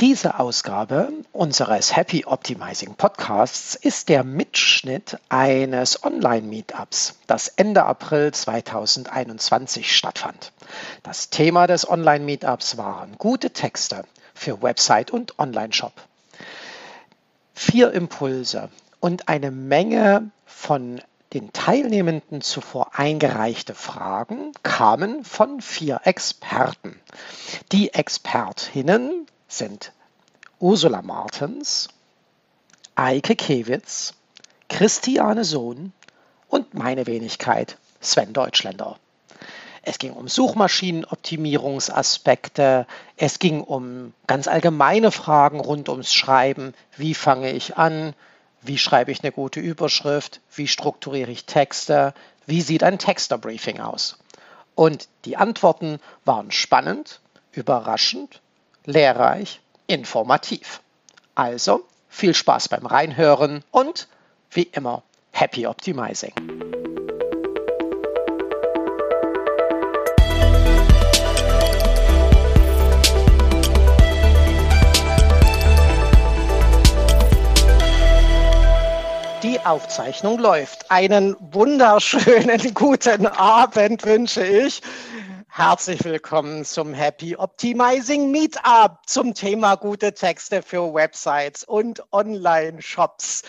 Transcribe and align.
Diese 0.00 0.38
Ausgabe 0.38 1.12
unseres 1.32 1.96
Happy 1.96 2.24
Optimizing 2.24 2.94
Podcasts 2.94 3.74
ist 3.74 4.08
der 4.08 4.22
Mitschnitt 4.22 5.18
eines 5.28 6.04
Online-Meetups, 6.04 7.18
das 7.26 7.48
Ende 7.48 7.82
April 7.82 8.30
2021 8.30 9.96
stattfand. 9.96 10.52
Das 11.02 11.30
Thema 11.30 11.66
des 11.66 11.90
Online-Meetups 11.90 12.76
waren 12.76 13.16
gute 13.18 13.50
Texte 13.50 14.04
für 14.34 14.62
Website 14.62 15.10
und 15.10 15.36
Online-Shop. 15.40 15.94
Vier 17.54 17.90
Impulse 17.90 18.68
und 19.00 19.28
eine 19.28 19.50
Menge 19.50 20.30
von 20.46 21.00
den 21.32 21.52
Teilnehmenden 21.52 22.40
zuvor 22.40 22.96
eingereichte 22.96 23.74
Fragen 23.74 24.52
kamen 24.62 25.24
von 25.24 25.60
vier 25.60 26.02
Experten. 26.04 27.00
Die 27.72 27.92
Expertinnen 27.94 29.26
sind 29.48 29.92
Ursula 30.60 31.02
Martens, 31.02 31.88
Eike 32.94 33.34
Kewitz, 33.34 34.14
Christiane 34.68 35.42
Sohn 35.44 35.92
und 36.48 36.74
meine 36.74 37.06
Wenigkeit 37.06 37.78
Sven 38.00 38.34
Deutschländer. 38.34 38.98
Es 39.82 39.98
ging 39.98 40.12
um 40.12 40.28
Suchmaschinenoptimierungsaspekte, 40.28 42.86
es 43.16 43.38
ging 43.38 43.62
um 43.62 44.12
ganz 44.26 44.46
allgemeine 44.46 45.10
Fragen 45.10 45.60
rund 45.60 45.88
ums 45.88 46.12
Schreiben. 46.12 46.74
Wie 46.96 47.14
fange 47.14 47.52
ich 47.52 47.78
an? 47.78 48.12
Wie 48.60 48.76
schreibe 48.76 49.12
ich 49.12 49.22
eine 49.22 49.32
gute 49.32 49.60
Überschrift? 49.60 50.42
Wie 50.54 50.68
strukturiere 50.68 51.30
ich 51.30 51.46
Texte? 51.46 52.12
Wie 52.44 52.60
sieht 52.60 52.82
ein 52.82 52.98
Texterbriefing 52.98 53.80
aus? 53.80 54.18
Und 54.74 55.08
die 55.24 55.38
Antworten 55.38 56.00
waren 56.24 56.50
spannend, 56.50 57.20
überraschend 57.52 58.42
lehrreich, 58.88 59.60
informativ. 59.86 60.80
Also 61.34 61.84
viel 62.08 62.34
Spaß 62.34 62.68
beim 62.68 62.86
Reinhören 62.86 63.62
und 63.70 64.08
wie 64.50 64.62
immer 64.62 65.02
Happy 65.30 65.66
Optimizing. 65.66 66.32
Die 79.42 79.60
Aufzeichnung 79.60 80.38
läuft. 80.38 80.90
Einen 80.90 81.36
wunderschönen 81.52 82.74
guten 82.74 83.26
Abend 83.26 84.04
wünsche 84.04 84.44
ich. 84.44 84.80
Herzlich 85.50 86.04
willkommen 86.04 86.64
zum 86.64 86.92
Happy 86.94 87.34
Optimizing 87.34 88.30
Meetup 88.30 88.98
zum 89.06 89.34
Thema 89.34 89.74
gute 89.76 90.12
Texte 90.12 90.62
für 90.62 90.94
Websites 90.94 91.64
und 91.64 92.02
Online-Shops. 92.12 93.42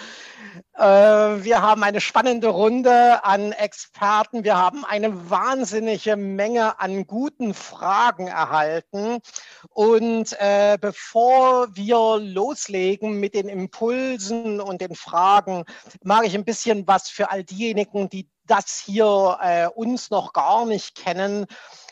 Äh, 0.76 0.84
wir 0.84 1.62
haben 1.62 1.84
eine 1.84 2.02
spannende 2.02 2.48
Runde 2.48 3.24
an 3.24 3.52
Experten. 3.52 4.44
Wir 4.44 4.58
haben 4.58 4.86
eine 4.86 5.30
wahnsinnige 5.30 6.16
Menge 6.16 6.80
an 6.80 7.06
guten 7.06 7.54
Fragen 7.54 8.28
erhalten. 8.28 9.20
Und 9.70 10.34
äh, 10.40 10.78
bevor 10.80 11.76
wir 11.76 12.18
loslegen 12.18 13.20
mit 13.20 13.36
den 13.36 13.50
Impulsen 13.50 14.62
und 14.62 14.82
den 14.82 14.96
Fragen, 14.96 15.66
mag 16.02 16.26
ich 16.26 16.34
ein 16.34 16.46
bisschen 16.46 16.88
was 16.88 17.10
für 17.10 17.30
all 17.30 17.44
diejenigen, 17.44 18.10
die 18.10 18.30
das 18.48 18.82
hier 18.84 19.38
äh, 19.42 19.68
uns 19.68 20.10
noch 20.10 20.34
gar 20.34 20.66
nicht 20.66 20.96
kennen, 20.96 21.46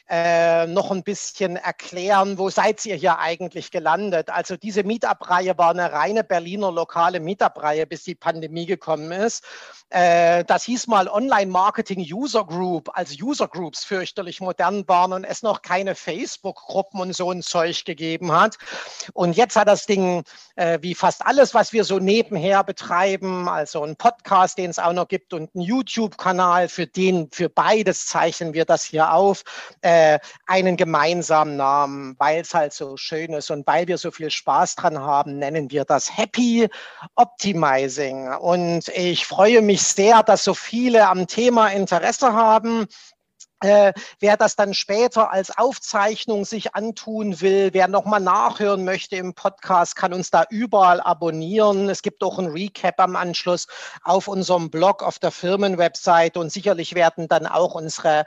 äh, 0.09 0.67
noch 0.67 0.91
ein 0.91 1.03
bisschen 1.03 1.58
erklären, 1.58 2.38
wo 2.38 2.50
seid 2.50 2.86
ihr 2.86 2.95
hier 2.95 3.19
eigentlich 3.19 3.72
gelandet? 3.72 4.30
Also 4.30 4.55
diese 4.55 4.83
Meetup-Reihe 4.83 5.58
war 5.58 5.72
eine 5.72 5.91
reine 5.91 6.23
Berliner 6.23 6.72
lokale 6.72 7.19
Meetup-Reihe, 7.19 7.86
bis 7.86 8.03
die 8.03 8.16
Pandemie 8.16 8.66
gekommen 8.66 9.11
ist. 9.11 9.44
Äh, 9.89 10.45
das 10.45 10.63
hieß 10.63 10.88
mal 10.88 11.09
Online-Marketing 11.09 12.06
User 12.09 12.46
Group, 12.46 12.90
als 12.94 13.22
User 13.22 13.50
Groups 13.50 13.84
fürchterlich 13.84 14.40
modern 14.40 14.88
waren 14.88 15.12
und 15.12 15.25
es 15.25 15.44
noch 15.44 15.62
keine 15.62 15.96
Facebook-Gruppen 15.96 17.01
und 17.01 17.13
so 17.13 17.31
ein 17.31 17.41
Zeug 17.41 17.84
gegeben 17.84 18.31
hat. 18.31 18.57
Und 19.13 19.35
jetzt 19.35 19.57
hat 19.57 19.67
das 19.67 19.85
Ding, 19.85 20.23
äh, 20.56 20.79
wie 20.81 20.96
fast 20.96 21.25
alles, 21.25 21.53
was 21.53 21.73
wir 21.73 21.84
so 21.84 22.00
nebenher 22.00 22.63
betreiben, 22.63 23.50
also 23.50 23.84
ein 23.84 23.97
Podcast, 23.97 24.57
den 24.57 24.69
es 24.69 24.79
auch 24.79 24.94
noch 24.94 25.09
gibt 25.09 25.34
und 25.34 25.53
ein 25.53 25.62
YouTube-Kanal, 25.62 26.69
für 26.69 26.88
den, 26.88 27.29
für 27.31 27.50
beides 27.50 28.06
zeichnen 28.06 28.53
wir 28.53 28.63
das 28.63 28.84
hier 28.84 29.12
auf. 29.13 29.44
Äh, 29.81 29.97
äh, 29.97 30.19
einen 30.46 30.78
gemeinsamen 30.78 31.58
Namen, 31.58 32.16
weil 32.19 32.41
es 32.41 32.53
halt 32.53 32.74
so 32.74 32.97
schön 32.97 33.34
ist 33.34 33.50
und 33.52 33.66
weil 33.66 33.88
wir 33.88 33.97
so 33.97 34.12
viel 34.12 34.30
Spaß 34.30 34.75
dran 34.75 35.00
haben, 35.00 35.38
nennen 35.40 35.72
wir 35.72 35.85
das 35.85 36.16
Happy 36.16 36.68
Optimizing. 37.16 38.34
Und 38.34 38.88
ich 38.90 39.25
freue 39.25 39.62
mich 39.62 39.84
sehr, 39.84 40.24
dass 40.24 40.44
so 40.44 40.53
viele 40.53 41.08
am 41.08 41.28
Thema 41.28 41.69
Interesse 41.69 42.34
haben. 42.34 42.88
Äh, 43.62 43.94
wer 44.19 44.38
das 44.38 44.56
dann 44.56 44.75
später 44.75 45.31
als 45.31 45.57
Aufzeichnung 45.57 46.45
sich 46.45 46.75
antun 46.75 47.41
will, 47.41 47.69
wer 47.73 47.88
nochmal 47.88 48.19
nachhören 48.19 48.84
möchte 48.84 49.16
im 49.16 49.34
Podcast, 49.34 49.95
kann 49.95 50.13
uns 50.13 50.29
da 50.29 50.45
überall 50.51 51.01
abonnieren. 51.01 51.90
Es 51.90 52.03
gibt 52.03 52.23
auch 52.23 52.38
ein 52.38 52.47
Recap 52.47 53.00
am 53.00 53.16
Anschluss 53.16 53.67
auf 54.03 54.28
unserem 54.28 54.69
Blog, 54.69 55.01
auf 55.01 55.17
der 55.17 55.31
Firmenwebsite 55.31 56.40
und 56.40 56.51
sicherlich 56.51 56.94
werden 56.94 57.28
dann 57.28 57.47
auch 57.47 57.73
unsere 57.73 58.25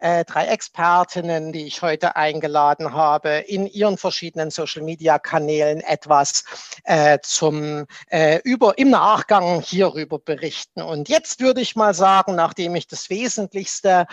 äh, 0.00 0.26
drei 0.26 0.46
Expertinnen, 0.48 1.52
die 1.52 1.66
ich 1.66 1.80
heute 1.80 2.16
eingeladen 2.16 2.92
habe, 2.92 3.44
in 3.46 3.66
ihren 3.66 3.96
verschiedenen 3.96 4.50
Social-Media-Kanälen 4.50 5.80
etwas 5.80 6.44
äh, 6.84 7.18
zum 7.22 7.86
äh, 8.10 8.40
über 8.44 8.76
im 8.76 8.90
Nachgang 8.90 9.62
hierüber 9.62 10.18
berichten. 10.18 10.82
Und 10.82 11.08
jetzt 11.08 11.40
würde 11.40 11.62
ich 11.62 11.74
mal 11.74 11.94
sagen, 11.94 12.34
nachdem 12.34 12.74
ich 12.74 12.86
das 12.86 13.08
Wesentlichste 13.08 14.06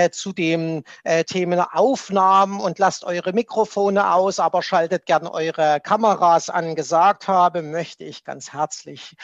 äh, 0.00 0.10
zu 0.10 0.32
dem 0.32 0.82
äh, 1.04 1.24
Thema 1.24 1.68
Aufnahmen 1.72 2.60
und 2.60 2.78
lasst 2.78 3.04
eure 3.04 3.32
Mikrofone 3.32 4.12
aus, 4.12 4.38
aber 4.38 4.62
schaltet 4.62 5.06
gern 5.06 5.26
eure 5.26 5.80
Kameras 5.80 6.48
an, 6.50 6.74
gesagt 6.74 7.28
habe, 7.28 7.62
möchte 7.62 8.04
ich 8.04 8.24
ganz 8.24 8.52
herzlich 8.52 9.14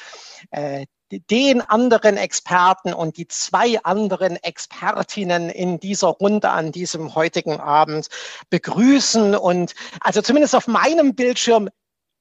äh, 0.51 0.87
den 1.31 1.61
anderen 1.63 2.17
Experten 2.17 2.93
und 2.93 3.17
die 3.17 3.29
zwei 3.29 3.79
anderen 3.85 4.37
Expertinnen 4.37 5.51
in 5.51 5.79
dieser 5.79 6.09
Runde 6.09 6.51
an 6.51 6.73
diesem 6.73 7.15
heutigen 7.15 7.61
Abend 7.61 8.09
begrüßen. 8.51 9.37
Und 9.37 9.75
also 10.01 10.21
zumindest 10.21 10.57
auf 10.57 10.67
meinem 10.67 11.15
Bildschirm 11.15 11.69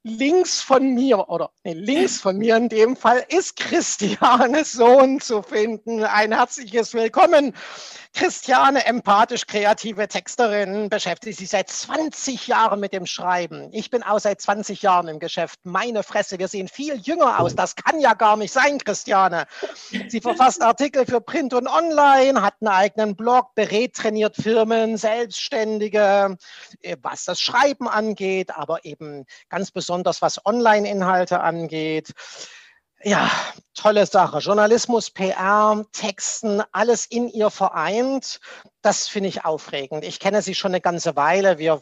links 0.05 0.61
von 0.61 0.93
mir 0.93 1.29
oder 1.29 1.49
nee, 1.63 1.73
links 1.73 2.21
von 2.21 2.37
mir 2.37 2.55
in 2.57 2.69
dem 2.69 2.95
Fall 2.95 3.25
ist 3.27 3.55
Christianes 3.55 4.71
Sohn 4.73 5.19
zu 5.19 5.41
finden. 5.41 6.03
Ein 6.03 6.31
herzliches 6.31 6.93
Willkommen. 6.93 7.53
Christiane, 8.15 8.85
empathisch 8.85 9.45
kreative 9.45 10.07
Texterin, 10.07 10.89
beschäftigt 10.89 11.37
sich 11.37 11.49
seit 11.49 11.69
20 11.69 12.47
Jahren 12.47 12.79
mit 12.79 12.93
dem 12.93 13.05
Schreiben. 13.05 13.67
Ich 13.73 13.89
bin 13.89 14.03
auch 14.03 14.19
seit 14.19 14.39
20 14.39 14.81
Jahren 14.81 15.09
im 15.09 15.19
Geschäft. 15.19 15.59
Meine 15.63 16.01
Fresse, 16.01 16.39
wir 16.39 16.47
sehen 16.47 16.69
viel 16.69 16.95
jünger 16.95 17.41
aus. 17.41 17.55
Das 17.55 17.75
kann 17.75 17.99
ja 17.99 18.13
gar 18.13 18.37
nicht 18.37 18.53
sein, 18.53 18.77
Christiane. 18.77 19.47
Sie 20.07 20.21
verfasst 20.21 20.61
Artikel 20.61 21.05
für 21.05 21.19
Print 21.19 21.53
und 21.53 21.67
Online, 21.67 22.41
hat 22.41 22.55
einen 22.61 22.69
eigenen 22.69 23.15
Blog, 23.17 23.53
berät, 23.53 23.95
trainiert 23.95 24.37
Firmen, 24.37 24.95
Selbstständige, 24.95 26.37
äh, 26.83 26.95
was 27.01 27.25
das 27.25 27.41
Schreiben 27.41 27.89
angeht, 27.89 28.55
aber 28.55 28.85
eben 28.85 29.25
ganz 29.49 29.71
besonders 29.71 30.21
was 30.21 30.45
Online-Inhalte 30.45 31.41
angeht. 31.41 32.13
Ja, 33.07 33.29
tolle 33.75 34.07
Sache. 34.07 34.39
Journalismus, 34.39 35.11
PR, 35.11 35.85
Texten, 35.91 36.63
alles 36.71 37.05
in 37.05 37.29
ihr 37.29 37.51
vereint. 37.51 38.39
Das 38.81 39.07
finde 39.07 39.29
ich 39.29 39.45
aufregend. 39.45 40.03
Ich 40.03 40.19
kenne 40.19 40.41
sie 40.41 40.55
schon 40.55 40.71
eine 40.71 40.81
ganze 40.81 41.15
Weile. 41.15 41.59
Wir 41.59 41.79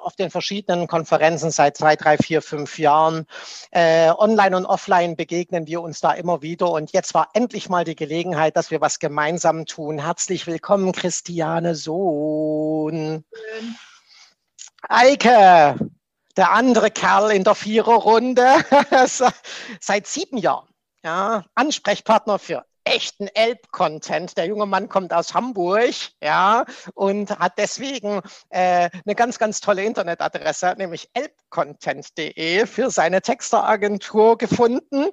auf 0.00 0.16
den 0.18 0.30
verschiedenen 0.30 0.86
Konferenzen 0.86 1.50
seit 1.50 1.76
zwei, 1.76 1.96
drei, 1.96 2.16
vier, 2.16 2.40
fünf 2.40 2.78
Jahren. 2.78 3.26
Äh, 3.72 4.10
online 4.12 4.56
und 4.56 4.64
offline 4.64 5.16
begegnen 5.16 5.66
wir 5.66 5.82
uns 5.82 6.00
da 6.00 6.12
immer 6.12 6.40
wieder. 6.40 6.70
Und 6.70 6.92
jetzt 6.92 7.12
war 7.12 7.28
endlich 7.34 7.68
mal 7.68 7.84
die 7.84 7.94
Gelegenheit, 7.94 8.56
dass 8.56 8.70
wir 8.70 8.80
was 8.80 8.98
gemeinsam 9.00 9.66
tun. 9.66 9.98
Herzlich 9.98 10.46
willkommen, 10.46 10.92
Christiane 10.92 11.74
Sohn. 11.74 13.22
Schön. 13.34 13.76
Eike, 14.88 15.76
der 16.36 16.52
andere 16.52 16.90
Kerl 16.90 17.30
in 17.30 17.44
der 17.44 17.54
Viererrunde 17.54 18.46
seit 19.80 20.06
sieben 20.06 20.38
Jahren. 20.38 20.68
Ja, 21.02 21.44
Ansprechpartner 21.54 22.38
für 22.38 22.64
echten 22.84 23.28
Elb-Content. 23.28 24.36
Der 24.36 24.46
junge 24.46 24.66
Mann 24.66 24.88
kommt 24.88 25.12
aus 25.12 25.34
Hamburg, 25.34 25.94
ja, 26.22 26.64
und 26.94 27.30
hat 27.38 27.58
deswegen 27.58 28.20
äh, 28.50 28.90
eine 29.04 29.14
ganz, 29.14 29.38
ganz 29.38 29.60
tolle 29.60 29.84
Internetadresse, 29.84 30.74
nämlich 30.76 31.08
elbcontent.de 31.14 32.66
für 32.66 32.90
seine 32.90 33.22
Texteragentur 33.22 34.38
gefunden. 34.38 35.06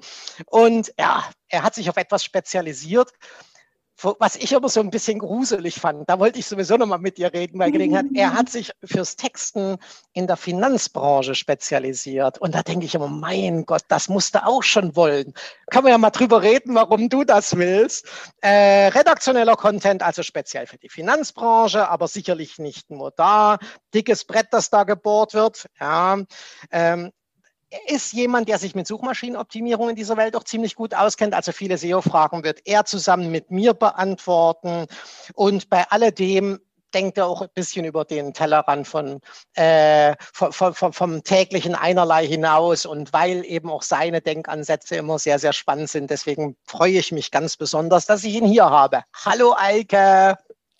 Und 0.45 0.93
ja, 0.99 1.23
er 1.47 1.63
hat 1.63 1.75
sich 1.75 1.89
auf 1.89 1.97
etwas 1.97 2.23
spezialisiert 2.23 3.11
was 4.03 4.35
ich 4.35 4.55
aber 4.55 4.69
so 4.69 4.79
ein 4.79 4.89
bisschen 4.89 5.19
gruselig 5.19 5.75
fand, 5.75 6.09
da 6.09 6.19
wollte 6.19 6.39
ich 6.39 6.45
sowieso 6.45 6.77
nochmal 6.77 6.99
mit 6.99 7.17
dir 7.17 7.33
reden, 7.33 7.59
weil 7.59 7.71
Gelegenheit, 7.71 8.05
er 8.13 8.33
hat 8.33 8.49
sich 8.49 8.71
fürs 8.83 9.15
Texten 9.15 9.77
in 10.13 10.27
der 10.27 10.37
Finanzbranche 10.37 11.35
spezialisiert. 11.35 12.39
Und 12.39 12.55
da 12.55 12.63
denke 12.63 12.85
ich 12.85 12.95
immer, 12.95 13.07
mein 13.07 13.65
Gott, 13.65 13.83
das 13.87 14.09
musst 14.09 14.35
du 14.35 14.45
auch 14.45 14.63
schon 14.63 14.95
wollen. 14.95 15.33
Kann 15.69 15.83
man 15.83 15.91
ja 15.91 15.97
mal 15.97 16.09
drüber 16.09 16.41
reden, 16.41 16.75
warum 16.75 17.09
du 17.09 17.23
das 17.23 17.57
willst. 17.57 18.07
Äh, 18.41 18.87
redaktioneller 18.87 19.55
Content, 19.55 20.03
also 20.03 20.23
speziell 20.23 20.67
für 20.67 20.77
die 20.77 20.89
Finanzbranche, 20.89 21.87
aber 21.89 22.07
sicherlich 22.07 22.59
nicht 22.59 22.89
nur 22.89 23.11
da. 23.11 23.57
Dickes 23.93 24.25
Brett, 24.25 24.47
das 24.51 24.69
da 24.69 24.83
gebohrt 24.83 25.33
wird. 25.33 25.67
Ja. 25.79 26.17
Ähm, 26.71 27.11
ist 27.87 28.13
jemand, 28.13 28.49
der 28.49 28.57
sich 28.57 28.75
mit 28.75 28.87
Suchmaschinenoptimierung 28.87 29.89
in 29.89 29.95
dieser 29.95 30.17
Welt 30.17 30.35
auch 30.35 30.43
ziemlich 30.43 30.75
gut 30.75 30.93
auskennt. 30.93 31.33
Also 31.33 31.51
viele 31.51 31.77
SEO-Fragen 31.77 32.43
wird 32.43 32.61
er 32.65 32.85
zusammen 32.85 33.31
mit 33.31 33.51
mir 33.51 33.73
beantworten. 33.73 34.87
Und 35.35 35.69
bei 35.69 35.85
alledem 35.89 36.59
denkt 36.93 37.17
er 37.17 37.27
auch 37.27 37.41
ein 37.41 37.47
bisschen 37.53 37.85
über 37.85 38.03
den 38.03 38.33
Tellerrand 38.33 38.87
von, 38.87 39.21
äh, 39.55 40.13
vom, 40.33 40.73
vom, 40.73 40.93
vom, 40.93 41.23
täglichen 41.23 41.73
Einerlei 41.73 42.27
hinaus 42.27 42.85
und 42.85 43.13
weil 43.13 43.45
eben 43.45 43.69
auch 43.69 43.81
seine 43.81 44.19
Denkansätze 44.19 44.97
immer 44.97 45.17
sehr, 45.17 45.39
sehr 45.39 45.53
spannend 45.53 45.89
sind. 45.89 46.09
Deswegen 46.09 46.57
freue 46.65 46.99
ich 46.99 47.13
mich 47.13 47.31
ganz 47.31 47.55
besonders, 47.55 48.05
dass 48.05 48.25
ich 48.25 48.35
ihn 48.35 48.45
hier 48.45 48.69
habe. 48.69 49.03
Hallo 49.25 49.55
Eike. 49.57 50.37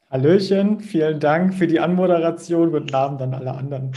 Hallöchen, 0.09 0.81
vielen 0.81 1.21
Dank 1.21 1.53
für 1.53 1.67
die 1.67 1.79
Anmoderation. 1.79 2.71
Guten 2.71 2.94
Abend 2.94 3.21
an 3.21 3.33
alle 3.33 3.51
anderen. 3.51 3.94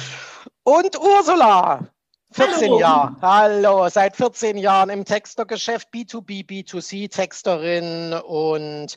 Und 0.62 0.97
Ursula. 0.97 1.88
14 2.35 2.63
Hallo. 2.63 2.81
Jahre. 2.81 3.17
Hallo, 3.23 3.89
seit 3.89 4.17
14 4.17 4.59
Jahren 4.59 4.91
im 4.91 5.05
Textergeschäft, 5.05 5.91
B2B, 5.95 6.45
B2C 6.45 7.09
Texterin 7.09 8.13
und 8.13 8.97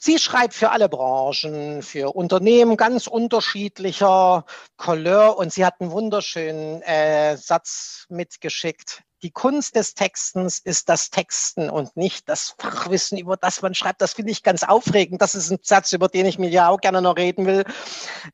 sie 0.00 0.18
schreibt 0.18 0.54
für 0.54 0.70
alle 0.70 0.88
Branchen, 0.88 1.82
für 1.82 2.16
Unternehmen 2.16 2.78
ganz 2.78 3.06
unterschiedlicher 3.06 4.46
Couleur 4.78 5.36
und 5.36 5.52
sie 5.52 5.66
hat 5.66 5.74
einen 5.80 5.90
wunderschönen 5.90 6.80
äh, 6.80 7.36
Satz 7.36 8.06
mitgeschickt 8.08 9.02
die 9.22 9.30
Kunst 9.30 9.74
des 9.74 9.94
Textens 9.94 10.58
ist 10.58 10.88
das 10.88 11.10
Texten 11.10 11.70
und 11.70 11.96
nicht 11.96 12.28
das 12.28 12.54
Fachwissen, 12.58 13.18
über 13.18 13.36
das 13.36 13.62
man 13.62 13.74
schreibt. 13.74 14.00
Das 14.00 14.14
finde 14.14 14.30
ich 14.30 14.42
ganz 14.42 14.62
aufregend. 14.62 15.20
Das 15.20 15.34
ist 15.34 15.50
ein 15.50 15.58
Satz, 15.62 15.92
über 15.92 16.08
den 16.08 16.26
ich 16.26 16.38
mir 16.38 16.48
ja 16.48 16.68
auch 16.68 16.80
gerne 16.80 17.02
noch 17.02 17.16
reden 17.16 17.46
will. 17.46 17.64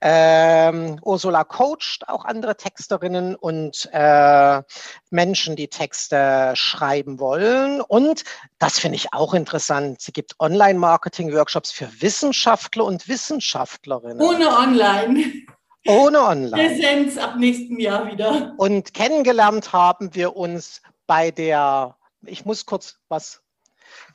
Ähm, 0.00 0.98
Ursula 1.02 1.44
coacht 1.44 2.06
auch 2.06 2.24
andere 2.24 2.56
Texterinnen 2.56 3.34
und 3.34 3.88
äh, 3.92 4.62
Menschen, 5.10 5.56
die 5.56 5.68
Texte 5.68 6.52
schreiben 6.54 7.18
wollen. 7.18 7.80
Und 7.80 8.24
das 8.58 8.78
finde 8.78 8.96
ich 8.96 9.12
auch 9.14 9.32
interessant. 9.32 10.00
Sie 10.02 10.12
gibt 10.12 10.38
Online-Marketing-Workshops 10.38 11.72
für 11.72 11.88
Wissenschaftler 12.00 12.84
und 12.84 13.08
Wissenschaftlerinnen. 13.08 14.20
Ohne 14.20 14.48
Online. 14.48 15.44
Ohne 15.86 16.22
Online. 16.22 16.68
Präsenz 16.68 17.18
ab 17.18 17.36
nächstem 17.36 17.78
Jahr 17.78 18.06
wieder. 18.06 18.54
Und 18.56 18.94
kennengelernt 18.94 19.72
haben 19.72 20.14
wir 20.14 20.36
uns 20.36 20.80
bei 21.06 21.30
der, 21.30 21.96
ich 22.22 22.44
muss 22.44 22.64
kurz 22.64 22.98
was, 23.08 23.42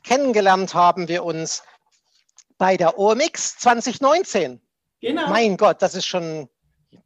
kennengelernt 0.03 0.73
haben 0.73 1.07
wir 1.07 1.23
uns 1.23 1.63
bei 2.57 2.75
der 2.75 2.97
OMX 2.97 3.57
2019. 3.59 4.61
Genau. 5.01 5.29
Mein 5.29 5.57
Gott, 5.57 5.81
das 5.81 5.95
ist 5.95 6.07
schon 6.07 6.49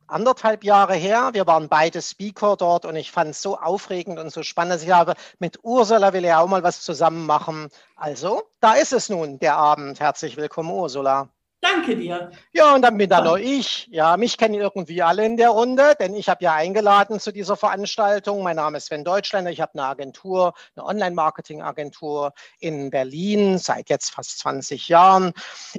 anderthalb 0.08 0.64
Jahre 0.64 0.96
her. 0.96 1.32
Wir 1.34 1.46
waren 1.46 1.68
beide 1.68 2.02
Speaker 2.02 2.56
dort 2.56 2.86
und 2.86 2.96
ich 2.96 3.12
fand 3.12 3.32
es 3.32 3.42
so 3.42 3.58
aufregend 3.58 4.20
und 4.20 4.32
so 4.32 4.44
spannend. 4.44 4.82
Ich 4.82 4.92
habe 4.92 5.16
mit 5.40 5.60
Ursula 5.64 6.14
will 6.14 6.24
ja 6.24 6.40
auch 6.40 6.48
mal 6.48 6.64
was 6.64 6.82
zusammen 6.82 7.26
machen. 7.26 7.70
Also, 7.96 8.44
da 8.60 8.74
ist 8.74 8.94
es 8.94 9.10
nun, 9.10 9.40
der 9.40 9.58
Abend. 9.58 10.00
Herzlich 10.00 10.38
willkommen, 10.38 10.72
Ursula. 10.72 11.30
Danke 11.64 11.96
dir. 11.96 12.30
Ja, 12.52 12.76
und 12.76 12.82
dann 12.82 12.98
bin 12.98 13.10
da 13.10 13.22
noch 13.22 13.38
ich. 13.38 13.88
Ja, 13.90 14.18
mich 14.18 14.38
kennen 14.38 14.56
irgendwie 14.56 15.02
alle 15.02 15.26
in 15.26 15.38
der 15.38 15.52
Runde, 15.52 15.96
denn 15.98 16.14
ich 16.14 16.28
habe 16.28 16.44
ja 16.44 16.54
eingeladen 16.54 17.22
zu 17.22 17.32
dieser 17.32 17.56
Veranstaltung. 17.56 18.44
Mein 18.44 18.58
Name 18.58 18.78
ist 18.78 18.88
Sven 18.88 19.06
Deutschländer. 19.06 19.50
Ich 19.50 19.62
habe 19.62 19.72
eine 19.76 19.86
Agentur, 19.86 20.56
eine 20.76 20.86
Online-Marketing-Agentur 20.86 22.34
in 22.60 22.90
Berlin 22.90 23.60
seit 23.60 23.90
jetzt 23.90 24.10
fast 24.10 24.40
20 24.40 24.90
Jahren. 24.90 25.32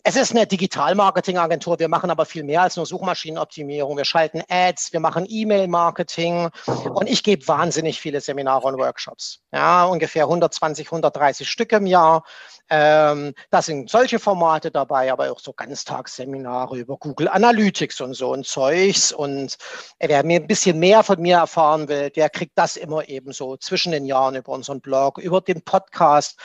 Es 0.04 0.16
ist 0.16 0.30
eine 0.30 0.46
Digital-Marketing-Agentur. 0.46 1.78
Wir 1.78 1.88
machen 1.88 2.10
aber 2.10 2.24
viel 2.24 2.44
mehr 2.44 2.62
als 2.62 2.76
nur 2.76 2.86
Suchmaschinenoptimierung. 2.86 3.98
Wir 3.98 4.06
schalten 4.06 4.42
Ads, 4.48 4.94
wir 4.94 5.00
machen 5.00 5.26
E-Mail-Marketing 5.28 6.48
und 6.94 7.10
ich 7.10 7.22
gebe 7.22 7.46
wahnsinnig 7.46 8.00
viele 8.00 8.22
Seminare 8.22 8.68
und 8.68 8.78
Workshops. 8.78 9.40
Ja, 9.52 9.84
ungefähr 9.84 10.24
120, 10.24 10.86
130 10.86 11.46
Stück 11.46 11.72
im 11.72 11.84
Jahr. 11.84 12.24
Ähm, 12.70 13.34
da 13.50 13.60
sind 13.60 13.90
solche 13.90 14.18
Formate 14.18 14.70
dabei, 14.70 15.12
aber 15.12 15.30
auch 15.30 15.38
so 15.38 15.52
Ganztagsseminare 15.74 16.78
über 16.78 16.96
Google 16.96 17.26
Analytics 17.28 18.00
und 18.00 18.14
so 18.14 18.32
ein 18.32 18.44
Zeugs. 18.44 19.10
Und 19.10 19.58
wer 19.98 20.24
mir 20.24 20.38
ein 20.40 20.46
bisschen 20.46 20.78
mehr 20.78 21.02
von 21.02 21.20
mir 21.20 21.38
erfahren 21.38 21.88
will, 21.88 22.10
der 22.10 22.30
kriegt 22.30 22.56
das 22.56 22.76
immer 22.76 23.08
eben 23.08 23.32
so 23.32 23.56
zwischen 23.56 23.90
den 23.90 24.06
Jahren 24.06 24.36
über 24.36 24.52
unseren 24.52 24.80
Blog, 24.80 25.18
über 25.18 25.40
den 25.40 25.62
Podcast, 25.62 26.38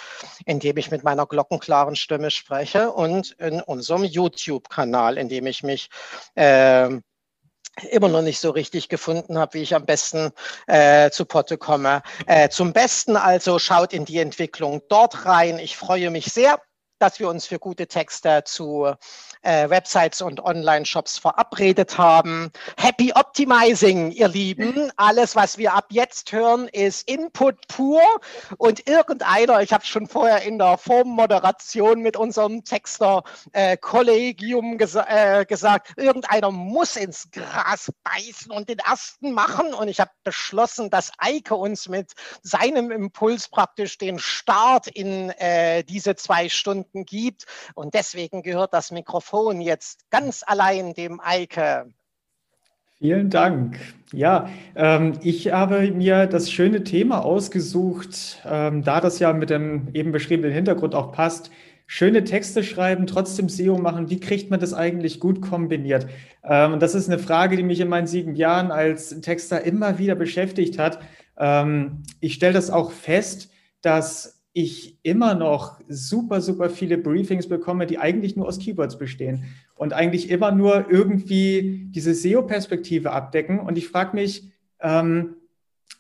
in 0.46 0.60
dem 0.60 0.78
ich 0.78 0.90
mit 0.90 1.04
meiner 1.04 1.28
glockenklaren 1.28 1.96
Stimme 1.96 2.32
spreche 2.32 2.92
und 2.92 3.32
in 3.34 3.62
unserem 3.62 4.04
YouTube-Kanal, 4.04 5.20
in 5.20 5.30
dem 5.30 5.46
ich 5.46 5.62
mich 5.62 5.90
äh, 6.34 6.90
immer 7.92 8.08
noch 8.08 8.24
nicht 8.24 8.40
so 8.40 8.50
richtig 8.50 8.90
gefunden 8.90 9.38
habe, 9.38 9.54
wie 9.54 9.62
ich 9.62 9.76
am 9.76 9.86
besten 9.86 10.32
äh, 10.66 11.12
zu 11.12 11.26
Potte 11.26 11.60
komme. 11.60 12.02
Äh, 12.26 12.50
zum 12.50 12.74
Besten 12.74 13.16
also 13.16 13.60
schaut 13.60 13.94
in 13.94 14.06
die 14.06 14.18
Entwicklung 14.18 14.82
dort 14.90 15.26
rein. 15.26 15.60
Ich 15.60 15.78
freue 15.78 16.10
mich 16.10 16.26
sehr, 16.26 16.60
dass 17.00 17.20
wir 17.20 17.30
uns 17.30 17.48
für 17.48 17.60
gute 17.60 17.88
Texte 17.88 18.44
zu 18.46 18.94
äh, 19.42 19.70
Websites 19.70 20.22
und 20.22 20.44
Online-Shops 20.44 21.18
verabredet 21.18 21.98
haben. 21.98 22.52
Happy 22.78 23.14
Optimizing, 23.14 24.12
ihr 24.12 24.28
Lieben. 24.28 24.92
Alles, 24.98 25.36
was 25.36 25.58
wir 25.58 25.74
ab 25.74 25.88
jetzt 25.90 26.32
hören, 26.32 26.68
ist 26.68 27.10
Input 27.10 27.68
pur 27.68 28.02
und 28.58 28.88
irgendeiner, 28.88 29.62
ich 29.62 29.74
habe 29.74 29.86
schon 29.86 30.08
vorher 30.08 30.44
in 30.44 30.60
der 30.60 30.78
Formmoderation 30.78 32.02
mit 32.02 32.18
unserem 32.18 32.64
Texter-Kollegium 32.64 34.74
äh, 34.74 34.78
ges 34.78 34.96
äh, 34.96 35.46
gesagt, 35.46 35.94
irgendeiner 35.96 36.52
muss 36.52 36.96
ins 36.96 37.30
Gras 37.32 37.92
beißen 38.04 38.52
und 38.52 38.70
den 38.70 38.80
ersten 38.80 39.32
machen 39.32 39.74
und 39.74 39.88
ich 39.88 40.00
habe 40.00 40.12
beschlossen, 40.24 40.90
dass 40.90 41.12
Eike 41.18 41.56
uns 41.56 41.88
mit 41.88 42.14
seinem 42.42 42.92
Impuls 42.92 43.48
praktisch 43.48 43.98
den 43.98 44.20
Start 44.20 44.88
in 44.88 45.30
äh, 45.32 45.84
diese 45.84 46.16
zwei 46.16 46.50
Stunden 46.50 46.89
gibt 47.06 47.46
und 47.76 47.94
deswegen 47.94 48.42
gehört 48.44 48.74
das 48.74 48.92
Mikrofon 48.92 49.10
Mikrofon 49.10 49.62
jetzt 49.62 50.10
ganz 50.12 50.44
allein 50.46 50.94
dem 50.94 51.20
Eike. 51.20 51.92
Vielen 53.00 53.30
Dank. 53.30 53.80
Ja, 54.12 54.50
ähm, 54.76 55.14
ich 55.24 55.52
habe 55.52 55.92
mir 55.92 56.28
das 56.28 56.52
schöne 56.52 56.84
Thema 56.84 57.24
ausgesucht, 57.24 58.42
ähm, 58.46 58.84
da 58.84 59.02
das 59.02 59.20
ja 59.20 59.32
mit 59.34 59.50
dem 59.50 59.90
eben 59.94 60.12
beschriebenen 60.12 60.52
Hintergrund 60.52 60.96
auch 60.96 61.12
passt. 61.12 61.50
Schöne 61.88 62.24
Texte 62.24 62.64
schreiben, 62.64 63.08
trotzdem 63.08 63.50
SEO 63.50 63.78
machen. 63.78 64.10
Wie 64.10 64.20
kriegt 64.20 64.52
man 64.52 64.60
das 64.60 64.74
eigentlich 64.74 65.20
gut 65.20 65.42
kombiniert? 65.42 66.08
Ähm, 66.44 66.80
das 66.80 66.94
ist 66.94 67.10
eine 67.10 67.20
Frage, 67.20 67.56
die 67.56 67.64
mich 67.64 67.80
in 67.80 67.88
meinen 67.88 68.08
sieben 68.08 68.36
Jahren 68.36 68.72
als 68.72 69.22
Texter 69.22 69.64
immer 69.64 69.98
wieder 69.98 70.16
beschäftigt 70.16 70.78
hat. 70.78 71.00
Ähm, 71.38 72.04
ich 72.20 72.34
stelle 72.34 72.54
das 72.54 72.70
auch 72.70 72.92
fest, 72.92 73.50
dass 73.82 74.39
ich 74.62 74.98
immer 75.04 75.36
noch 75.36 75.80
super, 75.88 76.42
super 76.42 76.70
viele 76.70 76.98
Briefings 76.98 77.48
bekomme, 77.48 77.88
die 77.88 77.98
eigentlich 77.98 78.36
nur 78.36 78.48
aus 78.48 78.60
Keywords 78.60 78.98
bestehen 78.98 79.46
und 79.76 79.94
eigentlich 79.94 80.30
immer 80.30 80.52
nur 80.52 80.90
irgendwie 80.90 81.88
diese 81.92 82.14
SEO-Perspektive 82.14 83.12
abdecken. 83.12 83.60
Und 83.60 83.78
ich 83.78 83.88
frage 83.88 84.16
mich, 84.16 84.52
ähm, 84.82 85.36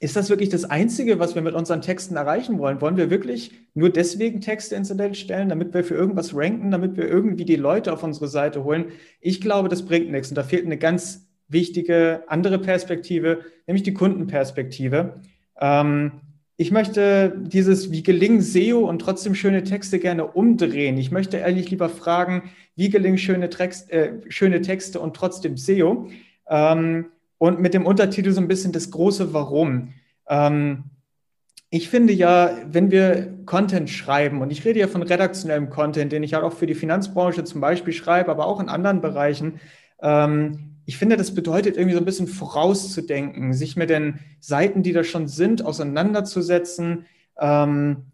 ist 0.01 0.15
das 0.15 0.29
wirklich 0.29 0.49
das 0.49 0.65
Einzige, 0.65 1.19
was 1.19 1.35
wir 1.35 1.41
mit 1.41 1.55
unseren 1.55 1.81
Texten 1.81 2.15
erreichen 2.15 2.59
wollen? 2.59 2.81
Wollen 2.81 2.97
wir 2.97 3.09
wirklich 3.09 3.51
nur 3.73 3.89
deswegen 3.89 4.41
Texte 4.41 4.75
ins 4.75 4.89
Internet 4.89 5.17
stellen, 5.17 5.49
damit 5.49 5.73
wir 5.73 5.83
für 5.83 5.95
irgendwas 5.95 6.35
ranken, 6.35 6.71
damit 6.71 6.95
wir 6.95 7.07
irgendwie 7.07 7.45
die 7.45 7.55
Leute 7.55 7.91
auf 7.93 8.03
unsere 8.03 8.27
Seite 8.27 8.63
holen? 8.63 8.85
Ich 9.19 9.41
glaube, 9.41 9.69
das 9.69 9.85
bringt 9.85 10.11
nichts. 10.11 10.29
Und 10.29 10.35
da 10.35 10.43
fehlt 10.43 10.65
eine 10.65 10.77
ganz 10.77 11.27
wichtige 11.47 12.23
andere 12.27 12.59
Perspektive, 12.59 13.39
nämlich 13.67 13.83
die 13.83 13.93
Kundenperspektive. 13.93 15.21
Ähm, 15.59 16.11
ich 16.59 16.71
möchte 16.71 17.33
dieses, 17.37 17.89
wie 17.89 18.03
gelingen 18.03 18.41
SEO 18.41 18.79
und 18.79 18.99
trotzdem 18.99 19.33
schöne 19.33 19.63
Texte 19.63 19.97
gerne 19.97 20.27
umdrehen. 20.27 20.97
Ich 20.97 21.09
möchte 21.09 21.37
ehrlich 21.37 21.71
lieber 21.71 21.87
fragen, 21.87 22.51
wie 22.75 22.89
gelingen 22.89 23.17
schöne, 23.17 23.49
Text, 23.49 23.89
äh, 23.91 24.15
schöne 24.27 24.61
Texte 24.61 24.99
und 24.99 25.15
trotzdem 25.15 25.55
SEO? 25.55 26.09
Ähm, 26.49 27.05
und 27.37 27.61
mit 27.61 27.73
dem 27.73 27.85
Untertitel 27.85 28.31
so 28.31 28.41
ein 28.41 28.49
bisschen 28.49 28.73
das 28.73 28.91
große 28.91 29.33
Warum. 29.33 29.93
Ähm, 30.27 30.83
ich 31.69 31.87
finde 31.87 32.11
ja, 32.11 32.57
wenn 32.65 32.91
wir 32.91 33.37
Content 33.45 33.89
schreiben, 33.89 34.41
und 34.41 34.51
ich 34.51 34.65
rede 34.65 34.81
ja 34.81 34.87
von 34.87 35.01
redaktionellem 35.01 35.69
Content, 35.69 36.11
den 36.11 36.23
ich 36.23 36.33
halt 36.33 36.43
auch 36.43 36.51
für 36.51 36.67
die 36.67 36.75
Finanzbranche 36.75 37.45
zum 37.45 37.61
Beispiel 37.61 37.93
schreibe, 37.93 38.31
aber 38.31 38.45
auch 38.45 38.59
in 38.59 38.67
anderen 38.67 38.99
Bereichen, 38.99 39.61
ähm, 40.01 40.68
ich 40.89 40.97
finde, 40.97 41.17
das 41.17 41.35
bedeutet 41.35 41.77
irgendwie 41.77 41.93
so 41.93 42.01
ein 42.01 42.05
bisschen 42.05 42.25
vorauszudenken, 42.25 43.53
sich 43.53 43.75
mit 43.75 43.91
den 43.91 44.21
Seiten, 44.39 44.81
die 44.81 44.91
da 44.91 45.03
schon 45.03 45.27
sind, 45.27 45.63
auseinanderzusetzen, 45.63 47.05
ähm, 47.39 48.05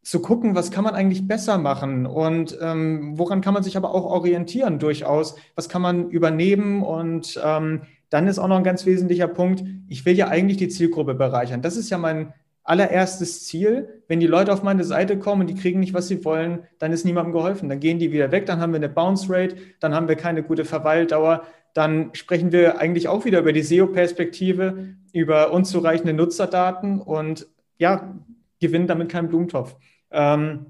zu 0.00 0.22
gucken, 0.22 0.54
was 0.54 0.70
kann 0.70 0.84
man 0.84 0.94
eigentlich 0.94 1.28
besser 1.28 1.58
machen 1.58 2.06
und 2.06 2.56
ähm, 2.62 3.18
woran 3.18 3.42
kann 3.42 3.52
man 3.52 3.62
sich 3.62 3.76
aber 3.76 3.94
auch 3.94 4.06
orientieren 4.06 4.78
durchaus, 4.78 5.36
was 5.54 5.68
kann 5.68 5.82
man 5.82 6.08
übernehmen 6.08 6.82
und 6.82 7.38
ähm, 7.44 7.82
dann 8.08 8.26
ist 8.26 8.38
auch 8.38 8.48
noch 8.48 8.56
ein 8.56 8.64
ganz 8.64 8.86
wesentlicher 8.86 9.28
Punkt, 9.28 9.62
ich 9.88 10.06
will 10.06 10.16
ja 10.16 10.28
eigentlich 10.28 10.56
die 10.56 10.68
Zielgruppe 10.68 11.12
bereichern. 11.12 11.60
Das 11.60 11.76
ist 11.76 11.90
ja 11.90 11.98
mein 11.98 12.32
allererstes 12.62 13.44
Ziel. 13.44 14.02
Wenn 14.08 14.20
die 14.20 14.26
Leute 14.26 14.50
auf 14.50 14.62
meine 14.62 14.84
Seite 14.84 15.18
kommen 15.18 15.42
und 15.42 15.46
die 15.48 15.54
kriegen 15.54 15.80
nicht, 15.80 15.92
was 15.92 16.08
sie 16.08 16.24
wollen, 16.24 16.60
dann 16.78 16.92
ist 16.92 17.04
niemandem 17.04 17.34
geholfen. 17.34 17.68
Dann 17.68 17.80
gehen 17.80 17.98
die 17.98 18.12
wieder 18.12 18.32
weg, 18.32 18.46
dann 18.46 18.60
haben 18.60 18.72
wir 18.72 18.78
eine 18.78 18.88
Bounce 18.88 19.26
Rate, 19.28 19.56
dann 19.80 19.94
haben 19.94 20.08
wir 20.08 20.16
keine 20.16 20.42
gute 20.42 20.64
Verweildauer, 20.64 21.42
dann 21.74 22.10
sprechen 22.14 22.52
wir 22.52 22.80
eigentlich 22.80 23.08
auch 23.08 23.24
wieder 23.24 23.40
über 23.40 23.52
die 23.52 23.62
SEO-Perspektive, 23.62 24.94
über 25.12 25.52
unzureichende 25.52 26.12
Nutzerdaten 26.12 27.00
und 27.00 27.48
ja, 27.78 28.14
gewinnen 28.60 28.86
damit 28.86 29.10
keinen 29.10 29.28
Blumentopf. 29.28 29.76
Ähm, 30.10 30.66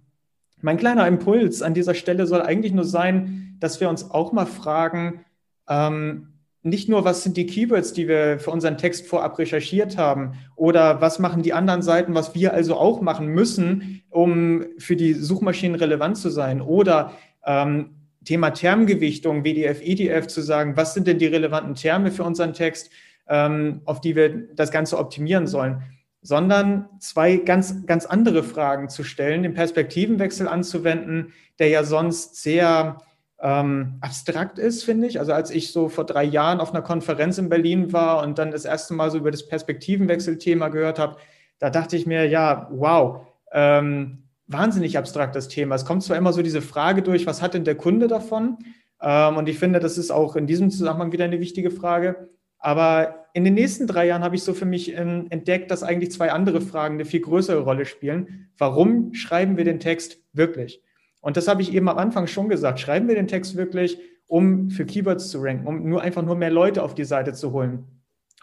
mein 0.61 0.78
kleiner 0.78 1.06
Impuls 1.06 1.61
an 1.61 1.75
dieser 1.75 1.94
Stelle 1.94 2.26
soll 2.26 2.40
eigentlich 2.40 2.73
nur 2.73 2.87
sein, 2.87 3.56
dass 3.61 3.80
wir 3.80 3.90
uns 3.90 4.11
auch 4.11 4.32
mal 4.32 4.46
fragen, 4.46 5.25
ähm, 5.68 6.28
nicht 6.62 6.88
nur, 6.88 7.04
was 7.04 7.23
sind 7.23 7.37
die 7.37 7.44
Keywords, 7.44 7.92
die 7.92 8.08
wir 8.08 8.38
für 8.38 8.50
unseren 8.50 8.78
Text 8.78 9.06
vorab 9.06 9.38
recherchiert 9.38 9.99
haben, 9.99 10.32
oder 10.56 11.02
was 11.02 11.18
machen 11.18 11.42
die 11.42 11.52
anderen 11.52 11.82
Seiten, 11.82 12.14
was 12.14 12.34
wir 12.34 12.54
also 12.54 12.76
auch 12.76 13.02
machen 13.02 13.28
müssen, 13.28 14.02
um 14.08 14.64
für 14.78 14.96
die 14.96 15.12
Suchmaschinen 15.12 15.78
relevant 15.78 16.16
zu 16.16 16.30
sein, 16.30 16.62
oder 16.62 17.12
ähm, 17.44 17.90
Thema 18.25 18.50
Termgewichtung, 18.50 19.45
WDF, 19.45 19.81
EDF 19.83 20.26
zu 20.26 20.40
sagen, 20.40 20.76
was 20.76 20.95
sind 20.95 21.07
denn 21.07 21.19
die 21.19 21.26
relevanten 21.26 21.75
Terme 21.75 22.11
für 22.11 22.25
unseren 22.25 22.52
Text, 22.52 22.90
ähm, 23.28 23.83
auf 23.85 24.00
die 24.00 24.16
wir 24.16 24.54
das 24.54 24.71
Ganze 24.71 24.99
optimieren 24.99 25.47
sollen 25.47 25.83
sondern 26.25 26.88
zwei 27.00 27.37
ganz, 27.37 27.85
ganz 27.85 28.07
andere 28.07 28.43
Fragen 28.43 28.88
zu 28.88 29.04
stellen, 29.04 29.43
den 29.43 29.52
Perspektivenwechsel 29.52 30.49
anzuwenden, 30.49 31.35
der 31.59 31.69
ja 31.69 31.85
sonst 31.85 32.43
sehr 32.43 33.02
ähm, 33.40 33.99
abstrakt 34.00 34.59
ist, 34.59 34.85
finde 34.85 35.07
ich. 35.07 35.21
Also 35.21 35.35
als 35.35 35.50
ich 35.50 35.71
so 35.71 35.90
vor 35.90 36.07
drei 36.07 36.25
Jahren 36.25 36.61
auf 36.61 36.71
einer 36.71 36.81
Konferenz 36.81 37.37
in 37.37 37.50
Berlin 37.50 37.93
war 37.93 38.23
und 38.23 38.38
dann 38.38 38.52
das 38.52 38.64
erste 38.64 38.95
Mal 38.95 39.11
so 39.11 39.19
über 39.19 39.31
das 39.31 39.47
Perspektivenwechsel-Thema 39.47 40.71
gehört 40.71 40.99
habe, 40.99 41.19
da 41.59 41.69
dachte 41.69 41.95
ich 41.95 42.07
mir, 42.07 42.26
ja, 42.26 42.69
wow, 42.73 43.26
ähm, 43.52 44.24
wahnsinnig 44.46 44.98
abstraktes 44.98 45.48
Thema. 45.48 45.74
Es 45.74 45.84
kommt 45.84 46.02
zwar 46.02 46.16
immer 46.16 46.32
so 46.32 46.42
diese 46.42 46.62
Frage 46.62 47.02
durch, 47.02 47.26
was 47.26 47.42
hat 47.42 47.54
denn 47.54 47.64
der 47.64 47.76
Kunde 47.76 48.08
davon? 48.08 48.58
Ähm, 49.00 49.36
und 49.36 49.48
ich 49.48 49.58
finde, 49.58 49.80
das 49.80 49.98
ist 49.98 50.10
auch 50.10 50.36
in 50.36 50.46
diesem 50.46 50.70
Zusammenhang 50.70 51.12
wieder 51.12 51.24
eine 51.24 51.40
wichtige 51.40 51.70
Frage. 51.70 52.28
Aber 52.58 53.26
in 53.34 53.44
den 53.44 53.54
nächsten 53.54 53.86
drei 53.86 54.06
Jahren 54.06 54.24
habe 54.24 54.36
ich 54.36 54.42
so 54.42 54.54
für 54.54 54.64
mich 54.64 54.96
ähm, 54.96 55.26
entdeckt, 55.30 55.70
dass 55.70 55.82
eigentlich 55.82 56.12
zwei 56.12 56.32
andere 56.32 56.60
Fragen 56.60 56.94
eine 56.94 57.04
viel 57.04 57.20
größere 57.20 57.60
Rolle 57.60 57.84
spielen. 57.84 58.48
Warum 58.56 59.12
schreiben 59.12 59.56
wir 59.56 59.64
den 59.64 59.80
Text 59.80 60.18
wirklich? 60.32 60.82
Und 61.20 61.36
das 61.36 61.48
habe 61.48 61.62
ich 61.62 61.74
eben 61.74 61.88
am 61.88 61.98
Anfang 61.98 62.26
schon 62.26 62.48
gesagt. 62.48 62.80
Schreiben 62.80 63.08
wir 63.08 63.14
den 63.14 63.28
Text 63.28 63.56
wirklich, 63.56 63.98
um 64.26 64.70
für 64.70 64.86
Keywords 64.86 65.28
zu 65.28 65.40
ranken, 65.40 65.66
um 65.66 65.88
nur 65.88 66.02
einfach 66.02 66.22
nur 66.22 66.36
mehr 66.36 66.50
Leute 66.50 66.82
auf 66.82 66.94
die 66.94 67.04
Seite 67.04 67.32
zu 67.32 67.52
holen? 67.52 67.84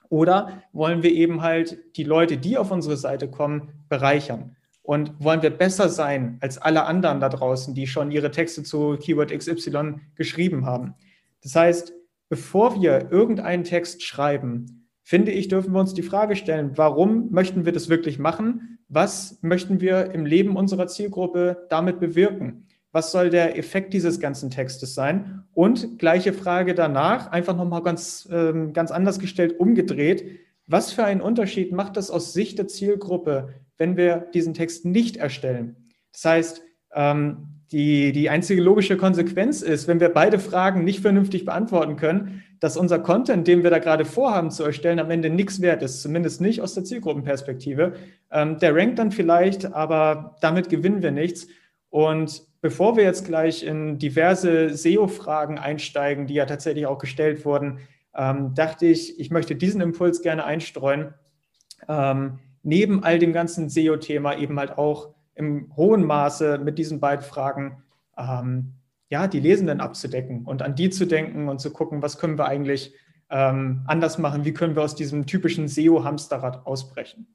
Oder 0.09 0.61
wollen 0.73 1.03
wir 1.03 1.11
eben 1.11 1.41
halt 1.41 1.79
die 1.95 2.03
Leute, 2.03 2.37
die 2.37 2.57
auf 2.57 2.69
unsere 2.69 2.97
Seite 2.97 3.29
kommen, 3.29 3.85
bereichern? 3.87 4.57
Und 4.91 5.13
wollen 5.23 5.41
wir 5.41 5.51
besser 5.51 5.87
sein 5.87 6.35
als 6.41 6.57
alle 6.57 6.83
anderen 6.83 7.21
da 7.21 7.29
draußen, 7.29 7.73
die 7.73 7.87
schon 7.87 8.11
ihre 8.11 8.29
Texte 8.29 8.61
zu 8.61 8.97
Keyword 8.99 9.31
XY 9.31 10.01
geschrieben 10.15 10.65
haben? 10.65 10.95
Das 11.41 11.55
heißt, 11.55 11.93
bevor 12.27 12.75
wir 12.75 13.09
irgendeinen 13.09 13.63
Text 13.63 14.03
schreiben, 14.03 14.89
finde 15.01 15.31
ich, 15.31 15.47
dürfen 15.47 15.71
wir 15.71 15.79
uns 15.79 15.93
die 15.93 16.01
Frage 16.01 16.35
stellen, 16.35 16.71
warum 16.75 17.31
möchten 17.31 17.63
wir 17.63 17.71
das 17.71 17.87
wirklich 17.87 18.19
machen? 18.19 18.79
Was 18.89 19.39
möchten 19.41 19.79
wir 19.79 20.11
im 20.11 20.25
Leben 20.25 20.57
unserer 20.57 20.87
Zielgruppe 20.87 21.67
damit 21.69 22.01
bewirken? 22.01 22.67
Was 22.91 23.13
soll 23.13 23.29
der 23.29 23.57
Effekt 23.57 23.93
dieses 23.93 24.19
ganzen 24.19 24.49
Textes 24.49 24.93
sein? 24.93 25.45
Und 25.53 25.99
gleiche 25.99 26.33
Frage 26.33 26.75
danach, 26.75 27.31
einfach 27.31 27.55
nochmal 27.55 27.81
ganz, 27.81 28.27
ähm, 28.29 28.73
ganz 28.73 28.91
anders 28.91 29.19
gestellt, 29.19 29.57
umgedreht. 29.57 30.41
Was 30.67 30.91
für 30.91 31.05
einen 31.05 31.21
Unterschied 31.21 31.71
macht 31.71 31.95
das 31.95 32.11
aus 32.11 32.33
Sicht 32.33 32.57
der 32.57 32.67
Zielgruppe, 32.67 33.53
wenn 33.77 33.97
wir 33.97 34.27
diesen 34.33 34.53
Text 34.53 34.85
nicht 34.85 35.17
erstellen? 35.17 35.75
Das 36.11 36.25
heißt, 36.25 36.63
ähm, 36.93 37.61
die, 37.71 38.11
die 38.11 38.29
einzige 38.29 38.61
logische 38.61 38.97
Konsequenz 38.97 39.61
ist, 39.61 39.87
wenn 39.87 40.01
wir 40.01 40.09
beide 40.09 40.39
Fragen 40.39 40.83
nicht 40.83 40.99
vernünftig 40.99 41.45
beantworten 41.45 41.95
können, 41.95 42.43
dass 42.59 42.75
unser 42.75 42.99
Content, 42.99 43.47
den 43.47 43.63
wir 43.63 43.69
da 43.69 43.79
gerade 43.79 44.03
vorhaben 44.03 44.51
zu 44.51 44.63
erstellen, 44.63 44.99
am 44.99 45.09
Ende 45.09 45.29
nichts 45.29 45.61
wert 45.61 45.81
ist, 45.81 46.01
zumindest 46.01 46.41
nicht 46.41 46.61
aus 46.61 46.73
der 46.73 46.83
Zielgruppenperspektive. 46.83 47.93
Ähm, 48.29 48.59
der 48.59 48.75
rankt 48.75 48.99
dann 48.99 49.11
vielleicht, 49.11 49.73
aber 49.73 50.35
damit 50.41 50.69
gewinnen 50.69 51.01
wir 51.01 51.11
nichts. 51.11 51.47
Und 51.89 52.43
bevor 52.61 52.97
wir 52.97 53.03
jetzt 53.03 53.25
gleich 53.25 53.63
in 53.63 53.97
diverse 53.97 54.75
SEO-Fragen 54.75 55.57
einsteigen, 55.57 56.27
die 56.27 56.35
ja 56.35 56.45
tatsächlich 56.45 56.85
auch 56.85 56.99
gestellt 56.99 57.45
wurden, 57.45 57.79
ähm, 58.15 58.53
dachte 58.53 58.85
ich, 58.85 59.17
ich 59.17 59.31
möchte 59.31 59.55
diesen 59.55 59.79
Impuls 59.79 60.21
gerne 60.21 60.43
einstreuen. 60.43 61.13
Neben 62.63 63.03
all 63.03 63.19
dem 63.19 63.33
ganzen 63.33 63.69
SEO-Thema 63.69 64.37
eben 64.37 64.59
halt 64.59 64.77
auch 64.77 65.13
im 65.35 65.71
hohen 65.75 66.05
Maße 66.05 66.59
mit 66.59 66.77
diesen 66.77 66.99
beiden 66.99 67.25
Fragen 67.25 67.83
ähm, 68.17 68.73
ja, 69.09 69.27
die 69.27 69.39
Lesenden 69.39 69.81
abzudecken 69.81 70.45
und 70.45 70.61
an 70.61 70.75
die 70.75 70.89
zu 70.89 71.05
denken 71.05 71.49
und 71.49 71.59
zu 71.59 71.71
gucken, 71.71 72.01
was 72.01 72.17
können 72.17 72.37
wir 72.37 72.45
eigentlich 72.45 72.93
ähm, 73.29 73.83
anders 73.87 74.17
machen, 74.17 74.45
wie 74.45 74.53
können 74.53 74.75
wir 74.75 74.83
aus 74.83 74.95
diesem 74.95 75.25
typischen 75.25 75.67
SEO-Hamsterrad 75.67 76.65
ausbrechen. 76.65 77.27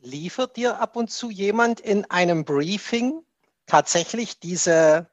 Liefert 0.00 0.56
dir 0.56 0.80
ab 0.80 0.96
und 0.96 1.10
zu 1.10 1.30
jemand 1.30 1.78
in 1.78 2.04
einem 2.10 2.44
Briefing 2.44 3.22
tatsächlich 3.66 4.40
diese, 4.40 5.08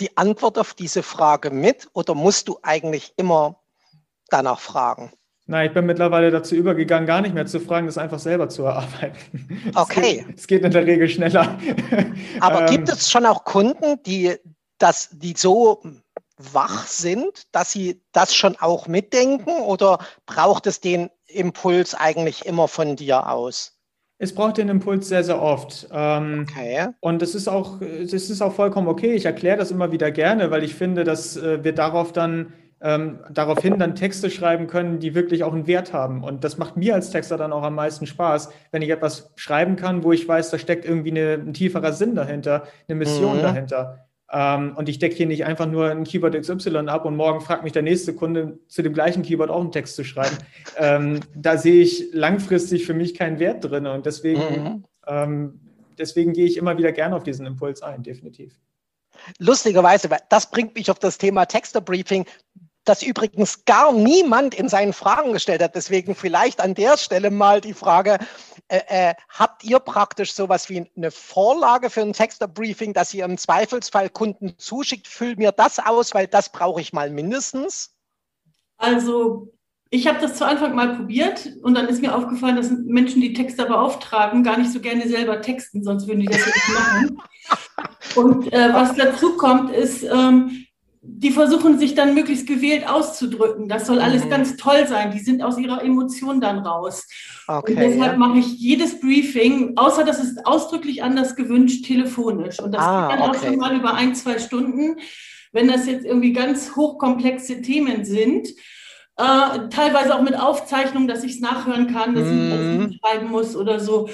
die 0.00 0.16
Antwort 0.16 0.58
auf 0.58 0.74
diese 0.74 1.04
Frage 1.04 1.50
mit 1.50 1.88
oder 1.92 2.14
musst 2.14 2.48
du 2.48 2.58
eigentlich 2.62 3.14
immer 3.16 3.60
danach 4.28 4.58
fragen? 4.58 5.12
Nein, 5.46 5.66
ich 5.66 5.74
bin 5.74 5.86
mittlerweile 5.86 6.30
dazu 6.30 6.54
übergegangen, 6.54 7.06
gar 7.06 7.20
nicht 7.20 7.34
mehr 7.34 7.46
zu 7.46 7.58
fragen, 7.58 7.86
das 7.86 7.98
einfach 7.98 8.20
selber 8.20 8.48
zu 8.48 8.62
erarbeiten. 8.62 9.18
Okay. 9.74 10.18
Es 10.20 10.26
geht, 10.26 10.38
es 10.38 10.46
geht 10.46 10.64
in 10.64 10.70
der 10.70 10.86
Regel 10.86 11.08
schneller. 11.08 11.58
Aber 12.40 12.60
ähm, 12.60 12.66
gibt 12.66 12.88
es 12.88 13.10
schon 13.10 13.26
auch 13.26 13.44
Kunden, 13.44 14.02
die, 14.04 14.34
das, 14.78 15.10
die 15.12 15.34
so 15.36 15.82
wach 16.36 16.86
sind, 16.86 17.46
dass 17.52 17.72
sie 17.72 18.02
das 18.12 18.34
schon 18.34 18.56
auch 18.56 18.86
mitdenken 18.86 19.50
oder 19.50 19.98
braucht 20.26 20.66
es 20.66 20.80
den 20.80 21.10
Impuls 21.26 21.94
eigentlich 21.94 22.46
immer 22.46 22.68
von 22.68 22.96
dir 22.96 23.28
aus? 23.28 23.78
Es 24.18 24.34
braucht 24.34 24.58
den 24.58 24.68
Impuls 24.68 25.08
sehr, 25.08 25.24
sehr 25.24 25.42
oft. 25.42 25.88
Ähm, 25.90 26.46
okay. 26.48 26.88
Und 27.00 27.22
es 27.22 27.34
ist 27.34 27.48
auch, 27.48 27.80
es 27.80 28.12
ist 28.12 28.40
auch 28.40 28.52
vollkommen 28.52 28.86
okay. 28.86 29.14
Ich 29.14 29.24
erkläre 29.24 29.56
das 29.56 29.72
immer 29.72 29.90
wieder 29.90 30.12
gerne, 30.12 30.50
weil 30.50 30.62
ich 30.62 30.74
finde, 30.74 31.02
dass 31.02 31.36
äh, 31.36 31.64
wir 31.64 31.74
darauf 31.74 32.12
dann 32.12 32.52
ähm, 32.82 33.20
daraufhin 33.30 33.78
dann 33.78 33.94
Texte 33.94 34.30
schreiben 34.30 34.66
können, 34.66 34.98
die 34.98 35.14
wirklich 35.14 35.44
auch 35.44 35.52
einen 35.52 35.66
Wert 35.66 35.92
haben. 35.92 36.24
Und 36.24 36.42
das 36.44 36.58
macht 36.58 36.76
mir 36.76 36.94
als 36.94 37.10
Texter 37.10 37.36
dann 37.36 37.52
auch 37.52 37.62
am 37.62 37.76
meisten 37.76 38.06
Spaß, 38.06 38.50
wenn 38.72 38.82
ich 38.82 38.90
etwas 38.90 39.32
schreiben 39.36 39.76
kann, 39.76 40.02
wo 40.02 40.12
ich 40.12 40.26
weiß, 40.26 40.50
da 40.50 40.58
steckt 40.58 40.84
irgendwie 40.84 41.12
eine, 41.12 41.34
ein 41.34 41.54
tieferer 41.54 41.92
Sinn 41.92 42.14
dahinter, 42.14 42.66
eine 42.88 42.98
Mission 42.98 43.38
mhm. 43.38 43.42
dahinter. 43.42 44.06
Ähm, 44.32 44.74
und 44.76 44.88
ich 44.88 44.98
decke 44.98 45.14
hier 45.14 45.26
nicht 45.26 45.44
einfach 45.44 45.66
nur 45.66 45.90
ein 45.90 46.04
Keyword 46.04 46.40
XY 46.40 46.88
ab 46.88 47.04
und 47.04 47.16
morgen 47.16 47.40
fragt 47.40 47.62
mich 47.62 47.72
der 47.72 47.82
nächste 47.82 48.14
Kunde 48.14 48.58
zu 48.66 48.82
dem 48.82 48.94
gleichen 48.94 49.22
Keyword 49.22 49.50
auch 49.50 49.60
einen 49.60 49.72
Text 49.72 49.94
zu 49.94 50.04
schreiben. 50.04 50.36
ähm, 50.76 51.20
da 51.34 51.58
sehe 51.58 51.82
ich 51.82 52.08
langfristig 52.12 52.86
für 52.86 52.94
mich 52.94 53.14
keinen 53.14 53.38
Wert 53.38 53.64
drin. 53.64 53.86
Und 53.86 54.06
deswegen, 54.06 54.40
mhm. 54.40 54.84
Ähm, 55.06 55.60
deswegen 55.98 56.32
gehe 56.32 56.46
ich 56.46 56.56
immer 56.56 56.78
wieder 56.78 56.92
gerne 56.92 57.16
auf 57.16 57.22
diesen 57.22 57.46
Impuls 57.46 57.82
ein, 57.82 58.02
definitiv. 58.02 58.54
Lustigerweise, 59.38 60.08
das 60.28 60.50
bringt 60.50 60.74
mich 60.74 60.90
auf 60.90 60.98
das 60.98 61.18
Thema 61.18 61.46
Texterbriefing 61.46 62.26
das 62.84 63.02
übrigens 63.02 63.64
gar 63.64 63.92
niemand 63.92 64.54
in 64.54 64.68
seinen 64.68 64.92
Fragen 64.92 65.32
gestellt 65.32 65.62
hat. 65.62 65.74
Deswegen 65.74 66.14
vielleicht 66.14 66.60
an 66.60 66.74
der 66.74 66.96
Stelle 66.96 67.30
mal 67.30 67.60
die 67.60 67.74
Frage, 67.74 68.18
äh, 68.68 68.80
äh, 68.88 69.14
habt 69.28 69.64
ihr 69.64 69.78
praktisch 69.78 70.32
sowas 70.32 70.68
wie 70.68 70.90
eine 70.96 71.10
Vorlage 71.10 71.90
für 71.90 72.02
ein 72.02 72.12
Texter-Briefing, 72.12 72.92
dass 72.92 73.14
ihr 73.14 73.24
im 73.24 73.38
Zweifelsfall 73.38 74.10
Kunden 74.10 74.54
zuschickt? 74.58 75.06
Füll 75.06 75.36
mir 75.36 75.52
das 75.52 75.78
aus, 75.78 76.14
weil 76.14 76.26
das 76.26 76.50
brauche 76.50 76.80
ich 76.80 76.92
mal 76.92 77.10
mindestens. 77.10 77.94
Also 78.78 79.52
ich 79.90 80.06
habe 80.06 80.18
das 80.20 80.36
zu 80.36 80.46
Anfang 80.46 80.74
mal 80.74 80.96
probiert 80.96 81.50
und 81.62 81.74
dann 81.74 81.86
ist 81.86 82.00
mir 82.00 82.14
aufgefallen, 82.14 82.56
dass 82.56 82.70
Menschen, 82.70 83.20
die 83.20 83.34
Texter 83.34 83.66
beauftragen, 83.66 84.42
gar 84.42 84.56
nicht 84.56 84.72
so 84.72 84.80
gerne 84.80 85.06
selber 85.06 85.42
texten, 85.42 85.84
sonst 85.84 86.08
würden 86.08 86.20
die 86.20 86.26
das 86.26 86.46
nicht 86.46 86.68
machen. 86.74 87.22
Und 88.16 88.52
äh, 88.52 88.72
was 88.72 88.94
dazu 88.94 89.36
kommt, 89.36 89.70
ist, 89.70 90.02
ähm, 90.02 90.66
die 91.04 91.32
versuchen 91.32 91.80
sich 91.80 91.96
dann 91.96 92.14
möglichst 92.14 92.46
gewählt 92.46 92.88
auszudrücken. 92.88 93.68
Das 93.68 93.86
soll 93.86 93.98
alles 94.00 94.24
mhm. 94.24 94.30
ganz 94.30 94.56
toll 94.56 94.86
sein. 94.86 95.10
Die 95.10 95.18
sind 95.18 95.42
aus 95.42 95.58
ihrer 95.58 95.82
Emotion 95.82 96.40
dann 96.40 96.60
raus. 96.60 97.08
Okay, 97.48 97.72
und 97.72 97.80
deshalb 97.80 98.12
ja. 98.12 98.18
mache 98.18 98.38
ich 98.38 98.46
jedes 98.58 99.00
Briefing, 99.00 99.72
außer 99.76 100.04
das 100.04 100.22
ist 100.22 100.46
ausdrücklich 100.46 101.02
anders 101.02 101.34
gewünscht, 101.34 101.84
telefonisch. 101.86 102.60
Und 102.60 102.72
das 102.72 102.82
ah, 102.82 103.08
geht 103.08 103.18
dann 103.18 103.28
okay. 103.28 103.38
auch 103.38 103.44
schon 103.44 103.56
mal 103.56 103.76
über 103.76 103.94
ein, 103.94 104.14
zwei 104.14 104.38
Stunden. 104.38 105.00
Wenn 105.50 105.66
das 105.66 105.86
jetzt 105.86 106.04
irgendwie 106.06 106.32
ganz 106.32 106.76
hochkomplexe 106.76 107.62
Themen 107.62 108.04
sind, 108.04 108.48
äh, 109.16 109.68
teilweise 109.70 110.14
auch 110.14 110.22
mit 110.22 110.38
Aufzeichnung, 110.38 111.08
dass 111.08 111.24
ich 111.24 111.32
es 111.32 111.40
nachhören 111.40 111.92
kann, 111.92 112.14
dass 112.14 112.28
mhm. 112.28 112.90
ich 112.90 113.00
das 113.00 113.10
schreiben 113.10 113.28
muss 113.28 113.56
oder 113.56 113.80
so. 113.80 114.08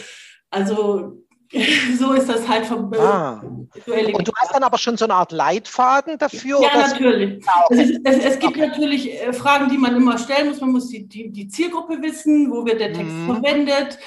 Also 0.51 1.18
so 1.99 2.13
ist 2.13 2.29
das 2.29 2.47
halt 2.47 2.67
vom 2.67 2.93
ah. 2.95 3.41
Und 3.43 4.29
du 4.29 4.33
hast 4.37 4.55
dann 4.55 4.63
aber 4.63 4.77
schon 4.77 4.97
so 4.97 5.05
eine 5.05 5.15
Art 5.15 5.33
Leitfaden 5.33 6.19
dafür? 6.19 6.61
Ja, 6.61 6.89
natürlich. 6.89 7.43
Ah, 7.47 7.65
okay. 7.67 7.99
es, 8.05 8.17
es, 8.17 8.25
es, 8.25 8.39
gibt 8.39 8.57
okay. 8.57 8.67
natürlich 8.67 9.23
äh, 9.23 9.33
Fragen, 9.33 9.71
die 9.71 9.79
man 9.79 9.97
immer 9.97 10.19
stellen 10.19 10.49
muss. 10.49 10.61
Man 10.61 10.73
muss 10.73 10.89
die, 10.89 11.09
die, 11.09 11.31
die 11.31 11.49
Zielgruppe 11.49 12.03
wissen, 12.03 12.51
wo 12.51 12.67
wird 12.67 12.81
der 12.81 12.93
Text 12.93 13.13
mhm. 13.13 13.27
verwendet, 13.33 13.99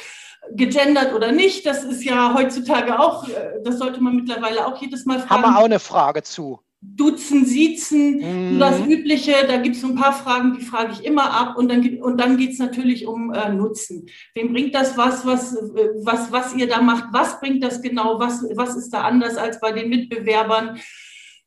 gegendert 0.51 1.13
oder 1.13 1.31
nicht. 1.31 1.65
Das 1.65 1.83
ist 1.83 2.03
ja 2.03 2.33
heutzutage 2.35 2.99
auch, 2.99 3.27
äh, 3.27 3.61
das 3.63 3.79
sollte 3.79 4.01
man 4.01 4.15
mittlerweile 4.15 4.67
auch 4.67 4.79
jedes 4.79 5.05
Mal 5.05 5.19
fragen. 5.19 5.43
Haben 5.43 5.53
wir 5.53 5.59
auch 5.59 5.65
eine 5.65 5.79
Frage 5.79 6.21
zu. 6.23 6.59
Duzen, 6.83 7.45
Siezen, 7.45 8.53
mhm. 8.53 8.59
das 8.59 8.79
Übliche. 8.79 9.33
Da 9.47 9.57
gibt 9.57 9.75
es 9.75 9.83
ein 9.83 9.95
paar 9.95 10.13
Fragen, 10.13 10.57
die 10.57 10.65
frage 10.65 10.93
ich 10.93 11.05
immer 11.05 11.31
ab. 11.31 11.55
Und 11.55 11.69
dann, 11.69 12.01
und 12.01 12.19
dann 12.19 12.37
geht 12.37 12.51
es 12.51 12.59
natürlich 12.59 13.05
um 13.05 13.31
äh, 13.31 13.49
Nutzen. 13.53 14.07
Wem 14.33 14.51
bringt 14.51 14.73
das 14.73 14.97
was, 14.97 15.25
was, 15.25 15.55
was, 16.03 16.31
was 16.31 16.55
ihr 16.55 16.67
da 16.67 16.81
macht? 16.81 17.05
Was 17.11 17.39
bringt 17.39 17.63
das 17.63 17.81
genau? 17.81 18.19
Was, 18.19 18.43
was 18.55 18.75
ist 18.75 18.89
da 18.89 19.01
anders 19.01 19.37
als 19.37 19.59
bei 19.59 19.71
den 19.71 19.89
Mitbewerbern? 19.89 20.79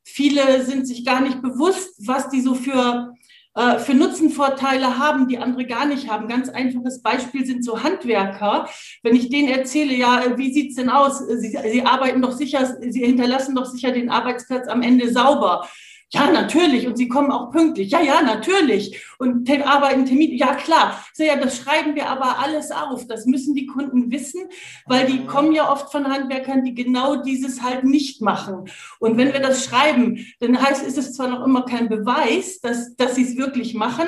Viele 0.05 0.63
sind 0.65 0.87
sich 0.87 1.05
gar 1.05 1.21
nicht 1.21 1.43
bewusst, 1.43 2.07
was 2.07 2.29
die 2.29 2.41
so 2.41 2.55
für 2.55 3.14
äh, 3.55 3.79
für 3.79 3.95
Nutzenvorteile 3.95 4.99
haben, 4.99 5.29
die 5.29 5.39
andere 5.39 5.65
gar 5.65 5.87
nicht 5.87 6.11
haben. 6.11 6.29
Ganz 6.29 6.49
einfaches 6.49 7.03
Beispiel 7.03 7.47
sind 7.47 7.65
so 7.65 7.83
Handwerker. 7.83 8.69
Wenn 9.03 9.15
ich 9.15 9.29
denen 9.29 9.49
erzähle, 9.49 9.95
ja, 9.95 10.23
äh, 10.23 10.37
wie 10.37 10.53
sieht's 10.53 10.75
denn 10.75 10.91
aus? 10.91 11.21
Sie, 11.21 11.57
sie 11.71 11.83
arbeiten 11.83 12.21
doch 12.21 12.33
sicher, 12.33 12.77
sie 12.81 13.05
hinterlassen 13.05 13.55
doch 13.55 13.67
sicher 13.67 13.93
den 13.93 14.11
Arbeitsplatz 14.11 14.69
am 14.69 14.83
Ende 14.83 15.13
sauber. 15.13 15.69
Ja, 16.15 16.31
natürlich. 16.31 16.87
Und 16.87 16.97
sie 16.97 17.09
kommen 17.09 17.33
auch 17.33 17.51
pünktlich. 17.51 17.91
Ja, 17.91 18.01
ja, 18.01 18.23
natürlich. 18.23 19.05
Und 19.19 19.51
arbeiten 19.51 20.07
Termin. 20.07 20.37
Ja, 20.37 20.55
klar. 20.55 21.05
So, 21.13 21.25
ja, 21.25 21.37
das 21.37 21.57
schreiben 21.57 21.97
wir 21.97 22.09
aber 22.09 22.39
alles 22.39 22.71
auf. 22.71 23.07
Das 23.07 23.27
müssen 23.27 23.55
die 23.55 23.67
Kunden 23.67 24.13
wissen, 24.13 24.43
weil 24.87 25.07
die 25.07 25.21
mhm. 25.21 25.27
kommen 25.27 25.53
ja 25.53 25.71
oft 25.71 25.91
von 25.91 26.07
Handwerkern, 26.07 26.65
die 26.65 26.75
genau 26.75 27.17
dieses 27.17 27.63
halt 27.63 27.83
nicht 27.83 28.23
machen. 28.23 28.71
Und 29.01 29.17
wenn 29.17 29.33
wir 29.33 29.41
das 29.41 29.65
schreiben, 29.65 30.25
dann 30.39 30.61
heißt, 30.61 30.87
ist 30.87 30.99
es 30.99 31.15
zwar 31.15 31.29
noch 31.29 31.45
immer 31.45 31.65
kein 31.65 31.89
Beweis, 31.89 32.61
dass, 32.61 32.95
dass 32.95 33.17
sie 33.17 33.25
es 33.25 33.37
wirklich 33.37 33.75
machen, 33.75 34.07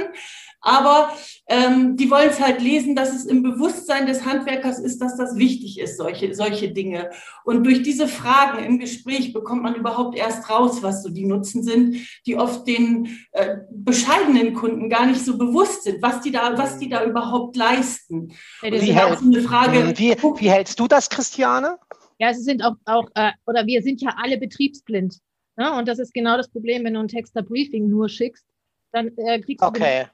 aber 0.60 1.12
ähm, 1.48 1.96
die 1.96 2.10
wollen 2.10 2.30
es 2.30 2.40
halt 2.40 2.60
lesen, 2.60 2.96
dass 2.96 3.14
es 3.14 3.24
im 3.24 3.42
Bewusstsein 3.42 4.06
des 4.06 4.24
Handwerkers 4.24 4.78
ist, 4.78 4.98
dass 5.00 5.16
das 5.16 5.36
wichtig 5.36 5.78
ist, 5.78 5.96
solche, 5.96 6.34
solche 6.34 6.72
Dinge. 6.72 7.10
Und 7.44 7.64
durch 7.64 7.82
diese 7.82 8.08
Fragen 8.08 8.64
im 8.64 8.78
Gespräch 8.78 9.32
bekommt 9.32 9.62
man 9.62 9.74
überhaupt 9.74 10.16
erst 10.16 10.50
raus, 10.50 10.82
was 10.82 11.02
so 11.02 11.08
die 11.08 11.24
Nutzen 11.24 11.62
sind, 11.62 11.98
die 12.26 12.36
oft 12.36 12.66
den 12.66 13.16
äh, 13.32 13.58
bescheidenen 13.70 14.54
Kunden 14.54 14.90
gar 14.90 15.06
nicht 15.06 15.24
so 15.24 15.38
bewusst 15.38 15.84
sind, 15.84 16.02
was 16.02 16.20
die 16.20 16.32
da, 16.32 16.58
was 16.58 16.78
die 16.78 16.88
da 16.88 17.04
überhaupt 17.04 17.56
leisten. 17.56 18.32
Ja, 18.62 18.72
wie, 18.72 18.92
hält, 18.92 19.20
eine 19.20 19.42
Frage, 19.42 19.88
hm, 19.88 19.98
wie, 19.98 20.16
wie 20.16 20.50
hältst 20.50 20.80
du 20.80 20.88
das, 20.88 21.08
Christiane? 21.08 21.78
Ja, 22.18 22.34
sie 22.34 22.42
sind 22.42 22.64
auch, 22.64 22.74
auch 22.86 23.08
äh, 23.14 23.30
oder 23.46 23.66
wir 23.66 23.82
sind 23.82 24.00
ja 24.00 24.14
alle 24.16 24.38
betriebsblind. 24.38 25.18
Ne? 25.56 25.72
Und 25.74 25.86
das 25.86 25.98
ist 25.98 26.12
genau 26.12 26.36
das 26.36 26.48
Problem, 26.48 26.84
wenn 26.84 26.94
du 26.94 27.00
ein 27.00 27.08
Texter-Briefing 27.08 27.88
nur 27.88 28.08
schickst, 28.08 28.44
dann 28.92 29.08
äh, 29.16 29.40
kriegst 29.40 29.62
du 29.62 29.66
okay 29.66 30.06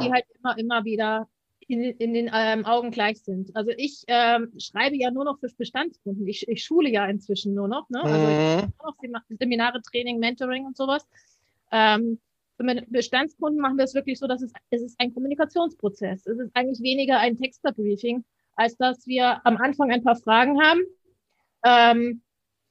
die 0.00 0.12
halt 0.12 0.24
immer, 0.38 0.58
immer 0.58 0.84
wieder 0.84 1.28
in, 1.70 1.82
in 1.82 2.14
den 2.14 2.30
ähm, 2.34 2.64
Augen 2.64 2.90
gleich 2.90 3.22
sind. 3.22 3.54
Also 3.54 3.70
ich 3.76 4.02
ähm, 4.08 4.52
schreibe 4.58 4.96
ja 4.96 5.10
nur 5.10 5.24
noch 5.24 5.38
für 5.38 5.48
Bestandskunden. 5.56 6.26
Ich, 6.26 6.48
ich 6.48 6.64
schule 6.64 6.90
ja 6.90 7.06
inzwischen 7.06 7.54
nur 7.54 7.68
noch. 7.68 7.88
Ne? 7.90 8.02
Also 8.02 8.16
ich 8.16 8.64
mhm. 8.64 8.72
nur 8.82 9.12
noch 9.12 9.22
Seminare, 9.38 9.80
Training, 9.82 10.18
Mentoring 10.18 10.66
und 10.66 10.76
sowas. 10.76 11.06
Ähm, 11.70 12.18
für 12.56 12.82
Bestandskunden 12.88 13.60
machen 13.60 13.78
wir 13.78 13.84
es 13.84 13.94
wirklich 13.94 14.18
so, 14.18 14.26
dass 14.26 14.42
es, 14.42 14.52
es 14.70 14.82
ist 14.82 15.00
ein 15.00 15.14
Kommunikationsprozess. 15.14 16.26
Es 16.26 16.38
ist 16.38 16.50
eigentlich 16.54 16.82
weniger 16.82 17.18
ein 17.18 17.38
Texterbriefing, 17.38 18.24
als 18.56 18.76
dass 18.76 19.06
wir 19.06 19.40
am 19.46 19.56
Anfang 19.56 19.90
ein 19.90 20.02
paar 20.02 20.16
Fragen 20.16 20.60
haben. 20.60 20.80
Ähm, 21.64 22.22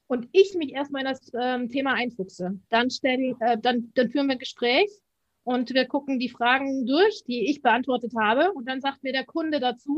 und 0.07 0.27
ich 0.31 0.55
mich 0.55 0.73
erstmal 0.73 1.03
in 1.03 1.07
das 1.07 1.31
ähm, 1.39 1.69
Thema 1.69 1.93
einfuchse. 1.93 2.59
Dann, 2.69 2.89
stell, 2.89 3.35
äh, 3.39 3.57
dann, 3.57 3.91
dann 3.95 4.09
führen 4.09 4.27
wir 4.27 4.33
ein 4.33 4.39
Gespräch 4.39 4.89
und 5.49 5.73
wir 5.73 5.87
gucken 5.87 6.19
die 6.19 6.29
Fragen 6.29 6.85
durch, 6.85 7.23
die 7.23 7.49
ich 7.49 7.63
beantwortet 7.63 8.13
habe. 8.15 8.51
Und 8.53 8.67
dann 8.67 8.81
sagt 8.81 9.01
mir 9.01 9.13
der 9.13 9.25
Kunde 9.25 9.59
dazu, 9.59 9.97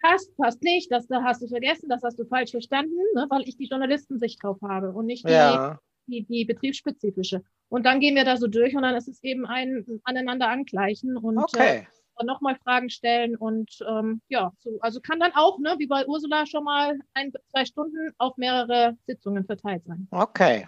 passt, 0.00 0.34
passt 0.38 0.62
nicht, 0.62 0.90
das 0.90 1.06
da 1.08 1.22
hast 1.22 1.42
du 1.42 1.46
vergessen, 1.46 1.90
das 1.90 2.02
hast 2.02 2.18
du 2.18 2.24
falsch 2.24 2.52
verstanden, 2.52 2.96
ne, 3.14 3.26
weil 3.28 3.46
ich 3.46 3.58
die 3.58 3.66
Journalistensicht 3.66 4.42
drauf 4.42 4.56
habe 4.62 4.92
und 4.92 5.04
nicht 5.04 5.28
die, 5.28 5.32
ja. 5.32 5.78
die, 6.06 6.24
die, 6.24 6.46
betriebsspezifische. 6.46 7.42
Und 7.68 7.84
dann 7.84 8.00
gehen 8.00 8.16
wir 8.16 8.24
da 8.24 8.38
so 8.38 8.46
durch 8.46 8.74
und 8.74 8.80
dann 8.80 8.94
ist 8.94 9.08
es 9.08 9.22
eben 9.22 9.44
ein 9.44 9.84
aneinander 10.04 10.48
angleichen 10.48 11.18
und 11.18 11.36
okay. 11.36 11.86
äh, 12.18 12.24
nochmal 12.24 12.56
Fragen 12.64 12.88
stellen 12.88 13.36
und 13.36 13.76
ähm, 13.86 14.22
ja, 14.28 14.52
so, 14.58 14.78
also 14.80 15.02
kann 15.02 15.20
dann 15.20 15.32
auch, 15.34 15.58
ne, 15.58 15.74
wie 15.76 15.86
bei 15.86 16.06
Ursula, 16.06 16.46
schon 16.46 16.64
mal 16.64 16.98
ein, 17.12 17.30
zwei 17.50 17.66
Stunden 17.66 18.14
auf 18.16 18.38
mehrere 18.38 18.96
Sitzungen 19.06 19.44
verteilt 19.44 19.84
sein. 19.84 20.08
Okay. 20.10 20.66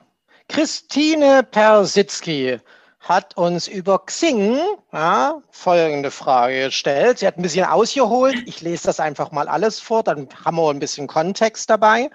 Christine 0.48 1.42
Persitzky 1.42 2.58
hat 3.04 3.36
uns 3.36 3.68
über 3.68 4.04
Xing 4.06 4.58
ja, 4.92 5.42
folgende 5.50 6.10
Frage 6.10 6.64
gestellt. 6.64 7.18
Sie 7.18 7.26
hat 7.26 7.36
ein 7.36 7.42
bisschen 7.42 7.66
ausgeholt. 7.66 8.36
Ich 8.46 8.62
lese 8.62 8.84
das 8.84 8.98
einfach 8.98 9.30
mal 9.30 9.46
alles 9.46 9.78
vor, 9.78 10.02
dann 10.02 10.28
haben 10.44 10.56
wir 10.56 10.70
ein 10.70 10.78
bisschen 10.78 11.06
Kontext 11.06 11.68
dabei. 11.68 12.10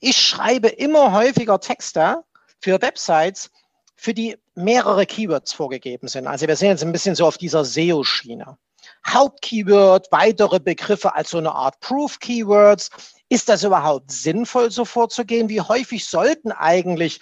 Ich 0.00 0.18
schreibe 0.18 0.68
immer 0.68 1.12
häufiger 1.12 1.60
Texte 1.60 2.22
für 2.60 2.80
Websites, 2.82 3.50
für 3.96 4.12
die 4.12 4.36
mehrere 4.54 5.06
Keywords 5.06 5.54
vorgegeben 5.54 6.08
sind. 6.08 6.26
Also 6.26 6.46
wir 6.46 6.56
sind 6.56 6.68
jetzt 6.68 6.82
ein 6.82 6.92
bisschen 6.92 7.14
so 7.14 7.26
auf 7.26 7.38
dieser 7.38 7.64
SEO-Schiene. 7.64 8.58
Hauptkeyword, 9.06 10.12
weitere 10.12 10.60
Begriffe 10.60 11.14
als 11.14 11.30
so 11.30 11.38
eine 11.38 11.52
Art 11.54 11.80
Proof-Keywords. 11.80 12.90
Ist 13.28 13.48
das 13.48 13.64
überhaupt 13.64 14.10
sinnvoll, 14.10 14.70
so 14.70 14.84
vorzugehen? 14.84 15.48
Wie 15.48 15.60
häufig 15.60 16.06
sollten 16.06 16.52
eigentlich 16.52 17.20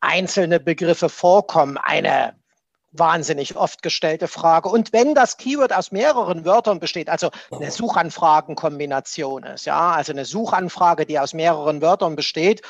einzelne 0.00 0.60
Begriffe 0.60 1.08
vorkommen. 1.08 1.78
Eine 1.78 2.34
wahnsinnig 2.92 3.56
oft 3.56 3.82
gestellte 3.82 4.26
Frage. 4.26 4.68
Und 4.68 4.92
wenn 4.92 5.14
das 5.14 5.36
Keyword 5.36 5.72
aus 5.72 5.92
mehreren 5.92 6.44
Wörtern 6.44 6.80
besteht, 6.80 7.08
also 7.08 7.30
eine 7.50 7.70
Suchanfragenkombination 7.70 9.44
ist, 9.44 9.66
ja, 9.66 9.92
also 9.92 10.12
eine 10.12 10.24
Suchanfrage, 10.24 11.06
die 11.06 11.18
aus 11.18 11.32
mehreren 11.32 11.82
Wörtern 11.82 12.16
besteht, 12.16 12.62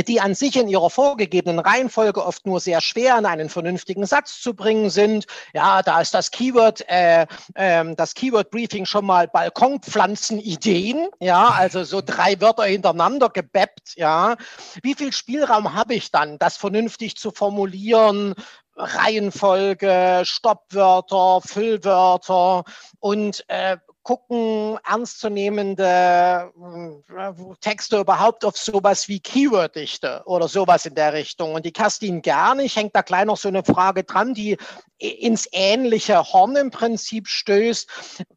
die 0.00 0.20
an 0.20 0.34
sich 0.34 0.56
in 0.56 0.68
ihrer 0.68 0.88
vorgegebenen 0.88 1.58
Reihenfolge 1.58 2.24
oft 2.24 2.46
nur 2.46 2.60
sehr 2.60 2.80
schwer 2.80 3.18
in 3.18 3.26
einen 3.26 3.50
vernünftigen 3.50 4.06
Satz 4.06 4.40
zu 4.40 4.54
bringen 4.54 4.88
sind. 4.88 5.26
Ja, 5.52 5.82
da 5.82 6.00
ist 6.00 6.14
das 6.14 6.30
Keyword, 6.30 6.88
äh, 6.88 7.26
äh, 7.54 7.94
das 7.94 8.14
Keyword 8.14 8.50
Briefing 8.50 8.86
schon 8.86 9.04
mal 9.04 9.28
Balkonpflanzenideen. 9.28 11.08
Ja, 11.20 11.48
also 11.48 11.84
so 11.84 12.00
drei 12.00 12.40
Wörter 12.40 12.64
hintereinander 12.64 13.28
gebappt. 13.28 13.96
Ja, 13.96 14.36
wie 14.82 14.94
viel 14.94 15.12
Spielraum 15.12 15.74
habe 15.74 15.94
ich 15.94 16.10
dann, 16.10 16.38
das 16.38 16.56
vernünftig 16.56 17.16
zu 17.16 17.30
formulieren? 17.30 18.34
Reihenfolge, 18.74 20.22
Stoppwörter, 20.24 21.42
Füllwörter 21.42 22.64
und 23.00 23.44
äh, 23.48 23.76
gucken 24.02 24.78
ernstzunehmende 24.84 26.52
äh, 27.08 27.54
Texte 27.60 28.00
überhaupt 28.00 28.44
auf 28.44 28.56
sowas 28.56 29.08
wie 29.08 29.20
Keyworddichte 29.20 30.22
oder 30.26 30.48
sowas 30.48 30.86
in 30.86 30.94
der 30.94 31.12
Richtung. 31.12 31.54
Und 31.54 31.64
die 31.64 31.72
Kerstin 31.72 32.22
Gernig 32.22 32.76
hängt 32.76 32.96
da 32.96 33.02
gleich 33.02 33.24
noch 33.24 33.36
so 33.36 33.48
eine 33.48 33.64
Frage 33.64 34.04
dran, 34.04 34.34
die 34.34 34.56
ins 34.98 35.48
ähnliche 35.52 36.32
Horn 36.32 36.56
im 36.56 36.70
Prinzip 36.70 37.28
stößt. 37.28 37.88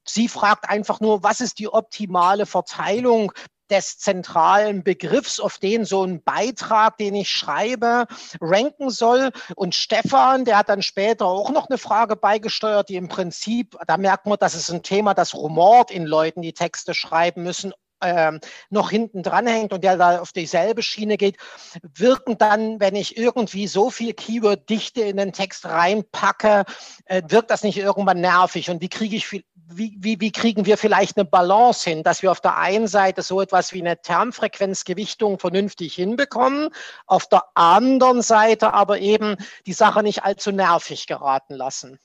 Sie 0.06 0.28
fragt 0.28 0.70
einfach 0.70 1.00
nur, 1.00 1.24
was 1.24 1.42
ist 1.42 1.60
die 1.60 1.68
optimale 1.68 2.46
Verteilung 2.46 3.32
des 3.70 3.98
zentralen 3.98 4.84
Begriffs, 4.84 5.40
auf 5.40 5.58
den 5.58 5.86
so 5.86 6.04
ein 6.04 6.24
Beitrag, 6.24 6.98
den 6.98 7.16
ich 7.16 7.30
schreibe, 7.30 8.06
ranken 8.42 8.90
soll. 8.90 9.32
Und 9.56 9.76
Stefan, 9.76 10.46
der 10.46 10.58
hat 10.58 10.70
dann 10.70 10.82
später 10.82 11.26
auch 11.26 11.50
noch 11.50 11.70
eine 11.70 11.78
Frage 11.78 12.16
beigesteuert, 12.16 12.90
die 12.90 12.96
im 12.96 13.08
Prinzip, 13.08 13.78
da 13.88 13.98
merkt 13.98 14.26
man, 14.26 14.38
das 14.40 14.56
ist 14.56 14.70
ein 14.70 14.84
Thema, 14.84 15.14
das 15.14 15.34
rumort 15.34 15.92
in 15.92 16.06
Leuten, 16.06 16.42
die 16.42 16.54
Texte 16.54 16.94
schreiben 16.94 17.44
müssen, 17.44 17.74
ähm, 18.02 18.40
noch 18.70 18.90
hinten 18.90 19.24
dran 19.24 19.48
hängt 19.48 19.74
und 19.74 19.84
der 19.84 19.98
da 19.98 20.20
auf 20.20 20.32
dieselbe 20.32 20.84
Schiene 20.84 21.18
geht, 21.18 21.38
wirken 21.82 22.38
dann, 22.38 22.80
wenn 22.80 22.96
ich 22.96 23.18
irgendwie 23.18 23.68
so 23.68 23.90
viel 23.90 24.14
Keyword-Dichte 24.14 25.02
in 25.02 25.18
den 25.18 25.34
Text 25.34 25.66
reinpacke, 25.66 26.66
äh, 27.06 27.22
wirkt 27.28 27.52
das 27.52 27.64
nicht 27.64 27.78
irgendwann 27.78 28.22
nervig 28.22 28.70
und 28.70 28.82
wie 28.82 28.90
kriege 28.90 29.16
ich 29.16 29.28
viel, 29.28 29.44
wie, 29.68 29.96
wie, 30.00 30.20
wie 30.20 30.32
kriegen 30.32 30.66
wir 30.66 30.78
vielleicht 30.78 31.18
eine 31.18 31.26
Balance 31.26 31.90
hin, 31.90 32.04
dass 32.04 32.22
wir 32.22 32.32
auf 32.32 32.42
der 32.42 32.58
einen 32.58 32.88
Seite 32.88 33.22
so 33.22 33.42
etwas 33.42 33.74
wie 33.74 33.82
eine 33.82 34.00
Termfrequenzgewichtung 34.02 35.40
vernünftig 35.40 35.96
hinbekommen, 35.96 36.70
auf 37.08 37.28
der 37.28 37.44
anderen 37.56 38.22
Seite 38.22 38.74
aber 38.74 39.00
eben 39.00 39.38
die 39.66 39.74
Sache 39.74 40.04
nicht 40.04 40.24
allzu 40.24 40.52
nervig 40.52 41.08
geraten 41.08 41.56
lassen. 41.56 42.00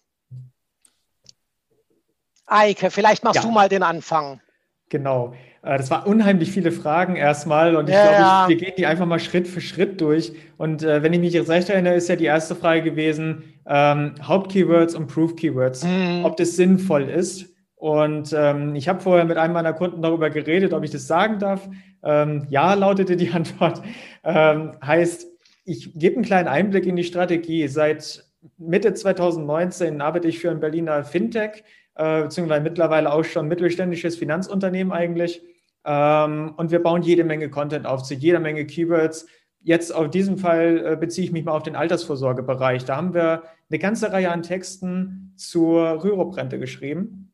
Eike, 2.47 2.91
vielleicht 2.91 3.23
machst 3.25 3.37
ja. 3.37 3.43
du 3.43 3.51
mal 3.51 3.69
den 3.69 3.83
Anfang. 3.83 4.41
Genau. 4.89 5.35
Äh, 5.63 5.79
das 5.79 5.91
waren 5.91 6.05
unheimlich 6.05 6.51
viele 6.51 6.73
Fragen 6.73 7.17
erstmal 7.17 7.77
und 7.77 7.89
ich 7.89 7.95
ja, 7.95 8.03
glaube, 8.03 8.17
ja. 8.17 8.45
wir 8.49 8.57
gehen 8.57 8.73
die 8.77 8.87
einfach 8.87 9.07
mal 9.07 9.21
Schritt 9.21 9.47
für 9.47 9.61
Schritt 9.61 10.01
durch. 10.01 10.33
Und 10.57 10.83
äh, 10.83 11.03
wenn 11.03 11.13
ich 11.13 11.21
mich 11.21 11.33
jetzt 11.33 11.49
recht 11.49 11.69
erinnere, 11.69 11.95
ist 11.95 12.09
ja 12.09 12.17
die 12.17 12.25
erste 12.25 12.57
Frage 12.57 12.83
gewesen, 12.83 13.55
ähm, 13.67 14.15
Hauptkeywords 14.23 14.95
und 14.95 15.07
Proof-Keywords, 15.07 15.85
mhm. 15.85 16.25
ob 16.25 16.37
das 16.37 16.57
sinnvoll 16.57 17.09
ist. 17.09 17.50
Und 17.81 18.35
ähm, 18.37 18.75
ich 18.75 18.91
habe 18.91 19.01
vorher 19.01 19.25
mit 19.25 19.39
einem 19.39 19.55
meiner 19.55 19.73
Kunden 19.73 20.03
darüber 20.03 20.29
geredet, 20.29 20.75
ob 20.75 20.85
ich 20.85 20.91
das 20.91 21.07
sagen 21.07 21.39
darf. 21.39 21.67
Ähm, 22.03 22.47
ja, 22.51 22.75
lautete 22.75 23.17
die 23.17 23.31
Antwort. 23.33 23.81
Ähm, 24.23 24.73
heißt, 24.85 25.27
ich 25.65 25.99
gebe 25.99 26.17
einen 26.17 26.25
kleinen 26.27 26.47
Einblick 26.47 26.85
in 26.85 26.97
die 26.97 27.05
Strategie. 27.05 27.67
Seit 27.69 28.23
Mitte 28.59 28.93
2019 28.93 29.99
arbeite 30.03 30.29
ich 30.29 30.41
für 30.41 30.51
ein 30.51 30.61
Berliner 30.61 31.05
Fintech, 31.05 31.65
äh, 31.95 32.25
beziehungsweise 32.25 32.61
mittlerweile 32.61 33.11
auch 33.11 33.25
schon 33.25 33.49
mittelständisches 33.49 34.17
Finanzunternehmen 34.17 34.93
eigentlich. 34.93 35.41
Ähm, 35.87 36.53
und 36.59 36.71
wir 36.71 36.83
bauen 36.83 37.01
jede 37.01 37.25
Menge 37.25 37.49
Content 37.49 37.87
auf 37.87 38.03
zu 38.03 38.13
jeder 38.13 38.41
Menge 38.41 38.67
Keywords. 38.67 39.27
Jetzt 39.63 39.95
auf 39.95 40.11
diesem 40.11 40.37
Fall 40.37 40.85
äh, 40.85 40.97
beziehe 40.97 41.25
ich 41.25 41.33
mich 41.33 41.47
mal 41.47 41.53
auf 41.53 41.63
den 41.63 41.77
Altersvorsorgebereich. 41.77 42.85
Da 42.85 42.97
haben 42.97 43.15
wir 43.15 43.45
eine 43.71 43.79
ganze 43.79 44.13
Reihe 44.13 44.31
an 44.31 44.43
Texten 44.43 45.33
zur 45.37 46.05
Rürup-Rente 46.05 46.59
geschrieben. 46.59 47.30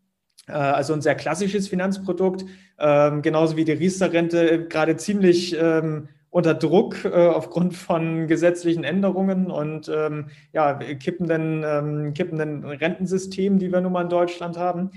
Äh, 0.47 0.53
also 0.53 0.93
ein 0.93 1.03
sehr 1.03 1.15
klassisches 1.15 1.69
Finanzprodukt, 1.69 2.45
ähm, 2.79 3.23
genauso 3.23 3.57
wie 3.57 3.65
die 3.65 3.73
Riester-Rente, 3.73 4.67
gerade 4.69 4.97
ziemlich 4.97 5.57
ähm, 5.59 6.09
unter 6.31 6.55
Druck 6.55 7.05
äh, 7.05 7.09
aufgrund 7.09 7.75
von 7.75 8.27
gesetzlichen 8.27 8.85
Änderungen 8.85 9.51
und 9.51 9.91
ähm, 9.95 10.27
ja, 10.53 10.75
kippenden, 10.75 11.65
ähm, 11.65 12.15
kippenden 12.15 12.65
Rentensystemen, 12.65 13.59
die 13.59 13.73
wir 13.73 13.81
nun 13.81 13.93
mal 13.93 14.03
in 14.03 14.11
Deutschland 14.11 14.59
haben. 14.59 14.91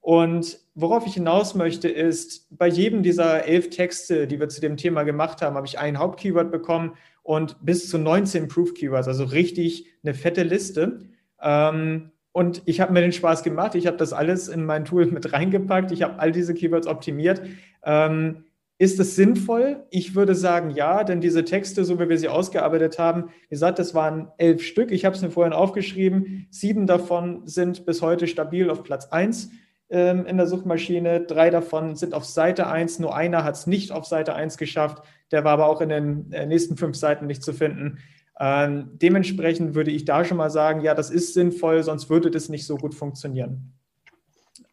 Und 0.00 0.58
worauf 0.74 1.06
ich 1.06 1.14
hinaus 1.14 1.54
möchte, 1.54 1.88
ist, 1.88 2.46
bei 2.50 2.66
jedem 2.66 3.02
dieser 3.04 3.46
elf 3.46 3.70
Texte, 3.70 4.26
die 4.26 4.40
wir 4.40 4.48
zu 4.48 4.60
dem 4.60 4.76
Thema 4.76 5.04
gemacht 5.04 5.40
haben, 5.40 5.54
habe 5.54 5.66
ich 5.66 5.78
ein 5.78 5.98
Hauptkeyword 5.98 6.50
bekommen 6.50 6.94
und 7.22 7.56
bis 7.64 7.88
zu 7.88 7.98
19 7.98 8.48
Proof-Keywords, 8.48 9.06
also 9.06 9.24
richtig 9.24 9.86
eine 10.02 10.12
fette 10.12 10.42
Liste. 10.42 11.08
Ähm, 11.40 12.10
und 12.32 12.62
ich 12.64 12.80
habe 12.80 12.92
mir 12.92 13.02
den 13.02 13.12
Spaß 13.12 13.42
gemacht. 13.42 13.74
Ich 13.74 13.86
habe 13.86 13.98
das 13.98 14.12
alles 14.12 14.48
in 14.48 14.64
mein 14.64 14.84
Tool 14.84 15.06
mit 15.06 15.32
reingepackt. 15.32 15.92
Ich 15.92 16.02
habe 16.02 16.18
all 16.18 16.32
diese 16.32 16.54
Keywords 16.54 16.86
optimiert. 16.86 17.42
Ähm, 17.84 18.44
ist 18.78 18.98
es 18.98 19.14
sinnvoll? 19.14 19.84
Ich 19.90 20.14
würde 20.14 20.34
sagen, 20.34 20.70
ja, 20.70 21.04
denn 21.04 21.20
diese 21.20 21.44
Texte, 21.44 21.84
so 21.84 22.00
wie 22.00 22.08
wir 22.08 22.18
sie 22.18 22.28
ausgearbeitet 22.28 22.98
haben, 22.98 23.26
wie 23.42 23.50
gesagt, 23.50 23.78
das 23.78 23.94
waren 23.94 24.32
elf 24.38 24.62
Stück. 24.62 24.90
Ich 24.90 25.04
habe 25.04 25.14
es 25.14 25.22
mir 25.22 25.30
vorhin 25.30 25.52
aufgeschrieben. 25.52 26.48
Sieben 26.50 26.86
davon 26.86 27.46
sind 27.46 27.86
bis 27.86 28.02
heute 28.02 28.26
stabil 28.26 28.70
auf 28.70 28.82
Platz 28.82 29.06
1 29.06 29.50
ähm, 29.90 30.26
in 30.26 30.36
der 30.36 30.46
Suchmaschine. 30.48 31.20
Drei 31.20 31.50
davon 31.50 31.94
sind 31.94 32.14
auf 32.14 32.24
Seite 32.24 32.66
1. 32.66 32.98
Nur 32.98 33.14
einer 33.14 33.44
hat 33.44 33.54
es 33.54 33.68
nicht 33.68 33.92
auf 33.92 34.06
Seite 34.06 34.34
1 34.34 34.56
geschafft. 34.56 35.04
Der 35.30 35.44
war 35.44 35.52
aber 35.52 35.66
auch 35.68 35.80
in 35.80 35.90
den 35.90 36.32
äh, 36.32 36.46
nächsten 36.46 36.76
fünf 36.76 36.96
Seiten 36.96 37.26
nicht 37.26 37.44
zu 37.44 37.52
finden. 37.52 37.98
Ähm, 38.40 38.90
dementsprechend 38.94 39.74
würde 39.74 39.90
ich 39.90 40.04
da 40.04 40.24
schon 40.24 40.38
mal 40.38 40.50
sagen, 40.50 40.80
ja, 40.80 40.94
das 40.94 41.10
ist 41.10 41.34
sinnvoll, 41.34 41.82
sonst 41.82 42.08
würde 42.10 42.30
das 42.30 42.48
nicht 42.48 42.66
so 42.66 42.76
gut 42.76 42.94
funktionieren. 42.94 43.74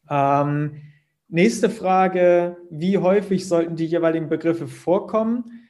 Ähm, 0.09 0.81
nächste 1.27 1.69
Frage, 1.69 2.57
wie 2.69 2.97
häufig 2.97 3.47
sollten 3.47 3.75
die 3.75 3.85
jeweiligen 3.85 4.29
Begriffe 4.29 4.67
vorkommen? 4.67 5.67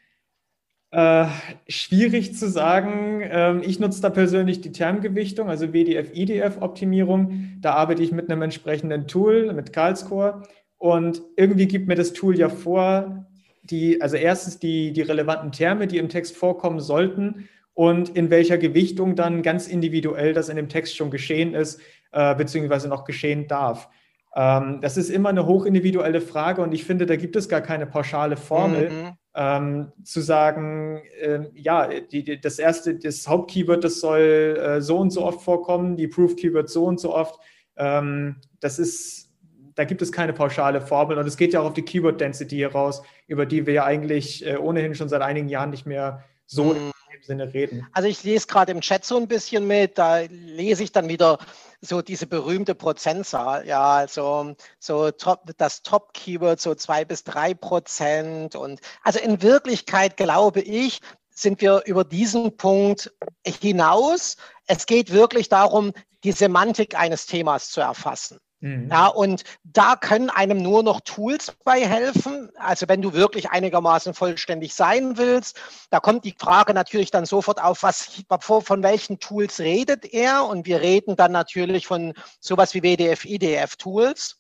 Äh, 0.92 1.28
schwierig 1.68 2.36
zu 2.36 2.50
sagen. 2.50 3.22
Ähm, 3.24 3.62
ich 3.64 3.80
nutze 3.80 4.02
da 4.02 4.10
persönlich 4.10 4.62
die 4.62 4.72
Termgewichtung, 4.72 5.50
also 5.50 5.74
WDF-IDF-Optimierung. 5.74 7.58
Da 7.62 7.74
arbeite 7.74 8.02
ich 8.02 8.12
mit 8.12 8.30
einem 8.30 8.42
entsprechenden 8.42 9.08
Tool, 9.08 9.54
mit 9.54 9.74
Karlscore. 9.74 10.44
Und 10.78 11.22
irgendwie 11.36 11.68
gibt 11.68 11.88
mir 11.88 11.96
das 11.96 12.14
Tool 12.14 12.38
ja 12.38 12.50
vor, 12.50 13.28
die, 13.64 14.02
also 14.02 14.16
erstens 14.16 14.58
die, 14.58 14.94
die 14.94 15.02
relevanten 15.02 15.52
Terme, 15.52 15.86
die 15.86 15.98
im 15.98 16.10
Text 16.10 16.36
vorkommen 16.36 16.80
sollten 16.80 17.50
und 17.80 18.10
in 18.10 18.30
welcher 18.30 18.58
Gewichtung 18.58 19.16
dann 19.16 19.42
ganz 19.42 19.66
individuell 19.70 20.34
das 20.34 20.50
in 20.50 20.58
dem 20.58 20.68
Text 20.68 20.98
schon 20.98 21.12
geschehen 21.12 21.54
ist, 21.54 21.80
äh, 22.12 22.36
beziehungsweise 22.36 22.90
noch 22.90 23.06
geschehen 23.06 23.48
darf. 23.48 23.88
Ähm, 24.36 24.80
das 24.82 24.98
ist 24.98 25.10
immer 25.10 25.30
eine 25.30 25.46
hochindividuelle 25.46 26.20
Frage 26.20 26.62
und 26.62 26.74
ich 26.74 26.84
finde, 26.84 27.06
da 27.06 27.16
gibt 27.16 27.38
es 27.38 27.48
gar 27.48 27.62
keine 27.62 27.86
pauschale 27.86 28.36
Formel. 28.36 28.90
Mhm 28.90 29.12
ähm, 29.34 29.94
zu 30.04 30.20
sagen, 30.20 31.02
äh, 31.22 31.46
ja, 31.54 31.88
die, 31.88 32.26
die, 32.26 32.42
das 32.42 32.60
erste, 32.60 32.96
das 32.96 33.26
Hauptkeyword, 33.26 33.86
das 33.86 34.02
soll 34.02 34.58
äh, 34.60 34.82
so 34.82 34.98
und 34.98 35.12
so 35.12 35.24
oft 35.24 35.42
vorkommen, 35.42 35.96
die 35.96 36.08
Proof-Keyword 36.10 36.68
so 36.68 36.84
und 36.84 37.00
so 37.00 37.16
oft. 37.16 37.40
Ähm, 37.78 38.38
das 38.60 38.80
ist, 38.80 39.30
da 39.76 39.86
gibt 39.86 40.02
es 40.02 40.12
keine 40.12 40.34
pauschale 40.34 40.82
Formel 40.82 41.18
und 41.18 41.28
es 41.28 41.38
geht 41.38 41.54
ja 41.54 41.62
auch 41.62 41.68
auf 41.68 41.74
die 41.74 41.84
Keyword-Density 41.84 42.58
heraus, 42.58 43.02
über 43.28 43.46
die 43.46 43.66
wir 43.66 43.74
ja 43.74 43.86
eigentlich 43.86 44.46
äh, 44.46 44.58
ohnehin 44.58 44.96
schon 44.96 45.08
seit 45.08 45.22
einigen 45.22 45.48
Jahren 45.48 45.70
nicht 45.70 45.86
mehr 45.86 46.26
so 46.46 46.74
mhm. 46.74 46.92
Im 47.20 47.24
Sinne 47.24 47.54
reden. 47.54 47.88
Also 47.94 48.08
ich 48.08 48.24
lese 48.24 48.48
gerade 48.48 48.72
im 48.72 48.82
Chat 48.82 49.06
so 49.06 49.18
ein 49.18 49.28
bisschen 49.28 49.68
mit, 49.68 49.98
da 49.98 50.20
lese 50.20 50.84
ich 50.84 50.92
dann 50.92 51.10
wieder 51.10 51.40
so 51.82 52.02
diese 52.02 52.28
berühmte 52.28 52.76
Prozentzahl, 52.76 53.66
ja, 53.66 53.96
also 53.96 54.56
so 54.80 55.12
top, 55.12 55.44
das 55.58 55.82
Top-Keyword 55.82 56.60
so 56.60 56.76
zwei 56.76 57.06
bis 57.06 57.24
drei 57.24 57.54
Prozent. 57.54 58.56
Und 58.56 58.80
also 59.04 59.20
in 59.20 59.42
Wirklichkeit 59.42 60.18
glaube 60.18 60.62
ich, 60.62 61.00
sind 61.30 61.62
wir 61.62 61.84
über 61.86 62.04
diesen 62.04 62.58
Punkt 62.58 63.14
hinaus. 63.46 64.36
Es 64.68 64.86
geht 64.86 65.12
wirklich 65.12 65.48
darum, 65.50 65.94
die 66.24 66.34
Semantik 66.34 67.00
eines 67.00 67.26
Themas 67.26 67.70
zu 67.70 67.80
erfassen. 67.80 68.40
Mhm. 68.62 68.90
Ja, 68.92 69.08
und 69.08 69.44
da 69.64 69.96
können 69.96 70.30
einem 70.30 70.62
nur 70.62 70.84
noch 70.84 71.02
Tools 71.02 71.54
bei 71.64 71.86
helfen. 71.86 72.50
Also 72.58 72.88
wenn 72.90 73.02
du 73.02 73.14
wirklich 73.14 73.50
einigermaßen 73.50 74.14
vollständig 74.14 74.74
sein 74.74 75.18
willst, 75.18 75.60
da 75.90 76.00
kommt 76.00 76.26
die 76.26 76.36
Frage 76.38 76.74
natürlich 76.74 77.12
dann 77.12 77.26
sofort 77.26 77.62
auf, 77.62 77.84
was, 77.84 78.24
von 78.40 78.84
welchen 78.84 79.20
Tools 79.20 79.60
redet 79.60 80.14
er? 80.14 80.46
Und 80.46 80.66
wir 80.66 80.82
reden 80.82 81.16
dann 81.16 81.32
natürlich 81.32 81.88
von 81.88 82.14
sowas 82.40 82.74
wie 82.74 82.84
WDF, 82.84 83.26
IDF 83.26 83.78
Tools. 83.78 84.38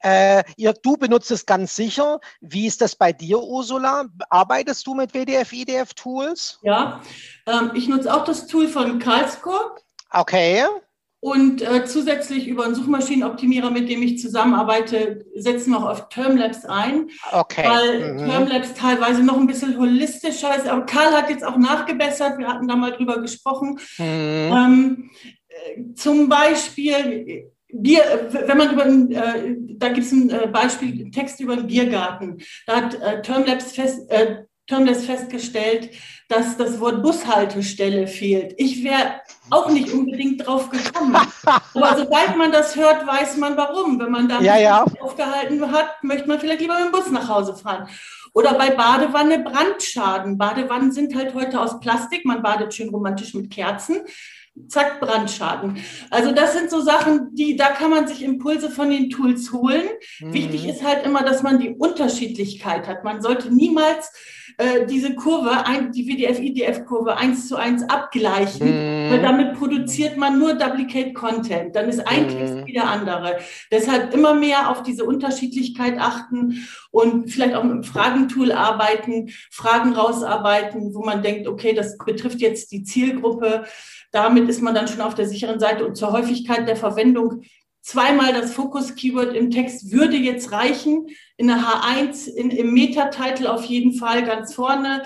Äh, 0.00 0.44
ihr, 0.56 0.72
du 0.74 0.96
benutzt 0.96 1.30
es 1.30 1.44
ganz 1.44 1.74
sicher. 1.74 2.20
Wie 2.40 2.66
ist 2.66 2.80
das 2.80 2.94
bei 2.94 3.12
dir, 3.12 3.40
Ursula? 3.40 4.06
Arbeitest 4.30 4.86
du 4.86 4.94
mit 4.94 5.12
WDF, 5.12 5.52
IDF 5.52 5.94
Tools? 5.94 6.58
Ja, 6.62 7.00
ähm, 7.46 7.72
ich 7.74 7.88
nutze 7.88 8.12
auch 8.12 8.24
das 8.24 8.46
Tool 8.46 8.68
von 8.68 8.98
Karlscore. 8.98 9.76
Okay. 10.10 10.64
Und 11.20 11.62
äh, 11.62 11.84
zusätzlich 11.84 12.46
über 12.46 12.64
einen 12.64 12.76
Suchmaschinenoptimierer, 12.76 13.70
mit 13.70 13.88
dem 13.88 14.02
ich 14.02 14.20
zusammenarbeite, 14.20 15.24
setzen 15.34 15.72
wir 15.72 15.78
auch 15.78 15.90
auf 15.90 16.08
Termlabs 16.10 16.64
ein. 16.64 17.08
Okay. 17.32 17.64
Weil 17.68 18.12
mhm. 18.12 18.18
Termlabs 18.18 18.74
teilweise 18.74 19.24
noch 19.24 19.36
ein 19.36 19.48
bisschen 19.48 19.76
holistischer 19.76 20.56
ist. 20.56 20.68
Aber 20.68 20.86
Karl 20.86 21.12
hat 21.12 21.28
jetzt 21.28 21.44
auch 21.44 21.56
nachgebessert. 21.56 22.38
Wir 22.38 22.46
hatten 22.46 22.68
da 22.68 22.76
mal 22.76 22.92
drüber 22.92 23.20
gesprochen. 23.20 23.80
Mhm. 23.98 24.04
Ähm, 24.04 25.10
äh, 25.48 25.94
zum 25.94 26.28
Beispiel, 26.28 27.50
Bier, 27.70 28.28
wenn 28.46 28.56
man 28.56 28.72
über, 28.72 28.86
äh, 28.86 29.56
da 29.76 29.88
gibt 29.88 30.06
es 30.06 30.12
ein 30.12 30.30
äh, 30.30 30.46
Beispiel, 30.46 31.00
einen 31.00 31.12
Text 31.12 31.40
über 31.40 31.54
einen 31.54 31.66
Biergarten. 31.66 32.38
Da 32.66 32.76
hat 32.76 32.94
äh, 32.94 33.22
Termlabs 33.22 33.72
fest, 33.72 34.10
äh, 34.10 34.44
Termlabs 34.68 35.06
festgestellt, 35.06 35.90
dass 36.28 36.58
das 36.58 36.78
Wort 36.78 37.02
Bushaltestelle 37.02 38.06
fehlt. 38.06 38.54
Ich 38.58 38.84
wäre 38.84 39.22
auch 39.50 39.70
nicht 39.70 39.90
unbedingt 39.90 40.46
drauf 40.46 40.68
gekommen. 40.68 41.16
Aber 41.46 41.96
sobald 41.96 42.36
man 42.36 42.52
das 42.52 42.76
hört, 42.76 43.06
weiß 43.06 43.38
man 43.38 43.56
warum. 43.56 43.98
Wenn 43.98 44.10
man 44.10 44.28
da 44.28 44.40
ja, 44.40 44.58
ja. 44.58 44.84
aufgehalten 45.00 45.72
hat, 45.72 46.04
möchte 46.04 46.28
man 46.28 46.38
vielleicht 46.38 46.60
lieber 46.60 46.74
mit 46.74 46.86
dem 46.86 46.92
Bus 46.92 47.10
nach 47.10 47.28
Hause 47.28 47.56
fahren. 47.56 47.88
Oder 48.34 48.54
bei 48.54 48.70
Badewanne 48.70 49.38
Brandschaden. 49.38 50.36
Badewannen 50.36 50.92
sind 50.92 51.14
halt 51.16 51.34
heute 51.34 51.60
aus 51.60 51.80
Plastik. 51.80 52.26
Man 52.26 52.42
badet 52.42 52.74
schön 52.74 52.90
romantisch 52.90 53.32
mit 53.32 53.50
Kerzen 53.50 54.02
zack, 54.66 55.00
Brandschaden. 55.00 55.76
Also 56.10 56.32
das 56.32 56.54
sind 56.54 56.68
so 56.68 56.80
Sachen, 56.80 57.34
die, 57.34 57.56
da 57.56 57.68
kann 57.68 57.90
man 57.90 58.08
sich 58.08 58.22
Impulse 58.22 58.70
von 58.70 58.90
den 58.90 59.08
Tools 59.08 59.52
holen. 59.52 59.84
Mhm. 60.18 60.32
Wichtig 60.32 60.68
ist 60.68 60.82
halt 60.82 61.06
immer, 61.06 61.22
dass 61.22 61.42
man 61.42 61.60
die 61.60 61.70
Unterschiedlichkeit 61.70 62.88
hat. 62.88 63.04
Man 63.04 63.22
sollte 63.22 63.54
niemals 63.54 64.10
äh, 64.60 64.86
diese 64.86 65.14
Kurve, 65.14 65.66
ein, 65.66 65.92
die 65.92 66.08
WDF-IDF-Kurve 66.08 67.16
eins 67.16 67.46
zu 67.46 67.54
eins 67.54 67.88
abgleichen, 67.88 68.66
mhm. 68.66 69.10
weil 69.10 69.22
damit 69.22 69.54
produziert 69.54 70.16
man 70.16 70.36
nur 70.36 70.54
Duplicate 70.54 71.14
Content. 71.14 71.76
Dann 71.76 71.88
ist 71.88 72.04
ein 72.04 72.24
mhm. 72.24 72.28
Text 72.28 72.66
wie 72.66 72.72
der 72.72 72.88
andere. 72.88 73.38
Deshalb 73.70 74.12
immer 74.12 74.34
mehr 74.34 74.68
auf 74.68 74.82
diese 74.82 75.04
Unterschiedlichkeit 75.04 75.96
achten 76.00 76.66
und 76.90 77.30
vielleicht 77.30 77.54
auch 77.54 77.62
mit 77.62 77.72
einem 77.72 77.84
Fragentool 77.84 78.50
arbeiten, 78.50 79.30
Fragen 79.52 79.92
rausarbeiten, 79.92 80.92
wo 80.92 81.04
man 81.04 81.22
denkt, 81.22 81.46
okay, 81.46 81.72
das 81.72 81.96
betrifft 81.96 82.40
jetzt 82.40 82.72
die 82.72 82.82
Zielgruppe. 82.82 83.64
Damit 84.10 84.48
ist 84.48 84.60
man 84.60 84.74
dann 84.74 84.88
schon 84.88 85.02
auf 85.02 85.14
der 85.14 85.28
sicheren 85.28 85.60
Seite 85.60 85.86
und 85.86 85.94
zur 85.94 86.10
Häufigkeit 86.10 86.66
der 86.66 86.76
Verwendung 86.76 87.42
zweimal 87.88 88.34
das 88.34 88.52
Fokus-Keyword 88.52 89.34
im 89.34 89.50
Text 89.50 89.90
würde 89.90 90.16
jetzt 90.16 90.52
reichen. 90.52 91.06
In 91.38 91.46
der 91.46 91.56
H1, 91.56 92.28
in, 92.28 92.50
im 92.50 92.74
Meta-Title 92.74 93.50
auf 93.50 93.64
jeden 93.64 93.94
Fall 93.94 94.26
ganz 94.26 94.54
vorne. 94.54 95.04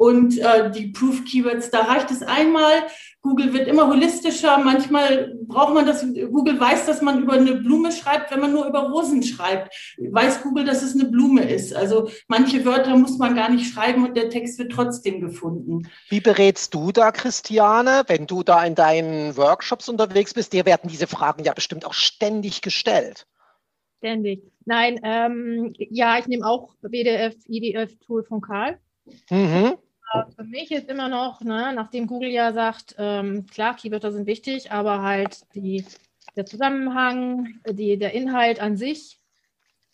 Und 0.00 0.38
äh, 0.38 0.70
die 0.70 0.86
Proof 0.86 1.26
Keywords, 1.26 1.70
da 1.70 1.82
reicht 1.82 2.10
es 2.10 2.22
einmal. 2.22 2.86
Google 3.20 3.52
wird 3.52 3.68
immer 3.68 3.86
holistischer. 3.86 4.56
Manchmal 4.56 5.36
braucht 5.42 5.74
man 5.74 5.84
das, 5.84 6.00
Google 6.00 6.58
weiß, 6.58 6.86
dass 6.86 7.02
man 7.02 7.22
über 7.22 7.34
eine 7.34 7.56
Blume 7.56 7.92
schreibt, 7.92 8.30
wenn 8.30 8.40
man 8.40 8.50
nur 8.50 8.66
über 8.66 8.88
Rosen 8.88 9.22
schreibt. 9.22 9.74
Weiß 9.98 10.40
Google, 10.40 10.64
dass 10.64 10.82
es 10.82 10.94
eine 10.94 11.04
Blume 11.04 11.42
ist. 11.42 11.76
Also 11.76 12.08
manche 12.28 12.64
Wörter 12.64 12.96
muss 12.96 13.18
man 13.18 13.36
gar 13.36 13.50
nicht 13.50 13.74
schreiben 13.74 14.06
und 14.06 14.16
der 14.16 14.30
Text 14.30 14.58
wird 14.58 14.72
trotzdem 14.72 15.20
gefunden. 15.20 15.86
Wie 16.08 16.22
berätst 16.22 16.72
du 16.72 16.92
da, 16.92 17.12
Christiane, 17.12 18.04
wenn 18.06 18.26
du 18.26 18.42
da 18.42 18.64
in 18.64 18.74
deinen 18.74 19.36
Workshops 19.36 19.90
unterwegs 19.90 20.32
bist? 20.32 20.54
Dir 20.54 20.64
werden 20.64 20.88
diese 20.88 21.08
Fragen 21.08 21.44
ja 21.44 21.52
bestimmt 21.52 21.84
auch 21.84 21.92
ständig 21.92 22.62
gestellt. 22.62 23.26
Ständig. 23.98 24.50
Nein, 24.64 24.98
ähm, 25.04 25.74
ja, 25.76 26.18
ich 26.18 26.26
nehme 26.26 26.46
auch 26.46 26.74
WDF, 26.80 27.34
IDF-Tool 27.46 28.24
von 28.24 28.40
Karl. 28.40 28.78
Mhm. 29.28 29.76
Für 30.36 30.44
mich 30.44 30.72
ist 30.72 30.88
immer 30.88 31.08
noch, 31.08 31.40
ne, 31.40 31.72
nachdem 31.74 32.06
Google 32.06 32.30
ja 32.30 32.52
sagt, 32.52 32.96
ähm, 32.98 33.46
klar, 33.46 33.76
Keywörter 33.76 34.10
sind 34.10 34.26
wichtig, 34.26 34.72
aber 34.72 35.02
halt 35.02 35.42
die, 35.54 35.84
der 36.34 36.46
Zusammenhang, 36.46 37.60
die, 37.68 37.96
der 37.96 38.12
Inhalt 38.12 38.60
an 38.60 38.76
sich 38.76 39.20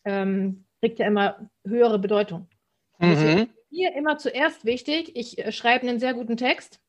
ähm, 0.05 0.65
kriegt 0.81 0.99
ja 0.99 1.07
immer 1.07 1.51
höhere 1.67 1.99
Bedeutung. 1.99 2.49
Mhm. 2.99 3.49
Mir 3.71 3.95
immer 3.95 4.17
zuerst 4.17 4.65
wichtig, 4.65 5.15
ich 5.15 5.39
äh, 5.39 5.53
schreibe 5.53 5.87
einen 5.87 6.01
sehr 6.01 6.15
guten 6.15 6.39
Text, 6.39 6.81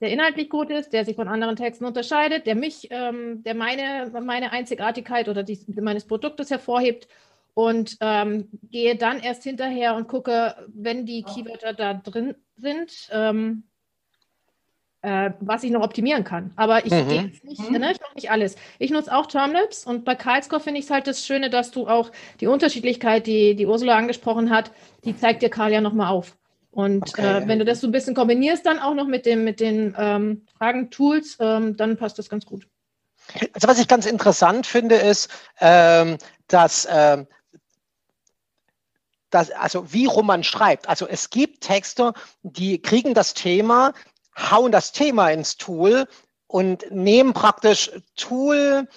der 0.00 0.10
inhaltlich 0.10 0.48
gut 0.48 0.70
ist, 0.70 0.92
der 0.92 1.04
sich 1.04 1.16
von 1.16 1.26
anderen 1.26 1.56
Texten 1.56 1.84
unterscheidet, 1.84 2.46
der 2.46 2.54
mich, 2.54 2.88
ähm, 2.90 3.42
der 3.42 3.56
meine, 3.56 4.12
meine 4.22 4.52
Einzigartigkeit 4.52 5.28
oder 5.28 5.42
die, 5.42 5.58
meines 5.80 6.04
Produktes 6.04 6.50
hervorhebt 6.50 7.08
und 7.54 7.96
ähm, 8.00 8.48
gehe 8.70 8.96
dann 8.96 9.20
erst 9.20 9.44
hinterher 9.44 9.94
und 9.94 10.08
gucke, 10.08 10.56
wenn 10.68 11.06
die 11.06 11.22
Keywörter 11.22 11.72
da 11.72 11.94
drin 11.94 12.34
sind, 12.56 12.92
ähm, 13.12 13.64
äh, 15.02 15.30
was 15.40 15.62
ich 15.62 15.70
noch 15.70 15.82
optimieren 15.82 16.24
kann. 16.24 16.52
Aber 16.56 16.84
ich 16.84 16.92
mhm. 16.92 17.08
gehe 17.08 17.22
nicht, 17.44 17.70
ne, 17.70 17.92
ich 17.92 18.00
mache 18.00 18.14
nicht 18.14 18.30
alles. 18.30 18.56
Ich 18.78 18.90
nutze 18.90 19.14
auch 19.14 19.26
Termlabs 19.26 19.84
und 19.86 20.04
bei 20.04 20.14
Karlscore 20.14 20.60
finde 20.60 20.80
ich 20.80 20.86
es 20.86 20.90
halt 20.90 21.06
das 21.06 21.24
Schöne, 21.24 21.50
dass 21.50 21.70
du 21.70 21.86
auch 21.86 22.10
die 22.40 22.46
Unterschiedlichkeit, 22.46 23.26
die, 23.26 23.54
die 23.54 23.66
Ursula 23.66 23.96
angesprochen 23.96 24.50
hat, 24.50 24.72
die 25.04 25.16
zeigt 25.16 25.42
dir 25.42 25.50
Karl 25.50 25.72
ja 25.72 25.80
nochmal 25.80 26.10
auf. 26.10 26.36
Und 26.72 27.08
okay. 27.10 27.42
äh, 27.44 27.46
wenn 27.46 27.60
du 27.60 27.64
das 27.64 27.80
so 27.80 27.86
ein 27.86 27.92
bisschen 27.92 28.16
kombinierst, 28.16 28.66
dann 28.66 28.80
auch 28.80 28.94
noch 28.94 29.06
mit, 29.06 29.26
dem, 29.26 29.44
mit 29.44 29.60
den 29.60 29.94
ähm, 29.96 30.42
Fragen-Tools, 30.58 31.36
ähm, 31.38 31.76
dann 31.76 31.96
passt 31.96 32.18
das 32.18 32.28
ganz 32.28 32.44
gut. 32.46 32.66
Also 33.52 33.68
was 33.68 33.78
ich 33.78 33.86
ganz 33.86 34.06
interessant 34.06 34.66
finde, 34.66 34.96
ist, 34.96 35.30
ähm, 35.60 36.18
dass 36.48 36.88
ähm, 39.34 39.48
das, 39.48 39.50
also 39.50 39.92
wie 39.92 40.06
rum 40.06 40.26
man 40.26 40.44
schreibt. 40.44 40.88
Also 40.88 41.06
es 41.06 41.30
gibt 41.30 41.62
Texte, 41.62 42.12
die 42.42 42.80
kriegen 42.80 43.14
das 43.14 43.34
Thema, 43.34 43.92
hauen 44.36 44.72
das 44.72 44.92
Thema 44.92 45.30
ins 45.30 45.56
Tool 45.56 46.06
und 46.46 46.90
nehmen 46.90 47.32
praktisch 47.32 47.90
Tool 48.16 48.88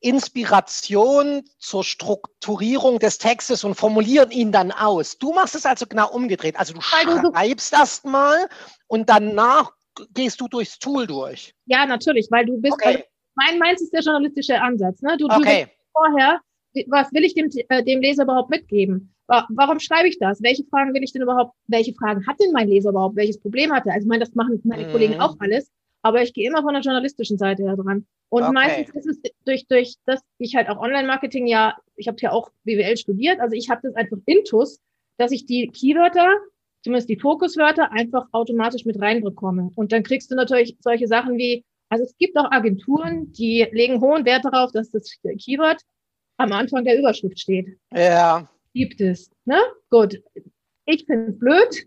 Inspiration 0.00 1.44
zur 1.58 1.84
Strukturierung 1.84 2.98
des 2.98 3.18
Textes 3.18 3.62
und 3.62 3.76
formulieren 3.76 4.30
ihn 4.32 4.50
dann 4.50 4.72
aus. 4.72 5.16
Du 5.16 5.32
machst 5.32 5.54
es 5.54 5.64
also 5.64 5.86
genau 5.86 6.10
umgedreht. 6.10 6.58
Also 6.58 6.74
du 6.74 6.80
schreibst 6.80 7.72
erstmal 7.72 8.48
und 8.88 9.08
danach 9.08 9.72
gehst 10.12 10.40
du 10.40 10.48
durchs 10.48 10.78
Tool 10.78 11.06
durch. 11.06 11.54
Ja, 11.66 11.86
natürlich, 11.86 12.28
weil 12.30 12.46
du 12.46 12.60
bist, 12.60 12.74
okay. 12.74 12.88
also 12.88 13.02
mein 13.34 13.58
meins 13.58 13.80
ist 13.80 13.92
der 13.92 14.00
journalistische 14.00 14.60
Ansatz. 14.60 15.00
Ne? 15.02 15.16
Du, 15.18 15.26
okay. 15.26 15.66
du 15.66 15.70
vorher, 15.92 16.40
was 16.88 17.12
will 17.12 17.24
ich 17.24 17.34
dem, 17.34 17.48
äh, 17.68 17.84
dem 17.84 18.00
Leser 18.00 18.24
überhaupt 18.24 18.50
mitgeben? 18.50 19.14
Warum 19.48 19.80
schreibe 19.80 20.08
ich 20.08 20.18
das? 20.18 20.42
Welche 20.42 20.64
Fragen 20.64 20.92
will 20.92 21.02
ich 21.02 21.12
denn 21.12 21.22
überhaupt, 21.22 21.54
welche 21.66 21.94
Fragen 21.94 22.26
hat 22.26 22.38
denn 22.38 22.52
mein 22.52 22.68
Leser 22.68 22.90
überhaupt? 22.90 23.16
Welches 23.16 23.40
Problem 23.40 23.72
hat 23.72 23.86
er? 23.86 23.94
Also 23.94 24.04
ich 24.04 24.08
meine, 24.08 24.24
das 24.24 24.34
machen 24.34 24.60
meine 24.64 24.86
mhm. 24.86 24.92
Kollegen 24.92 25.20
auch 25.20 25.36
alles, 25.38 25.70
aber 26.02 26.22
ich 26.22 26.34
gehe 26.34 26.46
immer 26.46 26.62
von 26.62 26.74
der 26.74 26.82
journalistischen 26.82 27.38
Seite 27.38 27.62
her 27.62 27.76
dran. 27.76 28.06
Und 28.28 28.42
okay. 28.42 28.52
meistens 28.52 28.94
ist 28.94 29.06
es 29.06 29.32
durch, 29.44 29.66
durch 29.68 29.94
das, 30.04 30.20
ich 30.38 30.54
halt 30.54 30.68
auch 30.68 30.78
Online-Marketing 30.78 31.46
ja, 31.46 31.76
ich 31.96 32.08
habe 32.08 32.18
ja 32.20 32.32
auch 32.32 32.50
BWL 32.64 32.96
studiert, 32.96 33.40
also 33.40 33.56
ich 33.56 33.70
habe 33.70 33.80
das 33.82 33.94
einfach 33.94 34.18
intus, 34.26 34.80
dass 35.18 35.32
ich 35.32 35.46
die 35.46 35.68
Keywörter, 35.68 36.28
zumindest 36.82 37.08
die 37.08 37.18
Fokuswörter, 37.18 37.92
einfach 37.92 38.26
automatisch 38.32 38.84
mit 38.84 39.00
reinbekomme. 39.00 39.70
Und 39.76 39.92
dann 39.92 40.02
kriegst 40.02 40.30
du 40.30 40.34
natürlich 40.34 40.76
solche 40.80 41.06
Sachen 41.06 41.38
wie, 41.38 41.64
also 41.88 42.04
es 42.04 42.16
gibt 42.18 42.36
auch 42.36 42.50
Agenturen, 42.50 43.32
die 43.32 43.66
legen 43.72 44.00
hohen 44.00 44.24
Wert 44.24 44.44
darauf, 44.44 44.72
dass 44.72 44.90
das 44.90 45.10
Keyword 45.22 45.80
am 46.38 46.52
Anfang 46.52 46.84
der 46.84 46.98
Überschrift 46.98 47.38
steht. 47.38 47.78
Ja 47.94 48.48
gibt 48.74 49.00
es. 49.00 49.30
Ne? 49.44 49.60
Gut. 49.90 50.22
Ich 50.86 51.04
finde 51.06 51.32
es 51.32 51.38
blöd. 51.38 51.86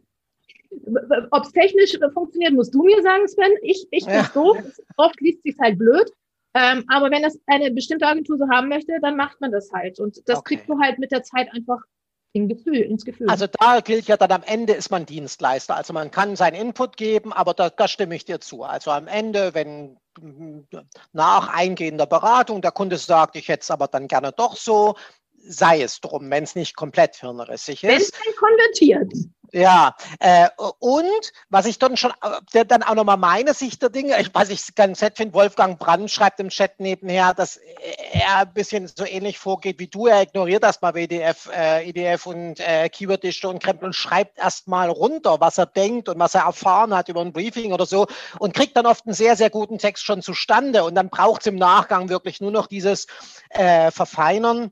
Ob 1.31 1.43
es 1.43 1.51
technisch 1.51 1.97
funktioniert, 2.13 2.53
musst 2.53 2.73
du 2.73 2.83
mir 2.83 3.01
sagen, 3.01 3.27
Sven. 3.27 3.53
Ich, 3.61 3.87
ich 3.91 4.03
finde 4.03 4.19
es 4.19 4.27
ja. 4.27 4.31
doof. 4.33 4.57
Oft 4.97 5.19
liest 5.21 5.43
sich 5.43 5.55
halt 5.59 5.77
blöd. 5.77 6.11
Ähm, 6.53 6.85
aber 6.87 7.11
wenn 7.11 7.21
das 7.21 7.37
eine 7.47 7.71
bestimmte 7.71 8.07
Agentur 8.07 8.37
so 8.37 8.47
haben 8.49 8.69
möchte, 8.69 8.97
dann 9.01 9.17
macht 9.17 9.41
man 9.41 9.51
das 9.51 9.71
halt. 9.73 9.99
Und 9.99 10.21
das 10.27 10.39
okay. 10.39 10.55
kriegst 10.55 10.69
du 10.69 10.79
halt 10.79 10.99
mit 10.99 11.11
der 11.11 11.23
Zeit 11.23 11.49
einfach 11.53 11.81
in 12.35 12.49
Gefühl, 12.49 12.77
ins 12.77 13.05
Gefühl. 13.05 13.29
Also 13.29 13.47
da 13.47 13.79
gilt 13.79 14.07
ja 14.07 14.17
dann 14.17 14.31
am 14.31 14.43
Ende 14.43 14.73
ist 14.73 14.91
man 14.91 15.05
Dienstleister. 15.05 15.75
Also 15.75 15.93
man 15.93 16.11
kann 16.11 16.35
seinen 16.35 16.55
Input 16.55 16.97
geben, 16.97 17.31
aber 17.31 17.53
da, 17.53 17.69
da 17.69 17.87
stimme 17.87 18.15
ich 18.15 18.25
dir 18.25 18.41
zu. 18.41 18.63
Also 18.63 18.91
am 18.91 19.07
Ende, 19.07 19.53
wenn 19.53 19.97
nach 21.13 21.53
eingehender 21.53 22.05
Beratung 22.05 22.61
der 22.61 22.71
Kunde 22.71 22.97
sagt, 22.97 23.37
ich 23.37 23.47
hätte 23.47 23.61
es 23.61 23.71
aber 23.71 23.87
dann 23.87 24.07
gerne 24.07 24.33
doch 24.33 24.57
so, 24.57 24.95
sei 25.47 25.81
es 25.81 26.01
drum, 26.01 26.29
wenn 26.29 26.43
es 26.43 26.55
nicht 26.55 26.75
komplett 26.75 27.15
hirnrissig 27.15 27.83
ist. 27.83 27.89
Wenn 27.89 28.01
es 28.01 28.11
dann 28.11 28.35
konvertiert. 28.35 29.11
Ja, 29.55 29.95
äh, 30.19 30.49
und 30.79 31.31
was 31.49 31.65
ich 31.65 31.79
dann 31.79 31.95
schon, 31.95 32.11
äh, 32.51 32.65
dann 32.65 32.83
auch 32.83 32.95
nochmal 32.95 33.15
meine 33.15 33.53
Sicht 33.53 33.81
der 33.81 33.89
Dinge, 33.89 34.19
ich, 34.19 34.33
was 34.33 34.49
ich 34.49 34.75
ganz 34.75 35.01
nett 35.01 35.15
finde, 35.15 35.33
Wolfgang 35.33 35.79
Brand 35.79 36.11
schreibt 36.11 36.41
im 36.41 36.49
Chat 36.49 36.79
nebenher, 36.81 37.33
dass 37.33 37.57
er 38.11 38.39
ein 38.39 38.53
bisschen 38.53 38.87
so 38.87 39.05
ähnlich 39.05 39.39
vorgeht 39.39 39.79
wie 39.79 39.87
du. 39.87 40.07
Er 40.07 40.23
ignoriert 40.23 40.63
erstmal 40.63 40.93
WDF, 40.93 41.49
äh, 41.55 41.87
IDF 41.87 42.25
und 42.25 42.59
äh, 42.59 42.89
Keyworddichte 42.89 43.47
und 43.47 43.63
Krempel 43.63 43.85
und 43.85 43.93
schreibt 43.93 44.39
erstmal 44.39 44.89
runter, 44.89 45.37
was 45.39 45.57
er 45.57 45.67
denkt 45.67 46.09
und 46.09 46.19
was 46.19 46.35
er 46.35 46.41
erfahren 46.41 46.93
hat 46.93 47.07
über 47.07 47.21
ein 47.21 47.31
Briefing 47.31 47.71
oder 47.71 47.85
so 47.85 48.07
und 48.39 48.53
kriegt 48.53 48.75
dann 48.75 48.85
oft 48.85 49.05
einen 49.05 49.15
sehr, 49.15 49.37
sehr 49.37 49.49
guten 49.49 49.77
Text 49.77 50.03
schon 50.03 50.21
zustande. 50.21 50.83
Und 50.83 50.95
dann 50.95 51.09
braucht 51.09 51.41
es 51.41 51.47
im 51.47 51.55
Nachgang 51.55 52.09
wirklich 52.09 52.41
nur 52.41 52.51
noch 52.51 52.67
dieses 52.67 53.07
äh, 53.51 53.89
Verfeinern. 53.91 54.71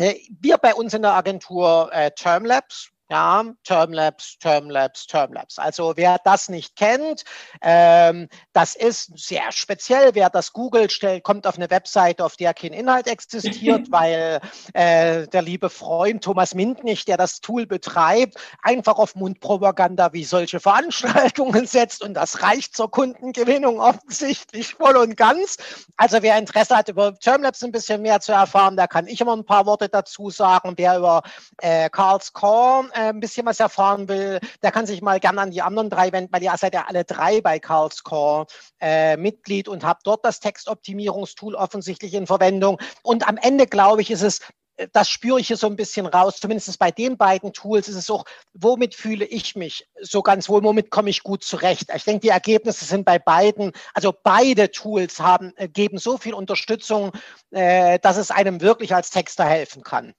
Äh, 0.00 0.18
wir 0.40 0.56
bei 0.56 0.74
uns 0.74 0.94
in 0.94 1.02
der 1.02 1.12
Agentur 1.12 1.90
äh, 1.92 2.10
Termlabs, 2.12 2.90
ja, 3.10 3.44
Termlabs, 3.64 4.38
Termlabs, 4.38 5.06
Termlabs. 5.06 5.58
Also 5.58 5.94
wer 5.96 6.18
das 6.24 6.48
nicht 6.48 6.76
kennt, 6.76 7.24
ähm, 7.60 8.28
das 8.52 8.76
ist 8.76 9.18
sehr 9.18 9.50
speziell. 9.50 10.14
Wer 10.14 10.30
das 10.30 10.52
googelt, 10.52 10.92
stellt, 10.92 11.24
kommt 11.24 11.46
auf 11.46 11.56
eine 11.56 11.70
Webseite, 11.70 12.24
auf 12.24 12.36
der 12.36 12.54
kein 12.54 12.72
Inhalt 12.72 13.08
existiert, 13.08 13.88
weil 13.90 14.40
äh, 14.74 15.26
der 15.26 15.42
liebe 15.42 15.70
Freund 15.70 16.22
Thomas 16.22 16.54
Mintnich, 16.54 17.04
der 17.04 17.16
das 17.16 17.40
Tool 17.40 17.66
betreibt, 17.66 18.36
einfach 18.62 18.96
auf 18.96 19.16
Mundpropaganda 19.16 20.12
wie 20.12 20.24
solche 20.24 20.60
Veranstaltungen 20.60 21.66
setzt 21.66 22.04
und 22.04 22.14
das 22.14 22.42
reicht 22.42 22.76
zur 22.76 22.92
Kundengewinnung 22.92 23.80
offensichtlich 23.80 24.74
voll 24.74 24.96
und 24.96 25.16
ganz. 25.16 25.56
Also 25.96 26.22
wer 26.22 26.38
Interesse 26.38 26.76
hat, 26.76 26.88
über 26.88 27.18
Termlabs 27.18 27.64
ein 27.64 27.72
bisschen 27.72 28.02
mehr 28.02 28.20
zu 28.20 28.30
erfahren, 28.30 28.76
da 28.76 28.86
kann 28.86 29.08
ich 29.08 29.20
immer 29.20 29.36
ein 29.36 29.44
paar 29.44 29.66
Worte 29.66 29.88
dazu 29.88 30.30
sagen. 30.30 30.74
Wer 30.76 30.98
über 30.98 31.22
äh, 31.58 31.90
Karls 31.90 32.32
Core 32.32 32.88
äh, 33.00 33.08
ein 33.08 33.20
bisschen 33.20 33.46
was 33.46 33.60
erfahren 33.60 34.08
will, 34.08 34.40
der 34.62 34.72
kann 34.72 34.86
sich 34.86 35.02
mal 35.02 35.20
gerne 35.20 35.40
an 35.40 35.50
die 35.50 35.62
anderen 35.62 35.90
drei 35.90 36.12
wenden, 36.12 36.32
weil 36.32 36.42
ihr 36.42 36.54
seid 36.56 36.74
ja 36.74 36.84
alle 36.86 37.04
drei 37.04 37.40
bei 37.40 37.58
Carl's 37.58 38.02
Core 38.02 38.46
äh, 38.80 39.16
Mitglied 39.16 39.68
und 39.68 39.84
habt 39.84 40.06
dort 40.06 40.24
das 40.24 40.40
Textoptimierungstool 40.40 41.54
offensichtlich 41.54 42.14
in 42.14 42.26
Verwendung. 42.26 42.78
Und 43.02 43.26
am 43.26 43.36
Ende, 43.36 43.66
glaube 43.66 44.02
ich, 44.02 44.10
ist 44.10 44.22
es 44.22 44.40
äh, 44.76 44.88
das 44.92 45.08
spüre 45.08 45.40
ich 45.40 45.48
hier 45.48 45.56
so 45.56 45.66
ein 45.66 45.76
bisschen 45.76 46.06
raus, 46.06 46.36
zumindest 46.40 46.78
bei 46.78 46.90
den 46.90 47.16
beiden 47.16 47.52
Tools 47.52 47.88
ist 47.88 47.96
es 47.96 48.10
auch, 48.10 48.24
womit 48.54 48.94
fühle 48.94 49.24
ich 49.24 49.56
mich 49.56 49.88
so 50.00 50.22
ganz 50.22 50.48
wohl, 50.48 50.62
womit 50.62 50.90
komme 50.90 51.10
ich 51.10 51.22
gut 51.22 51.42
zurecht. 51.42 51.90
Ich 51.94 52.04
denke, 52.04 52.20
die 52.20 52.28
Ergebnisse 52.28 52.84
sind 52.84 53.04
bei 53.04 53.18
beiden, 53.18 53.72
also 53.94 54.12
beide 54.22 54.70
Tools 54.70 55.20
haben, 55.20 55.52
äh, 55.56 55.68
geben 55.68 55.98
so 55.98 56.18
viel 56.18 56.34
Unterstützung, 56.34 57.12
dass 57.50 58.16
es 58.16 58.30
einem 58.30 58.60
wirklich 58.60 58.94
als 58.94 59.10
Texter 59.10 59.44
helfen 59.44 59.82
kann. 59.82 60.14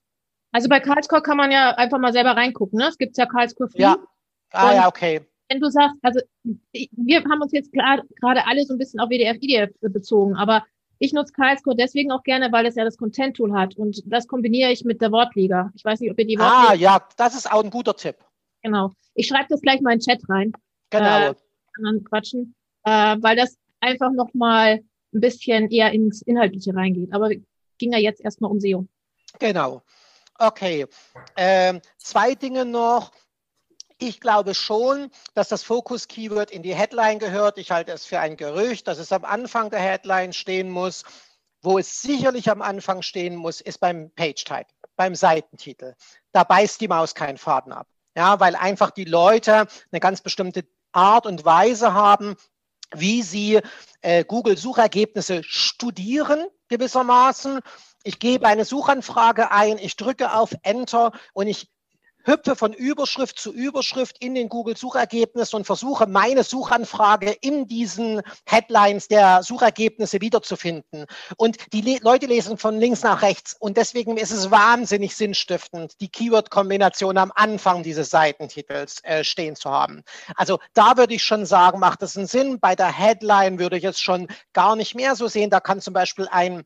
Also 0.52 0.70
bei 0.70 0.80
Karlscore 0.80 1.22
kann 1.22 1.38
man 1.38 1.52
ja 1.52 1.72
einfach 1.72 2.00
mal 2.00 2.14
selber 2.14 2.32
reingucken. 2.32 2.80
Ne? 2.80 2.88
Es 2.88 2.98
gibt 2.98 3.18
ja 3.18 3.26
Karlscore 3.26 3.70
Free. 3.70 3.82
Ja. 3.82 3.98
Ah, 4.52 4.74
ja, 4.74 4.88
okay. 4.88 5.22
Wenn 5.50 5.60
du 5.60 5.70
sagst, 5.70 5.96
also 6.02 6.20
wir 6.44 7.24
haben 7.24 7.42
uns 7.42 7.52
jetzt 7.52 7.72
gerade 7.72 8.04
alle 8.22 8.64
so 8.66 8.74
ein 8.74 8.78
bisschen 8.78 9.00
auf 9.00 9.10
WDF, 9.10 9.38
IDF 9.42 9.70
bezogen, 9.82 10.36
aber 10.36 10.66
ich 11.00 11.14
nutze 11.14 11.34
Karlscore 11.34 11.76
deswegen 11.76 12.12
auch 12.12 12.24
gerne, 12.24 12.52
weil 12.52 12.66
es 12.66 12.76
ja 12.76 12.84
das 12.84 12.96
Content-Tool 12.98 13.54
hat 13.54 13.76
und 13.76 14.02
das 14.06 14.28
kombiniere 14.28 14.72
ich 14.72 14.86
mit 14.86 15.02
der 15.02 15.12
Wortliga. 15.12 15.72
Ich 15.74 15.84
weiß 15.84 16.00
nicht, 16.00 16.12
ob 16.12 16.20
ihr 16.20 16.28
die 16.28 16.38
Wortliga... 16.38 16.70
Ah, 16.70 16.74
ja, 16.76 17.08
das 17.18 17.36
ist 17.36 17.52
auch 17.52 17.64
ein 17.64 17.72
guter 17.72 17.96
Tipp. 17.96 18.18
Genau. 18.62 18.92
Ich 19.16 19.28
schreibe 19.28 19.48
das 19.50 19.62
gleich 19.62 19.82
mal 19.82 19.94
in 19.94 20.00
den 20.00 20.06
Chat 20.06 20.22
rein. 20.30 20.52
Genau. 20.90 21.32
Äh, 21.32 22.00
quatschen, 22.06 22.56
äh, 22.84 23.18
weil 23.20 23.36
das 23.36 23.58
einfach 23.80 24.12
nochmal 24.12 24.84
ein 25.14 25.20
bisschen 25.20 25.70
eher 25.72 25.92
ins 25.92 26.22
Inhaltliche 26.22 26.76
reingeht. 26.76 27.14
Aber 27.14 27.30
ging 27.78 27.92
ja 27.92 27.98
jetzt 27.98 28.22
erstmal 28.22 28.52
um 28.52 28.60
SEO. 28.60 28.88
Genau. 29.40 29.82
Okay. 30.42 30.88
Ähm, 31.38 31.82
zwei 32.00 32.34
Dinge 32.34 32.66
noch. 32.66 33.12
Ich 34.00 34.20
glaube 34.20 34.56
schon, 34.56 35.12
dass 35.36 35.50
das 35.50 35.62
Fokus-Keyword 35.62 36.50
in 36.50 36.64
die 36.64 36.74
Headline 36.74 37.20
gehört. 37.20 37.60
Ich 37.60 37.70
halte 37.70 37.92
es 37.92 38.06
für 38.06 38.20
ein 38.20 38.38
Gerücht, 38.38 38.88
dass 38.88 38.98
es 38.98 39.12
am 39.12 39.24
Anfang 39.24 39.70
der 39.70 39.82
Headline 39.82 40.34
stehen 40.34 40.72
muss. 40.72 41.04
Wo 41.62 41.78
es 41.78 42.02
sicherlich 42.02 42.50
am 42.50 42.64
Anfang 42.64 43.04
stehen 43.04 43.36
muss, 43.36 43.62
ist 43.62 43.80
beim 43.80 44.10
Page-Type, 44.16 44.66
beim 44.96 45.14
Seitentitel. 45.14 45.94
Da 46.32 46.44
beißt 46.44 46.82
die 46.82 46.88
Maus 46.88 47.14
keinen 47.14 47.38
Faden 47.38 47.72
ab. 47.72 47.86
Ja, 48.18 48.40
weil 48.40 48.56
einfach 48.56 48.90
die 48.90 49.06
Leute 49.06 49.68
eine 49.92 50.00
ganz 50.00 50.22
bestimmte 50.22 50.66
Art 50.92 51.28
und 51.28 51.46
Weise 51.46 51.94
haben, 51.94 52.36
wie 52.96 53.22
sie 53.22 53.60
äh, 54.02 54.26
Google-Suchergebnisse 54.26 55.44
studieren 55.44 56.48
gewissermaßen. 56.68 57.60
Ich 58.04 58.20
gebe 58.20 58.48
eine 58.48 58.66
Suchanfrage 58.66 59.52
ein, 59.52 59.78
ich 59.78 59.96
drücke 59.96 60.34
auf 60.34 60.56
Enter 60.64 61.12
und 61.34 61.48
ich 61.48 61.70
hüpfe 62.24 62.56
von 62.56 62.74
Überschrift 62.74 63.40
zu 63.40 63.54
Überschrift 63.54 64.18
in 64.20 64.36
den 64.36 64.50
Google-Suchergebnissen 64.50 65.58
und 65.58 65.66
versuche 65.66 66.08
meine 66.08 66.44
Suchanfrage 66.44 67.32
in 67.42 67.68
diesen 67.68 68.22
Headlines 68.46 69.08
der 69.08 69.44
Suchergebnisse 69.44 70.22
wiederzufinden. 70.22 71.06
Und 71.38 71.58
die 71.74 71.82
Le 71.82 72.00
Leute 72.02 72.26
lesen 72.26 72.58
von 72.58 72.80
links 72.80 73.04
nach 73.04 73.22
rechts 73.22 73.56
und 73.60 73.78
deswegen 73.78 74.18
ist 74.18 74.32
es 74.32 74.52
wahnsinnig 74.52 75.16
sinnstiftend, 75.16 76.00
die 76.00 76.10
Keyword-Kombination 76.10 77.18
am 77.18 77.32
Anfang 77.36 77.84
dieses 77.84 78.10
Seitentitels 78.10 79.04
äh, 79.04 79.24
stehen 79.24 79.56
zu 79.56 79.70
haben. 79.70 80.04
Also 80.36 80.60
da 80.74 80.98
würde 80.98 81.14
ich 81.14 81.24
schon 81.24 81.46
sagen, 81.46 81.80
macht 81.80 82.02
es 82.04 82.18
einen 82.18 82.28
Sinn. 82.28 82.60
Bei 82.60 82.76
der 82.76 82.92
Headline 82.92 83.60
würde 83.60 83.78
ich 83.78 83.84
es 83.84 84.00
schon 84.00 84.28
gar 84.54 84.76
nicht 84.76 84.96
mehr 84.96 85.16
so 85.16 85.28
sehen. 85.28 85.50
Da 85.50 85.60
kann 85.60 85.82
zum 85.82 85.94
Beispiel 85.94 86.28
ein 86.32 86.64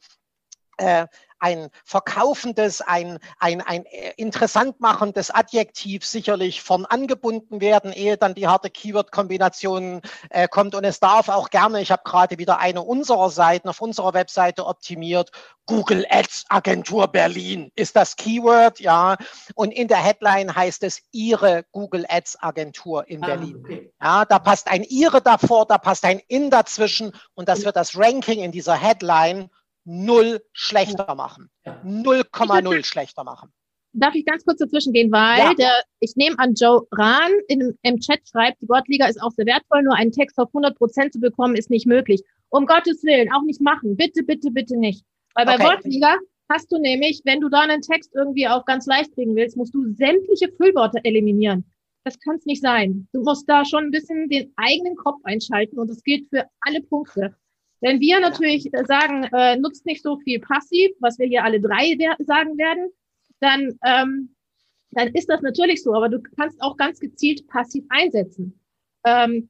äh, 0.78 1.08
ein 1.40 1.70
verkaufendes, 1.84 2.82
ein, 2.82 3.20
ein, 3.40 3.62
ein 3.62 3.86
äh, 3.86 4.14
interessant 4.18 4.80
machendes 4.80 5.30
Adjektiv 5.30 6.06
sicherlich 6.06 6.62
von 6.62 6.86
angebunden 6.86 7.62
werden, 7.62 7.92
ehe 7.92 8.18
dann 8.18 8.36
die 8.36 8.48
harte 8.48 8.70
Keyword-Kombination 8.70 10.02
äh, 10.30 10.48
kommt. 10.48 10.76
Und 10.76 10.84
es 10.86 11.00
darf 11.00 11.30
auch 11.30 11.50
gerne, 11.50 11.82
ich 11.82 11.92
habe 11.92 12.04
gerade 12.04 12.38
wieder 12.38 12.60
eine 12.60 12.82
unserer 12.82 13.30
Seiten 13.30 13.70
auf 13.70 13.82
unserer 13.82 14.14
Webseite 14.14 14.66
optimiert, 14.66 15.32
Google 15.68 16.06
Ads 16.10 16.46
Agentur 16.50 17.08
Berlin 17.08 17.72
ist 17.76 17.96
das 17.96 18.16
Keyword, 18.16 18.80
ja. 18.80 19.18
Und 19.56 19.72
in 19.72 19.88
der 19.88 19.98
Headline 19.98 20.56
heißt 20.56 20.84
es 20.84 21.02
Ihre 21.12 21.66
Google 21.72 22.06
Ads 22.08 22.42
Agentur 22.42 23.08
in 23.08 23.24
ah, 23.24 23.28
Berlin. 23.28 23.58
Okay. 23.64 23.92
Ja, 24.02 24.26
da 24.26 24.40
passt 24.40 24.68
ein 24.68 24.84
Ihre 24.84 25.22
davor, 25.22 25.66
da 25.66 25.80
passt 25.80 26.06
ein 26.06 26.22
In 26.28 26.52
dazwischen 26.52 27.14
und 27.34 27.50
das 27.50 27.66
wird 27.66 27.76
das 27.76 27.98
Ranking 27.98 28.42
in 28.42 28.52
dieser 28.52 28.76
Headline 28.76 29.50
null 29.86 30.42
schlechter 30.52 31.16
machen. 31.16 31.50
0,0 31.66 32.86
schlechter 32.86 33.24
machen. 33.24 33.50
Darf 33.94 34.14
ich 34.14 34.26
ganz 34.26 34.44
kurz 34.44 34.60
dazwischen 34.60 34.92
gehen, 34.92 35.10
weil 35.12 35.40
ja. 35.40 35.54
der, 35.54 35.84
ich 36.02 36.18
nehme 36.18 36.38
an, 36.38 36.54
Joe 36.54 36.86
Rahn 36.92 37.32
in, 37.48 37.78
im 37.82 38.00
Chat 38.02 38.28
schreibt, 38.28 38.62
die 38.62 38.68
Wortliga 38.68 39.08
ist 39.08 39.22
auch 39.22 39.32
sehr 39.32 39.46
wertvoll, 39.46 39.84
nur 39.84 39.96
einen 39.96 40.12
Text 40.12 40.38
auf 40.38 40.50
100 40.50 40.78
Prozent 40.78 41.14
zu 41.14 41.20
bekommen, 41.20 41.56
ist 41.56 41.70
nicht 41.70 41.88
möglich. 41.88 42.22
Um 42.50 42.66
Gottes 42.66 43.04
Willen, 43.04 43.32
auch 43.32 43.44
nicht 43.44 43.62
machen. 43.62 43.96
Bitte, 43.96 44.24
bitte, 44.24 44.52
bitte 44.52 44.76
nicht. 44.76 45.06
Weil 45.34 45.46
bei 45.46 45.56
okay. 45.56 45.64
Wortliga 45.64 46.18
hast 46.50 46.72
du 46.72 46.78
nämlich, 46.78 47.22
wenn 47.24 47.40
du 47.40 47.48
da 47.48 47.62
einen 47.62 47.82
Text 47.82 48.14
irgendwie 48.14 48.48
auch 48.48 48.66
ganz 48.66 48.86
leicht 48.86 49.14
kriegen 49.14 49.36
willst, 49.36 49.56
musst 49.56 49.74
du 49.74 49.94
sämtliche 49.94 50.52
Füllworte 50.58 51.00
eliminieren. 51.04 51.66
Das 52.04 52.20
kann 52.20 52.36
es 52.36 52.46
nicht 52.46 52.62
sein. 52.62 53.08
Du 53.14 53.22
musst 53.22 53.50
da 53.50 53.66
schon 53.66 53.86
ein 53.86 53.92
bisschen 53.92 54.30
den 54.30 54.54
eigenen 54.58 54.96
Kopf 54.96 55.20
einschalten 55.24 55.80
und 55.80 55.90
das 55.90 56.04
gilt 56.04 56.28
für 56.30 56.46
alle 56.62 56.82
Punkte. 56.82 57.36
Wenn 57.82 58.00
wir 58.00 58.20
natürlich 58.20 58.70
sagen, 58.86 59.26
äh, 59.34 59.58
nutzt 59.58 59.86
nicht 59.86 60.02
so 60.02 60.18
viel 60.18 60.40
passiv, 60.40 60.92
was 61.00 61.20
wir 61.20 61.28
hier 61.28 61.44
alle 61.44 61.60
drei 61.60 61.98
sagen 62.20 62.58
werden, 62.58 62.90
dann, 63.40 63.78
ähm, 63.86 64.36
dann 64.92 65.10
ist 65.10 65.30
das 65.30 65.42
natürlich 65.42 65.84
so, 65.84 65.94
aber 65.94 66.10
du 66.10 66.22
kannst 66.38 66.62
auch 66.62 66.78
ganz 66.78 67.00
gezielt 67.00 67.48
passiv 67.48 67.84
einsetzen. 67.90 68.60
Ähm, 69.06 69.50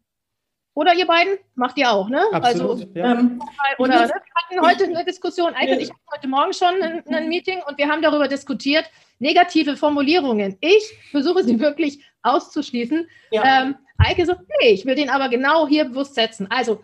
oder 0.76 0.94
ihr 0.94 1.08
beiden 1.08 1.38
macht 1.56 1.78
ihr 1.78 1.90
auch, 1.90 2.10
ne? 2.10 2.22
Absolut, 2.34 2.82
also, 2.82 2.88
ja. 2.96 3.14
ähm, 3.14 3.42
oder 3.78 4.02
ne? 4.02 4.10
wir 4.10 4.60
hatten 4.60 4.68
heute 4.68 4.84
eine 4.84 5.06
Diskussion, 5.06 5.54
Eike 5.56 5.76
ich 5.76 5.90
hatte 5.90 6.02
heute 6.14 6.28
Morgen 6.28 6.52
schon 6.52 6.82
ein, 6.82 7.02
ein, 7.08 7.30
Meeting 7.30 7.62
und 7.66 7.78
wir 7.78 7.88
haben 7.88 8.02
darüber 8.02 8.28
diskutiert, 8.28 8.84
negative 9.20 9.78
Formulierungen. 9.78 10.58
Ich 10.60 10.94
versuche 11.12 11.46
sie 11.46 11.58
wirklich 11.62 12.04
auszuschließen. 12.24 13.08
Ja. 13.32 13.64
Ähm, 13.64 13.76
Eike 13.98 14.26
sagt, 14.26 14.42
nee, 14.60 14.72
ich 14.72 14.86
will 14.86 14.96
den 14.96 15.10
aber 15.10 15.30
genau 15.30 15.66
hier 15.66 15.86
bewusst 15.86 16.16
setzen. 16.16 16.48
Also 16.50 16.82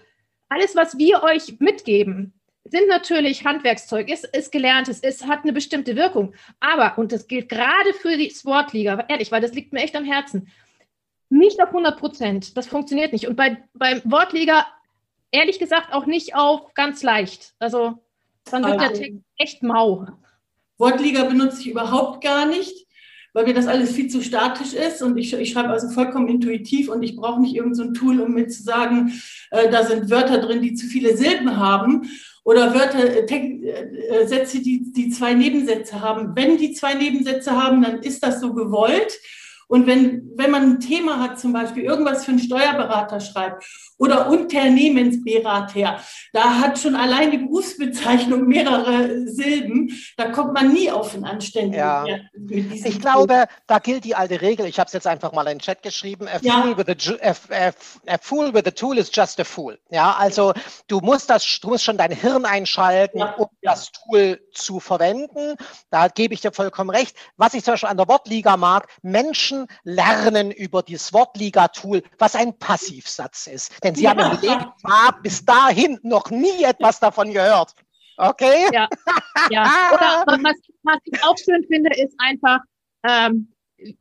alles, 0.51 0.75
was 0.75 0.97
wir 0.97 1.23
euch 1.23 1.59
mitgeben, 1.59 2.33
sind 2.65 2.87
natürlich 2.89 3.45
Handwerkszeug, 3.45 4.09
ist, 4.09 4.25
ist 4.35 4.51
gelerntes, 4.51 4.99
ist, 4.99 5.25
hat 5.25 5.43
eine 5.43 5.53
bestimmte 5.53 5.95
Wirkung. 5.95 6.33
Aber, 6.59 6.97
und 6.97 7.13
das 7.13 7.27
gilt 7.27 7.47
gerade 7.47 7.93
für 8.01 8.17
die 8.17 8.29
Sportliga, 8.29 9.05
ehrlich, 9.07 9.31
weil 9.31 9.41
das 9.41 9.53
liegt 9.53 9.71
mir 9.71 9.79
echt 9.79 9.95
am 9.95 10.03
Herzen, 10.03 10.49
nicht 11.29 11.61
auf 11.61 11.69
100 11.69 11.97
Prozent. 11.97 12.57
Das 12.57 12.67
funktioniert 12.67 13.13
nicht. 13.13 13.27
Und 13.27 13.37
bei, 13.37 13.63
beim 13.73 14.01
Wortliga, 14.03 14.67
ehrlich 15.31 15.57
gesagt, 15.57 15.93
auch 15.93 16.05
nicht 16.05 16.35
auf 16.35 16.73
ganz 16.73 17.01
leicht. 17.01 17.53
Also, 17.57 17.99
dann 18.43 18.65
wird 18.65 18.79
also, 18.79 18.93
der 18.93 19.01
Text 19.01 19.21
echt 19.37 19.63
mau. 19.63 20.05
Wortliga 20.77 21.23
benutze 21.23 21.61
ich 21.61 21.69
überhaupt 21.69 22.21
gar 22.21 22.45
nicht 22.45 22.87
weil 23.33 23.45
mir 23.45 23.53
das 23.53 23.67
alles 23.67 23.91
viel 23.91 24.07
zu 24.07 24.21
statisch 24.21 24.73
ist 24.73 25.01
und 25.01 25.17
ich, 25.17 25.33
ich 25.33 25.51
schreibe 25.51 25.69
also 25.69 25.89
vollkommen 25.89 26.27
intuitiv 26.27 26.89
und 26.89 27.03
ich 27.03 27.15
brauche 27.15 27.41
nicht 27.41 27.55
irgendein 27.55 27.93
so 27.93 27.93
Tool, 27.93 28.19
um 28.19 28.33
mir 28.33 28.47
zu 28.47 28.63
sagen, 28.63 29.13
äh, 29.51 29.69
da 29.69 29.85
sind 29.85 30.09
Wörter 30.09 30.39
drin, 30.39 30.61
die 30.61 30.73
zu 30.73 30.87
viele 30.87 31.15
Silben 31.15 31.57
haben 31.57 32.09
oder 32.43 32.73
Wörter, 32.73 32.99
äh, 32.99 33.25
äh, 33.25 34.27
Sätze, 34.27 34.61
die, 34.61 34.91
die 34.91 35.09
zwei 35.09 35.33
Nebensätze 35.33 36.01
haben. 36.01 36.35
Wenn 36.35 36.57
die 36.57 36.73
zwei 36.73 36.95
Nebensätze 36.95 37.51
haben, 37.51 37.81
dann 37.81 37.99
ist 37.99 38.23
das 38.23 38.41
so 38.41 38.53
gewollt. 38.53 39.19
Und 39.67 39.87
wenn, 39.87 40.31
wenn 40.35 40.51
man 40.51 40.63
ein 40.63 40.79
Thema 40.81 41.21
hat, 41.21 41.39
zum 41.39 41.53
Beispiel 41.53 41.83
irgendwas 41.83 42.25
für 42.25 42.31
einen 42.31 42.39
Steuerberater 42.39 43.21
schreibt 43.21 43.63
oder 44.01 44.29
Unternehmensberater, 44.29 45.99
da 46.33 46.59
hat 46.59 46.79
schon 46.79 46.95
allein 46.95 47.29
die 47.29 47.37
Berufsbezeichnung 47.37 48.47
mehrere 48.47 49.27
Silben, 49.27 49.91
da 50.17 50.31
kommt 50.31 50.53
man 50.53 50.73
nie 50.73 50.89
auf 50.89 51.13
einen 51.13 51.23
anständigen 51.23 51.77
ja. 51.77 52.05
Ich 52.83 52.99
glaube, 52.99 53.45
da 53.67 53.77
gilt 53.77 54.03
die 54.03 54.15
alte 54.15 54.41
Regel, 54.41 54.65
ich 54.65 54.79
habe 54.79 54.87
es 54.87 54.93
jetzt 54.93 55.05
einfach 55.05 55.33
mal 55.33 55.43
in 55.43 55.57
den 55.57 55.59
Chat 55.59 55.83
geschrieben, 55.83 56.27
a, 56.27 56.39
ja. 56.41 56.61
fool 56.61 56.77
with 56.77 56.87
a, 56.89 57.29
a, 57.29 57.71
a, 58.07 58.17
fool 58.19 58.53
with 58.53 58.65
a 58.65 58.71
tool 58.71 58.97
is 58.97 59.11
just 59.13 59.39
a 59.39 59.43
fool. 59.43 59.77
Ja, 59.91 60.15
also 60.17 60.53
du 60.87 60.99
musst, 60.99 61.29
das, 61.29 61.59
du 61.59 61.69
musst 61.69 61.83
schon 61.83 61.97
dein 61.97 62.11
Hirn 62.11 62.45
einschalten, 62.45 63.19
ja. 63.19 63.35
um 63.35 63.47
das 63.61 63.91
Tool 63.91 64.41
zu 64.53 64.79
verwenden. 64.79 65.55
Da 65.91 66.07
gebe 66.07 66.33
ich 66.33 66.41
dir 66.41 66.51
vollkommen 66.51 66.89
recht. 66.89 67.15
Was 67.37 67.53
ich 67.53 67.63
zum 67.63 67.73
Beispiel 67.73 67.89
an 67.89 67.97
der 67.97 68.07
Wortliga 68.07 68.57
mag, 68.57 68.87
Menschen 69.03 69.67
lernen 69.83 70.51
über 70.51 70.81
das 70.81 71.13
Wortliga-Tool, 71.13 72.01
was 72.17 72.35
ein 72.35 72.57
Passivsatz 72.57 73.47
ist. 73.47 73.71
Denn 73.83 73.90
sie 73.95 74.03
ja. 74.03 74.11
haben 74.15 74.35
im 74.35 74.41
Leben 74.41 74.65
bis 75.23 75.45
dahin 75.45 75.99
noch 76.03 76.29
nie 76.29 76.63
etwas 76.63 76.99
davon 76.99 77.31
gehört. 77.33 77.73
Okay? 78.17 78.67
Ja. 78.73 78.87
ja. 79.49 79.63
Oder 80.27 80.43
was, 80.43 80.55
was 80.83 80.99
ich 81.05 81.23
auch 81.23 81.37
schön 81.37 81.65
finde, 81.65 81.89
ist 81.91 82.15
einfach, 82.19 82.59
ähm, 83.07 83.51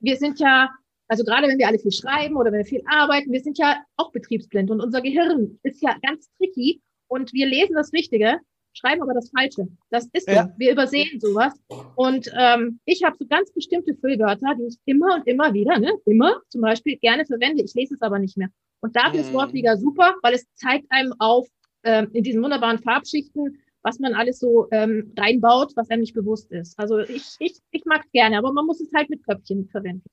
wir 0.00 0.16
sind 0.16 0.38
ja, 0.38 0.70
also 1.08 1.24
gerade 1.24 1.48
wenn 1.48 1.58
wir 1.58 1.66
alle 1.66 1.78
viel 1.78 1.92
schreiben 1.92 2.36
oder 2.36 2.52
wenn 2.52 2.58
wir 2.58 2.66
viel 2.66 2.84
arbeiten, 2.86 3.32
wir 3.32 3.40
sind 3.40 3.58
ja 3.58 3.76
auch 3.96 4.12
betriebsblind 4.12 4.70
und 4.70 4.80
unser 4.80 5.00
Gehirn 5.00 5.58
ist 5.62 5.82
ja 5.82 5.96
ganz 6.02 6.28
tricky 6.36 6.82
und 7.08 7.32
wir 7.32 7.46
lesen 7.46 7.74
das 7.74 7.92
Richtige 7.92 8.38
schreiben 8.72 9.02
aber 9.02 9.14
das 9.14 9.30
Falsche. 9.30 9.68
Das 9.90 10.08
ist 10.12 10.26
so. 10.26 10.32
Ja. 10.32 10.52
Wir 10.56 10.72
übersehen 10.72 11.20
sowas. 11.20 11.54
Und 11.96 12.30
ähm, 12.38 12.80
ich 12.84 13.02
habe 13.04 13.16
so 13.18 13.26
ganz 13.26 13.52
bestimmte 13.52 13.94
Füllwörter, 13.94 14.54
die 14.58 14.66
ich 14.66 14.78
immer 14.84 15.16
und 15.16 15.26
immer 15.26 15.52
wieder, 15.52 15.78
ne, 15.78 15.92
immer 16.06 16.40
zum 16.48 16.60
Beispiel 16.60 16.96
gerne 16.98 17.26
verwende. 17.26 17.62
Ich 17.62 17.74
lese 17.74 17.94
es 17.94 18.02
aber 18.02 18.18
nicht 18.18 18.36
mehr. 18.36 18.48
Und 18.80 18.96
dafür 18.96 19.20
ist 19.20 19.30
mhm. 19.30 19.34
Wortliga 19.34 19.76
super, 19.76 20.14
weil 20.22 20.34
es 20.34 20.46
zeigt 20.54 20.86
einem 20.90 21.14
auf 21.18 21.48
ähm, 21.84 22.10
in 22.12 22.24
diesen 22.24 22.42
wunderbaren 22.42 22.78
Farbschichten, 22.78 23.58
was 23.82 23.98
man 23.98 24.14
alles 24.14 24.38
so 24.38 24.68
ähm, 24.70 25.12
reinbaut, 25.18 25.72
was 25.76 25.90
einem 25.90 26.00
nicht 26.00 26.14
bewusst 26.14 26.50
ist. 26.52 26.78
Also 26.78 26.98
ich, 26.98 27.36
ich, 27.38 27.58
ich 27.70 27.84
mag 27.84 28.02
es 28.04 28.12
gerne, 28.12 28.38
aber 28.38 28.52
man 28.52 28.66
muss 28.66 28.80
es 28.80 28.92
halt 28.94 29.08
mit 29.10 29.24
Köpfchen 29.24 29.68
verwenden. 29.68 30.08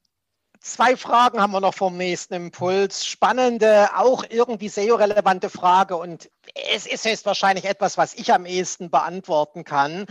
Zwei 0.61 0.95
Fragen 0.95 1.41
haben 1.41 1.51
wir 1.51 1.59
noch 1.59 1.73
vom 1.73 1.97
nächsten 1.97 2.33
Impuls. 2.33 3.05
Spannende, 3.05 3.89
auch 3.95 4.23
irgendwie 4.29 4.69
SEO-relevante 4.69 5.49
Frage 5.49 5.97
und 5.97 6.29
es 6.73 6.85
ist 6.85 7.05
höchstwahrscheinlich 7.05 7.65
etwas, 7.65 7.97
was 7.97 8.13
ich 8.13 8.33
am 8.33 8.45
ehesten 8.45 8.89
beantworten 8.89 9.63
kann. 9.63 10.05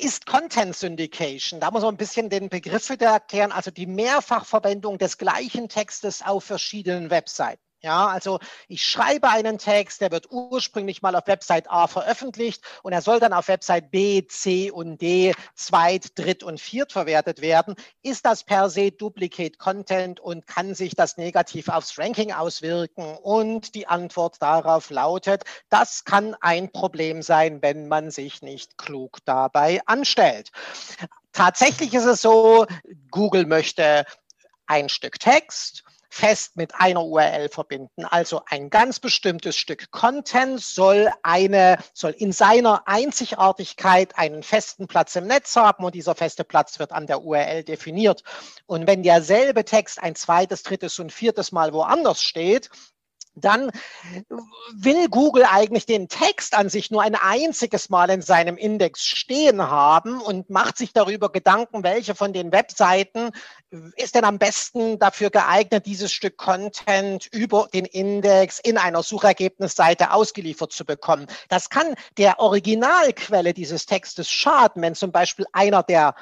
Ist 0.00 0.26
Content 0.26 0.76
Syndication, 0.76 1.60
da 1.60 1.70
muss 1.70 1.82
man 1.82 1.94
ein 1.94 1.98
bisschen 1.98 2.28
den 2.28 2.48
Begriff 2.48 2.90
wieder 2.90 3.10
erklären, 3.10 3.52
also 3.52 3.70
die 3.70 3.86
Mehrfachverwendung 3.86 4.98
des 4.98 5.18
gleichen 5.18 5.68
Textes 5.68 6.22
auf 6.22 6.44
verschiedenen 6.44 7.10
Webseiten. 7.10 7.67
Ja, 7.80 8.08
also 8.08 8.40
ich 8.66 8.82
schreibe 8.82 9.28
einen 9.28 9.56
Text, 9.58 10.00
der 10.00 10.10
wird 10.10 10.32
ursprünglich 10.32 11.00
mal 11.00 11.14
auf 11.14 11.28
Website 11.28 11.70
A 11.70 11.86
veröffentlicht 11.86 12.60
und 12.82 12.92
er 12.92 13.02
soll 13.02 13.20
dann 13.20 13.32
auf 13.32 13.46
Website 13.46 13.92
B, 13.92 14.26
C 14.26 14.72
und 14.72 15.00
D 15.00 15.32
zweit, 15.54 16.18
dritt 16.18 16.42
und 16.42 16.60
viert 16.60 16.90
verwertet 16.90 17.40
werden. 17.40 17.76
Ist 18.02 18.26
das 18.26 18.42
per 18.42 18.68
se 18.68 18.90
Duplicate 18.90 19.58
Content 19.58 20.18
und 20.18 20.48
kann 20.48 20.74
sich 20.74 20.96
das 20.96 21.18
negativ 21.18 21.68
aufs 21.68 21.96
Ranking 21.96 22.32
auswirken? 22.32 23.16
Und 23.22 23.76
die 23.76 23.86
Antwort 23.86 24.42
darauf 24.42 24.90
lautet, 24.90 25.44
das 25.68 26.04
kann 26.04 26.34
ein 26.40 26.72
Problem 26.72 27.22
sein, 27.22 27.62
wenn 27.62 27.86
man 27.86 28.10
sich 28.10 28.42
nicht 28.42 28.76
klug 28.76 29.18
dabei 29.24 29.80
anstellt. 29.86 30.50
Tatsächlich 31.32 31.94
ist 31.94 32.06
es 32.06 32.22
so, 32.22 32.66
Google 33.12 33.46
möchte 33.46 34.04
ein 34.66 34.88
Stück 34.88 35.20
Text 35.20 35.84
fest 36.08 36.56
mit 36.56 36.74
einer 36.74 37.04
URL 37.04 37.48
verbinden. 37.48 38.04
Also 38.04 38.42
ein 38.46 38.70
ganz 38.70 38.98
bestimmtes 39.00 39.56
Stück 39.56 39.90
Content 39.90 40.60
soll 40.60 41.10
eine, 41.22 41.78
soll 41.92 42.12
in 42.12 42.32
seiner 42.32 42.86
Einzigartigkeit 42.86 44.16
einen 44.18 44.42
festen 44.42 44.86
Platz 44.86 45.16
im 45.16 45.26
Netz 45.26 45.54
haben 45.56 45.84
und 45.84 45.94
dieser 45.94 46.14
feste 46.14 46.44
Platz 46.44 46.78
wird 46.78 46.92
an 46.92 47.06
der 47.06 47.22
URL 47.22 47.62
definiert. 47.62 48.22
Und 48.66 48.86
wenn 48.86 49.02
derselbe 49.02 49.64
Text 49.64 50.02
ein 50.02 50.14
zweites, 50.14 50.62
drittes 50.62 50.98
und 50.98 51.12
viertes 51.12 51.52
Mal 51.52 51.72
woanders 51.72 52.22
steht, 52.22 52.70
dann 53.40 53.70
will 54.72 55.08
Google 55.08 55.44
eigentlich 55.44 55.86
den 55.86 56.08
Text 56.08 56.54
an 56.54 56.68
sich 56.68 56.90
nur 56.90 57.02
ein 57.02 57.14
einziges 57.14 57.88
Mal 57.88 58.10
in 58.10 58.22
seinem 58.22 58.56
Index 58.56 59.04
stehen 59.04 59.62
haben 59.62 60.20
und 60.20 60.50
macht 60.50 60.78
sich 60.78 60.92
darüber 60.92 61.30
Gedanken, 61.30 61.82
welche 61.82 62.14
von 62.14 62.32
den 62.32 62.52
Webseiten 62.52 63.30
ist 63.96 64.14
denn 64.14 64.24
am 64.24 64.38
besten 64.38 64.98
dafür 64.98 65.30
geeignet, 65.30 65.86
dieses 65.86 66.12
Stück 66.12 66.36
Content 66.36 67.26
über 67.32 67.68
den 67.72 67.84
Index 67.84 68.58
in 68.58 68.78
einer 68.78 69.02
Suchergebnisseite 69.02 70.12
ausgeliefert 70.12 70.72
zu 70.72 70.84
bekommen. 70.84 71.26
Das 71.48 71.68
kann 71.68 71.94
der 72.16 72.40
Originalquelle 72.40 73.52
dieses 73.52 73.86
Textes 73.86 74.30
schaden, 74.30 74.82
wenn 74.82 74.94
zum 74.94 75.12
Beispiel 75.12 75.46
einer 75.52 75.82
der 75.82 76.14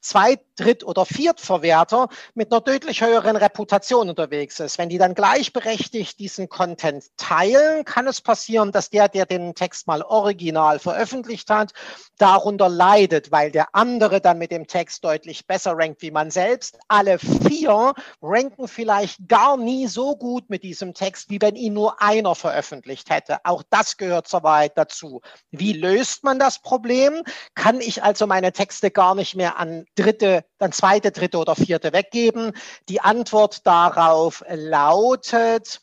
Zweit-, 0.00 0.44
Dritt- 0.60 0.84
oder 0.84 1.06
Viertverwerter 1.06 2.08
mit 2.34 2.52
einer 2.52 2.60
deutlich 2.60 3.02
höheren 3.02 3.36
Reputation 3.36 4.10
unterwegs 4.10 4.60
ist. 4.60 4.76
Wenn 4.78 4.90
die 4.90 4.98
dann 4.98 5.14
gleichberechtigt 5.14 6.18
diesen 6.18 6.48
Content 6.48 7.06
teilen, 7.16 7.84
kann 7.84 8.06
es 8.06 8.20
passieren, 8.20 8.70
dass 8.70 8.90
der, 8.90 9.08
der 9.08 9.24
den 9.24 9.54
Text 9.54 9.86
mal 9.86 10.02
original 10.02 10.78
veröffentlicht 10.78 11.48
hat, 11.48 11.72
darunter 12.18 12.68
leidet, 12.68 13.32
weil 13.32 13.50
der 13.50 13.74
andere 13.74 14.20
dann 14.20 14.38
mit 14.38 14.50
dem 14.50 14.66
Text 14.66 15.02
deutlich 15.04 15.46
besser 15.46 15.72
rankt 15.76 16.02
wie 16.02 16.10
man 16.10 16.30
selbst. 16.30 16.78
Alle 16.88 17.18
vier 17.18 17.94
ranken 18.20 18.68
vielleicht 18.68 19.28
gar 19.28 19.56
nie 19.56 19.86
so 19.86 20.16
gut 20.16 20.50
mit 20.50 20.62
diesem 20.62 20.92
Text, 20.92 21.30
wie 21.30 21.40
wenn 21.40 21.56
ihn 21.56 21.72
nur 21.72 22.02
einer 22.02 22.34
veröffentlicht 22.34 23.08
hätte. 23.08 23.38
Auch 23.44 23.62
das 23.70 23.96
gehört 23.96 24.28
zur 24.28 24.42
Wahrheit 24.42 24.76
dazu. 24.76 25.22
Wie 25.50 25.72
löst 25.72 26.22
man 26.22 26.38
das 26.38 26.60
Problem? 26.60 27.22
Kann 27.54 27.80
ich 27.80 28.02
also 28.02 28.26
meine 28.26 28.52
Texte 28.52 28.90
gar 28.90 29.14
nicht 29.14 29.36
mehr 29.36 29.58
an 29.58 29.86
dritte, 29.94 30.44
dann 30.58 30.72
zweite, 30.72 31.10
dritte 31.10 31.38
oder 31.38 31.56
vierte 31.56 31.92
weggeben. 31.92 32.52
Die 32.88 33.00
Antwort 33.00 33.66
darauf 33.66 34.44
lautet, 34.48 35.80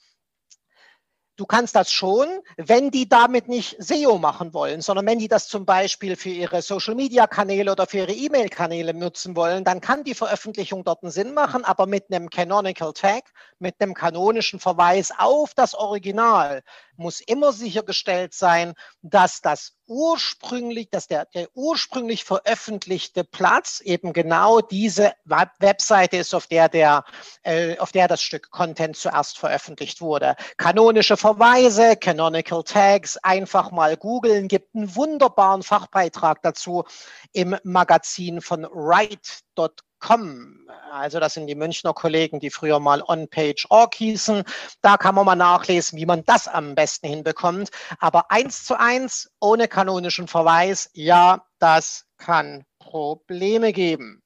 Du 1.37 1.45
kannst 1.45 1.75
das 1.75 1.91
schon, 1.91 2.27
wenn 2.57 2.89
die 2.89 3.07
damit 3.07 3.47
nicht 3.47 3.75
SEO 3.77 4.17
machen 4.17 4.55
wollen, 4.55 4.81
sondern 4.81 5.05
wenn 5.05 5.19
die 5.19 5.27
das 5.27 5.47
zum 5.47 5.67
Beispiel 5.67 6.15
für 6.15 6.29
ihre 6.29 6.63
Social-Media-Kanäle 6.63 7.71
oder 7.71 7.85
für 7.85 7.99
ihre 7.99 8.11
E-Mail-Kanäle 8.11 8.95
nutzen 8.95 9.35
wollen, 9.35 9.63
dann 9.63 9.79
kann 9.79 10.03
die 10.03 10.15
Veröffentlichung 10.15 10.83
dort 10.83 11.03
einen 11.03 11.11
Sinn 11.11 11.35
machen, 11.35 11.63
aber 11.63 11.85
mit 11.85 12.11
einem 12.11 12.31
Canonical 12.31 12.91
Tag, 12.91 13.25
mit 13.59 13.75
einem 13.79 13.93
kanonischen 13.93 14.59
Verweis 14.59 15.13
auf 15.15 15.53
das 15.53 15.75
Original 15.75 16.63
muss 16.97 17.21
immer 17.21 17.53
sichergestellt 17.53 18.33
sein, 18.33 18.73
dass 19.01 19.41
das 19.41 19.73
ursprünglich, 19.85 20.89
dass 20.89 21.07
der, 21.07 21.25
der 21.25 21.47
ursprünglich 21.53 22.23
veröffentlichte 22.23 23.23
Platz 23.23 23.79
eben 23.79 24.11
genau 24.11 24.59
diese 24.59 25.13
Web 25.23 25.51
Webseite 25.59 26.17
ist, 26.17 26.35
auf 26.35 26.47
der 26.47 26.67
der, 26.67 27.05
äh, 27.43 27.77
auf 27.77 27.91
der 27.91 28.07
das 28.07 28.21
Stück 28.21 28.49
Content 28.51 28.97
zuerst 28.97 29.37
veröffentlicht 29.37 30.01
wurde. 30.01 30.35
Kanonische 30.57 31.15
Verweise, 31.27 31.97
Canonical 31.97 32.63
Tags, 32.63 33.17
einfach 33.17 33.71
mal 33.71 33.97
googeln, 33.97 34.47
gibt 34.47 34.73
einen 34.73 34.95
wunderbaren 34.95 35.61
Fachbeitrag 35.61 36.41
dazu 36.41 36.85
im 37.33 37.57
Magazin 37.65 38.39
von 38.39 38.63
Write.com. 38.63 40.69
Also 40.89 41.19
das 41.19 41.33
sind 41.33 41.47
die 41.47 41.55
Münchner 41.55 41.93
Kollegen, 41.93 42.39
die 42.39 42.49
früher 42.49 42.79
mal 42.79 43.03
On-Page-Org 43.05 43.95
hießen. 43.95 44.45
Da 44.81 44.95
kann 44.95 45.15
man 45.15 45.25
mal 45.25 45.35
nachlesen, 45.35 45.99
wie 45.99 46.05
man 46.05 46.23
das 46.23 46.47
am 46.47 46.75
besten 46.75 47.09
hinbekommt. 47.09 47.71
Aber 47.99 48.31
eins 48.31 48.63
zu 48.63 48.79
eins, 48.79 49.29
ohne 49.41 49.67
kanonischen 49.67 50.29
Verweis, 50.29 50.89
ja, 50.93 51.45
das 51.59 52.05
kann 52.15 52.63
Probleme 52.79 53.73
geben. 53.73 54.23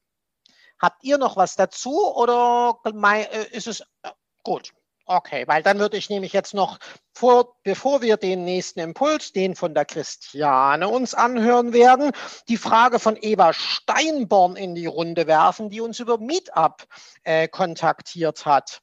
Habt 0.80 1.02
ihr 1.02 1.18
noch 1.18 1.36
was 1.36 1.56
dazu 1.56 2.14
oder 2.14 2.78
äh, 2.84 3.48
ist 3.50 3.66
es 3.66 3.80
äh, 4.04 4.10
gut? 4.44 4.72
Okay, 5.14 5.46
weil 5.46 5.62
dann 5.62 5.78
würde 5.78 5.98
ich 5.98 6.08
nämlich 6.08 6.32
jetzt 6.32 6.54
noch 6.54 6.78
vor, 7.12 7.56
bevor 7.64 8.00
wir 8.00 8.16
den 8.16 8.44
nächsten 8.44 8.80
Impuls, 8.80 9.32
den 9.32 9.54
von 9.54 9.74
der 9.74 9.84
Christiane 9.84 10.88
uns 10.88 11.12
anhören 11.12 11.74
werden, 11.74 12.12
die 12.48 12.56
Frage 12.56 12.98
von 12.98 13.18
Eva 13.20 13.52
Steinborn 13.52 14.56
in 14.56 14.74
die 14.74 14.86
Runde 14.86 15.26
werfen, 15.26 15.68
die 15.68 15.82
uns 15.82 16.00
über 16.00 16.16
Meetup 16.16 16.86
äh, 17.24 17.46
kontaktiert 17.46 18.46
hat. 18.46 18.80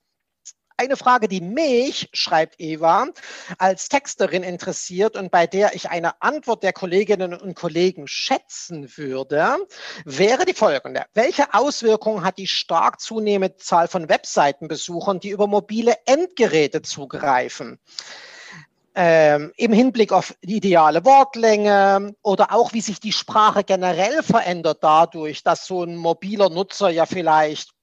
Eine 0.79 0.95
Frage, 0.95 1.27
die 1.27 1.41
mich, 1.41 2.07
schreibt 2.13 2.55
Eva, 2.57 3.07
als 3.57 3.89
Texterin 3.89 4.43
interessiert 4.43 5.17
und 5.17 5.29
bei 5.29 5.45
der 5.45 5.75
ich 5.75 5.89
eine 5.89 6.21
Antwort 6.21 6.63
der 6.63 6.71
Kolleginnen 6.71 7.33
und 7.33 7.53
Kollegen 7.53 8.07
schätzen 8.07 8.89
würde, 8.95 9.57
wäre 10.05 10.45
die 10.45 10.53
folgende. 10.53 11.03
Welche 11.13 11.53
Auswirkungen 11.53 12.23
hat 12.23 12.37
die 12.37 12.47
stark 12.47 13.01
zunehmende 13.01 13.57
Zahl 13.57 13.89
von 13.89 14.07
Webseitenbesuchern, 14.07 15.19
die 15.19 15.31
über 15.31 15.47
mobile 15.47 15.95
Endgeräte 16.05 16.81
zugreifen? 16.81 17.77
Ähm, 18.95 19.51
im 19.57 19.73
Hinblick 19.73 20.13
auf 20.13 20.33
die 20.41 20.55
ideale 20.55 21.03
Wortlänge 21.03 22.15
oder 22.21 22.53
auch 22.53 22.71
wie 22.71 22.81
sich 22.81 23.01
die 23.01 23.11
Sprache 23.11 23.65
generell 23.65 24.23
verändert 24.23 24.77
dadurch, 24.81 25.43
dass 25.43 25.65
so 25.65 25.83
ein 25.83 25.97
mobiler 25.97 26.49
Nutzer 26.49 26.89
ja 26.89 27.05
vielleicht 27.05 27.73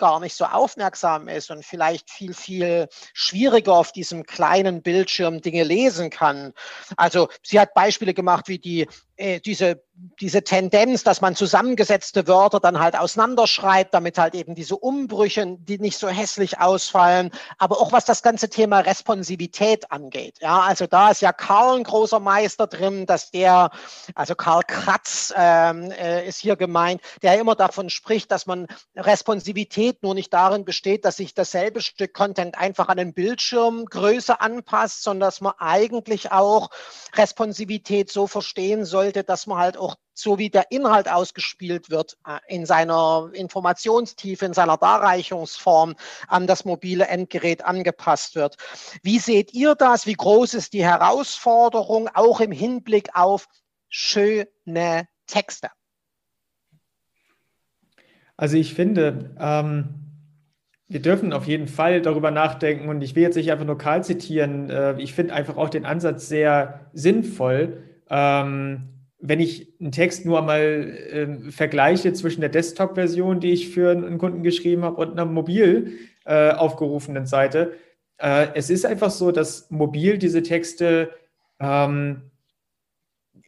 gar 0.00 0.18
nicht 0.18 0.34
so 0.34 0.46
aufmerksam 0.46 1.28
ist 1.28 1.50
und 1.50 1.64
vielleicht 1.64 2.10
viel, 2.10 2.34
viel 2.34 2.88
schwieriger 3.12 3.74
auf 3.74 3.92
diesem 3.92 4.24
kleinen 4.24 4.82
Bildschirm 4.82 5.42
Dinge 5.42 5.62
lesen 5.62 6.10
kann. 6.10 6.54
Also 6.96 7.28
sie 7.44 7.60
hat 7.60 7.74
Beispiele 7.74 8.14
gemacht, 8.14 8.48
wie 8.48 8.58
die 8.58 8.88
äh, 9.20 9.40
diese, 9.40 9.82
diese 10.20 10.42
Tendenz, 10.42 11.04
dass 11.04 11.20
man 11.20 11.36
zusammengesetzte 11.36 12.26
Wörter 12.26 12.58
dann 12.58 12.80
halt 12.80 12.98
auseinanderschreibt, 12.98 13.92
damit 13.92 14.16
halt 14.18 14.34
eben 14.34 14.54
diese 14.54 14.76
Umbrüche, 14.76 15.56
die 15.58 15.78
nicht 15.78 15.98
so 15.98 16.08
hässlich 16.08 16.58
ausfallen, 16.58 17.30
aber 17.58 17.80
auch 17.80 17.92
was 17.92 18.06
das 18.06 18.22
ganze 18.22 18.48
Thema 18.48 18.80
Responsivität 18.80 19.92
angeht. 19.92 20.38
Ja, 20.40 20.60
also 20.60 20.86
da 20.86 21.10
ist 21.10 21.20
ja 21.20 21.32
Karl 21.32 21.76
ein 21.76 21.84
großer 21.84 22.18
Meister 22.18 22.66
drin, 22.66 23.04
dass 23.04 23.30
der, 23.30 23.70
also 24.14 24.34
Karl 24.34 24.62
Kratz 24.66 25.34
ähm, 25.36 25.90
äh, 25.90 26.26
ist 26.26 26.38
hier 26.38 26.56
gemeint, 26.56 27.02
der 27.22 27.38
immer 27.38 27.54
davon 27.54 27.90
spricht, 27.90 28.30
dass 28.30 28.46
man 28.46 28.68
Responsivität 28.96 30.02
nur 30.02 30.14
nicht 30.14 30.32
darin 30.32 30.64
besteht, 30.64 31.04
dass 31.04 31.18
sich 31.18 31.34
dasselbe 31.34 31.82
Stück 31.82 32.14
Content 32.14 32.56
einfach 32.56 32.88
an 32.88 32.96
den 32.96 33.12
Bildschirmgröße 33.12 34.40
anpasst, 34.40 35.02
sondern 35.02 35.28
dass 35.28 35.42
man 35.42 35.52
eigentlich 35.58 36.32
auch 36.32 36.70
Responsivität 37.14 38.10
so 38.10 38.26
verstehen 38.26 38.86
soll, 38.86 39.09
sollte, 39.10 39.24
dass 39.24 39.46
man 39.46 39.58
halt 39.58 39.76
auch 39.76 39.96
so 40.14 40.38
wie 40.38 40.50
der 40.50 40.70
Inhalt 40.70 41.10
ausgespielt 41.10 41.90
wird, 41.90 42.16
äh, 42.26 42.38
in 42.54 42.66
seiner 42.66 43.30
Informationstiefe, 43.32 44.44
in 44.44 44.52
seiner 44.52 44.76
Darreichungsform 44.76 45.94
an 46.28 46.46
das 46.46 46.64
mobile 46.64 47.06
Endgerät 47.06 47.64
angepasst 47.64 48.36
wird. 48.36 48.56
Wie 49.02 49.18
seht 49.18 49.52
ihr 49.52 49.74
das? 49.74 50.06
Wie 50.06 50.14
groß 50.14 50.54
ist 50.54 50.72
die 50.72 50.84
Herausforderung 50.84 52.08
auch 52.14 52.40
im 52.40 52.52
Hinblick 52.52 53.10
auf 53.14 53.48
schöne 53.88 55.08
Texte? 55.26 55.70
Also 58.36 58.56
ich 58.56 58.74
finde, 58.74 59.34
ähm, 59.38 59.94
wir 60.88 61.02
dürfen 61.02 61.32
auf 61.32 61.46
jeden 61.46 61.68
Fall 61.68 62.00
darüber 62.00 62.30
nachdenken 62.30 62.88
und 62.88 63.02
ich 63.02 63.14
will 63.16 63.22
jetzt 63.22 63.36
nicht 63.36 63.50
einfach 63.50 63.66
nur 63.66 63.78
Karl 63.78 64.04
zitieren. 64.04 64.70
Äh, 64.70 65.00
ich 65.00 65.14
finde 65.14 65.34
einfach 65.34 65.56
auch 65.56 65.68
den 65.68 65.84
Ansatz 65.84 66.28
sehr 66.28 66.86
sinnvoll, 66.92 67.82
ähm, 68.08 68.99
wenn 69.20 69.40
ich 69.40 69.68
einen 69.80 69.92
Text 69.92 70.24
nur 70.24 70.38
einmal 70.38 70.60
äh, 70.60 71.50
vergleiche 71.50 72.12
zwischen 72.12 72.40
der 72.40 72.50
Desktop-Version, 72.50 73.40
die 73.40 73.52
ich 73.52 73.68
für 73.68 73.90
einen 73.90 74.18
Kunden 74.18 74.42
geschrieben 74.42 74.82
habe, 74.82 74.96
und 74.96 75.12
einer 75.12 75.26
mobil 75.26 75.98
äh, 76.24 76.52
aufgerufenen 76.52 77.26
Seite, 77.26 77.72
äh, 78.18 78.48
es 78.54 78.70
ist 78.70 78.86
einfach 78.86 79.10
so, 79.10 79.32
dass 79.32 79.70
mobil 79.70 80.18
diese 80.18 80.42
Texte 80.42 81.10
ähm, 81.58 82.29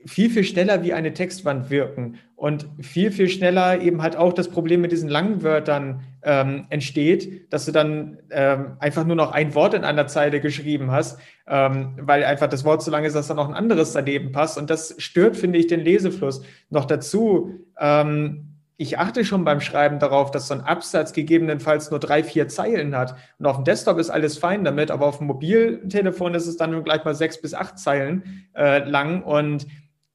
viel, 0.06 0.30
viel 0.30 0.44
schneller 0.44 0.82
wie 0.82 0.92
eine 0.92 1.14
Textwand 1.14 1.70
wirken 1.70 2.18
und 2.36 2.66
viel, 2.80 3.12
viel 3.12 3.28
schneller 3.28 3.80
eben 3.80 4.02
halt 4.02 4.16
auch 4.16 4.32
das 4.32 4.48
Problem 4.48 4.80
mit 4.80 4.92
diesen 4.92 5.08
langen 5.08 5.42
Wörtern 5.42 6.02
ähm, 6.22 6.66
entsteht, 6.70 7.52
dass 7.52 7.66
du 7.66 7.72
dann 7.72 8.18
ähm, 8.30 8.76
einfach 8.80 9.04
nur 9.04 9.16
noch 9.16 9.32
ein 9.32 9.54
Wort 9.54 9.74
in 9.74 9.84
einer 9.84 10.06
Zeile 10.06 10.40
geschrieben 10.40 10.90
hast, 10.90 11.20
ähm, 11.46 11.94
weil 12.00 12.24
einfach 12.24 12.48
das 12.48 12.64
Wort 12.64 12.82
so 12.82 12.90
lang 12.90 13.04
ist, 13.04 13.14
dass 13.14 13.28
dann 13.28 13.36
noch 13.36 13.48
ein 13.48 13.54
anderes 13.54 13.92
daneben 13.92 14.32
passt 14.32 14.58
und 14.58 14.70
das 14.70 14.94
stört, 14.98 15.36
finde 15.36 15.58
ich, 15.58 15.66
den 15.66 15.80
Lesefluss. 15.80 16.42
Noch 16.70 16.84
dazu, 16.84 17.60
ähm, 17.78 18.52
ich 18.82 18.98
achte 18.98 19.24
schon 19.24 19.44
beim 19.44 19.60
Schreiben 19.60 20.00
darauf, 20.00 20.32
dass 20.32 20.48
so 20.48 20.54
ein 20.54 20.60
Absatz 20.60 21.12
gegebenenfalls 21.12 21.90
nur 21.92 22.00
drei, 22.00 22.24
vier 22.24 22.48
Zeilen 22.48 22.96
hat. 22.96 23.14
Und 23.38 23.46
auf 23.46 23.56
dem 23.56 23.64
Desktop 23.64 23.98
ist 23.98 24.10
alles 24.10 24.38
fein 24.38 24.64
damit, 24.64 24.90
aber 24.90 25.06
auf 25.06 25.18
dem 25.18 25.28
Mobiltelefon 25.28 26.34
ist 26.34 26.48
es 26.48 26.56
dann 26.56 26.82
gleich 26.82 27.04
mal 27.04 27.14
sechs 27.14 27.40
bis 27.40 27.54
acht 27.54 27.78
Zeilen 27.78 28.44
äh, 28.56 28.78
lang 28.78 29.22
und 29.22 29.68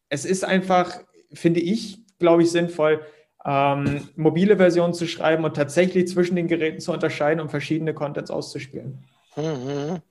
es 0.10 0.26
ist 0.26 0.44
einfach, 0.44 1.00
finde 1.34 1.60
ich, 1.60 2.00
glaube 2.20 2.44
ich, 2.44 2.52
sinnvoll, 2.52 3.06
ähm, 3.46 4.10
mobile 4.16 4.58
Versionen 4.58 4.94
zu 4.94 5.08
schreiben 5.08 5.46
und 5.46 5.56
tatsächlich 5.56 6.08
zwischen 6.08 6.36
den 6.36 6.48
Geräten 6.48 6.80
zu 6.80 6.92
unterscheiden 6.92 7.40
und 7.40 7.50
verschiedene 7.50 7.94
Contents 7.94 8.32
auszuspielen. 8.32 9.06
Mhm. 9.36 10.02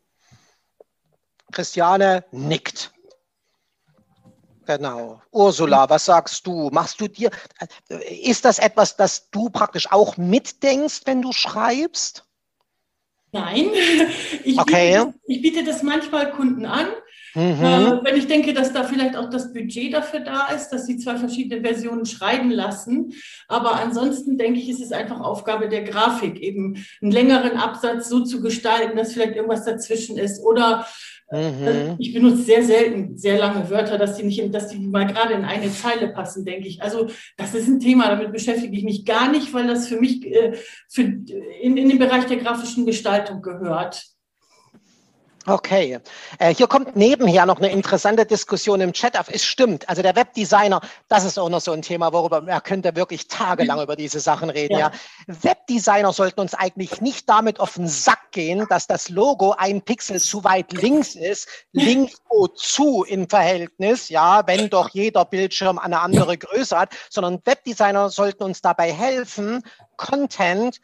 Christiane 1.53 2.25
nickt. 2.33 2.93
Genau. 4.67 5.23
Ursula, 5.31 5.89
was 5.89 6.07
sagst 6.07 6.47
du? 6.47 6.71
Machst 6.73 7.01
du 7.01 7.07
dir, 7.07 7.31
ist 7.89 8.45
das 8.45 8.59
etwas, 8.59 8.97
das 8.97 9.31
du 9.31 9.49
praktisch 9.49 9.91
auch 9.93 10.17
mitdenkst, 10.17 11.03
wenn 11.05 11.23
du 11.23 11.33
schreibst? 11.33 12.25
Nein, 13.33 13.71
ich, 14.45 14.59
okay. 14.59 14.97
biete, 14.97 15.15
ich 15.27 15.43
biete 15.43 15.65
das 15.65 15.83
manchmal 15.83 16.33
Kunden 16.33 16.67
an. 16.67 16.89
Mhm. 17.37 17.63
Äh, 17.63 18.01
wenn 18.03 18.17
ich 18.17 18.27
denke, 18.27 18.55
dass 18.55 18.73
da 18.73 18.83
vielleicht 18.83 19.15
auch 19.15 19.29
das 19.29 19.53
Budget 19.53 19.93
dafür 19.93 20.21
da 20.21 20.49
ist, 20.49 20.71
dass 20.71 20.87
sie 20.87 20.97
zwei 20.97 21.17
verschiedene 21.17 21.63
Versionen 21.63 22.07
schreiben 22.07 22.51
lassen. 22.51 23.13
Aber 23.47 23.77
ansonsten 23.77 24.39
denke 24.39 24.59
ich, 24.59 24.71
ist 24.71 24.81
es 24.81 24.91
einfach 24.91 25.21
Aufgabe 25.21 25.69
der 25.69 25.85
Grafik, 25.85 26.41
eben 26.41 26.85
einen 27.03 27.13
längeren 27.13 27.59
Absatz 27.59 28.09
so 28.09 28.25
zu 28.25 28.41
gestalten, 28.41 28.97
dass 28.97 29.13
vielleicht 29.13 29.37
irgendwas 29.37 29.65
dazwischen 29.65 30.17
ist. 30.17 30.43
Oder 30.43 30.87
Mhm. 31.31 31.97
Ich 31.99 32.15
benutze 32.15 32.43
sehr 32.43 32.63
selten 32.63 33.17
sehr 33.17 33.37
lange 33.37 33.69
Wörter, 33.69 33.99
dass 33.99 34.17
die 34.17 34.23
nicht, 34.23 34.55
dass 34.55 34.69
die 34.69 34.79
mal 34.79 35.07
gerade 35.07 35.35
in 35.35 35.45
eine 35.45 35.73
Zeile 35.73 36.09
passen, 36.09 36.45
denke 36.45 36.69
ich. 36.69 36.83
Also 36.83 37.09
das 37.37 37.53
ist 37.53 37.67
ein 37.67 37.81
Thema, 37.81 38.09
damit 38.09 38.33
beschäftige 38.33 38.77
ich 38.77 38.85
mich 38.85 39.05
gar 39.05 39.31
nicht, 39.31 39.53
weil 39.53 39.67
das 39.67 39.89
für 39.89 39.99
mich 39.99 40.25
äh, 40.25 40.57
für, 40.89 41.03
in, 41.03 41.77
in 41.77 41.89
den 41.89 41.99
Bereich 41.99 42.27
der 42.27 42.37
grafischen 42.37 42.87
Gestaltung 42.87 43.43
gehört. 43.43 44.05
Okay, 45.49 46.01
äh, 46.41 46.53
hier 46.53 46.67
kommt 46.67 46.97
nebenher 46.97 47.47
noch 47.47 47.59
eine 47.59 47.71
interessante 47.71 48.27
Diskussion 48.27 48.81
im 48.81 48.93
Chat 48.93 49.17
auf. 49.17 49.29
Es 49.31 49.45
stimmt, 49.45 49.89
also 49.89 50.03
der 50.03 50.17
Webdesigner, 50.17 50.81
das 51.09 51.25
ist 51.25 51.39
auch 51.39 51.49
noch 51.49 51.61
so 51.61 51.71
ein 51.71 51.83
Thema, 51.83 52.13
worüber 52.13 52.43
er 52.47 52.61
könnte 52.61 52.97
wirklich 52.97 53.29
tagelang 53.29 53.81
über 53.81 53.95
diese 53.95 54.19
Sachen 54.19 54.51
reden. 54.51 54.73
Ja. 54.73 54.91
ja. 54.91 54.93
Webdesigner 55.29 56.13
sollten 56.13 56.41
uns 56.41 56.55
eigentlich 56.55 57.01
nicht 57.01 57.29
damit 57.29 57.61
auf 57.61 57.75
den 57.75 57.87
Sack 57.87 58.33
gehen, 58.33 58.67
dass 58.69 58.89
das 58.89 59.09
Logo 59.09 59.55
ein 59.57 59.83
Pixel 59.83 60.21
zu 60.21 60.43
weit 60.43 60.73
links 60.73 61.15
ist, 61.15 61.49
links 61.71 62.15
zu 62.57 63.05
im 63.05 63.29
Verhältnis, 63.29 64.09
ja, 64.09 64.47
wenn 64.47 64.69
doch 64.69 64.91
jeder 64.91 65.25
Bildschirm 65.25 65.79
eine 65.79 66.01
andere 66.01 66.37
Größe 66.37 66.77
hat, 66.77 66.91
sondern 67.09 67.41
Webdesigner 67.45 68.11
sollten 68.11 68.43
uns 68.43 68.61
dabei 68.61 68.93
helfen, 68.93 69.63
Content 69.97 70.81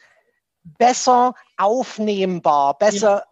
besser 0.65 1.35
aufnehmbar, 1.57 2.79
besser 2.79 3.25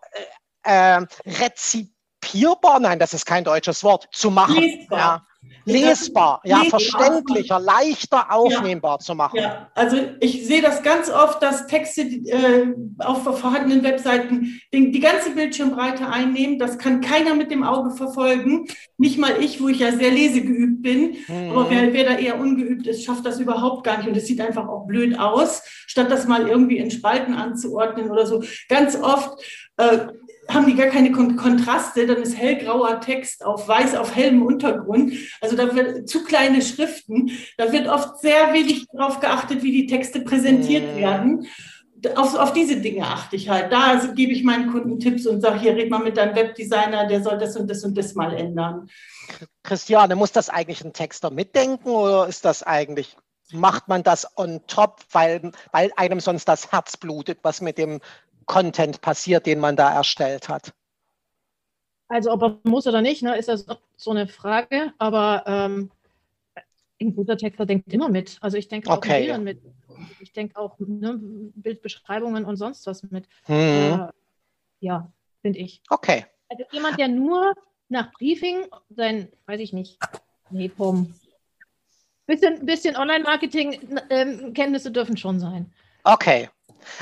äh, 0.62 1.00
rezipierbar, 1.26 2.80
nein, 2.80 2.98
das 2.98 3.14
ist 3.14 3.26
kein 3.26 3.44
deutsches 3.44 3.84
Wort, 3.84 4.08
zu 4.12 4.30
machen. 4.30 4.56
Lesbar. 4.56 4.98
Ja. 4.98 5.26
Lesbar, 5.64 6.40
ja, 6.44 6.62
lesbar. 6.62 6.80
verständlicher, 6.80 7.60
leichter 7.60 8.32
aufnehmbar 8.32 8.96
ja. 8.96 8.98
zu 8.98 9.14
machen. 9.14 9.36
Ja, 9.36 9.70
also 9.74 9.96
ich 10.20 10.46
sehe 10.46 10.60
das 10.60 10.82
ganz 10.82 11.10
oft, 11.10 11.42
dass 11.42 11.66
Texte 11.66 12.02
äh, 12.02 12.74
auf 12.98 13.22
vorhandenen 13.22 13.82
Webseiten 13.82 14.60
die, 14.72 14.90
die, 14.90 15.00
ganze 15.00 15.30
Bildschirmbreite 15.30 16.06
einnehmen. 16.06 16.58
Das 16.58 16.78
kann 16.78 17.00
keiner 17.00 17.34
mit 17.34 17.50
dem 17.50 17.62
Auge 17.62 17.90
verfolgen. 17.90 18.66
Nicht 18.98 19.18
mal 19.18 19.40
ich, 19.40 19.62
wo 19.62 19.68
ich 19.68 19.78
ja 19.78 19.92
sehr 19.92 20.10
lesegeübt 20.10 20.82
bin. 20.82 21.16
Mhm. 21.28 21.50
Aber 21.50 21.70
wer, 21.70 21.92
wer 21.92 22.04
da 22.04 22.18
eher 22.18 22.38
ungeübt 22.38 22.86
ist, 22.86 23.04
schafft 23.04 23.24
das 23.24 23.38
überhaupt 23.40 23.84
gar 23.84 23.98
nicht. 23.98 24.08
Und 24.08 24.16
es 24.16 24.26
sieht 24.26 24.40
einfach 24.40 24.68
auch 24.68 24.86
blöd 24.86 25.18
aus, 25.18 25.62
statt 25.86 26.10
das 26.10 26.26
mal 26.26 26.48
irgendwie 26.48 26.78
in 26.78 26.90
Spalten 26.90 27.34
anzuordnen 27.34 28.10
oder 28.10 28.26
so. 28.26 28.42
Ganz 28.68 28.96
oft 28.96 29.42
äh, 29.78 30.08
haben 30.48 30.66
die 30.66 30.74
gar 30.74 30.88
keine 30.88 31.12
Kontraste, 31.12 32.06
dann 32.06 32.18
ist 32.18 32.36
hellgrauer 32.36 33.00
Text 33.00 33.44
auf 33.44 33.68
weiß 33.68 33.94
auf 33.94 34.14
hellem 34.14 34.42
Untergrund. 34.42 35.12
Also 35.40 35.56
da 35.56 35.74
wird 35.74 36.08
zu 36.08 36.24
kleine 36.24 36.62
Schriften. 36.62 37.30
Da 37.56 37.72
wird 37.72 37.88
oft 37.88 38.20
sehr 38.20 38.52
wenig 38.52 38.86
darauf 38.92 39.20
geachtet, 39.20 39.62
wie 39.62 39.72
die 39.72 39.86
Texte 39.86 40.20
präsentiert 40.20 40.94
mhm. 40.94 40.98
werden. 40.98 41.46
Auf, 42.16 42.34
auf, 42.34 42.54
diese 42.54 42.80
Dinge 42.80 43.06
achte 43.06 43.36
ich 43.36 43.50
halt. 43.50 43.70
Da 43.70 43.88
also 43.88 44.14
gebe 44.14 44.32
ich 44.32 44.42
meinen 44.42 44.72
Kunden 44.72 44.98
Tipps 44.98 45.26
und 45.26 45.42
sage, 45.42 45.60
hier 45.60 45.76
red 45.76 45.90
mal 45.90 45.98
mit 45.98 46.16
deinem 46.16 46.34
Webdesigner, 46.34 47.06
der 47.06 47.22
soll 47.22 47.36
das 47.36 47.56
und 47.56 47.68
das 47.68 47.84
und 47.84 47.96
das 47.96 48.14
mal 48.14 48.34
ändern. 48.34 48.88
Christiane, 49.62 50.16
muss 50.16 50.32
das 50.32 50.48
eigentlich 50.48 50.82
ein 50.82 50.94
Texter 50.94 51.30
mitdenken 51.30 51.90
oder 51.90 52.26
ist 52.26 52.46
das 52.46 52.62
eigentlich, 52.62 53.16
macht 53.52 53.88
man 53.88 54.02
das 54.02 54.26
on 54.38 54.60
top, 54.66 55.02
weil, 55.12 55.52
weil 55.72 55.90
einem 55.96 56.20
sonst 56.20 56.46
das 56.46 56.72
Herz 56.72 56.96
blutet, 56.96 57.40
was 57.42 57.60
mit 57.60 57.76
dem 57.76 58.00
Content 58.46 59.00
passiert, 59.00 59.46
den 59.46 59.60
man 59.60 59.76
da 59.76 59.92
erstellt 59.94 60.48
hat? 60.48 60.72
Also 62.08 62.32
ob 62.32 62.42
er 62.42 62.58
muss 62.64 62.86
oder 62.86 63.02
nicht, 63.02 63.22
ne, 63.22 63.36
ist 63.36 63.48
das 63.48 63.66
so 63.96 64.10
eine 64.10 64.26
Frage. 64.26 64.92
Aber 64.98 65.44
ähm, 65.46 65.90
ein 67.00 67.14
guter 67.14 67.36
Texter 67.36 67.66
denkt 67.66 67.92
immer 67.92 68.08
mit. 68.08 68.38
Also 68.40 68.56
ich 68.56 68.68
denke 68.68 68.90
auch 68.90 68.96
okay. 68.96 69.20
Bildern 69.20 69.44
mit. 69.44 69.62
Ich 70.20 70.32
denke 70.32 70.58
auch 70.58 70.76
ne, 70.78 71.18
Bildbeschreibungen 71.20 72.44
und 72.44 72.56
sonst 72.56 72.86
was 72.86 73.02
mit. 73.04 73.26
Mhm. 73.46 73.54
Äh, 73.54 74.08
ja, 74.80 75.12
finde 75.42 75.60
ich. 75.60 75.82
Okay. 75.88 76.26
Also 76.48 76.64
jemand, 76.72 76.98
der 76.98 77.08
nur 77.08 77.54
nach 77.88 78.12
Briefing 78.12 78.66
sein, 78.88 79.28
weiß 79.46 79.60
ich 79.60 79.72
nicht, 79.72 79.98
nee, 80.50 80.70
komm. 80.76 81.14
Bisschen, 82.26 82.64
bisschen 82.64 82.96
Online-Marketing-Kenntnisse 82.96 84.88
ähm, 84.88 84.94
dürfen 84.94 85.16
schon 85.16 85.40
sein. 85.40 85.72
Okay. 86.04 86.48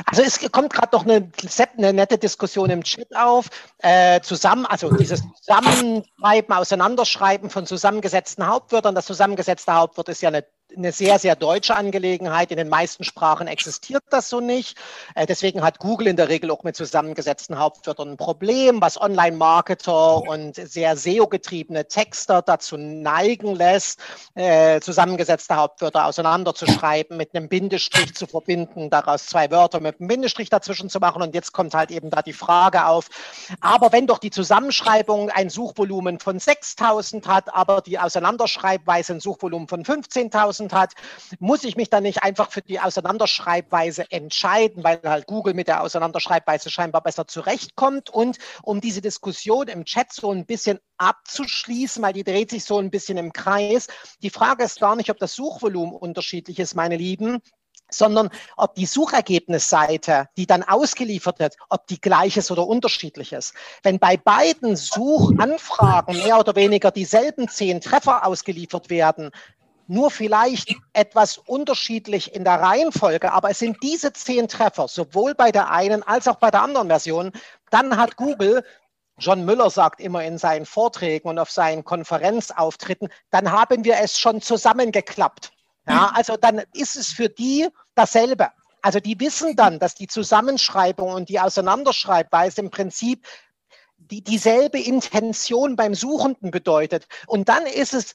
Also 0.07 0.23
es 0.23 0.41
kommt 0.53 0.73
gerade 0.73 0.97
noch 0.97 1.05
eine, 1.05 1.31
eine, 1.79 1.93
nette 1.93 2.19
Diskussion 2.19 2.71
im 2.71 2.83
Chat 2.85 3.15
auf. 3.15 3.49
Äh, 3.79 4.21
zusammen, 4.21 4.67
also 4.67 4.91
dieses 4.95 5.23
Zusammenschreiben, 5.43 6.53
Auseinanderschreiben 6.53 7.51
von 7.51 7.67
zusammengesetzten 7.67 8.47
Hauptwörtern. 8.47 8.95
Das 8.95 9.07
zusammengesetzte 9.07 9.75
Hauptwort 9.75 10.09
ist 10.09 10.23
ja 10.23 10.29
eine 10.29 10.45
eine 10.77 10.93
sehr, 10.93 11.19
sehr 11.19 11.37
deutsche 11.37 11.75
Angelegenheit. 11.77 12.51
In 12.51 12.57
den 12.57 12.69
meisten 12.69 13.05
Sprachen 13.05 13.47
existiert 13.47 14.05
das 14.11 14.29
so 14.29 14.41
nicht. 14.41 14.77
Äh, 15.15 15.27
deswegen 15.27 15.63
hat 15.63 15.79
Google 15.79 16.09
in 16.09 16.17
der 16.17 16.29
Regel 16.29 16.51
auch 16.51 16.63
mit 16.63 16.77
zusammengesetzten 16.77 17.59
Hauptwörtern 17.59 18.11
ein 18.11 18.17
Problem, 18.17 18.81
was 18.81 19.01
Online-Marketer 19.01 20.23
und 20.23 20.57
sehr 20.57 20.97
SEO-getriebene 20.97 21.87
Texter 21.89 22.43
dazu 22.43 22.77
neigen 22.77 23.55
lässt, 23.55 24.01
äh, 24.35 24.81
zusammengesetzte 24.81 25.57
Hauptwörter 25.57 26.07
auseinanderzuschreiben, 26.07 27.17
mit 27.17 27.35
einem 27.35 27.49
Bindestrich 27.49 28.15
zu 28.15 28.27
verbinden, 28.27 28.91
daraus 28.91 29.27
zwei 29.27 29.51
Wörter 29.51 29.81
mit 29.81 30.01
einem 30.01 30.09
Bindestrich 30.09 30.51
dazwischen 30.51 30.91
zu 30.91 31.01
machen. 31.01 31.23
Und 31.23 31.35
jetzt 31.35 31.53
kommt 31.53 31.75
halt 31.75 31.91
eben 31.91 32.11
da 32.11 32.23
die 32.23 32.33
Frage 32.33 32.87
auf, 32.87 33.09
aber 33.61 33.93
wenn 33.93 34.07
doch 34.07 34.19
die 34.19 34.31
Zusammenschreibung 34.31 35.31
ein 35.31 35.51
Suchvolumen 35.51 36.21
von 36.21 36.39
6000 36.39 37.27
hat, 37.27 37.55
aber 37.55 37.81
die 37.81 37.99
Auseinanderschreibweise 37.99 39.15
ein 39.15 39.21
Suchvolumen 39.21 39.69
von 39.69 39.85
15.000 39.85 40.58
1000 40.59 40.73
hat, 40.73 40.95
muss 41.39 41.65
ich 41.65 41.77
mich 41.77 41.91
dann 41.91 42.03
nicht 42.03 42.23
einfach 42.23 42.51
für 42.51 42.63
die 42.63 42.81
Auseinanderschreibweise 42.81 44.11
entscheiden, 44.11 44.85
weil 44.85 45.01
halt 45.05 45.27
Google 45.27 45.55
mit 45.55 45.69
der 45.69 45.83
Auseinanderschreibweise 45.83 46.71
scheinbar 46.71 47.03
besser 47.03 47.27
zurechtkommt. 47.27 48.11
Und 48.11 48.39
um 48.63 48.81
diese 48.81 49.01
Diskussion 49.01 49.69
im 49.69 49.85
Chat 49.85 50.13
so 50.13 50.33
ein 50.33 50.47
bisschen 50.47 50.79
abzuschließen, 50.97 52.03
weil 52.03 52.13
die 52.13 52.25
dreht 52.25 52.51
sich 52.51 52.65
so 52.65 52.79
ein 52.79 52.91
bisschen 52.91 53.19
im 53.19 53.33
Kreis. 53.33 53.87
Die 54.23 54.31
Frage 54.31 54.65
ist 54.65 54.81
gar 54.81 54.97
nicht, 54.97 55.11
ob 55.11 55.19
das 55.19 55.35
Suchvolumen 55.35 55.95
unterschiedlich 55.95 56.59
ist, 56.59 56.75
meine 56.75 56.97
Lieben 56.97 57.41
sondern 57.91 58.31
ob 58.57 58.75
die 58.75 58.87
Suchergebnisseite, 58.87 60.29
die 60.37 60.47
dann 60.47 60.63
ausgeliefert 60.63 61.39
wird, 61.39 61.57
ob 61.69 61.87
die 61.87 62.01
gleich 62.01 62.37
ist 62.37 62.51
oder 62.51 62.67
unterschiedlich 62.67 63.33
ist. 63.33 63.55
Wenn 63.83 63.99
bei 63.99 64.17
beiden 64.17 64.77
Suchanfragen 64.77 66.17
mehr 66.23 66.39
oder 66.39 66.55
weniger 66.55 66.91
dieselben 66.91 67.49
zehn 67.49 67.81
Treffer 67.81 68.27
ausgeliefert 68.27 68.91
werden, 68.91 69.31
nur 69.89 70.11
vielleicht 70.11 70.77
etwas 70.93 71.39
unterschiedlich 71.39 72.35
in 72.35 72.45
der 72.45 72.61
Reihenfolge, 72.61 73.33
aber 73.33 73.51
es 73.51 73.59
sind 73.59 73.79
diese 73.83 74.13
zehn 74.13 74.47
Treffer, 74.47 74.87
sowohl 74.87 75.35
bei 75.35 75.51
der 75.51 75.71
einen 75.71 76.03
als 76.03 76.29
auch 76.29 76.37
bei 76.37 76.51
der 76.51 76.63
anderen 76.63 76.89
Version. 76.89 77.33
Dann 77.71 77.97
hat 77.97 78.17
Google, 78.17 78.65
John 79.19 79.45
Müller 79.45 79.71
sagt 79.71 80.01
immer 80.01 80.23
in 80.25 80.39
seinen 80.39 80.67
Vorträgen 80.67 81.29
und 81.29 81.39
auf 81.39 81.51
seinen 81.51 81.85
Konferenzauftritten, 81.85 83.09
dann 83.31 83.51
haben 83.51 83.85
wir 83.85 83.97
es 83.99 84.19
schon 84.19 84.41
zusammengeklappt. 84.41 85.51
Ja, 85.89 86.13
also 86.15 86.37
dann 86.37 86.63
ist 86.75 86.97
es 86.97 87.09
für 87.09 87.31
die 87.31 87.67
dasselbe. 87.95 88.51
Also 88.83 89.01
die 89.01 89.19
wissen 89.19 89.57
dann, 89.57 89.79
dass 89.79 89.95
die 89.95 90.07
Zusammenschreibung 90.07 91.11
und 91.13 91.31
die 91.31 91.41
Auseinanderschreibweise 91.41 92.61
im 92.61 92.71
Prinzip 92.71 93.27
die, 93.97 94.23
dieselbe 94.23 94.79
Intention 94.79 95.77
beim 95.77 95.95
Suchenden 95.95 96.51
bedeutet. 96.51 97.07
Und 97.27 97.49
dann 97.49 97.67
ist 97.67 97.95
es 97.95 98.15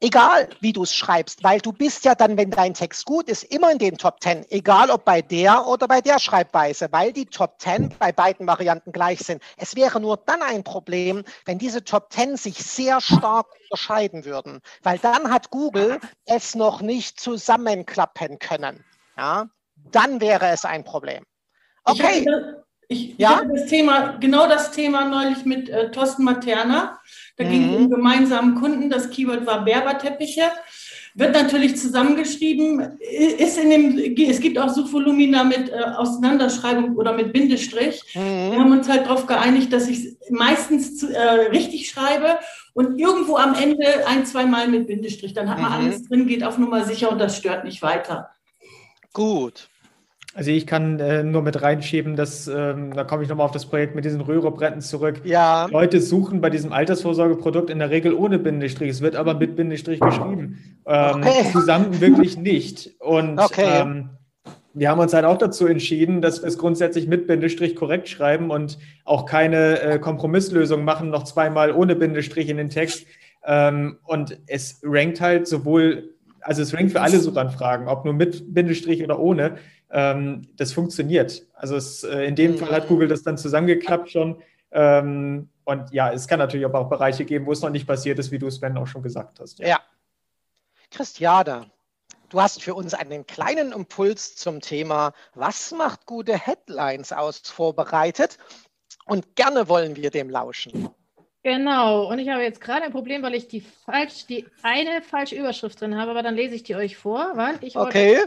egal 0.00 0.48
wie 0.60 0.72
du 0.72 0.82
es 0.82 0.94
schreibst, 0.94 1.44
weil 1.44 1.60
du 1.60 1.72
bist 1.72 2.04
ja 2.04 2.14
dann, 2.14 2.36
wenn 2.36 2.50
dein 2.50 2.74
Text 2.74 3.04
gut 3.04 3.28
ist, 3.28 3.44
immer 3.44 3.70
in 3.70 3.78
den 3.78 3.98
Top 3.98 4.22
10, 4.22 4.46
egal 4.50 4.90
ob 4.90 5.04
bei 5.04 5.22
der 5.22 5.66
oder 5.66 5.86
bei 5.86 6.00
der 6.00 6.18
Schreibweise, 6.18 6.88
weil 6.90 7.12
die 7.12 7.26
Top 7.26 7.60
10 7.60 7.94
bei 7.98 8.12
beiden 8.12 8.46
Varianten 8.46 8.92
gleich 8.92 9.20
sind. 9.20 9.42
Es 9.56 9.76
wäre 9.76 10.00
nur 10.00 10.16
dann 10.16 10.42
ein 10.42 10.64
Problem, 10.64 11.24
wenn 11.44 11.58
diese 11.58 11.84
Top 11.84 12.12
10 12.12 12.36
sich 12.36 12.56
sehr 12.56 13.00
stark 13.00 13.46
unterscheiden 13.62 14.24
würden, 14.24 14.60
weil 14.82 14.98
dann 14.98 15.30
hat 15.30 15.50
Google 15.50 16.00
es 16.24 16.54
noch 16.54 16.80
nicht 16.80 17.20
zusammenklappen 17.20 18.38
können. 18.38 18.84
Ja, 19.16 19.46
dann 19.92 20.20
wäre 20.20 20.48
es 20.48 20.64
ein 20.64 20.84
Problem. 20.84 21.24
Okay. 21.84 22.26
Ich, 22.88 23.10
ich 23.10 23.18
ja? 23.18 23.36
hatte 23.36 23.48
das 23.54 23.66
Thema, 23.66 24.16
genau 24.18 24.48
das 24.48 24.72
Thema 24.72 25.04
neulich 25.04 25.44
mit 25.44 25.68
äh, 25.68 25.90
Thorsten 25.90 26.24
Materna. 26.24 27.00
Da 27.40 27.46
mhm. 27.46 27.50
ging 27.50 27.70
es 27.70 27.76
um 27.76 27.90
gemeinsamen 27.90 28.54
Kunden. 28.54 28.90
Das 28.90 29.08
Keyword 29.10 29.46
war 29.46 29.64
Berberteppiche. 29.64 30.42
wird 31.14 31.32
natürlich 31.32 31.76
zusammengeschrieben, 31.76 32.98
ist 33.00 33.58
in 33.58 33.70
dem, 33.70 34.16
es 34.28 34.40
gibt 34.40 34.58
auch 34.58 34.68
Suchvolumina 34.68 35.42
mit 35.42 35.70
äh, 35.70 35.82
Auseinanderschreibung 35.96 36.96
oder 36.96 37.14
mit 37.14 37.32
Bindestrich. 37.32 38.02
Mhm. 38.14 38.52
Wir 38.52 38.58
haben 38.60 38.72
uns 38.72 38.88
halt 38.88 39.06
darauf 39.06 39.26
geeinigt, 39.26 39.72
dass 39.72 39.88
ich 39.88 40.16
meistens 40.30 40.98
zu, 40.98 41.12
äh, 41.12 41.48
richtig 41.48 41.88
schreibe 41.88 42.38
und 42.74 43.00
irgendwo 43.00 43.36
am 43.36 43.54
Ende 43.54 44.06
ein, 44.06 44.26
zwei 44.26 44.44
Mal 44.44 44.68
mit 44.68 44.86
Bindestrich. 44.86 45.32
Dann 45.32 45.48
hat 45.50 45.58
man 45.58 45.72
mhm. 45.72 45.86
alles 45.86 46.06
drin, 46.06 46.26
geht 46.26 46.44
auf 46.44 46.58
Nummer 46.58 46.84
sicher 46.84 47.10
und 47.10 47.18
das 47.18 47.38
stört 47.38 47.64
nicht 47.64 47.80
weiter. 47.82 48.30
Gut. 49.12 49.69
Also 50.34 50.52
ich 50.52 50.66
kann 50.66 51.00
äh, 51.00 51.24
nur 51.24 51.42
mit 51.42 51.60
reinschieben, 51.60 52.14
dass, 52.14 52.46
ähm, 52.46 52.92
da 52.94 53.02
komme 53.02 53.24
ich 53.24 53.28
nochmal 53.28 53.46
auf 53.46 53.52
das 53.52 53.66
Projekt 53.66 53.96
mit 53.96 54.04
diesen 54.04 54.20
Röhrebretten 54.20 54.80
zurück. 54.80 55.22
Ja. 55.24 55.66
Leute 55.66 56.00
suchen 56.00 56.40
bei 56.40 56.50
diesem 56.50 56.72
Altersvorsorgeprodukt 56.72 57.68
in 57.68 57.80
der 57.80 57.90
Regel 57.90 58.14
ohne 58.14 58.38
Bindestrich. 58.38 58.90
Es 58.90 59.00
wird 59.00 59.16
aber 59.16 59.34
mit 59.34 59.56
Bindestrich 59.56 59.98
geschrieben. 59.98 60.78
Ähm, 60.86 61.16
okay. 61.16 61.50
Zusammen 61.52 62.00
wirklich 62.00 62.36
nicht. 62.36 62.92
Und 63.00 63.40
okay. 63.40 63.80
ähm, 63.80 64.10
wir 64.72 64.88
haben 64.88 65.00
uns 65.00 65.12
halt 65.12 65.24
auch 65.24 65.38
dazu 65.38 65.66
entschieden, 65.66 66.22
dass 66.22 66.42
wir 66.42 66.48
es 66.48 66.58
grundsätzlich 66.58 67.08
mit 67.08 67.26
Bindestrich 67.26 67.74
korrekt 67.74 68.08
schreiben 68.08 68.50
und 68.50 68.78
auch 69.04 69.26
keine 69.26 69.80
äh, 69.80 69.98
Kompromisslösung 69.98 70.84
machen, 70.84 71.10
noch 71.10 71.24
zweimal 71.24 71.72
ohne 71.72 71.96
Bindestrich 71.96 72.48
in 72.48 72.56
den 72.56 72.68
Text. 72.68 73.04
Ähm, 73.44 73.98
und 74.04 74.38
es 74.46 74.80
rankt 74.84 75.20
halt 75.20 75.48
sowohl, 75.48 76.14
also 76.40 76.62
es 76.62 76.72
rankt 76.72 76.92
für 76.92 77.00
alle 77.00 77.18
Suchanfragen, 77.18 77.88
ob 77.88 78.04
nur 78.04 78.14
mit 78.14 78.54
Bindestrich 78.54 79.02
oder 79.02 79.18
ohne 79.18 79.56
ähm, 79.90 80.42
das 80.56 80.72
funktioniert. 80.72 81.46
Also 81.54 81.76
es, 81.76 82.04
äh, 82.04 82.24
in 82.24 82.36
dem 82.36 82.56
Fall 82.58 82.70
hat 82.70 82.88
Google 82.88 83.08
das 83.08 83.22
dann 83.22 83.36
zusammengeklappt 83.36 84.10
schon. 84.10 84.42
Ähm, 84.70 85.48
und 85.64 85.92
ja, 85.92 86.12
es 86.12 86.28
kann 86.28 86.38
natürlich 86.38 86.64
aber 86.64 86.80
auch 86.80 86.88
Bereiche 86.88 87.24
geben, 87.24 87.46
wo 87.46 87.52
es 87.52 87.60
noch 87.60 87.70
nicht 87.70 87.86
passiert 87.86 88.18
ist, 88.18 88.30
wie 88.30 88.38
du 88.38 88.50
Sven 88.50 88.76
auch 88.76 88.86
schon 88.86 89.02
gesagt 89.02 89.40
hast. 89.40 89.58
Ja. 89.58 89.66
ja. 89.66 89.80
Christiane, 90.90 91.70
du 92.28 92.40
hast 92.40 92.62
für 92.62 92.74
uns 92.74 92.94
einen 92.94 93.26
kleinen 93.26 93.72
Impuls 93.72 94.36
zum 94.36 94.60
Thema, 94.60 95.12
was 95.34 95.72
macht 95.72 96.06
gute 96.06 96.38
Headlines 96.38 97.12
aus, 97.12 97.40
vorbereitet. 97.44 98.38
Und 99.06 99.34
gerne 99.34 99.68
wollen 99.68 99.96
wir 99.96 100.10
dem 100.10 100.30
lauschen. 100.30 100.88
Genau, 101.42 102.10
und 102.10 102.18
ich 102.18 102.28
habe 102.28 102.42
jetzt 102.42 102.60
gerade 102.60 102.82
ein 102.82 102.92
Problem, 102.92 103.22
weil 103.22 103.34
ich 103.34 103.48
die 103.48 103.62
falsch, 103.62 104.26
die 104.26 104.46
eine 104.62 105.00
falsche 105.00 105.36
Überschrift 105.36 105.80
drin 105.80 105.96
habe, 105.96 106.10
aber 106.10 106.22
dann 106.22 106.34
lese 106.34 106.54
ich 106.54 106.64
die 106.64 106.76
euch 106.76 106.96
vor. 106.96 107.32
Weil 107.34 107.56
ich 107.62 107.76
okay 107.76 108.18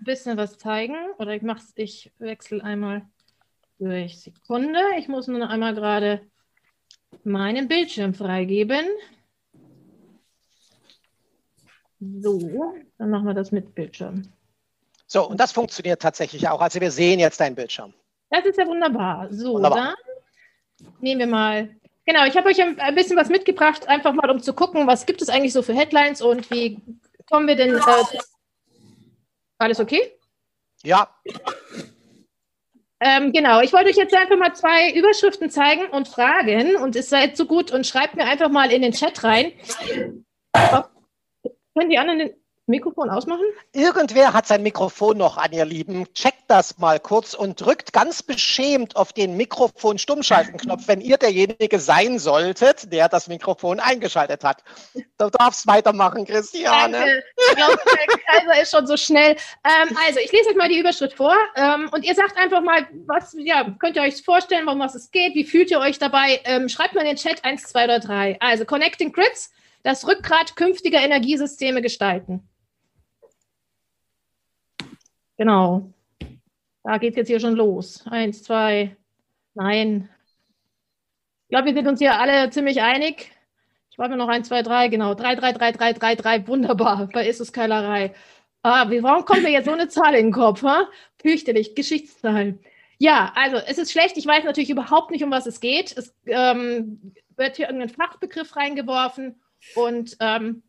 ein 0.00 0.04
bisschen 0.04 0.36
was 0.36 0.58
zeigen. 0.58 0.96
Oder 1.18 1.34
ich 1.34 1.42
mache 1.42 1.62
ich 1.76 2.12
wechsle 2.18 2.62
einmal 2.62 3.02
durch 3.78 4.20
Sekunde. 4.20 4.80
Ich 4.98 5.08
muss 5.08 5.26
nur 5.26 5.38
noch 5.38 5.50
einmal 5.50 5.74
gerade 5.74 6.20
meinen 7.24 7.68
Bildschirm 7.68 8.14
freigeben. 8.14 8.86
So, 12.00 12.74
dann 12.98 13.10
machen 13.10 13.26
wir 13.26 13.34
das 13.34 13.50
mit 13.50 13.74
Bildschirm. 13.74 14.32
So, 15.06 15.28
und 15.28 15.40
das 15.40 15.52
funktioniert 15.52 16.00
tatsächlich 16.00 16.48
auch. 16.48 16.60
Also 16.60 16.80
wir 16.80 16.90
sehen 16.90 17.18
jetzt 17.18 17.40
deinen 17.40 17.54
Bildschirm. 17.54 17.94
Das 18.30 18.44
ist 18.44 18.58
ja 18.58 18.66
wunderbar. 18.66 19.28
So, 19.32 19.54
wunderbar. 19.54 19.96
dann 20.78 20.92
nehmen 21.00 21.20
wir 21.20 21.26
mal. 21.26 21.74
Genau, 22.04 22.24
ich 22.24 22.36
habe 22.36 22.48
euch 22.48 22.62
ein 22.62 22.94
bisschen 22.94 23.16
was 23.16 23.28
mitgebracht, 23.28 23.86
einfach 23.88 24.14
mal 24.14 24.30
um 24.30 24.40
zu 24.40 24.54
gucken, 24.54 24.86
was 24.86 25.06
gibt 25.06 25.20
es 25.20 25.28
eigentlich 25.28 25.52
so 25.52 25.62
für 25.62 25.74
Headlines 25.74 26.22
und 26.22 26.50
wie 26.50 26.80
kommen 27.28 27.46
wir 27.46 27.56
denn 27.56 27.74
äh, 27.74 27.80
alles 29.58 29.80
okay? 29.80 30.00
Ja. 30.82 31.08
Ähm, 33.00 33.32
genau, 33.32 33.60
ich 33.60 33.72
wollte 33.72 33.90
euch 33.90 33.96
jetzt 33.96 34.14
einfach 34.14 34.36
mal 34.36 34.54
zwei 34.54 34.92
Überschriften 34.92 35.50
zeigen 35.50 35.86
und 35.90 36.08
fragen 36.08 36.76
und 36.76 36.96
es 36.96 37.08
seid 37.08 37.36
so 37.36 37.46
gut 37.46 37.70
und 37.70 37.86
schreibt 37.86 38.16
mir 38.16 38.24
einfach 38.24 38.48
mal 38.48 38.72
in 38.72 38.82
den 38.82 38.92
Chat 38.92 39.22
rein. 39.22 39.52
Können 40.52 41.90
die 41.90 41.98
anderen 41.98 42.32
Mikrofon 42.68 43.10
ausmachen? 43.10 43.44
Irgendwer 43.72 44.32
hat 44.32 44.46
sein 44.46 44.62
Mikrofon 44.62 45.16
noch 45.18 45.36
an, 45.36 45.52
ihr 45.52 45.64
Lieben. 45.64 46.12
Checkt 46.14 46.44
das 46.48 46.78
mal 46.78 47.00
kurz 47.00 47.34
und 47.34 47.60
drückt 47.60 47.92
ganz 47.92 48.22
beschämt 48.22 48.96
auf 48.96 49.12
den 49.12 49.36
Mikrofon-Stummschalten-Knopf, 49.36 50.86
wenn 50.86 51.00
ihr 51.00 51.16
derjenige 51.16 51.78
sein 51.78 52.18
solltet, 52.18 52.92
der 52.92 53.08
das 53.08 53.28
Mikrofon 53.28 53.80
eingeschaltet 53.80 54.44
hat. 54.44 54.62
Du 55.18 55.30
darfst 55.30 55.66
weitermachen, 55.66 56.24
Christiane. 56.24 56.98
Danke. 56.98 57.24
Ich 57.36 57.56
glaube, 57.56 57.78
der 57.86 58.18
Kaiser 58.18 58.62
ist 58.62 58.70
schon 58.70 58.86
so 58.86 58.96
schnell. 58.96 59.32
Ähm, 59.64 59.96
also, 60.06 60.20
ich 60.20 60.30
lese 60.32 60.50
euch 60.50 60.56
mal 60.56 60.68
die 60.68 60.78
Überschrift 60.78 61.16
vor 61.16 61.36
ähm, 61.56 61.88
und 61.92 62.04
ihr 62.04 62.14
sagt 62.14 62.36
einfach 62.36 62.60
mal, 62.60 62.86
was, 63.06 63.34
ja, 63.38 63.64
könnt 63.78 63.96
ihr 63.96 64.02
euch 64.02 64.22
vorstellen, 64.22 64.66
worum 64.66 64.80
was 64.80 64.94
es 64.94 65.10
geht? 65.10 65.34
Wie 65.34 65.44
fühlt 65.44 65.70
ihr 65.70 65.80
euch 65.80 65.98
dabei? 65.98 66.40
Ähm, 66.44 66.68
schreibt 66.68 66.94
mal 66.94 67.00
in 67.02 67.08
den 67.08 67.16
Chat 67.16 67.44
1, 67.44 67.64
2 67.64 67.84
oder 67.84 68.00
3. 68.00 68.36
Also, 68.40 68.64
Connecting 68.64 69.12
Grids, 69.12 69.52
das 69.82 70.06
Rückgrat 70.06 70.56
künftiger 70.56 71.00
Energiesysteme 71.00 71.82
gestalten. 71.82 72.48
Genau. 75.38 75.92
Da 76.82 76.98
geht 76.98 77.12
es 77.12 77.16
jetzt 77.16 77.28
hier 77.28 77.40
schon 77.40 77.54
los. 77.54 78.04
Eins, 78.06 78.42
zwei, 78.42 78.96
nein. 79.54 80.08
Ich 81.44 81.48
glaube, 81.50 81.66
wir 81.66 81.74
sind 81.74 81.86
uns 81.86 82.00
hier 82.00 82.18
alle 82.18 82.50
ziemlich 82.50 82.82
einig. 82.82 83.30
Ich 83.90 83.98
warte 83.98 84.16
noch 84.16 84.28
eins, 84.28 84.48
zwei, 84.48 84.62
drei, 84.62 84.88
genau. 84.88 85.14
Drei, 85.14 85.34
drei, 85.34 85.52
drei, 85.52 85.72
drei, 85.72 85.92
drei, 85.92 86.14
drei, 86.16 86.46
wunderbar. 86.46 87.08
Bei 87.12 87.26
Issus 87.26 87.52
Keilerei. 87.52 88.14
Ah, 88.62 88.90
warum 88.90 89.24
kommt 89.24 89.44
mir 89.44 89.50
jetzt 89.50 89.66
so 89.66 89.72
eine 89.72 89.88
Zahl 89.88 90.14
in 90.14 90.26
den 90.26 90.32
Kopf? 90.32 90.62
Ha? 90.62 90.88
Fürchterlich, 91.22 91.74
Geschichtszahl. 91.74 92.58
Ja, 92.98 93.32
also 93.36 93.56
es 93.58 93.78
ist 93.78 93.92
schlecht. 93.92 94.16
Ich 94.16 94.26
weiß 94.26 94.44
natürlich 94.44 94.70
überhaupt 94.70 95.10
nicht, 95.12 95.22
um 95.22 95.30
was 95.30 95.46
es 95.46 95.60
geht. 95.60 95.96
Es 95.96 96.14
ähm, 96.26 97.12
wird 97.36 97.56
hier 97.56 97.66
irgendein 97.66 97.90
Fachbegriff 97.90 98.56
reingeworfen 98.56 99.40
und 99.76 100.16
ähm, 100.20 100.62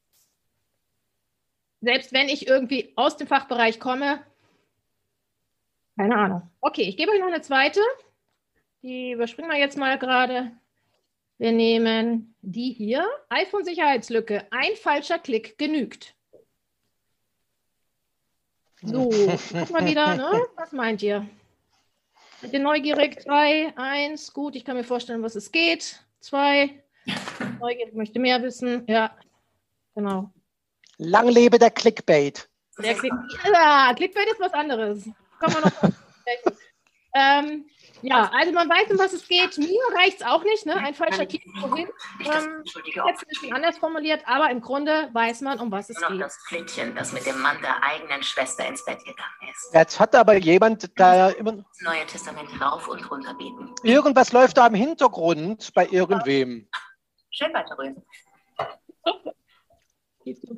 selbst 1.82 2.13
wenn 2.13 2.30
ich 2.30 2.47
irgendwie 2.47 2.93
aus 2.95 3.17
dem 3.17 3.28
Fachbereich 3.28 3.80
komme, 3.80 4.22
keine 6.00 6.16
Ahnung. 6.16 6.50
Okay, 6.62 6.84
ich 6.84 6.95
gebe 6.95 7.12
euch 7.12 7.20
noch 7.20 7.28
eine 7.28 7.41
zweite. 7.41 7.82
Die 8.84 9.12
überspringen 9.12 9.52
wir 9.52 9.60
jetzt 9.60 9.78
mal 9.78 10.00
gerade. 10.00 10.50
Wir 11.38 11.52
nehmen 11.52 12.34
die 12.41 12.72
hier. 12.72 13.06
iPhone-Sicherheitslücke. 13.28 14.47
Ein 14.50 14.78
falscher 14.78 15.20
Klick 15.20 15.58
genügt. 15.58 16.16
So, 18.82 19.10
gucken 19.10 19.76
wir 19.76 19.86
wieder. 19.86 20.16
Ne? 20.16 20.45
Was 20.56 20.72
meint 20.72 21.04
ihr? 21.04 21.28
Seid 22.41 22.54
ihr 22.54 22.62
neugierig? 22.62 23.20
Zwei, 23.20 23.74
eins. 23.76 24.32
Gut, 24.32 24.56
ich 24.56 24.64
kann 24.64 24.78
mir 24.78 24.86
vorstellen, 24.86 25.22
was 25.22 25.36
es 25.36 25.52
geht. 25.52 26.02
Zwei. 26.22 26.82
Neugierig 27.60 27.93
möchte 27.93 28.20
mehr 28.20 28.41
wissen. 28.41 28.86
Ja, 28.88 29.14
genau. 29.93 30.32
Lang 30.97 31.28
lebe 31.28 31.60
der 31.60 31.72
Clickbait. 31.72 32.47
Der 32.82 32.93
Click 32.93 33.12
ja, 33.54 33.93
Clickbait 33.97 34.28
ist 34.32 34.39
was 34.39 34.54
anderes 34.54 35.10
kommen 35.40 35.56
wir 35.56 35.62
noch 35.62 35.94
ähm, 37.16 37.66
ja, 38.02 38.32
also 38.34 38.52
man 38.54 38.70
weiß, 38.70 38.92
um 38.92 38.98
was 38.98 39.14
es 39.14 39.28
geht. 39.28 39.58
Mir 39.58 39.82
reicht 39.96 40.22
es 40.22 40.26
auch 40.26 40.44
nicht, 40.44 40.66
ne? 40.66 40.76
Ein 40.76 40.94
falscher 40.94 41.28
Titel 41.28 41.50
vorhin. 41.60 41.88
Ähm, 42.20 42.64
jetzt 42.64 42.86
ein 42.86 43.28
bisschen 43.28 43.54
anders 43.54 43.78
formuliert, 43.78 44.22
aber 44.26 44.50
im 44.50 44.62
Grunde 44.62 45.10
weiß 45.14 45.42
man, 45.42 45.60
um 45.60 45.72
was 45.72 45.90
es 45.90 46.00
noch 46.00 46.10
geht. 46.10 46.22
das 46.22 46.38
Flittchen, 46.48 46.96
das 46.96 47.12
mit 47.12 47.26
dem 47.26 47.40
Mann 47.42 47.58
der 47.62 47.84
eigenen 47.84 48.24
Schwester 48.24 48.66
ins 48.68 48.86
Bett 48.86 49.00
gegangen 49.00 49.52
ist. 49.52 49.74
Jetzt 49.74 50.00
hat 50.00 50.16
aber 50.16 50.36
jemand 50.36 50.90
da 50.98 51.30
immer. 51.30 51.54
Das 51.54 51.82
Neue 51.82 52.06
Testament 52.06 52.50
rauf 52.62 52.88
und 52.88 53.12
runter 53.12 53.34
beten. 53.34 53.74
Irgendwas 53.84 54.32
läuft 54.32 54.58
da 54.58 54.68
im 54.68 54.76
Hintergrund 54.76 55.74
bei 55.74 55.88
irgendwem. 55.88 56.68
Schön 57.32 57.54
weiterrühren. 57.54 58.02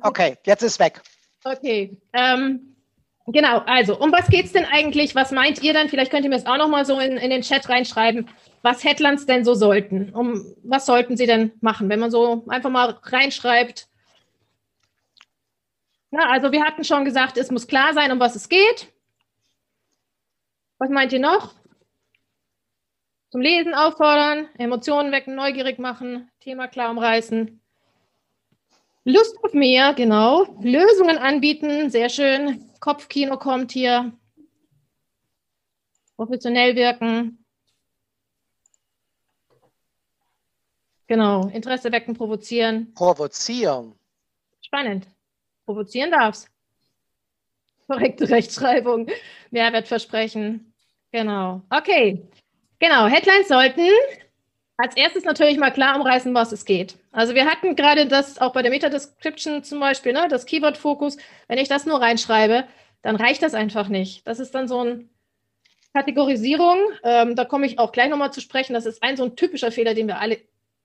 Okay, 0.02 0.36
jetzt 0.44 0.62
ist 0.62 0.78
weg. 0.80 1.00
Okay. 1.44 1.98
Ähm, 2.12 2.71
Genau, 3.26 3.58
also 3.66 3.98
um 3.98 4.10
was 4.10 4.26
geht 4.26 4.46
es 4.46 4.52
denn 4.52 4.64
eigentlich? 4.64 5.14
Was 5.14 5.30
meint 5.30 5.62
ihr 5.62 5.72
dann? 5.72 5.88
Vielleicht 5.88 6.10
könnt 6.10 6.24
ihr 6.24 6.30
mir 6.30 6.36
das 6.36 6.46
auch 6.46 6.56
nochmal 6.56 6.84
so 6.84 6.98
in, 6.98 7.16
in 7.16 7.30
den 7.30 7.42
Chat 7.42 7.68
reinschreiben, 7.68 8.28
was 8.62 8.82
Headlands 8.82 9.26
denn 9.26 9.44
so 9.44 9.54
sollten. 9.54 10.12
Um, 10.12 10.44
was 10.64 10.86
sollten 10.86 11.16
sie 11.16 11.26
denn 11.26 11.52
machen, 11.60 11.88
wenn 11.88 12.00
man 12.00 12.10
so 12.10 12.44
einfach 12.48 12.70
mal 12.70 12.98
reinschreibt? 13.02 13.86
Na, 16.10 16.30
also 16.30 16.50
wir 16.50 16.64
hatten 16.64 16.84
schon 16.84 17.04
gesagt, 17.04 17.36
es 17.36 17.50
muss 17.50 17.68
klar 17.68 17.94
sein, 17.94 18.10
um 18.10 18.18
was 18.18 18.34
es 18.34 18.48
geht. 18.48 18.92
Was 20.78 20.90
meint 20.90 21.12
ihr 21.12 21.20
noch? 21.20 21.54
Zum 23.30 23.40
Lesen 23.40 23.72
auffordern, 23.72 24.48
Emotionen 24.58 25.12
wecken, 25.12 25.36
neugierig 25.36 25.78
machen, 25.78 26.28
Thema 26.40 26.66
klar 26.66 26.90
umreißen. 26.90 27.60
Lust 29.04 29.36
auf 29.42 29.54
mehr, 29.54 29.94
genau. 29.94 30.44
Lösungen 30.60 31.18
anbieten, 31.18 31.88
sehr 31.88 32.08
schön. 32.08 32.71
Kopfkino 32.82 33.38
kommt 33.38 33.70
hier. 33.70 34.12
Professionell 36.16 36.74
wirken. 36.74 37.44
Genau. 41.06 41.46
Interesse 41.50 41.92
wecken, 41.92 42.14
provozieren. 42.14 42.92
Provozieren. 42.94 43.94
Spannend. 44.62 45.06
Provozieren 45.64 46.10
darf's. 46.10 46.48
Korrekte 47.86 48.28
Rechtschreibung. 48.28 49.06
Mehrwert 49.52 49.86
versprechen. 49.86 50.74
Genau. 51.12 51.62
Okay. 51.70 52.26
Genau. 52.80 53.06
Headlines 53.06 53.46
sollten 53.46 53.86
als 54.76 54.96
erstes 54.96 55.22
natürlich 55.22 55.56
mal 55.56 55.70
klar 55.70 55.94
umreißen, 56.00 56.34
was 56.34 56.50
es 56.50 56.64
geht. 56.64 56.98
Also 57.12 57.34
wir 57.34 57.44
hatten 57.44 57.76
gerade 57.76 58.06
das 58.06 58.40
auch 58.40 58.52
bei 58.52 58.62
der 58.62 58.70
Meta-Description 58.70 59.62
zum 59.62 59.80
Beispiel, 59.80 60.12
ne, 60.12 60.26
das 60.28 60.46
Keyword-Fokus. 60.46 61.18
Wenn 61.46 61.58
ich 61.58 61.68
das 61.68 61.86
nur 61.86 62.00
reinschreibe, 62.00 62.64
dann 63.02 63.16
reicht 63.16 63.42
das 63.42 63.54
einfach 63.54 63.88
nicht. 63.88 64.26
Das 64.26 64.40
ist 64.40 64.54
dann 64.54 64.66
so 64.66 64.82
ein 64.82 65.10
Kategorisierung. 65.94 66.78
Ähm, 67.04 67.36
da 67.36 67.44
komme 67.44 67.66
ich 67.66 67.78
auch 67.78 67.92
gleich 67.92 68.08
nochmal 68.08 68.32
zu 68.32 68.40
sprechen. 68.40 68.72
Das 68.72 68.86
ist 68.86 69.02
ein 69.02 69.16
so 69.16 69.24
ein 69.24 69.36
typischer 69.36 69.70
Fehler, 69.70 69.94
den 69.94 70.06
wir 70.06 70.20
alle 70.20 70.38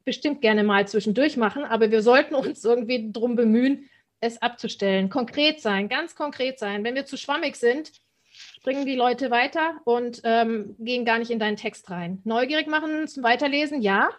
bestimmt 0.03 0.41
gerne 0.41 0.63
mal 0.63 0.88
zwischendurch 0.88 1.38
machen. 1.38 1.63
Aber 1.63 1.91
wir 1.91 2.01
sollten 2.01 2.36
uns 2.36 2.63
irgendwie 2.63 3.11
darum 3.11 3.36
bemühen, 3.36 3.89
es 4.19 4.41
abzustellen. 4.41 5.09
Konkret 5.09 5.61
sein, 5.61 5.89
ganz 5.89 6.15
konkret 6.15 6.59
sein. 6.59 6.84
Wenn 6.84 6.95
wir 6.95 7.05
zu 7.05 7.17
schwammig 7.17 7.55
sind, 7.55 7.91
springen 8.32 8.86
die 8.86 8.95
Leute 8.95 9.32
weiter 9.32 9.80
und 9.86 10.21
ähm, 10.23 10.75
gehen 10.80 11.05
gar 11.05 11.19
nicht 11.19 11.32
in 11.32 11.39
deinen 11.39 11.55
Text 11.55 11.89
rein. 11.89 12.21
Neugierig 12.25 12.67
machen 12.67 13.07
zum 13.07 13.23
Weiterlesen, 13.23 13.82
ja. 13.82 14.09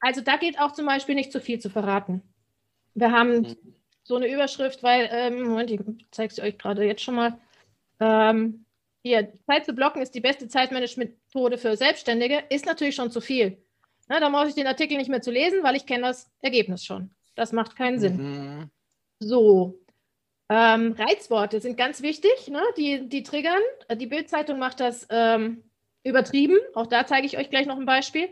Also 0.00 0.20
da 0.22 0.36
geht 0.36 0.58
auch 0.58 0.72
zum 0.72 0.86
Beispiel 0.86 1.14
nicht 1.14 1.32
zu 1.32 1.40
viel 1.40 1.58
zu 1.58 1.70
verraten. 1.70 2.22
Wir 2.94 3.12
haben 3.12 3.40
mhm. 3.40 3.56
so 4.02 4.16
eine 4.16 4.32
Überschrift, 4.32 4.82
weil, 4.82 5.08
ähm, 5.12 5.42
Moment, 5.42 5.70
ich 5.70 5.80
zeige 6.10 6.34
sie 6.34 6.42
euch 6.42 6.58
gerade 6.58 6.84
jetzt 6.84 7.02
schon 7.02 7.14
mal. 7.14 7.38
Ähm, 8.00 8.64
hier, 9.02 9.32
Zeit 9.46 9.64
zu 9.64 9.72
blocken 9.72 10.02
ist 10.02 10.14
die 10.14 10.20
beste 10.20 10.48
Zeitmanagement-Methode 10.48 11.58
für 11.58 11.76
Selbstständige, 11.76 12.42
ist 12.50 12.66
natürlich 12.66 12.94
schon 12.94 13.10
zu 13.10 13.20
viel. 13.20 13.62
Na, 14.08 14.20
da 14.20 14.28
brauche 14.28 14.48
ich 14.48 14.54
den 14.54 14.66
Artikel 14.66 14.96
nicht 14.96 15.08
mehr 15.08 15.22
zu 15.22 15.30
lesen, 15.30 15.62
weil 15.62 15.76
ich 15.76 15.86
kenne 15.86 16.08
das 16.08 16.30
Ergebnis 16.40 16.84
schon. 16.84 17.10
Das 17.34 17.52
macht 17.52 17.76
keinen 17.76 17.98
Sinn. 17.98 18.16
Mhm. 18.16 18.70
So, 19.20 19.78
ähm, 20.50 20.96
Reizworte 20.98 21.60
sind 21.60 21.76
ganz 21.76 22.02
wichtig, 22.02 22.48
ne? 22.48 22.60
die, 22.76 23.08
die 23.08 23.22
triggern. 23.22 23.62
Die 23.94 24.06
Bildzeitung 24.06 24.58
macht 24.58 24.80
das 24.80 25.06
ähm, 25.08 25.62
übertrieben. 26.02 26.58
Auch 26.74 26.88
da 26.88 27.06
zeige 27.06 27.26
ich 27.26 27.38
euch 27.38 27.50
gleich 27.50 27.66
noch 27.66 27.78
ein 27.78 27.86
Beispiel. 27.86 28.28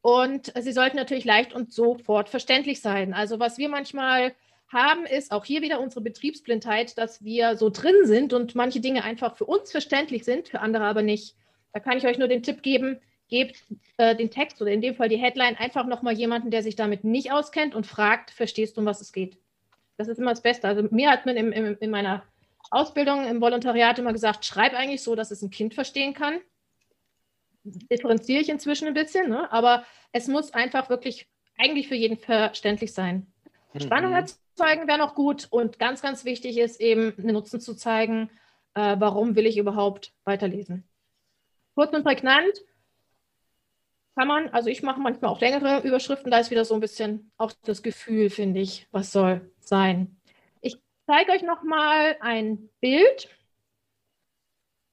Und 0.00 0.52
sie 0.58 0.72
sollten 0.72 0.96
natürlich 0.96 1.24
leicht 1.24 1.52
und 1.52 1.72
sofort 1.72 2.28
verständlich 2.28 2.80
sein. 2.80 3.14
Also 3.14 3.40
was 3.40 3.58
wir 3.58 3.68
manchmal 3.68 4.34
haben, 4.68 5.06
ist 5.06 5.32
auch 5.32 5.44
hier 5.44 5.62
wieder 5.62 5.80
unsere 5.80 6.02
Betriebsblindheit, 6.02 6.98
dass 6.98 7.24
wir 7.24 7.56
so 7.56 7.70
drin 7.70 7.96
sind 8.04 8.32
und 8.32 8.54
manche 8.54 8.80
Dinge 8.80 9.02
einfach 9.02 9.36
für 9.36 9.46
uns 9.46 9.70
verständlich 9.70 10.24
sind, 10.24 10.48
für 10.48 10.60
andere 10.60 10.84
aber 10.84 11.02
nicht. 11.02 11.34
Da 11.72 11.80
kann 11.80 11.98
ich 11.98 12.06
euch 12.06 12.18
nur 12.18 12.28
den 12.28 12.42
Tipp 12.42 12.62
geben, 12.62 13.00
gebt 13.28 13.62
äh, 13.96 14.14
den 14.14 14.30
Text 14.30 14.60
oder 14.60 14.70
in 14.70 14.80
dem 14.80 14.94
Fall 14.94 15.08
die 15.08 15.16
Headline 15.16 15.56
einfach 15.56 15.86
nochmal 15.86 16.14
jemanden, 16.14 16.50
der 16.50 16.62
sich 16.62 16.76
damit 16.76 17.04
nicht 17.04 17.32
auskennt 17.32 17.74
und 17.74 17.86
fragt, 17.86 18.30
verstehst 18.30 18.76
du, 18.76 18.80
um 18.80 18.86
was 18.86 19.00
es 19.00 19.12
geht. 19.12 19.38
Das 19.96 20.08
ist 20.08 20.18
immer 20.18 20.30
das 20.30 20.42
Beste. 20.42 20.68
Also 20.68 20.86
mir 20.90 21.10
hat 21.10 21.26
man 21.26 21.36
im, 21.36 21.52
im, 21.52 21.76
in 21.80 21.90
meiner 21.90 22.22
Ausbildung 22.70 23.26
im 23.26 23.40
Volontariat 23.40 23.98
immer 23.98 24.12
gesagt, 24.12 24.44
schreib 24.44 24.74
eigentlich 24.74 25.02
so, 25.02 25.14
dass 25.14 25.30
es 25.30 25.42
ein 25.42 25.50
Kind 25.50 25.74
verstehen 25.74 26.14
kann. 26.14 26.40
Differenziere 27.90 28.40
ich 28.40 28.48
inzwischen 28.48 28.88
ein 28.88 28.94
bisschen, 28.94 29.28
ne? 29.28 29.50
aber 29.52 29.84
es 30.12 30.28
muss 30.28 30.52
einfach 30.52 30.88
wirklich 30.88 31.28
eigentlich 31.56 31.88
für 31.88 31.94
jeden 31.94 32.16
verständlich 32.16 32.92
sein. 32.92 33.26
Mhm. 33.72 33.80
Spannung 33.80 34.12
erzeugen 34.12 34.88
wäre 34.88 34.98
noch 34.98 35.14
gut 35.14 35.46
und 35.50 35.78
ganz, 35.78 36.02
ganz 36.02 36.24
wichtig 36.24 36.58
ist 36.58 36.80
eben, 36.80 37.14
einen 37.18 37.32
Nutzen 37.32 37.60
zu 37.60 37.74
zeigen, 37.74 38.30
äh, 38.74 38.96
warum 38.98 39.36
will 39.36 39.46
ich 39.46 39.58
überhaupt 39.58 40.12
weiterlesen. 40.24 40.84
Kurz 41.74 41.94
und 41.94 42.04
prägnant, 42.04 42.64
kann 44.18 44.26
man, 44.26 44.48
also 44.48 44.68
ich 44.68 44.82
mache 44.82 45.00
manchmal 45.00 45.30
auch 45.30 45.40
längere 45.40 45.86
Überschriften, 45.86 46.30
da 46.30 46.38
ist 46.38 46.50
wieder 46.50 46.64
so 46.64 46.74
ein 46.74 46.80
bisschen 46.80 47.30
auch 47.36 47.52
das 47.64 47.84
Gefühl, 47.84 48.30
finde 48.30 48.60
ich, 48.60 48.88
was 48.90 49.12
soll 49.12 49.52
sein. 49.60 50.16
Ich 50.60 50.76
zeige 51.06 51.30
euch 51.30 51.42
nochmal 51.42 52.16
ein 52.20 52.68
Bild, 52.80 53.28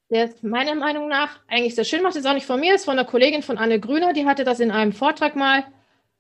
der 0.10 0.26
ist 0.26 0.44
meiner 0.44 0.76
Meinung 0.76 1.08
nach 1.08 1.40
eigentlich 1.48 1.76
sehr 1.76 1.84
schön 1.84 2.04
macht. 2.04 2.16
Ist 2.16 2.28
auch 2.28 2.34
nicht 2.34 2.46
von 2.46 2.60
mir, 2.60 2.76
ist 2.76 2.86
von 2.86 2.98
einer 2.98 3.08
Kollegin 3.08 3.42
von 3.42 3.58
Anne 3.58 3.80
Grüner, 3.80 4.14
die 4.14 4.26
hatte 4.26 4.44
das 4.44 4.60
in 4.60 4.72
einem 4.72 4.94
Vortrag 4.94 5.36
mal 5.36 5.66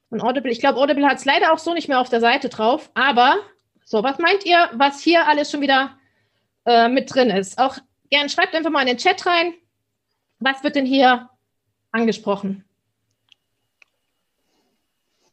von 0.09 0.21
Audible. 0.21 0.51
Ich 0.51 0.59
glaube, 0.59 0.79
Audible 0.79 1.07
hat 1.07 1.17
es 1.17 1.25
leider 1.25 1.53
auch 1.53 1.59
so 1.59 1.73
nicht 1.73 1.87
mehr 1.87 1.99
auf 1.99 2.09
der 2.09 2.19
Seite 2.19 2.49
drauf, 2.49 2.89
aber 2.93 3.37
so, 3.83 4.03
was 4.03 4.17
meint 4.17 4.45
ihr, 4.45 4.69
was 4.73 5.01
hier 5.01 5.27
alles 5.27 5.51
schon 5.51 5.61
wieder 5.61 5.97
äh, 6.65 6.87
mit 6.87 7.13
drin 7.13 7.29
ist? 7.29 7.59
Auch 7.59 7.77
gern 8.09 8.29
schreibt 8.29 8.55
einfach 8.55 8.71
mal 8.71 8.81
in 8.81 8.87
den 8.87 8.97
Chat 8.97 9.25
rein, 9.25 9.53
was 10.39 10.63
wird 10.63 10.75
denn 10.75 10.85
hier 10.85 11.29
angesprochen? 11.91 12.65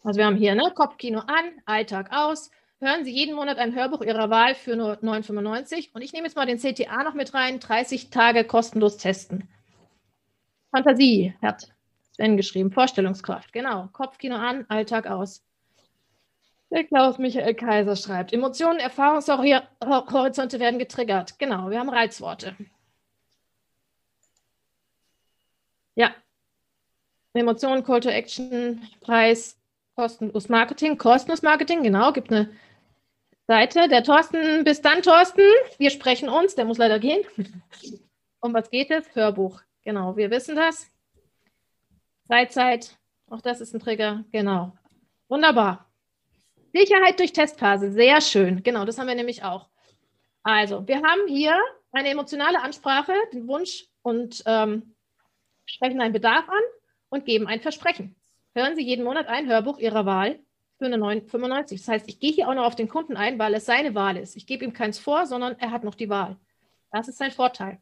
Also 0.05 0.19
wir 0.19 0.27
haben 0.27 0.37
hier 0.37 0.55
ne, 0.55 0.73
Kopfkino 0.75 1.21
an, 1.21 1.63
Alltag 1.65 2.11
aus. 2.13 2.51
Hören 2.83 3.05
Sie 3.05 3.13
jeden 3.13 3.37
Monat 3.37 3.59
ein 3.59 3.77
Hörbuch 3.77 4.01
Ihrer 4.03 4.29
Wahl 4.29 4.57
für 4.57 4.75
nur 4.75 4.95
9,95. 4.95 5.91
Und 5.95 6.03
ich 6.03 6.13
nehme 6.13 6.27
jetzt 6.27 6.35
mal 6.35 6.47
den 6.47 6.59
CTA 6.59 7.05
noch 7.05 7.15
mit 7.15 7.33
rein. 7.33 7.61
30 7.61 8.11
Tage 8.11 8.43
kostenlos 8.43 8.97
testen. 8.97 9.49
Fantasie 10.73 11.33
hat 11.41 11.73
Sven 12.11 12.37
geschrieben. 12.37 12.73
Vorstellungskraft, 12.73 13.53
genau. 13.53 13.89
Kopfkino 13.93 14.35
an, 14.35 14.67
Alltag 14.69 15.07
aus. 15.07 15.45
Der 16.71 16.83
Klaus 16.83 17.19
Michael 17.19 17.55
Kaiser 17.55 17.95
schreibt, 17.95 18.33
Emotionen, 18.33 18.81
Erfahrungshorizonte 18.81 20.59
werden 20.59 20.81
getriggert. 20.81 21.39
Genau, 21.39 21.71
wir 21.71 21.79
haben 21.79 21.89
Reizworte. 21.89 22.57
Ja. 25.95 26.13
Emotionen, 27.33 27.85
to 27.85 28.09
Action, 28.09 28.83
Preis, 29.01 29.57
Kostenlos 29.95 30.49
Marketing, 30.49 30.99
kostenlos 30.99 31.43
Marketing, 31.43 31.85
genau, 31.85 32.13
gibt 32.13 32.33
eine 32.33 32.51
Seite. 33.47 33.89
Der 33.89 34.05
Thorsten, 34.05 34.65
bis 34.65 34.81
dann, 34.81 35.03
Thorsten. 35.03 35.43
Wir 35.79 35.91
sprechen 35.91 36.29
uns, 36.29 36.55
der 36.55 36.65
muss 36.65 36.79
leider 36.79 36.99
gehen. 36.99 37.23
Um 38.41 38.55
was 38.55 38.71
geht 38.71 38.91
es? 38.91 39.15
Hörbuch. 39.15 39.61
Genau, 39.85 40.17
wir 40.17 40.31
wissen 40.31 40.57
das. 40.57 40.91
Freizeit, 42.27 42.97
auch 43.29 43.41
das 43.41 43.61
ist 43.61 43.75
ein 43.75 43.81
Trigger. 43.81 44.25
Genau. 44.33 44.73
Wunderbar. 45.29 45.91
Sicherheit 46.73 47.19
durch 47.19 47.33
Testphase, 47.33 47.93
sehr 47.93 48.21
schön. 48.21 48.63
Genau, 48.63 48.85
das 48.85 48.99
haben 48.99 49.09
wir 49.09 49.15
nämlich 49.15 49.45
auch. 49.45 49.69
Also, 50.43 50.87
wir 50.89 50.97
haben 51.03 51.29
hier 51.29 51.57
eine 51.93 52.09
emotionale 52.09 52.61
Ansprache, 52.61 53.13
den 53.33 53.47
Wunsch 53.47 53.87
und 54.03 54.43
ähm, 54.47 54.95
sprechen 55.67 56.01
einen 56.01 56.13
Bedarf 56.13 56.49
an 56.49 56.63
und 57.11 57.27
geben 57.27 57.47
ein 57.47 57.61
Versprechen 57.61 58.17
hören 58.55 58.77
Sie 58.77 58.83
jeden 58.83 59.05
Monat 59.05 59.29
ein 59.29 59.49
Hörbuch 59.49 59.79
Ihrer 59.79 60.07
Wahl 60.07 60.39
für 60.83 60.87
eine 60.87 60.97
9,95. 60.97 61.77
Das 61.79 61.87
heißt, 61.87 62.09
ich 62.09 62.19
gehe 62.19 62.33
hier 62.33 62.49
auch 62.49 62.55
noch 62.55 62.65
auf 62.65 62.75
den 62.75 62.89
Kunden 62.89 63.17
ein, 63.17 63.39
weil 63.39 63.55
es 63.55 63.67
seine 63.67 63.95
Wahl 63.95 64.17
ist. 64.17 64.35
Ich 64.37 64.49
gebe 64.49 64.65
ihm 64.65 64.73
keins 64.73 64.99
vor, 64.99 65.27
sondern 65.27 65.57
er 65.61 65.71
hat 65.71 65.85
noch 65.85 65.95
die 65.95 66.09
Wahl. 66.09 66.37
Das 66.91 67.07
ist 67.07 67.19
sein 67.19 67.31
Vorteil. 67.31 67.79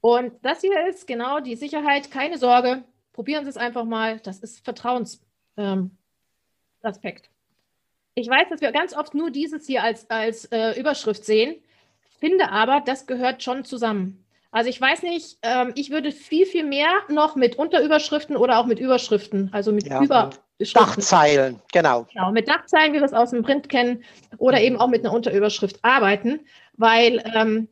Und 0.00 0.32
das 0.42 0.60
hier 0.60 0.86
ist 0.86 1.08
genau 1.08 1.40
die 1.40 1.56
Sicherheit. 1.56 2.12
Keine 2.12 2.38
Sorge, 2.38 2.84
probieren 3.12 3.42
Sie 3.44 3.50
es 3.50 3.56
einfach 3.56 3.84
mal. 3.84 4.20
Das 4.20 4.38
ist 4.38 4.64
Vertrauensaspekt. 4.64 5.24
Ähm, 5.56 5.90
ich 8.14 8.28
weiß, 8.28 8.48
dass 8.48 8.60
wir 8.60 8.70
ganz 8.70 8.94
oft 8.94 9.14
nur 9.14 9.32
dieses 9.32 9.66
hier 9.66 9.82
als, 9.82 10.08
als 10.08 10.44
äh, 10.52 10.78
Überschrift 10.78 11.24
sehen, 11.24 11.56
finde 12.20 12.52
aber, 12.52 12.80
das 12.80 13.08
gehört 13.08 13.42
schon 13.42 13.64
zusammen. 13.64 14.24
Also 14.50 14.70
ich 14.70 14.80
weiß 14.80 15.02
nicht, 15.02 15.38
ähm, 15.42 15.72
ich 15.74 15.90
würde 15.90 16.10
viel, 16.10 16.46
viel 16.46 16.64
mehr 16.64 16.88
noch 17.08 17.36
mit 17.36 17.56
Unterüberschriften 17.56 18.36
oder 18.36 18.58
auch 18.58 18.66
mit 18.66 18.78
Überschriften, 18.78 19.50
also 19.52 19.72
mit 19.72 19.86
ja, 19.86 20.02
Überschriften. 20.02 20.38
Dachzeilen, 20.74 21.60
genau. 21.72 22.06
Genau, 22.12 22.32
mit 22.32 22.48
Dachzeilen, 22.48 22.92
wie 22.92 22.98
wir 22.98 23.04
es 23.04 23.12
aus 23.12 23.30
dem 23.30 23.42
Print 23.42 23.68
kennen, 23.68 24.02
oder 24.38 24.60
eben 24.60 24.76
auch 24.76 24.88
mit 24.88 25.04
einer 25.04 25.12
Unterüberschrift 25.12 25.78
arbeiten, 25.82 26.40
weil, 26.76 27.22
ähm, 27.34 27.68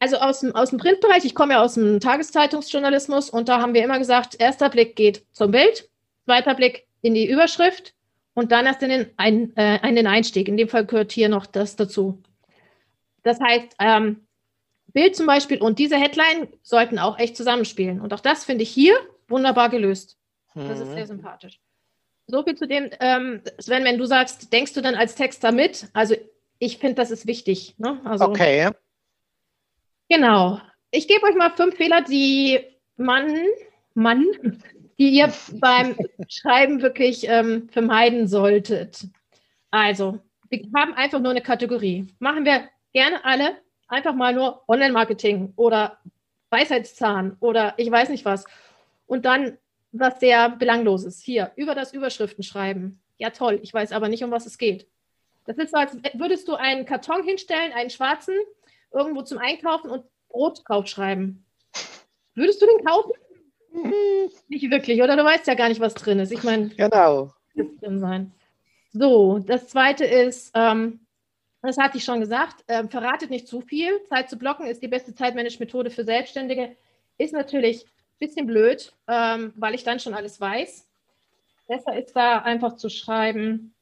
also 0.00 0.16
aus 0.16 0.40
dem, 0.40 0.54
aus 0.54 0.70
dem 0.70 0.78
Printbereich, 0.78 1.24
ich 1.24 1.34
komme 1.34 1.54
ja 1.54 1.62
aus 1.62 1.74
dem 1.74 2.00
Tageszeitungsjournalismus 2.00 3.30
und 3.30 3.48
da 3.48 3.60
haben 3.60 3.72
wir 3.72 3.84
immer 3.84 3.98
gesagt, 3.98 4.36
erster 4.38 4.68
Blick 4.70 4.96
geht 4.96 5.24
zum 5.32 5.52
Bild, 5.52 5.88
zweiter 6.24 6.54
Blick 6.54 6.86
in 7.02 7.14
die 7.14 7.28
Überschrift 7.30 7.94
und 8.34 8.52
dann 8.52 8.66
erst 8.66 8.82
in 8.82 8.90
den, 8.90 9.06
ein, 9.16 9.56
äh, 9.56 9.88
in 9.88 9.96
den 9.96 10.06
Einstieg. 10.06 10.48
In 10.48 10.56
dem 10.56 10.68
Fall 10.68 10.84
gehört 10.84 11.12
hier 11.12 11.28
noch 11.28 11.46
das 11.46 11.76
dazu. 11.76 12.22
Das 13.22 13.40
heißt, 13.40 13.76
ähm, 13.80 14.27
Bild 14.98 15.14
zum 15.14 15.26
Beispiel 15.26 15.62
und 15.62 15.78
diese 15.78 15.96
Headline 15.96 16.48
sollten 16.62 16.98
auch 16.98 17.20
echt 17.20 17.36
zusammenspielen. 17.36 18.00
Und 18.00 18.12
auch 18.12 18.18
das 18.18 18.44
finde 18.44 18.64
ich 18.64 18.70
hier 18.70 18.96
wunderbar 19.28 19.68
gelöst. 19.68 20.18
Das 20.56 20.80
ist 20.80 20.88
sehr 20.88 21.04
mhm. 21.04 21.06
sympathisch. 21.06 21.60
So 22.26 22.42
viel 22.42 22.56
zu 22.56 22.66
dem, 22.66 22.90
ähm, 22.98 23.40
Sven, 23.60 23.84
wenn 23.84 23.96
du 23.96 24.06
sagst, 24.06 24.52
denkst 24.52 24.72
du 24.72 24.80
dann 24.80 24.96
als 24.96 25.14
Texter 25.14 25.52
mit? 25.52 25.86
Also 25.92 26.16
ich 26.58 26.78
finde, 26.78 26.96
das 26.96 27.12
ist 27.12 27.28
wichtig. 27.28 27.76
Ne? 27.78 28.00
Also, 28.04 28.24
okay. 28.24 28.70
Genau. 30.08 30.60
Ich 30.90 31.06
gebe 31.06 31.24
euch 31.24 31.36
mal 31.36 31.50
fünf 31.50 31.76
Fehler, 31.76 32.02
die 32.02 32.58
man, 32.96 33.36
Mann, 33.94 34.26
die 34.98 35.10
ihr 35.10 35.32
beim 35.60 35.96
Schreiben 36.28 36.82
wirklich 36.82 37.28
ähm, 37.28 37.68
vermeiden 37.68 38.26
solltet. 38.26 39.06
Also, 39.70 40.18
wir 40.48 40.66
haben 40.74 40.94
einfach 40.94 41.20
nur 41.20 41.30
eine 41.30 41.42
Kategorie. 41.42 42.08
Machen 42.18 42.44
wir 42.44 42.68
gerne 42.92 43.24
alle 43.24 43.58
einfach 43.88 44.14
mal 44.14 44.34
nur 44.34 44.62
Online-Marketing 44.68 45.52
oder 45.56 45.98
Weisheitszahn 46.50 47.36
oder 47.40 47.74
ich 47.76 47.90
weiß 47.90 48.10
nicht 48.10 48.24
was. 48.24 48.44
Und 49.06 49.24
dann 49.24 49.58
was 49.92 50.20
sehr 50.20 50.50
belangloses. 50.50 51.20
Hier, 51.20 51.50
über 51.56 51.74
das 51.74 51.92
Überschriften 51.92 52.44
schreiben. 52.44 53.00
Ja, 53.16 53.30
toll, 53.30 53.58
ich 53.62 53.72
weiß 53.72 53.92
aber 53.92 54.08
nicht, 54.08 54.22
um 54.22 54.30
was 54.30 54.46
es 54.46 54.58
geht. 54.58 54.86
Das 55.46 55.56
ist 55.56 55.70
so, 55.70 55.78
als 55.78 55.96
würdest 56.14 56.46
du 56.46 56.54
einen 56.54 56.84
Karton 56.84 57.24
hinstellen, 57.24 57.72
einen 57.72 57.90
schwarzen, 57.90 58.34
irgendwo 58.92 59.22
zum 59.22 59.38
Einkaufen 59.38 59.90
und 59.90 60.04
Brot 60.28 60.62
draufschreiben. 60.66 61.44
Würdest 62.34 62.60
du 62.60 62.66
den 62.66 62.84
kaufen? 62.84 63.12
Mhm. 63.72 64.30
Nicht 64.48 64.70
wirklich, 64.70 65.02
oder? 65.02 65.16
Du 65.16 65.24
weißt 65.24 65.46
ja 65.46 65.54
gar 65.54 65.68
nicht, 65.68 65.80
was 65.80 65.94
drin 65.94 66.18
ist. 66.18 66.32
Ich 66.32 66.42
meine, 66.42 66.68
genau. 66.68 67.32
drin 67.54 67.98
sein. 67.98 68.32
So, 68.92 69.38
das 69.38 69.68
zweite 69.68 70.04
ist, 70.04 70.52
ähm, 70.54 71.00
das 71.62 71.78
hatte 71.78 71.98
ich 71.98 72.04
schon 72.04 72.20
gesagt, 72.20 72.64
äh, 72.68 72.86
verratet 72.86 73.30
nicht 73.30 73.48
zu 73.48 73.60
viel. 73.60 74.02
Zeit 74.04 74.30
zu 74.30 74.38
blocken 74.38 74.66
ist 74.66 74.82
die 74.82 74.88
beste 74.88 75.14
Zeitmanagement-Methode 75.14 75.90
für 75.90 76.04
Selbstständige. 76.04 76.76
Ist 77.18 77.32
natürlich 77.32 77.84
ein 77.84 78.18
bisschen 78.20 78.46
blöd, 78.46 78.92
ähm, 79.08 79.52
weil 79.56 79.74
ich 79.74 79.84
dann 79.84 79.98
schon 79.98 80.14
alles 80.14 80.40
weiß. 80.40 80.86
Besser 81.66 81.98
ist 81.98 82.14
da 82.14 82.38
einfach 82.38 82.76
zu 82.76 82.88
schreiben. 82.88 83.74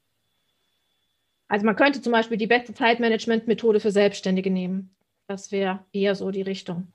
Also 1.49 1.65
man 1.67 1.77
könnte 1.77 2.03
zum 2.03 2.13
Beispiel 2.13 2.39
die 2.39 2.47
beste 2.47 2.75
Zeitmanagement-Methode 2.75 3.79
für 3.79 3.91
Selbstständige 3.91 4.51
nehmen. 4.51 4.95
Das 5.29 5.53
wäre 5.53 5.85
eher 5.93 6.15
so 6.15 6.31
die 6.31 6.43
Richtung. 6.43 6.93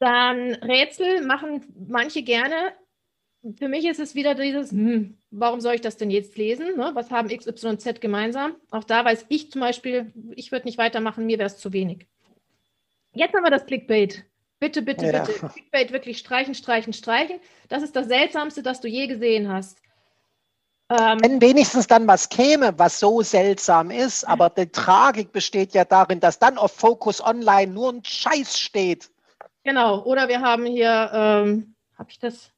Dann 0.00 0.54
Rätsel 0.54 1.24
machen 1.24 1.64
manche 1.88 2.22
gerne. 2.22 2.72
Für 3.58 3.68
mich 3.68 3.84
ist 3.86 3.98
es 3.98 4.14
wieder 4.14 4.34
dieses, 4.34 4.70
hm, 4.70 5.18
warum 5.30 5.60
soll 5.60 5.74
ich 5.74 5.80
das 5.80 5.96
denn 5.96 6.10
jetzt 6.10 6.36
lesen? 6.36 6.76
Ne? 6.76 6.92
Was 6.94 7.10
haben 7.10 7.28
X, 7.28 7.46
Y, 7.46 7.78
Z 7.78 8.00
gemeinsam? 8.00 8.54
Auch 8.70 8.84
da 8.84 9.04
weiß 9.04 9.26
ich 9.28 9.50
zum 9.50 9.60
Beispiel, 9.60 10.12
ich 10.36 10.52
würde 10.52 10.66
nicht 10.66 10.78
weitermachen, 10.78 11.26
mir 11.26 11.38
wäre 11.38 11.48
es 11.48 11.56
zu 11.56 11.72
wenig. 11.72 12.06
Jetzt 13.14 13.34
haben 13.34 13.42
wir 13.42 13.50
das 13.50 13.66
Clickbait. 13.66 14.24
Bitte, 14.60 14.80
bitte, 14.80 15.06
ja. 15.06 15.24
bitte. 15.24 15.48
Clickbait 15.48 15.92
wirklich 15.92 16.18
streichen, 16.18 16.54
streichen, 16.54 16.92
streichen. 16.92 17.40
Das 17.68 17.82
ist 17.82 17.96
das 17.96 18.06
Seltsamste, 18.06 18.62
das 18.62 18.80
du 18.80 18.86
je 18.86 19.08
gesehen 19.08 19.48
hast. 19.48 19.78
Ähm, 20.88 21.18
Wenn 21.20 21.40
wenigstens 21.40 21.88
dann 21.88 22.06
was 22.06 22.28
käme, 22.28 22.78
was 22.78 23.00
so 23.00 23.22
seltsam 23.22 23.90
ist, 23.90 24.22
aber 24.24 24.50
die 24.50 24.68
Tragik 24.68 25.32
besteht 25.32 25.74
ja 25.74 25.84
darin, 25.84 26.20
dass 26.20 26.38
dann 26.38 26.58
auf 26.58 26.70
Focus 26.72 27.20
Online 27.20 27.72
nur 27.72 27.92
ein 27.92 28.04
Scheiß 28.04 28.56
steht. 28.56 29.10
Genau, 29.64 30.04
oder 30.04 30.28
wir 30.28 30.40
haben 30.40 30.64
hier, 30.64 31.10
ähm, 31.12 31.74
habe 31.98 32.10
ich 32.10 32.20
das? 32.20 32.51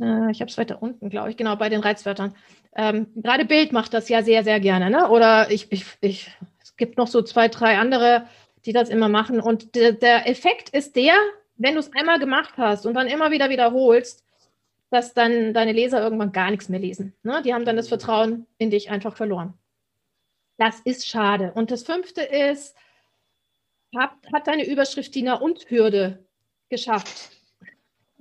Äh, 0.00 0.30
ich 0.30 0.40
habe 0.40 0.50
es 0.50 0.58
weiter 0.58 0.82
unten, 0.82 1.10
glaube 1.10 1.30
ich, 1.30 1.36
genau, 1.36 1.56
bei 1.56 1.68
den 1.68 1.80
Reizwörtern. 1.80 2.34
Ähm, 2.74 3.08
Gerade 3.16 3.44
Bild 3.44 3.72
macht 3.72 3.94
das 3.94 4.08
ja 4.08 4.22
sehr, 4.22 4.44
sehr 4.44 4.60
gerne, 4.60 4.90
ne? 4.90 5.08
Oder 5.08 5.50
ich, 5.50 5.70
ich, 5.72 5.84
ich, 6.00 6.30
es 6.62 6.76
gibt 6.76 6.98
noch 6.98 7.06
so 7.06 7.22
zwei, 7.22 7.48
drei 7.48 7.78
andere, 7.78 8.26
die 8.64 8.72
das 8.72 8.88
immer 8.88 9.08
machen. 9.08 9.40
Und 9.40 9.74
der, 9.74 9.92
der 9.92 10.28
Effekt 10.28 10.68
ist 10.70 10.96
der, 10.96 11.14
wenn 11.56 11.74
du 11.74 11.80
es 11.80 11.92
einmal 11.92 12.18
gemacht 12.18 12.54
hast 12.56 12.84
und 12.86 12.94
dann 12.94 13.06
immer 13.06 13.30
wieder 13.30 13.48
wiederholst, 13.48 14.24
dass 14.90 15.14
dann 15.14 15.52
deine 15.54 15.72
Leser 15.72 16.00
irgendwann 16.00 16.32
gar 16.32 16.50
nichts 16.50 16.68
mehr 16.68 16.80
lesen. 16.80 17.14
Ne? 17.22 17.42
Die 17.42 17.54
haben 17.54 17.64
dann 17.64 17.76
das 17.76 17.88
Vertrauen 17.88 18.46
in 18.58 18.70
dich 18.70 18.90
einfach 18.90 19.16
verloren. 19.16 19.54
Das 20.58 20.80
ist 20.80 21.06
schade. 21.06 21.52
Und 21.54 21.70
das 21.70 21.82
fünfte 21.82 22.22
ist, 22.22 22.76
hat, 23.94 24.12
hat 24.32 24.46
deine 24.46 24.66
Überschrift 24.66 25.14
die 25.14 25.28
und 25.28 25.70
Hürde 25.70 26.24
geschafft. 26.68 27.35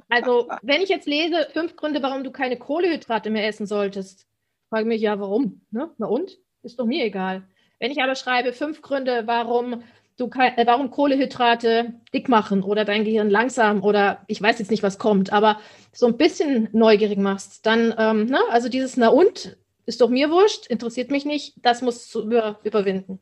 Also, 0.09 0.49
wenn 0.61 0.81
ich 0.81 0.89
jetzt 0.89 1.07
lese, 1.07 1.47
fünf 1.51 1.75
Gründe, 1.75 2.03
warum 2.03 2.23
du 2.23 2.31
keine 2.31 2.57
Kohlehydrate 2.57 3.29
mehr 3.29 3.47
essen 3.47 3.65
solltest, 3.65 4.27
frage 4.69 4.83
ich 4.83 4.87
mich 4.87 5.01
ja, 5.01 5.19
warum? 5.19 5.61
Ne? 5.71 5.91
Na 5.97 6.07
und? 6.07 6.37
Ist 6.61 6.79
doch 6.79 6.85
mir 6.85 7.03
egal. 7.03 7.43
Wenn 7.79 7.91
ich 7.91 8.01
aber 8.01 8.15
schreibe, 8.15 8.53
fünf 8.53 8.81
Gründe, 8.81 9.23
warum 9.25 9.83
du 10.17 10.29
äh, 10.37 10.65
warum 10.65 10.91
Kohlehydrate 10.91 11.93
dick 12.13 12.29
machen 12.29 12.63
oder 12.63 12.85
dein 12.85 13.03
Gehirn 13.03 13.29
langsam 13.29 13.83
oder 13.83 14.23
ich 14.27 14.41
weiß 14.41 14.59
jetzt 14.59 14.71
nicht, 14.71 14.83
was 14.83 14.97
kommt, 14.97 15.33
aber 15.33 15.59
so 15.91 16.07
ein 16.07 16.17
bisschen 16.17 16.69
neugierig 16.71 17.17
machst, 17.17 17.65
dann, 17.65 17.93
ähm, 17.97 18.25
ne, 18.27 18.39
also 18.49 18.69
dieses 18.69 18.97
Na 18.97 19.09
und 19.09 19.57
ist 19.85 20.01
doch 20.01 20.09
mir 20.09 20.31
wurscht, 20.31 20.67
interessiert 20.67 21.11
mich 21.11 21.25
nicht, 21.25 21.55
das 21.61 21.81
muss 21.81 22.09
du 22.09 22.21
über, 22.21 22.59
überwinden. 22.63 23.19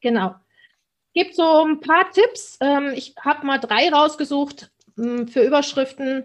Genau. 0.00 0.34
Gibt 1.14 1.34
so 1.34 1.64
ein 1.64 1.80
paar 1.80 2.10
Tipps. 2.10 2.58
Ähm, 2.60 2.92
ich 2.94 3.14
habe 3.20 3.46
mal 3.46 3.58
drei 3.58 3.90
rausgesucht 3.90 4.70
für 5.28 5.42
Überschriften, 5.42 6.24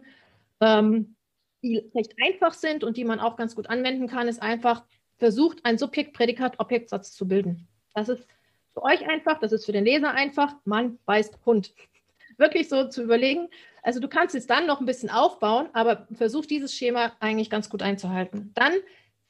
ähm, 0.62 1.16
die 1.62 1.90
recht 1.96 2.14
einfach 2.24 2.54
sind 2.54 2.84
und 2.84 2.98
die 2.98 3.06
man 3.06 3.20
auch 3.20 3.38
ganz 3.38 3.56
gut 3.56 3.70
anwenden 3.70 4.08
kann, 4.08 4.28
ist 4.28 4.42
einfach, 4.42 4.84
versucht, 5.18 5.64
einen 5.66 5.78
Subjekt-Prädikat-Objektsatz 5.78 7.14
zu 7.14 7.28
bilden. 7.28 7.68
Das 7.94 8.10
ist 8.10 8.28
für 8.74 8.84
euch 8.84 9.08
einfach, 9.08 9.40
das 9.40 9.52
ist 9.52 9.66
für 9.66 9.72
den 9.72 9.86
Leser 9.86 10.12
einfach, 10.12 10.56
Mann 10.66 11.00
beißt 11.06 11.40
Hund. 11.46 11.74
Wirklich 12.38 12.68
so 12.68 12.90
zu 12.90 13.04
überlegen. 13.04 13.48
Also 13.82 14.00
du 14.00 14.10
kannst 14.10 14.36
es 14.36 14.48
dann 14.48 14.68
noch 14.68 14.80
ein 14.80 14.86
bisschen 14.86 15.10
aufbauen, 15.10 15.70
aber 15.74 16.08
versuch 16.14 16.46
dieses 16.46 16.76
Schema 16.76 17.14
eigentlich 17.20 17.50
ganz 17.50 17.70
gut 17.70 17.82
einzuhalten. 17.82 18.52
Dann 18.54 18.74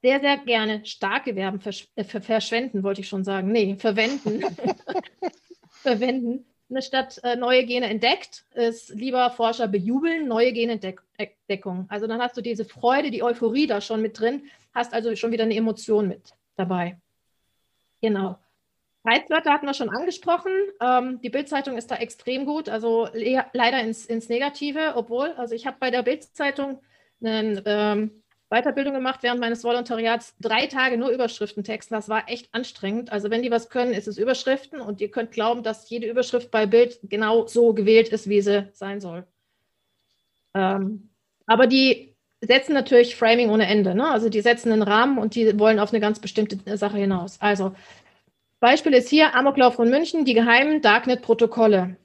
sehr, 0.02 0.20
sehr 0.20 0.38
gerne 0.38 0.86
starke 0.86 1.36
Verben 1.36 1.60
versch 1.60 1.88
äh, 1.96 2.04
verschwenden, 2.04 2.84
wollte 2.84 3.02
ich 3.02 3.08
schon 3.08 3.24
sagen. 3.24 3.52
Nee, 3.52 3.76
verwenden. 3.78 4.44
verwenden. 5.70 6.46
Statt 6.82 7.20
äh, 7.24 7.36
neue 7.36 7.66
Gene 7.66 7.88
entdeckt, 7.88 8.46
ist 8.54 8.90
lieber 8.90 9.30
Forscher 9.32 9.68
bejubeln, 9.68 10.28
neue 10.28 10.54
Genentdeckung. 10.54 11.86
Also 11.90 12.08
dann 12.08 12.22
hast 12.22 12.38
du 12.38 12.42
diese 12.42 12.66
Freude, 12.66 13.12
die 13.12 13.24
Euphorie 13.24 13.68
da 13.68 13.82
schon 13.82 14.02
mit 14.02 14.20
drin, 14.20 14.44
hast 14.74 14.94
also 14.94 15.16
schon 15.16 15.32
wieder 15.32 15.44
eine 15.44 15.56
Emotion 15.56 16.08
mit 16.08 16.34
dabei. 16.56 16.98
Genau. 18.02 18.38
Reizwörter 19.06 19.54
hatten 19.54 19.68
wir 19.68 19.74
schon 19.74 19.90
angesprochen. 19.90 20.52
Ähm, 20.82 21.22
die 21.22 21.30
Bildzeitung 21.30 21.78
ist 21.78 21.92
da 21.92 21.98
extrem 21.98 22.46
gut, 22.46 22.70
also 22.70 23.08
le 23.14 23.46
leider 23.54 23.80
ins, 23.82 24.06
ins 24.06 24.30
Negative, 24.30 24.94
obwohl, 24.96 25.32
also 25.34 25.54
ich 25.54 25.68
habe 25.68 25.78
bei 25.80 25.92
der 25.92 26.02
Bildzeitung 26.02 26.82
eine 27.22 27.62
ähm, 27.66 28.24
Weiterbildung 28.50 28.94
gemacht 28.94 29.24
während 29.24 29.40
meines 29.40 29.64
Volontariats, 29.64 30.36
drei 30.40 30.68
Tage 30.68 30.98
nur 30.98 31.10
Überschriften 31.10 31.64
texten. 31.64 31.96
Das 31.96 32.10
war 32.10 32.30
echt 32.30 32.54
anstrengend. 32.54 33.12
Also 33.12 33.30
wenn 33.32 33.42
die 33.42 33.52
was 33.52 33.70
können, 33.70 33.94
ist 33.94 34.08
es 34.08 34.18
Überschriften 34.18 34.82
und 34.82 35.02
ihr 35.02 35.10
könnt 35.10 35.32
glauben, 35.32 35.64
dass 35.64 35.90
jede 35.90 36.08
Überschrift 36.08 36.52
bei 36.52 36.66
Bild 36.66 37.00
genau 37.04 37.48
so 37.48 37.74
gewählt 37.74 38.10
ist, 38.10 38.30
wie 38.30 38.42
sie 38.42 38.70
sein 38.74 39.02
soll. 39.02 39.26
Ähm, 40.54 41.10
aber 41.48 41.68
die 41.68 42.16
setzen 42.42 42.74
natürlich 42.74 43.16
Framing 43.16 43.50
ohne 43.50 43.68
Ende. 43.68 43.96
Ne? 43.96 44.10
Also 44.10 44.30
die 44.30 44.42
setzen 44.42 44.72
einen 44.72 44.84
Rahmen 44.84 45.18
und 45.18 45.36
die 45.36 45.58
wollen 45.60 45.80
auf 45.80 45.92
eine 45.92 46.00
ganz 46.00 46.20
bestimmte 46.20 46.78
Sache 46.78 46.98
hinaus. 46.98 47.42
Also 47.42 47.74
Beispiel 48.60 48.94
ist 48.94 49.10
hier 49.10 49.36
Amoklauf 49.36 49.76
von 49.76 49.90
München, 49.90 50.26
die 50.26 50.34
geheimen 50.34 50.82
Darknet-Protokolle. 50.82 51.98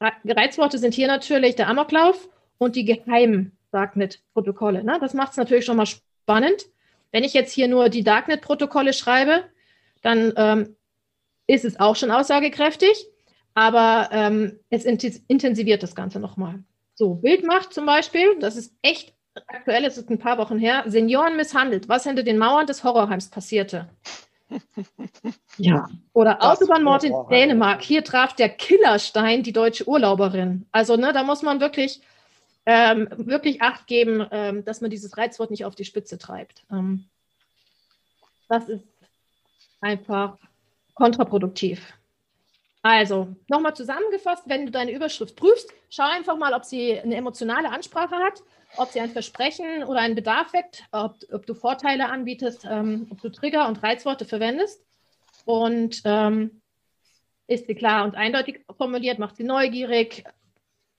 Reizworte 0.00 0.78
sind 0.78 0.94
hier 0.94 1.08
natürlich 1.08 1.56
der 1.56 1.68
Amoklauf 1.68 2.28
und 2.58 2.76
die 2.76 2.84
geheimen 2.84 3.57
Darknet-Protokolle. 3.70 4.84
Ne? 4.84 4.98
Das 5.00 5.14
macht 5.14 5.32
es 5.32 5.36
natürlich 5.36 5.64
schon 5.64 5.76
mal 5.76 5.86
spannend. 5.86 6.66
Wenn 7.10 7.24
ich 7.24 7.34
jetzt 7.34 7.52
hier 7.52 7.68
nur 7.68 7.88
die 7.88 8.04
Darknet-Protokolle 8.04 8.92
schreibe, 8.92 9.44
dann 10.02 10.32
ähm, 10.36 10.76
ist 11.46 11.64
es 11.64 11.80
auch 11.80 11.96
schon 11.96 12.10
aussagekräftig, 12.10 13.06
aber 13.54 14.10
ähm, 14.12 14.60
es 14.70 14.84
intensiviert 14.84 15.82
das 15.82 15.94
Ganze 15.94 16.20
nochmal. 16.20 16.62
So, 16.94 17.14
Bildmacht 17.14 17.72
zum 17.72 17.86
Beispiel, 17.86 18.38
das 18.40 18.56
ist 18.56 18.74
echt 18.82 19.14
aktuell, 19.46 19.84
es 19.84 19.96
ist 19.98 20.10
ein 20.10 20.18
paar 20.18 20.38
Wochen 20.38 20.58
her, 20.58 20.84
Senioren 20.86 21.36
misshandelt, 21.36 21.88
was 21.88 22.04
hinter 22.04 22.22
den 22.22 22.38
Mauern 22.38 22.66
des 22.66 22.84
Horrorheims 22.84 23.30
passierte. 23.30 23.88
Ja. 25.58 25.88
Oder 26.12 26.40
Autobahnmord 26.40 27.02
in 27.02 27.12
Dänemark. 27.28 27.82
Hier 27.82 28.04
traf 28.04 28.34
der 28.34 28.48
Killerstein 28.48 29.42
die 29.42 29.52
deutsche 29.52 29.88
Urlauberin. 29.88 30.66
Also, 30.70 30.96
ne, 30.96 31.12
da 31.12 31.24
muss 31.24 31.42
man 31.42 31.60
wirklich, 31.60 32.00
ähm, 32.66 33.08
wirklich 33.16 33.62
Acht 33.62 33.86
geben, 33.86 34.26
ähm, 34.30 34.64
dass 34.64 34.80
man 34.80 34.90
dieses 34.90 35.16
Reizwort 35.16 35.50
nicht 35.50 35.64
auf 35.64 35.74
die 35.74 35.84
Spitze 35.84 36.18
treibt. 36.18 36.64
Ähm, 36.70 37.04
das 38.48 38.68
ist 38.68 38.84
einfach 39.80 40.38
kontraproduktiv. 40.94 41.94
Also, 42.82 43.34
nochmal 43.48 43.74
zusammengefasst, 43.74 44.44
wenn 44.46 44.66
du 44.66 44.72
deine 44.72 44.92
Überschrift 44.92 45.36
prüfst, 45.36 45.72
schau 45.90 46.04
einfach 46.04 46.36
mal, 46.36 46.54
ob 46.54 46.64
sie 46.64 46.98
eine 46.98 47.16
emotionale 47.16 47.70
Ansprache 47.70 48.16
hat 48.16 48.42
ob 48.76 48.90
sie 48.90 49.00
ein 49.00 49.10
Versprechen 49.10 49.84
oder 49.84 50.00
einen 50.00 50.14
Bedarf 50.14 50.52
weckt, 50.52 50.84
ob, 50.92 51.16
ob 51.32 51.46
du 51.46 51.54
Vorteile 51.54 52.08
anbietest, 52.08 52.66
ähm, 52.68 53.06
ob 53.10 53.20
du 53.22 53.30
Trigger 53.30 53.68
und 53.68 53.82
Reizworte 53.82 54.24
verwendest. 54.24 54.84
Und 55.44 56.02
ähm, 56.04 56.60
ist 57.46 57.66
sie 57.66 57.74
klar 57.74 58.04
und 58.04 58.14
eindeutig 58.14 58.60
formuliert, 58.76 59.18
macht 59.18 59.36
sie 59.36 59.44
neugierig, 59.44 60.24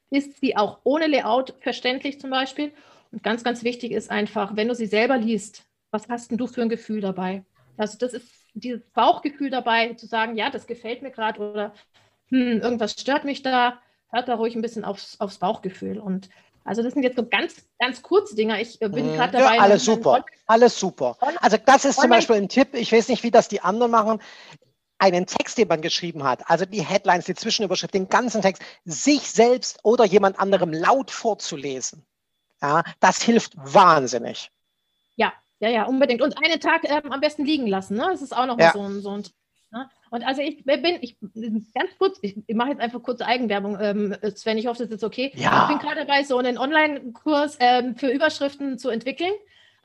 ist 0.10 0.40
sie 0.40 0.58
auch 0.58 0.80
ohne 0.84 1.08
Layout 1.08 1.56
verständlich 1.60 2.20
zum 2.20 2.30
Beispiel. 2.30 2.74
Und 3.12 3.24
ganz, 3.24 3.44
ganz 3.44 3.64
wichtig 3.64 3.92
ist 3.92 4.12
einfach, 4.12 4.56
wenn 4.56 4.68
du 4.68 4.76
sie 4.76 4.86
selber 4.86 5.18
liest, 5.18 5.64
was 5.92 6.10
hast 6.10 6.32
denn 6.32 6.38
du 6.38 6.48
für 6.48 6.62
ein 6.62 6.70
Gefühl 6.70 7.02
dabei? 7.02 7.44
Also 7.78 7.98
das 7.98 8.14
ist 8.14 8.30
dieses 8.54 8.82
Bauchgefühl 8.94 9.50
dabei, 9.50 9.94
zu 9.94 10.06
sagen, 10.06 10.36
ja, 10.36 10.50
das 10.50 10.68
gefällt 10.68 11.02
mir 11.02 11.12
gerade 11.12 11.40
oder 11.40 11.74
hm, 12.30 12.62
irgendwas 12.62 12.94
stört 12.94 13.24
mich 13.24 13.42
da, 13.42 13.80
hört 14.10 14.28
da 14.28 14.36
ruhig 14.36 14.56
ein 14.56 14.62
bisschen 14.62 14.86
aufs, 14.86 15.20
aufs 15.20 15.40
Bauchgefühl. 15.40 16.00
Und 16.00 16.30
also 16.64 16.84
das 16.84 16.94
sind 16.94 17.04
jetzt 17.04 17.16
so 17.16 17.26
ganz, 17.26 17.66
ganz 17.80 18.02
kurze 18.02 18.36
Dinger. 18.36 18.60
Ich 18.60 18.82
äh, 18.82 18.90
bin 18.90 19.12
mhm. 19.12 19.16
gerade 19.16 19.34
dabei. 19.38 19.56
Ja, 19.56 19.62
alles 19.62 19.86
super, 19.86 20.24
alles 20.46 20.80
super. 20.80 21.18
Also 21.42 21.58
das 21.64 21.86
ist 21.86 22.00
zum 22.00 22.10
Beispiel 22.10 22.36
ein 22.36 22.50
Tipp. 22.50 22.70
Ich 22.74 22.92
weiß 22.92 23.08
nicht, 23.08 23.24
wie 23.24 23.32
das 23.32 23.48
die 23.48 23.62
anderen 23.62 23.92
machen. 23.92 24.20
Einen 25.00 25.26
Text, 25.26 25.58
den 25.58 25.68
man 25.68 25.82
geschrieben 25.82 26.24
hat, 26.24 26.42
also 26.50 26.66
die 26.66 26.82
Headlines, 26.82 27.26
die 27.26 27.36
Zwischenüberschrift, 27.36 27.94
den 27.94 28.10
ganzen 28.10 28.42
Text, 28.42 28.62
sich 28.86 29.22
selbst 29.22 29.80
oder 29.84 30.06
jemand 30.06 30.40
anderem 30.40 30.72
laut 30.72 31.10
vorzulesen. 31.10 32.06
Ja, 32.62 32.84
das 33.00 33.22
hilft 33.22 33.54
wahnsinnig. 33.56 34.52
Ja, 35.16 35.34
ja, 35.60 35.70
ja, 35.70 35.84
unbedingt. 35.86 36.22
Und 36.22 36.38
einen 36.44 36.60
Tag 36.60 36.84
ähm, 36.84 37.12
am 37.12 37.22
besten 37.22 37.46
liegen 37.46 37.68
lassen. 37.68 37.96
Ne? 37.96 38.08
Das 38.12 38.22
ist 38.22 38.36
auch 38.36 38.46
noch 38.46 38.60
ja. 38.60 38.74
so 38.74 38.82
ein, 38.82 39.02
so 39.02 39.12
ein 39.12 39.24
Ne? 39.72 39.90
Und 40.10 40.24
also 40.24 40.42
ich 40.42 40.64
bin, 40.66 40.98
ich 41.02 41.18
ganz 41.20 41.92
kurz, 42.00 42.18
ich, 42.22 42.38
ich 42.48 42.56
mache 42.56 42.70
jetzt 42.70 42.82
einfach 42.82 43.04
kurze 43.04 43.26
Eigenwerbung, 43.26 43.78
ähm, 43.80 44.16
Sven, 44.36 44.58
ich 44.58 44.68
hoffe, 44.68 44.84
das 44.84 44.92
ist 44.92 45.04
okay. 45.04 45.32
Ja. 45.36 45.64
Ich 45.64 45.78
bin 45.78 45.88
gerade 45.88 46.06
dabei, 46.06 46.24
so 46.24 46.38
einen 46.38 46.58
Online-Kurs 46.58 47.58
ähm, 47.60 47.96
für 47.96 48.10
Überschriften 48.10 48.80
zu 48.80 48.90
entwickeln. 48.90 49.34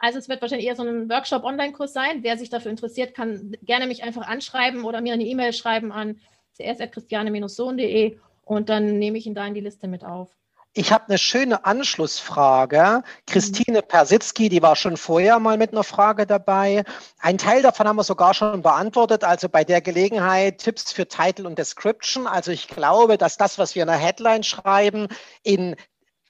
Also 0.05 0.19
es 0.19 0.29
wird 0.29 0.43
wahrscheinlich 0.43 0.67
eher 0.67 0.77
so 0.77 0.83
ein 0.83 1.09
Workshop-Online-Kurs 1.09 1.95
sein. 1.95 2.19
Wer 2.23 2.37
sich 2.37 2.51
dafür 2.51 2.71
interessiert, 2.71 3.15
kann 3.15 3.57
gerne 3.63 3.87
mich 3.87 4.03
einfach 4.03 4.29
anschreiben 4.29 4.85
oder 4.85 5.01
mir 5.01 5.15
eine 5.15 5.25
E-Mail 5.25 5.55
schreiben 5.55 5.93
an 5.93 6.21
cs.christiane-sohn.de 6.59 8.19
und 8.45 8.69
dann 8.69 8.99
nehme 8.99 9.17
ich 9.17 9.27
ihn 9.27 9.35
da 9.35 9.47
in 9.47 9.55
die 9.55 9.63
Liste 9.63 9.89
mit 9.89 10.05
auf. 10.05 10.29
Ich 10.75 10.93
habe 10.93 11.05
eine 11.09 11.17
schöne 11.17 11.65
Anschlussfrage. 11.65 13.03
Christine 13.27 13.81
Persitzky, 13.81 14.51
die 14.51 14.61
war 14.61 14.77
schon 14.77 14.99
vorher 14.99 15.39
mal 15.39 15.57
mit 15.57 15.73
einer 15.73 15.85
Frage 15.85 16.27
dabei. 16.27 16.85
Ein 17.21 17.39
Teil 17.39 17.63
davon 17.63 17.89
haben 17.89 17.97
wir 17.97 18.05
sogar 18.05 18.35
schon 18.35 18.61
beantwortet, 18.61 19.25
also 19.25 19.49
bei 19.49 19.65
der 19.65 19.81
Gelegenheit 19.81 20.59
Tipps 20.59 20.93
für 20.93 21.09
Title 21.09 21.47
und 21.47 21.59
Description. 21.59 22.27
Also 22.27 22.51
ich 22.51 22.69
glaube, 22.69 23.17
dass 23.17 23.39
das, 23.39 23.57
was 23.57 23.75
wir 23.75 23.83
in 23.83 23.89
der 23.89 23.97
Headline 23.97 24.43
schreiben, 24.43 25.09
in 25.45 25.77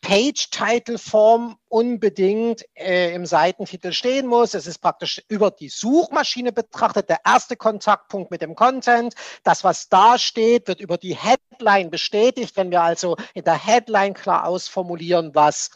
Page-Title-Form 0.05 1.57
unbedingt 1.69 2.63
äh, 2.75 3.15
im 3.15 3.25
Seitentitel 3.25 3.93
stehen 3.93 4.27
muss. 4.27 4.53
Es 4.53 4.67
ist 4.67 4.79
praktisch 4.79 5.23
über 5.29 5.51
die 5.51 5.71
Suchmaschine 5.71 6.53
betrachtet 6.53 7.09
der 7.09 7.21
erste 7.25 7.57
Kontaktpunkt 7.57 8.31
mit 8.31 8.43
dem 8.43 8.55
Content. 8.55 9.15
Das, 9.45 9.65
was 9.65 9.89
da 9.89 10.19
steht, 10.19 10.69
wird 10.69 10.81
über 10.81 10.99
die 10.99 11.17
Headline 11.17 11.91
bestätigt. 11.91 12.55
Wenn 12.57 12.71
wir 12.71 12.83
also 12.83 13.17
in 13.33 13.45
der 13.45 13.55
Headline 13.55 14.13
klar 14.13 14.47
ausformulieren, 14.47 15.35
was 15.35 15.71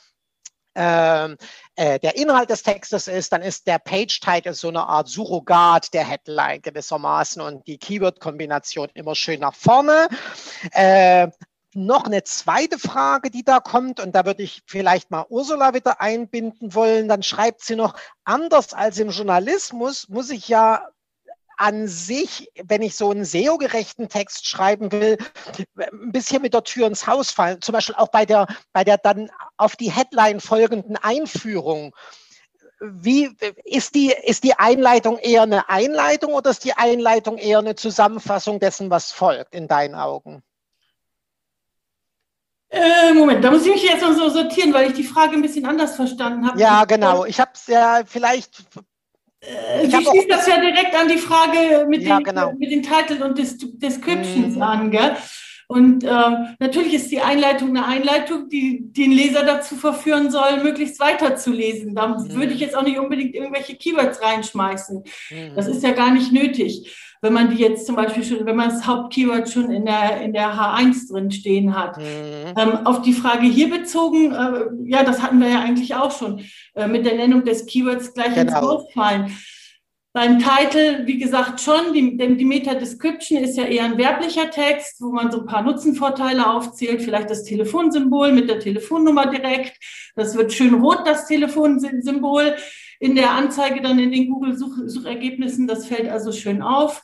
ähm, 0.75 1.39
äh, 1.75 1.99
der 1.99 2.17
Inhalt 2.17 2.51
des 2.51 2.63
Textes 2.63 3.09
ist, 3.09 3.33
dann 3.33 3.41
ist 3.41 3.67
der 3.67 3.79
Page-Title 3.79 4.53
so 4.53 4.69
eine 4.69 4.87
Art 4.87 5.09
Surrogat 5.09 5.93
der 5.95 6.05
Headline 6.05 6.61
gewissermaßen 6.61 7.41
und 7.41 7.67
die 7.67 7.79
Keyword-Kombination 7.79 8.89
immer 8.93 9.15
schön 9.15 9.41
nach 9.41 9.55
vorne. 9.55 10.07
Äh, 10.73 11.29
noch 11.75 12.05
eine 12.05 12.25
zweite 12.25 12.79
Frage, 12.79 13.31
die 13.31 13.45
da 13.45 13.61
kommt, 13.61 14.01
und 14.01 14.15
da 14.15 14.25
würde 14.25 14.43
ich 14.43 14.63
vielleicht 14.67 15.11
mal 15.11 15.27
Ursula 15.29 15.75
wieder 15.75 16.01
einbinden 16.01 16.75
wollen. 16.75 17.09
Dann 17.09 17.23
schreibt 17.23 17.63
sie 17.63 17.77
noch, 17.77 17.95
anders 18.25 18.73
als 18.73 18.99
im 18.99 19.11
Journalismus 19.11 20.09
muss 20.09 20.31
ich 20.31 20.49
ja 20.49 20.89
an 21.59 21.89
sich, 21.89 22.51
wenn 22.63 22.83
ich 22.83 22.97
so 22.97 23.11
einen 23.11 23.25
SEO-gerechten 23.25 24.09
Text 24.09 24.47
schreiben 24.47 24.93
will, 24.93 25.19
ein 25.77 26.13
bisschen 26.13 26.41
mit 26.41 26.55
der 26.55 26.63
Tür 26.63 26.87
ins 26.87 27.07
Haus 27.07 27.33
fallen. 27.33 27.61
Zum 27.61 27.73
Beispiel 27.73 27.97
auch 27.97 28.09
bei 28.09 28.25
der, 28.25 28.47
bei 28.73 28.85
der 28.85 28.97
dann 28.97 29.29
auf 29.57 29.75
die 29.75 29.91
Headline 29.91 30.41
folgenden 30.41 30.97
Einführung. 30.97 31.95
Wie 32.81 33.37
ist 33.65 33.97
die, 33.97 34.15
ist 34.23 34.45
die 34.45 34.55
Einleitung 34.55 35.19
eher 35.19 35.43
eine 35.43 35.69
Einleitung 35.69 36.33
oder 36.33 36.51
ist 36.51 36.65
die 36.65 36.75
Einleitung 36.75 37.39
eher 37.39 37.59
eine 37.59 37.75
Zusammenfassung 37.75 38.61
dessen, 38.61 38.89
was 38.89 39.11
folgt, 39.11 39.57
in 39.57 39.67
deinen 39.67 39.97
Augen? 39.97 40.45
Äh, 42.71 43.15
Moment, 43.15 43.43
da 43.43 43.51
muss 43.51 43.65
ich 43.65 43.73
mich 43.73 43.83
jetzt 43.83 44.03
mal 44.03 44.15
so 44.15 44.29
sortieren, 44.29 44.73
weil 44.75 44.89
ich 44.89 44.93
die 44.95 45.05
Frage 45.05 45.33
ein 45.33 45.43
bisschen 45.43 45.65
anders 45.65 45.97
verstanden 45.97 46.47
habe. 46.47 46.61
Ja, 46.61 46.85
genau. 46.85 47.25
Ich 47.25 47.41
habe 47.41 47.51
es 47.55 47.67
ja 47.67 48.03
vielleicht. 48.07 48.59
Äh, 49.41 49.87
Sie 49.87 50.05
schließt 50.05 50.31
das 50.31 50.47
ja 50.47 50.61
direkt 50.61 50.95
an 50.95 51.09
die 51.09 51.17
Frage 51.17 51.87
mit, 51.89 52.03
ja, 52.03 52.19
den, 52.19 52.25
genau. 52.25 52.53
mit 52.59 52.71
den 52.71 52.83
Titel 52.83 53.23
und 53.23 53.39
Des 53.39 53.57
Descriptions 53.59 54.57
mhm. 54.57 54.63
an, 54.63 54.91
gell? 54.91 55.17
Und 55.71 56.03
äh, 56.03 56.09
natürlich 56.61 56.95
ist 56.95 57.11
die 57.11 57.21
Einleitung 57.21 57.71
eine 57.71 57.87
Einleitung, 57.87 58.49
die 58.49 58.91
den 58.91 59.13
Leser 59.13 59.43
dazu 59.43 59.77
verführen 59.77 60.31
soll, 60.31 60.63
möglichst 60.63 60.99
weiterzulesen. 60.99 61.95
Da 61.95 62.09
mhm. 62.09 62.35
würde 62.35 62.55
ich 62.55 62.61
jetzt 62.61 62.75
auch 62.75 62.83
nicht 62.83 62.99
unbedingt 62.99 63.35
irgendwelche 63.35 63.77
Keywords 63.77 64.23
reinschmeißen. 64.23 65.05
Mhm. 65.31 65.55
Das 65.55 65.67
ist 65.67 65.83
ja 65.83 65.93
gar 65.93 66.11
nicht 66.11 66.33
nötig 66.33 66.91
wenn 67.21 67.33
man 67.33 67.51
die 67.51 67.57
jetzt 67.57 67.87
zum 67.87 67.97
Beispiel 67.97 68.25
schon, 68.25 68.47
wenn 68.47 68.57
man 68.57 68.71
das 68.71 68.87
Hauptkeyword 68.87 69.49
schon 69.51 69.71
in 69.71 69.87
der, 69.87 70.21
in 70.21 70.33
der 70.33 70.55
H1 70.55 71.11
drin 71.11 71.31
stehen 71.31 71.77
hat. 71.77 71.99
Mhm. 71.99 72.55
Ähm, 72.57 72.87
auf 72.87 73.03
die 73.03 73.13
Frage 73.13 73.47
hier 73.47 73.71
bezogen, 73.71 74.33
äh, 74.33 74.91
ja, 74.91 75.03
das 75.03 75.23
hatten 75.23 75.41
wir 75.41 75.49
ja 75.49 75.61
eigentlich 75.61 75.95
auch 75.95 76.17
schon, 76.17 76.45
äh, 76.75 76.87
mit 76.87 77.07
der 77.07 77.17
Nennung 77.17 77.45
des 77.45 77.67
Keywords 77.67 78.15
gleich 78.15 78.35
genau. 78.35 78.43
ins 78.43 78.55
Auffallen. 78.55 79.37
Beim 80.15 80.39
Titel, 80.39 81.07
wie 81.07 81.19
gesagt, 81.19 81.61
schon, 81.61 81.93
die, 81.93 82.17
die 82.17 82.45
Meta-Description 82.45 83.45
ist 83.45 83.57
ja 83.57 83.65
eher 83.65 83.85
ein 83.85 83.99
werblicher 83.99 84.51
Text, 84.51 85.01
wo 85.01 85.13
man 85.13 85.31
so 85.31 85.41
ein 85.41 85.47
paar 85.47 85.63
Nutzenvorteile 85.63 86.51
aufzählt, 86.51 87.03
vielleicht 87.03 87.31
das 87.31 87.45
Telefonsymbol 87.45 88.33
mit 88.33 88.49
der 88.49 88.59
Telefonnummer 88.59 89.27
direkt. 89.27 89.77
Das 90.17 90.35
wird 90.35 90.53
schön 90.53 90.75
rot, 90.75 91.03
das 91.05 91.27
Telefonsymbol 91.27 92.57
in 93.01 93.15
der 93.15 93.33
Anzeige 93.33 93.81
dann 93.81 93.99
in 93.99 94.13
den 94.13 94.29
Google-Suchergebnissen. 94.29 95.67
Das 95.67 95.87
fällt 95.87 96.09
also 96.09 96.33
schön 96.33 96.63
auf. 96.63 97.03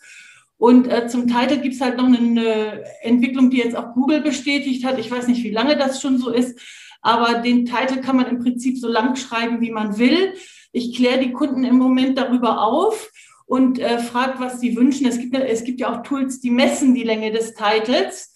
Und 0.57 0.87
äh, 0.89 1.09
zum 1.09 1.27
Titel 1.27 1.59
gibt 1.59 1.75
es 1.75 1.81
halt 1.81 1.97
noch 1.97 2.07
eine 2.07 2.85
Entwicklung, 3.03 3.51
die 3.51 3.59
jetzt 3.59 3.77
auch 3.77 3.93
Google 3.93 4.21
bestätigt 4.21 4.85
hat. 4.85 4.99
Ich 4.99 5.11
weiß 5.11 5.27
nicht, 5.29 5.43
wie 5.43 5.51
lange 5.51 5.77
das 5.77 6.01
schon 6.01 6.19
so 6.19 6.31
ist, 6.31 6.59
aber 7.03 7.41
den 7.41 7.67
Titel 7.67 8.01
kann 8.01 8.17
man 8.17 8.27
im 8.27 8.39
Prinzip 8.39 8.79
so 8.79 8.89
lang 8.89 9.17
schreiben, 9.17 9.61
wie 9.61 9.71
man 9.71 9.99
will. 9.99 10.35
Ich 10.73 10.97
kläre 10.97 11.21
die 11.21 11.33
Kunden 11.33 11.65
im 11.65 11.77
Moment 11.77 12.17
darüber 12.17 12.63
auf 12.63 13.11
und 13.47 13.79
äh, 13.79 13.99
frage, 13.99 14.41
was 14.41 14.61
sie 14.61 14.77
wünschen. 14.77 15.07
Es 15.07 15.19
gibt, 15.19 15.35
es 15.35 15.65
gibt 15.65 15.81
ja 15.81 15.93
auch 15.93 16.03
Tools, 16.03 16.41
die 16.41 16.51
messen 16.51 16.95
die 16.95 17.03
Länge 17.03 17.31
des 17.31 17.55
Titels. 17.55 18.34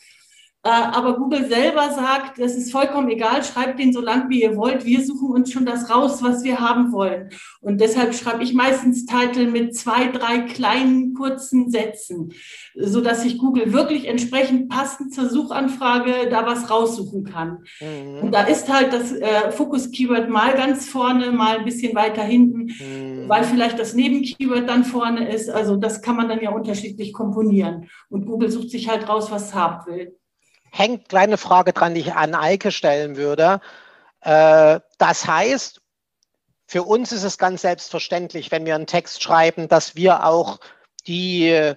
Äh, 0.64 0.70
aber 0.70 1.16
Google 1.16 1.48
selber 1.48 1.90
sagt, 1.90 2.40
es 2.40 2.56
ist 2.56 2.72
vollkommen 2.72 3.08
egal, 3.08 3.44
schreibt 3.44 3.78
den 3.78 3.92
so 3.92 4.00
lang 4.00 4.28
wie 4.28 4.42
ihr 4.42 4.56
wollt. 4.56 4.84
Wir 4.84 5.04
suchen 5.04 5.30
uns 5.30 5.52
schon 5.52 5.64
das 5.64 5.88
raus, 5.88 6.20
was 6.20 6.42
wir 6.42 6.58
haben 6.58 6.90
wollen. 6.90 7.30
Und 7.60 7.80
deshalb 7.80 8.12
schreibe 8.12 8.42
ich 8.42 8.54
meistens 8.54 9.06
Titel 9.06 9.48
mit 9.50 9.76
zwei, 9.76 10.08
drei 10.08 10.40
kleinen, 10.40 11.14
kurzen 11.14 11.70
Sätzen, 11.70 12.32
so 12.74 13.00
dass 13.00 13.24
ich 13.24 13.38
Google 13.38 13.72
wirklich 13.72 14.08
entsprechend 14.08 14.68
passend 14.68 15.14
zur 15.14 15.28
Suchanfrage 15.28 16.28
da 16.28 16.44
was 16.44 16.68
raussuchen 16.68 17.22
kann. 17.22 17.64
Mhm. 17.80 18.24
Und 18.24 18.34
da 18.34 18.42
ist 18.42 18.68
halt 18.68 18.92
das 18.92 19.12
äh, 19.12 19.52
Fokus-Keyword 19.52 20.28
mal 20.28 20.54
ganz 20.54 20.88
vorne, 20.88 21.30
mal 21.30 21.58
ein 21.58 21.64
bisschen 21.64 21.94
weiter 21.94 22.24
hinten, 22.24 22.64
mhm. 22.64 23.28
weil 23.28 23.44
vielleicht 23.44 23.78
das 23.78 23.94
Nebenkeyword 23.94 24.68
dann 24.68 24.84
vorne 24.84 25.32
ist. 25.32 25.50
Also 25.50 25.76
das 25.76 26.02
kann 26.02 26.16
man 26.16 26.28
dann 26.28 26.40
ja 26.40 26.50
unterschiedlich 26.50 27.12
komponieren. 27.12 27.88
Und 28.08 28.26
Google 28.26 28.50
sucht 28.50 28.70
sich 28.70 28.88
halt 28.88 29.08
raus, 29.08 29.30
was 29.30 29.46
es 29.46 29.54
haben 29.54 29.86
will 29.86 30.18
hängt 30.78 31.08
kleine 31.08 31.36
Frage 31.36 31.72
dran, 31.72 31.94
die 31.94 32.00
ich 32.00 32.14
an 32.14 32.34
Eike 32.34 32.70
stellen 32.70 33.16
würde. 33.16 33.60
Äh, 34.20 34.80
das 34.98 35.26
heißt, 35.26 35.80
für 36.66 36.82
uns 36.82 37.12
ist 37.12 37.24
es 37.24 37.38
ganz 37.38 37.62
selbstverständlich, 37.62 38.50
wenn 38.50 38.66
wir 38.66 38.74
einen 38.74 38.86
Text 38.86 39.22
schreiben, 39.22 39.68
dass 39.68 39.96
wir 39.96 40.24
auch 40.24 40.60
die, 41.06 41.74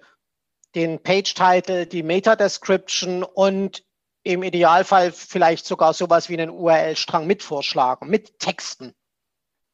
den 0.76 1.02
Page-Title, 1.02 1.88
die 1.88 2.04
Meta-Description 2.04 3.24
und 3.24 3.84
im 4.24 4.44
Idealfall 4.44 5.12
vielleicht 5.12 5.66
sogar 5.66 5.94
sowas 5.94 6.30
wie 6.30 6.40
einen 6.40 6.52
URL-Strang 6.52 7.26
mit 7.26 7.42
vorschlagen, 7.42 8.10
mit 8.10 8.38
Texten. 8.40 8.94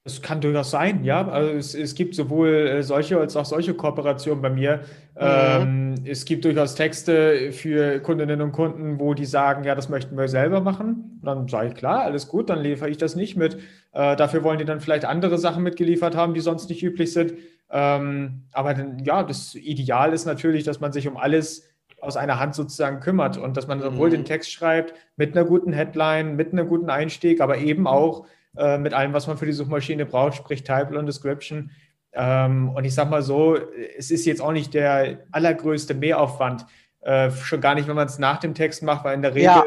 Das 0.08 0.22
kann 0.22 0.40
durchaus 0.40 0.72
sein, 0.72 1.04
ja. 1.04 1.28
Also 1.28 1.52
es, 1.52 1.76
es 1.76 1.94
gibt 1.94 2.16
sowohl 2.16 2.48
äh, 2.48 2.82
solche 2.82 3.20
als 3.20 3.36
auch 3.36 3.44
solche 3.44 3.74
Kooperationen 3.74 4.42
bei 4.42 4.50
mir. 4.50 4.78
Mhm. 5.16 5.20
Ähm, 5.20 5.96
es 6.06 6.24
gibt 6.24 6.46
durchaus 6.46 6.76
Texte 6.76 7.52
für 7.52 8.00
Kundinnen 8.00 8.40
und 8.40 8.54
Kunden, 8.54 9.02
wo 9.02 9.14
die 9.14 9.26
sagen, 9.26 9.66
ja, 9.66 9.76
das 9.76 9.90
möchten 9.90 10.18
wir 10.18 10.30
selber 10.30 10.62
machen. 10.62 11.20
Und 11.20 11.26
dann 11.26 11.50
sage 11.50 11.68
ich, 11.68 11.76
klar, 11.76 12.04
alles 12.04 12.30
gut, 12.30 12.50
dann 12.50 12.62
liefere 12.62 12.90
ich 12.90 12.96
das 12.96 13.18
nicht 13.18 13.36
mit. 13.36 13.56
Äh, 13.92 14.16
dafür 14.16 14.46
wollen 14.46 14.60
die 14.60 14.64
dann 14.64 14.80
vielleicht 14.80 15.04
andere 15.04 15.38
Sachen 15.38 15.62
mitgeliefert 15.62 16.16
haben, 16.16 16.34
die 16.34 16.40
sonst 16.40 16.70
nicht 16.70 16.82
üblich 16.82 17.12
sind. 17.12 17.34
Ähm, 17.70 18.44
aber 18.54 18.74
dann, 18.76 19.00
ja, 19.00 19.24
das 19.24 19.56
Ideal 19.56 20.14
ist 20.14 20.26
natürlich, 20.26 20.64
dass 20.64 20.80
man 20.80 20.94
sich 20.94 21.06
um 21.10 21.18
alles 21.18 21.68
aus 22.00 22.16
einer 22.16 22.40
Hand 22.40 22.56
sozusagen 22.56 23.02
kümmert 23.02 23.38
und 23.38 23.58
dass 23.58 23.68
man 23.68 23.82
sowohl 23.82 24.08
mhm. 24.08 24.14
den 24.14 24.26
Text 24.26 24.54
schreibt 24.54 24.94
mit 25.18 25.36
einer 25.36 25.46
guten 25.46 25.74
Headline, 25.74 26.38
mit 26.38 26.54
einem 26.54 26.70
guten 26.70 26.90
Einstieg, 26.90 27.42
aber 27.42 27.58
eben 27.58 27.88
auch 27.88 28.26
äh, 28.58 28.78
mit 28.78 28.94
allem, 28.94 29.14
was 29.14 29.28
man 29.28 29.38
für 29.38 29.46
die 29.46 29.54
Suchmaschine 29.54 30.06
braucht, 30.06 30.36
sprich 30.36 30.64
Title 30.64 30.98
und 30.98 31.06
Description. 31.06 31.72
Ähm, 32.14 32.70
und 32.70 32.84
ich 32.86 32.94
sage 32.94 33.10
mal 33.10 33.22
so, 33.22 33.58
es 33.98 34.12
ist 34.12 34.26
jetzt 34.26 34.42
auch 34.42 34.52
nicht 34.52 34.74
der 34.74 35.20
allergrößte 35.32 35.94
Mehraufwand, 35.94 36.66
äh, 37.02 37.32
schon 37.32 37.62
gar 37.62 37.76
nicht, 37.76 37.88
wenn 37.88 37.96
man 37.96 38.08
es 38.08 38.20
nach 38.20 38.38
dem 38.38 38.54
Text 38.54 38.84
macht, 38.84 39.06
weil 39.06 39.16
in 39.16 39.22
der 39.22 39.36
Regel 39.36 39.44
ja. 39.46 39.66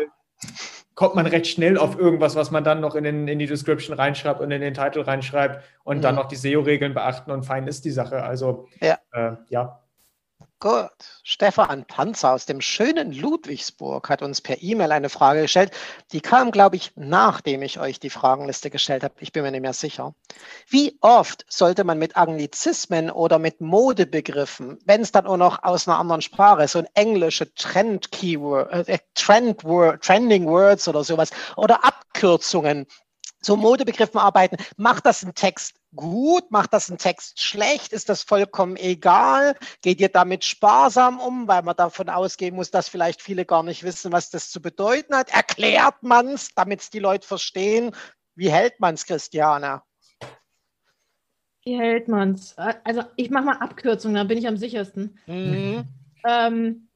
kommt 0.95 1.15
man 1.15 1.27
recht 1.27 1.47
schnell 1.47 1.79
auf 1.79 1.99
irgendwas, 1.99 2.35
was 2.37 2.51
man 2.51 2.65
dann 2.65 2.81
noch 2.81 2.95
in, 2.95 3.05
den, 3.05 3.29
in 3.29 3.39
die 3.39 3.47
Description 3.47 3.97
reinschreibt 3.97 4.41
und 4.41 4.51
in 4.51 4.61
den 4.61 4.75
Titel 4.75 5.01
reinschreibt 5.01 5.63
und 5.85 5.99
mhm. 5.99 6.03
dann 6.03 6.15
noch 6.17 6.27
die 6.27 6.37
SEO-Regeln 6.37 6.93
beachten 6.93 7.31
und 7.31 7.45
fein 7.45 7.67
ist 7.67 7.85
die 7.85 7.91
Sache. 7.91 8.23
Also 8.23 8.67
ja. 8.81 8.99
Äh, 9.13 9.33
ja. 9.49 9.80
Gut. 10.63 10.91
Stefan 11.23 11.87
Panzer 11.87 12.33
aus 12.33 12.45
dem 12.45 12.61
schönen 12.61 13.13
Ludwigsburg 13.13 14.11
hat 14.11 14.21
uns 14.21 14.43
per 14.43 14.63
E-Mail 14.63 14.93
eine 14.93 15.09
Frage 15.09 15.41
gestellt. 15.41 15.73
Die 16.13 16.21
kam, 16.21 16.51
glaube 16.51 16.77
ich, 16.77 16.93
nachdem 16.97 17.63
ich 17.63 17.81
euch 17.81 17.99
die 17.99 18.11
Fragenliste 18.11 18.69
gestellt 18.69 19.03
habe. 19.03 19.15
Ich 19.21 19.33
bin 19.33 19.43
mir 19.43 19.53
nicht 19.53 19.63
mehr 19.63 19.73
sicher. 19.73 20.15
Wie 20.69 20.99
oft 21.01 21.47
sollte 21.49 21.83
man 21.85 21.99
mit 21.99 22.19
Anglizismen 22.19 23.11
oder 23.11 23.39
mit 23.39 23.63
Modebegriffen, 23.63 24.79
wenn 24.85 25.01
es 25.01 25.13
dann 25.13 25.27
auch 25.27 25.39
noch 25.39 25.63
aus 25.63 25.89
einer 25.89 25.99
anderen 25.99 26.21
Sprache, 26.21 26.69
so 26.69 26.81
ein 26.81 26.89
englische 26.93 27.55
Trend-Keyword, 27.55 28.87
äh, 28.87 28.99
Trend 29.15 29.63
-Word, 29.63 30.03
Trending 30.03 30.47
Words 30.47 30.89
oder 30.89 31.05
sowas 31.05 31.31
oder 31.57 31.87
Abkürzungen 31.87 32.87
so 33.41 33.57
Modebegriffen 33.57 34.21
arbeiten. 34.21 34.57
Macht 34.77 35.07
das 35.07 35.23
ein 35.23 35.35
Text 35.35 35.81
gut? 35.95 36.51
Macht 36.51 36.73
das 36.73 36.91
ein 36.91 36.99
Text 36.99 37.41
schlecht? 37.41 37.93
Ist 37.93 38.09
das 38.09 38.23
vollkommen 38.23 38.77
egal? 38.77 39.57
Geht 39.83 40.01
ihr 40.01 40.09
damit 40.09 40.45
sparsam 40.45 41.21
um, 41.21 41.49
weil 41.49 41.63
man 41.63 41.77
davon 41.77 42.09
ausgehen 42.09 42.55
muss, 42.55 42.71
dass 42.71 42.89
vielleicht 42.89 43.23
viele 43.23 43.45
gar 43.45 43.63
nicht 43.63 43.83
wissen, 43.83 44.13
was 44.13 44.31
das 44.31 44.51
zu 44.51 44.61
bedeuten 44.61 45.15
hat? 45.15 45.31
Erklärt 45.31 46.03
man 46.03 46.29
es, 46.29 46.55
damit 46.55 46.81
es 46.81 46.91
die 46.91 46.99
Leute 46.99 47.27
verstehen? 47.27 47.95
Wie 48.35 48.51
hält 48.51 48.79
man 48.81 48.95
es, 48.95 49.07
Christiane? 49.07 49.83
Wie 51.65 51.79
hält 51.79 52.09
man 52.09 52.33
es? 52.33 52.57
Also 52.57 53.05
ich 53.17 53.31
mache 53.31 53.45
mal 53.45 53.59
Abkürzungen, 53.59 54.17
da 54.17 54.25
bin 54.25 54.39
ich 54.39 54.49
am 54.49 54.57
sichersten. 54.57 55.19
Mhm. 55.27 55.85
Ähm, 56.27 56.90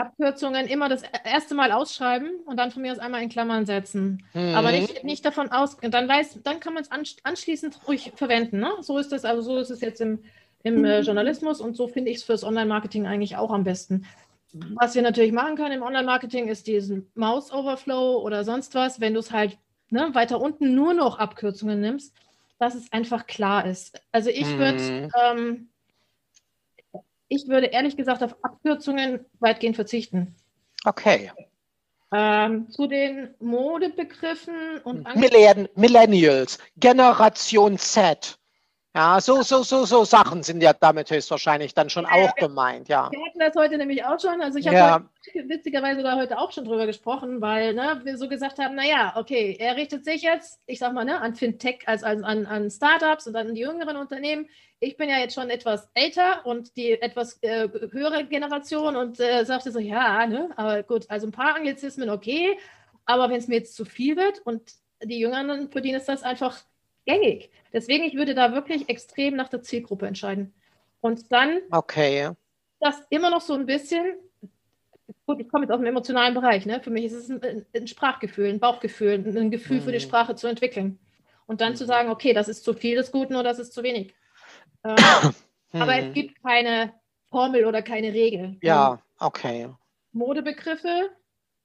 Abkürzungen 0.00 0.66
immer 0.66 0.88
das 0.88 1.02
erste 1.24 1.54
Mal 1.54 1.72
ausschreiben 1.72 2.40
und 2.46 2.56
dann 2.56 2.70
von 2.70 2.82
mir 2.82 2.92
aus 2.92 2.98
einmal 2.98 3.22
in 3.22 3.28
Klammern 3.28 3.66
setzen. 3.66 4.24
Mhm. 4.34 4.54
Aber 4.54 4.72
nicht, 4.72 5.04
nicht 5.04 5.24
davon 5.24 5.50
aus, 5.50 5.76
dann 5.80 6.08
weiß, 6.08 6.40
dann 6.42 6.60
kann 6.60 6.74
man 6.74 6.82
es 6.82 6.90
anschließend 7.22 7.80
ruhig 7.86 8.12
verwenden. 8.14 8.60
Ne? 8.60 8.70
So 8.80 8.98
ist 8.98 9.12
das, 9.12 9.24
also 9.24 9.42
so 9.42 9.58
ist 9.58 9.70
es 9.70 9.80
jetzt 9.80 10.00
im, 10.00 10.22
im 10.62 10.84
äh, 10.84 11.00
Journalismus 11.00 11.60
und 11.60 11.76
so 11.76 11.88
finde 11.88 12.10
ich 12.10 12.18
es 12.18 12.22
fürs 12.24 12.44
Online-Marketing 12.44 13.06
eigentlich 13.06 13.36
auch 13.36 13.50
am 13.50 13.64
besten. 13.64 14.06
Was 14.52 14.94
wir 14.94 15.02
natürlich 15.02 15.32
machen 15.32 15.56
können 15.56 15.76
im 15.76 15.82
Online-Marketing 15.82 16.48
ist 16.48 16.66
diesen 16.66 17.10
Mouse-Overflow 17.14 18.20
oder 18.20 18.44
sonst 18.44 18.74
was, 18.74 19.00
wenn 19.00 19.14
du 19.14 19.20
es 19.20 19.30
halt 19.30 19.56
ne, 19.90 20.10
weiter 20.12 20.40
unten 20.40 20.74
nur 20.74 20.92
noch 20.94 21.18
Abkürzungen 21.18 21.80
nimmst, 21.80 22.14
dass 22.58 22.74
es 22.74 22.92
einfach 22.92 23.26
klar 23.26 23.66
ist. 23.66 24.00
Also 24.12 24.30
ich 24.30 24.46
würde 24.58 24.78
mhm. 24.78 25.12
ähm, 25.22 25.68
ich 27.30 27.48
würde 27.48 27.68
ehrlich 27.68 27.96
gesagt 27.96 28.22
auf 28.22 28.36
Abkürzungen 28.42 29.24
weitgehend 29.38 29.76
verzichten. 29.76 30.34
Okay. 30.84 31.32
Ähm, 32.12 32.68
zu 32.70 32.88
den 32.88 33.34
Modebegriffen 33.38 34.80
und 34.82 35.06
Millennials, 35.76 36.58
Generation 36.76 37.78
Z. 37.78 38.36
Ja, 38.92 39.20
so, 39.20 39.42
so, 39.42 39.62
so, 39.62 39.84
so 39.84 40.04
Sachen 40.04 40.42
sind 40.42 40.60
ja 40.62 40.72
damit 40.72 41.12
höchstwahrscheinlich 41.12 41.74
dann 41.74 41.90
schon 41.90 42.04
ja, 42.04 42.10
auch 42.10 42.36
wir, 42.36 42.48
gemeint, 42.48 42.88
ja. 42.88 43.08
Wir 43.12 43.24
hatten 43.24 43.38
das 43.38 43.54
heute 43.54 43.78
nämlich 43.78 44.04
auch 44.04 44.18
schon. 44.18 44.40
Also 44.42 44.58
ich 44.58 44.66
habe 44.66 44.76
ja. 44.76 45.04
witzigerweise 45.46 46.02
da 46.02 46.16
heute 46.16 46.38
auch 46.38 46.50
schon 46.50 46.64
drüber 46.64 46.86
gesprochen, 46.86 47.40
weil 47.40 47.74
ne, 47.74 48.00
wir 48.02 48.18
so 48.18 48.28
gesagt 48.28 48.58
haben, 48.58 48.74
naja, 48.74 49.12
okay, 49.16 49.56
er 49.60 49.76
richtet 49.76 50.04
sich 50.04 50.22
jetzt, 50.22 50.60
ich 50.66 50.80
sag 50.80 50.92
mal, 50.92 51.04
ne, 51.04 51.20
an 51.20 51.36
Fintech, 51.36 51.86
also 51.86 52.04
an, 52.04 52.24
an 52.24 52.68
Startups 52.68 53.28
und 53.28 53.36
an 53.36 53.54
die 53.54 53.60
jüngeren 53.60 53.96
Unternehmen. 53.96 54.48
Ich 54.80 54.96
bin 54.96 55.08
ja 55.08 55.18
jetzt 55.18 55.34
schon 55.34 55.50
etwas 55.50 55.88
älter 55.94 56.44
und 56.44 56.76
die 56.76 57.00
etwas 57.00 57.40
äh, 57.42 57.68
höhere 57.92 58.24
Generation 58.24 58.96
und 58.96 59.20
äh, 59.20 59.44
sagte 59.44 59.70
so, 59.70 59.78
ja, 59.78 60.26
ne, 60.26 60.50
aber 60.56 60.82
gut, 60.82 61.08
also 61.08 61.28
ein 61.28 61.32
paar 61.32 61.54
Anglizismen 61.54 62.10
okay, 62.10 62.58
aber 63.04 63.30
wenn 63.30 63.36
es 63.36 63.46
mir 63.46 63.58
jetzt 63.58 63.76
zu 63.76 63.84
viel 63.84 64.16
wird 64.16 64.40
und 64.40 64.72
die 65.04 65.20
Jüngeren, 65.20 65.70
für 65.70 65.80
die 65.80 65.92
ist 65.92 66.08
das 66.08 66.24
einfach 66.24 66.58
gängig. 67.06 67.50
Deswegen, 67.72 68.04
ich 68.04 68.14
würde 68.14 68.34
da 68.34 68.52
wirklich 68.52 68.88
extrem 68.88 69.36
nach 69.36 69.48
der 69.48 69.62
Zielgruppe 69.62 70.06
entscheiden. 70.06 70.52
Und 71.00 71.32
dann 71.32 71.60
okay. 71.70 72.30
das 72.80 72.96
immer 73.10 73.30
noch 73.30 73.40
so 73.40 73.54
ein 73.54 73.66
bisschen, 73.66 74.16
gut, 75.26 75.40
ich 75.40 75.48
komme 75.48 75.64
jetzt 75.64 75.72
aus 75.72 75.78
dem 75.78 75.86
emotionalen 75.86 76.34
Bereich, 76.34 76.66
ne? 76.66 76.80
für 76.80 76.90
mich 76.90 77.04
ist 77.06 77.14
es 77.14 77.30
ein, 77.30 77.64
ein 77.74 77.86
Sprachgefühl, 77.86 78.48
ein 78.48 78.60
Bauchgefühl, 78.60 79.14
ein 79.14 79.50
Gefühl 79.50 79.78
mhm. 79.78 79.82
für 79.82 79.92
die 79.92 79.98
mhm. 79.98 80.08
Sprache 80.08 80.34
zu 80.34 80.46
entwickeln. 80.46 80.98
Und 81.46 81.60
dann 81.60 81.72
mhm. 81.72 81.76
zu 81.76 81.86
sagen, 81.86 82.10
okay, 82.10 82.32
das 82.32 82.48
ist 82.48 82.64
zu 82.64 82.74
viel 82.74 82.96
des 82.96 83.10
Guten 83.10 83.34
oder 83.34 83.44
das 83.44 83.58
ist 83.58 83.72
zu 83.72 83.82
wenig. 83.82 84.14
Ähm, 84.82 84.96
mhm. 85.72 85.82
Aber 85.82 85.94
es 85.94 86.14
gibt 86.14 86.42
keine 86.42 86.94
Formel 87.28 87.66
oder 87.66 87.82
keine 87.82 88.14
Regel. 88.14 88.56
Ja, 88.62 88.98
okay. 89.18 89.68
Modebegriffe 90.12 91.10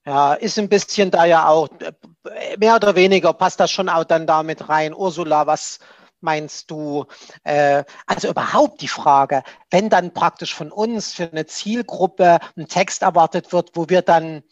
ja, 0.05 0.33
ist 0.35 0.59
ein 0.59 0.69
bisschen 0.69 1.11
da 1.11 1.25
ja 1.25 1.47
auch, 1.47 1.67
äh, 1.79 2.57
mehr 2.57 2.75
oder 2.75 2.95
weniger 2.95 3.33
passt 3.33 3.59
das 3.59 3.71
schon 3.71 3.89
auch 3.89 4.03
dann 4.03 4.27
damit 4.27 4.69
rein. 4.69 4.93
Ursula, 4.93 5.47
was 5.47 5.79
meinst 6.21 6.69
du? 6.71 7.05
Äh, 7.43 7.83
also 8.05 8.29
überhaupt 8.29 8.81
die 8.81 8.87
Frage, 8.87 9.43
wenn 9.71 9.89
dann 9.89 10.13
praktisch 10.13 10.53
von 10.53 10.71
uns 10.71 11.13
für 11.13 11.31
eine 11.31 11.45
Zielgruppe 11.45 12.39
ein 12.57 12.67
Text 12.67 13.01
erwartet 13.01 13.51
wird, 13.53 13.71
wo 13.75 13.89
wir 13.89 14.01
dann, 14.01 14.43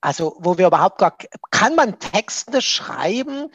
also 0.00 0.36
wo 0.40 0.58
wir 0.58 0.68
überhaupt 0.68 0.98
gar, 0.98 1.16
kann 1.50 1.74
man 1.74 1.98
Texte 1.98 2.62
schreiben, 2.62 3.50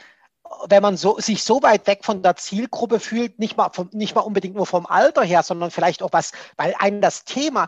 wenn 0.67 0.83
man 0.83 0.97
so, 0.97 1.17
sich 1.17 1.43
so 1.43 1.61
weit 1.63 1.87
weg 1.87 2.03
von 2.03 2.23
der 2.23 2.35
Zielgruppe 2.35 2.99
fühlt, 2.99 3.39
nicht 3.39 3.57
mal, 3.57 3.69
vom, 3.71 3.89
nicht 3.93 4.15
mal 4.15 4.21
unbedingt 4.21 4.55
nur 4.55 4.65
vom 4.65 4.85
Alter 4.85 5.23
her, 5.23 5.43
sondern 5.43 5.71
vielleicht 5.71 6.03
auch 6.03 6.11
was, 6.11 6.33
weil 6.57 6.75
einem 6.77 6.99
das 7.01 7.23
Thema 7.23 7.67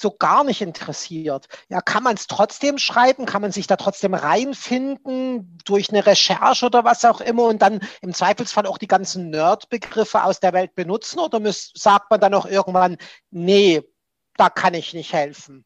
so 0.00 0.10
gar 0.10 0.44
nicht 0.44 0.60
interessiert. 0.60 1.46
Ja, 1.68 1.80
kann 1.80 2.02
man 2.02 2.16
es 2.16 2.26
trotzdem 2.26 2.78
schreiben? 2.78 3.26
Kann 3.26 3.42
man 3.42 3.52
sich 3.52 3.66
da 3.66 3.76
trotzdem 3.76 4.14
reinfinden 4.14 5.58
durch 5.64 5.90
eine 5.90 6.06
Recherche 6.06 6.66
oder 6.66 6.84
was 6.84 7.04
auch 7.04 7.20
immer 7.20 7.44
und 7.44 7.62
dann 7.62 7.80
im 8.02 8.14
Zweifelsfall 8.14 8.66
auch 8.66 8.78
die 8.78 8.88
ganzen 8.88 9.30
Nerd-Begriffe 9.30 10.24
aus 10.24 10.40
der 10.40 10.52
Welt 10.52 10.74
benutzen? 10.74 11.20
Oder 11.20 11.40
muss, 11.40 11.72
sagt 11.74 12.10
man 12.10 12.20
dann 12.20 12.34
auch 12.34 12.46
irgendwann, 12.46 12.96
nee, 13.30 13.82
da 14.36 14.50
kann 14.50 14.74
ich 14.74 14.94
nicht 14.94 15.12
helfen? 15.12 15.64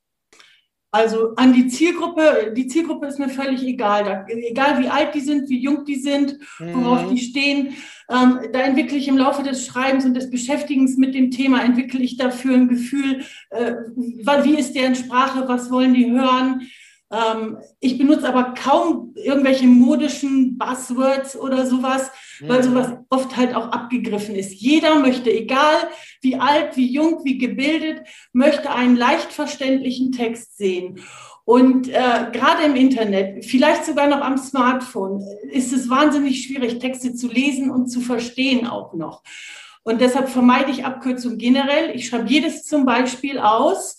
Also 0.94 1.34
an 1.34 1.52
die 1.52 1.66
Zielgruppe, 1.66 2.52
die 2.56 2.68
Zielgruppe 2.68 3.06
ist 3.06 3.18
mir 3.18 3.28
völlig 3.28 3.64
egal. 3.64 4.04
Da, 4.04 4.26
egal 4.28 4.80
wie 4.80 4.88
alt 4.88 5.12
die 5.12 5.22
sind, 5.22 5.48
wie 5.48 5.58
jung 5.58 5.84
die 5.84 5.96
sind, 5.96 6.38
worauf 6.60 7.06
mhm. 7.06 7.16
die 7.16 7.20
stehen. 7.20 7.74
Ähm, 8.08 8.38
da 8.52 8.60
entwickle 8.60 8.96
ich 8.96 9.08
im 9.08 9.18
Laufe 9.18 9.42
des 9.42 9.66
Schreibens 9.66 10.04
und 10.04 10.14
des 10.14 10.30
Beschäftigens 10.30 10.96
mit 10.96 11.16
dem 11.16 11.32
Thema, 11.32 11.64
entwickle 11.64 11.98
ich 11.98 12.16
dafür 12.16 12.54
ein 12.54 12.68
Gefühl, 12.68 13.24
äh, 13.50 13.72
wie 13.96 14.56
ist 14.56 14.76
deren 14.76 14.94
Sprache, 14.94 15.48
was 15.48 15.68
wollen 15.68 15.94
die 15.94 16.12
hören. 16.12 16.68
Ähm, 17.14 17.58
ich 17.80 17.98
benutze 17.98 18.28
aber 18.28 18.54
kaum 18.54 19.14
irgendwelche 19.14 19.66
modischen 19.66 20.58
Buzzwords 20.58 21.36
oder 21.36 21.66
sowas, 21.66 22.10
weil 22.40 22.60
mhm. 22.60 22.64
sowas 22.64 22.92
oft 23.10 23.36
halt 23.36 23.54
auch 23.54 23.68
abgegriffen 23.68 24.34
ist. 24.34 24.52
Jeder 24.52 24.98
möchte, 24.98 25.30
egal 25.30 25.76
wie 26.22 26.36
alt, 26.36 26.76
wie 26.76 26.90
jung, 26.90 27.20
wie 27.24 27.38
gebildet, 27.38 28.06
möchte 28.32 28.70
einen 28.70 28.96
leicht 28.96 29.32
verständlichen 29.32 30.12
Text 30.12 30.56
sehen. 30.56 31.00
Und 31.44 31.88
äh, 31.88 32.30
gerade 32.32 32.64
im 32.64 32.74
Internet, 32.74 33.44
vielleicht 33.44 33.84
sogar 33.84 34.06
noch 34.08 34.22
am 34.22 34.38
Smartphone, 34.38 35.22
ist 35.50 35.72
es 35.74 35.90
wahnsinnig 35.90 36.42
schwierig, 36.42 36.78
Texte 36.78 37.14
zu 37.14 37.28
lesen 37.28 37.70
und 37.70 37.88
zu 37.88 38.00
verstehen 38.00 38.66
auch 38.66 38.94
noch. 38.94 39.22
Und 39.82 40.00
deshalb 40.00 40.30
vermeide 40.30 40.70
ich 40.70 40.86
Abkürzungen 40.86 41.36
generell. 41.36 41.94
Ich 41.94 42.08
schreibe 42.08 42.30
jedes 42.30 42.64
zum 42.64 42.86
Beispiel 42.86 43.38
aus 43.38 43.98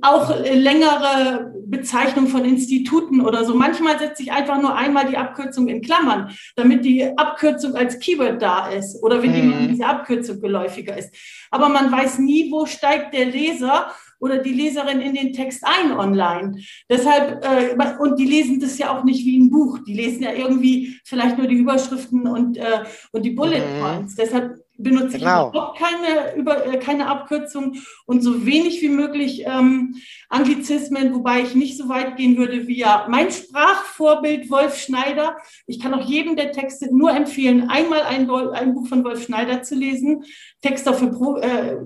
auch 0.00 0.30
äh, 0.30 0.54
längere 0.58 1.52
Bezeichnung 1.66 2.26
von 2.26 2.44
Instituten 2.44 3.20
oder 3.20 3.44
so. 3.44 3.54
Manchmal 3.54 3.98
setze 3.98 4.22
ich 4.22 4.32
einfach 4.32 4.60
nur 4.60 4.74
einmal 4.74 5.06
die 5.08 5.16
Abkürzung 5.16 5.68
in 5.68 5.82
Klammern, 5.82 6.32
damit 6.56 6.84
die 6.84 7.16
Abkürzung 7.16 7.74
als 7.76 7.98
Keyword 7.98 8.42
da 8.42 8.68
ist 8.68 9.02
oder 9.02 9.22
wenn 9.22 9.30
mhm. 9.30 9.68
diese 9.68 9.86
Abkürzung 9.86 10.40
geläufiger 10.40 10.96
ist. 10.96 11.14
Aber 11.50 11.68
man 11.68 11.92
weiß 11.92 12.18
nie, 12.18 12.50
wo 12.50 12.66
steigt 12.66 13.14
der 13.14 13.26
Leser 13.26 13.92
oder 14.18 14.38
die 14.38 14.52
Leserin 14.52 15.00
in 15.00 15.14
den 15.14 15.32
Text 15.32 15.64
ein 15.64 15.92
online. 15.92 16.60
Deshalb, 16.88 17.44
äh, 17.44 17.76
und 17.98 18.18
die 18.18 18.26
lesen 18.26 18.60
das 18.60 18.78
ja 18.78 18.96
auch 18.96 19.04
nicht 19.04 19.24
wie 19.24 19.38
ein 19.38 19.50
Buch. 19.50 19.78
Die 19.86 19.94
lesen 19.94 20.22
ja 20.22 20.32
irgendwie 20.32 20.98
vielleicht 21.04 21.38
nur 21.38 21.46
die 21.46 21.56
Überschriften 21.56 22.26
und, 22.26 22.56
äh, 22.56 22.84
und 23.12 23.24
die 23.24 23.30
Bullet 23.30 23.60
mhm. 23.60 23.80
Points. 23.80 24.12
Mhm. 24.12 24.16
Deshalb 24.20 24.61
benutze 24.78 25.18
genau. 25.18 25.48
ich 25.48 25.54
überhaupt 25.54 25.78
keine, 25.78 26.34
über, 26.36 26.66
äh, 26.66 26.78
keine 26.78 27.06
Abkürzung 27.08 27.76
und 28.06 28.22
so 28.22 28.46
wenig 28.46 28.80
wie 28.82 28.88
möglich 28.88 29.44
ähm, 29.46 29.96
Anglizismen, 30.28 31.14
wobei 31.14 31.42
ich 31.42 31.54
nicht 31.54 31.76
so 31.76 31.88
weit 31.88 32.16
gehen 32.16 32.36
würde 32.36 32.66
wie 32.66 32.78
ja 32.78 33.06
mein 33.08 33.30
Sprachvorbild 33.30 34.50
Wolf 34.50 34.78
Schneider. 34.78 35.36
Ich 35.66 35.80
kann 35.80 35.94
auch 35.94 36.06
jedem 36.06 36.36
der 36.36 36.52
Texte 36.52 36.94
nur 36.94 37.12
empfehlen, 37.12 37.68
einmal 37.68 38.02
ein, 38.02 38.30
ein 38.30 38.74
Buch 38.74 38.88
von 38.88 39.04
Wolf 39.04 39.24
Schneider 39.24 39.62
zu 39.62 39.74
lesen, 39.74 40.24
Texte 40.62 40.92
für, 40.94 41.08
Pro, 41.08 41.36
äh, 41.36 41.76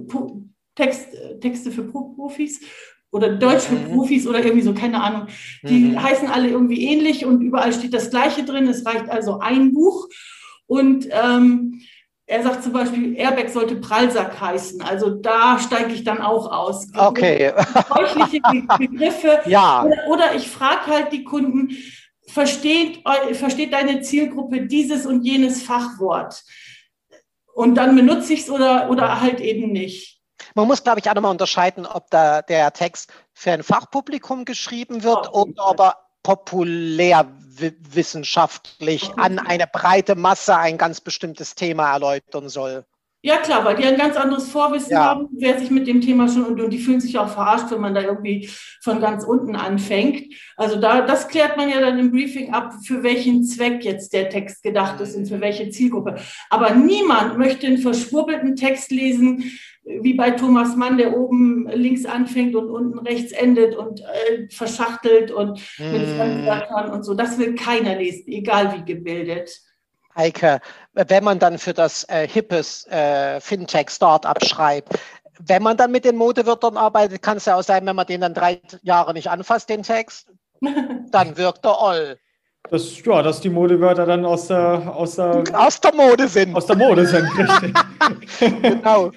Text, 0.75 1.09
Texte 1.41 1.71
für 1.71 1.85
Profis 1.85 2.61
oder 3.11 3.31
Deutsch 3.31 3.65
für 3.65 3.77
mhm. 3.77 3.89
Profis 3.89 4.27
oder 4.27 4.45
irgendwie 4.45 4.63
so, 4.63 4.75
keine 4.75 5.03
Ahnung. 5.03 5.29
Die 5.63 5.79
mhm. 5.79 6.03
heißen 6.03 6.29
alle 6.29 6.49
irgendwie 6.49 6.85
ähnlich 6.85 7.25
und 7.25 7.41
überall 7.41 7.73
steht 7.73 7.95
das 7.95 8.11
Gleiche 8.11 8.45
drin. 8.45 8.69
Es 8.69 8.85
reicht 8.85 9.09
also 9.09 9.39
ein 9.39 9.73
Buch 9.73 10.09
und 10.67 11.09
ähm, 11.11 11.81
er 12.29 12.43
sagt 12.43 12.65
zum 12.65 12.73
Beispiel, 12.73 13.17
Airbag 13.17 13.49
sollte 13.51 13.77
Prallsack 13.77 14.41
heißen. 14.41 14.83
Also 14.83 15.11
da 15.11 15.59
steige 15.61 15.93
ich 15.93 16.03
dann 16.03 16.21
auch 16.21 16.51
aus. 16.51 16.89
Okay. 16.97 17.53
Deutliche 17.95 18.41
Begriffe. 18.79 19.41
ja. 19.47 19.85
Oder, 19.85 20.07
oder 20.09 20.35
ich 20.35 20.51
frage 20.51 20.87
halt 20.87 21.13
die 21.13 21.23
Kunden, 21.23 21.77
versteht, 22.27 23.05
versteht 23.33 23.73
deine 23.73 24.01
Zielgruppe 24.01 24.67
dieses 24.67 25.07
und 25.07 25.25
jenes 25.25 25.63
Fachwort? 25.63 26.43
Und 27.55 27.77
dann 27.77 27.95
benutze 27.95 28.33
ich 28.33 28.41
es 28.41 28.51
oder, 28.51 28.91
oder 28.91 29.21
halt 29.21 29.41
eben 29.41 29.71
nicht. 29.71 30.21
Man 30.55 30.67
muss, 30.67 30.83
glaube 30.83 30.99
ich, 31.01 31.09
auch 31.09 31.15
nochmal 31.15 31.31
unterscheiden, 31.31 31.87
ob 31.87 32.11
da 32.11 32.43
der 32.43 32.73
Text 32.73 33.13
für 33.35 33.53
ein 33.53 33.63
Fachpublikum 33.63 34.45
geschrieben 34.45 35.03
wird 35.05 35.31
oh, 35.33 35.43
oder 35.43 35.69
ob 35.69 35.81
er 35.81 35.97
populärwissenschaftlich 37.57 39.11
an 39.17 39.39
eine 39.39 39.67
breite 39.67 40.15
Masse 40.15 40.57
ein 40.57 40.79
ganz 40.79 41.01
bestimmtes 41.01 41.55
Thema 41.55 41.93
erläutern 41.93 42.49
soll. 42.49 42.85
Ja, 43.23 43.39
klar, 43.39 43.65
weil 43.65 43.75
die 43.75 43.85
ein 43.85 43.97
ganz 43.97 44.17
anderes 44.17 44.49
Vorwissen 44.49 44.93
ja. 44.93 45.05
haben, 45.05 45.29
wer 45.33 45.59
sich 45.59 45.69
mit 45.69 45.89
dem 45.89 46.01
Thema 46.01 46.29
schon 46.29 46.45
und, 46.45 46.61
und 46.61 46.71
die 46.71 46.79
fühlen 46.79 47.01
sich 47.01 47.19
auch 47.19 47.29
verarscht, 47.29 47.73
wenn 47.73 47.81
man 47.81 47.93
da 47.93 48.03
irgendwie 48.03 48.49
von 48.83 49.01
ganz 49.01 49.25
unten 49.25 49.57
anfängt. 49.57 50.33
Also 50.57 50.81
da, 50.81 51.01
das 51.01 51.27
klärt 51.27 51.57
man 51.57 51.69
ja 51.69 51.81
dann 51.81 51.99
im 51.99 52.13
Briefing 52.13 52.55
ab, 52.55 52.75
für 52.85 53.03
welchen 53.03 53.43
Zweck 53.43 53.85
jetzt 53.85 54.13
der 54.13 54.29
Text 54.29 54.63
gedacht 54.63 55.01
ist 55.01 55.17
und 55.17 55.27
für 55.27 55.41
welche 55.41 55.71
Zielgruppe. 55.71 56.17
Aber 56.51 56.71
niemand 56.71 57.37
möchte 57.37 57.67
einen 57.67 57.79
verschwurbelten 57.79 58.55
Text 58.55 58.93
lesen, 58.93 59.59
wie 59.87 60.15
bei 60.15 60.33
Thomas 60.33 60.75
Mann, 60.75 60.99
der 60.99 61.17
oben 61.17 61.69
links 61.69 62.05
anfängt 62.05 62.57
und 62.57 62.69
unten 62.69 62.99
rechts 62.99 63.33
endet 63.33 63.77
und 63.77 64.01
äh, 64.01 64.49
verschachtelt 64.51 65.31
und 65.31 65.61
mm. 65.79 65.93
mit 65.93 66.09
Fremdwörtern 66.09 66.91
und 66.91 67.05
so. 67.05 67.15
Das 67.15 67.39
will 67.39 67.55
keiner 67.55 67.95
lesen, 67.95 68.25
egal 68.27 68.77
wie 68.77 68.85
gebildet. 68.85 69.51
Heike, 70.17 70.61
wenn 70.95 71.25
man 71.25 71.39
dann 71.39 71.59
für 71.59 71.73
das 71.73 72.05
äh, 72.09 72.27
hippes 72.27 72.87
äh, 72.89 73.41
Fintech-Startup 73.41 74.45
schreibt, 74.45 74.99
wenn 75.39 75.63
man 75.63 75.77
dann 75.77 75.93
mit 75.93 76.05
den 76.05 76.17
Modewörtern 76.17 76.77
arbeitet, 76.77 77.23
kann 77.23 77.37
es 77.37 77.45
ja 77.45 77.57
auch 77.57 77.63
sein, 77.63 77.87
wenn 77.87 77.97
man 77.97 78.07
den 78.07 78.23
dann 78.23 78.35
drei 78.35 78.61
Jahre 78.83 79.13
nicht 79.13 79.31
anfasst, 79.31 79.69
den 79.69 79.83
Text, 79.83 80.33
dann 81.11 81.37
wirkt 81.37 81.65
er 81.65 81.81
all. 81.81 82.19
Das, 82.71 83.05
ja, 83.05 83.23
dass 83.23 83.41
die 83.41 83.49
Modewörter 83.49 84.07
dann 84.07 84.25
aus 84.25 84.49
der, 84.49 84.95
aus 84.95 85.17
der, 85.17 85.45
aus 85.53 85.81
der 85.81 85.95
Mode 85.95 86.29
sind. 86.29 86.55
Aus 86.55 86.67
der 86.67 86.77
Mode 86.77 87.07
sind, 87.07 87.27
richtig. 87.39 87.75
genau. 88.63 89.13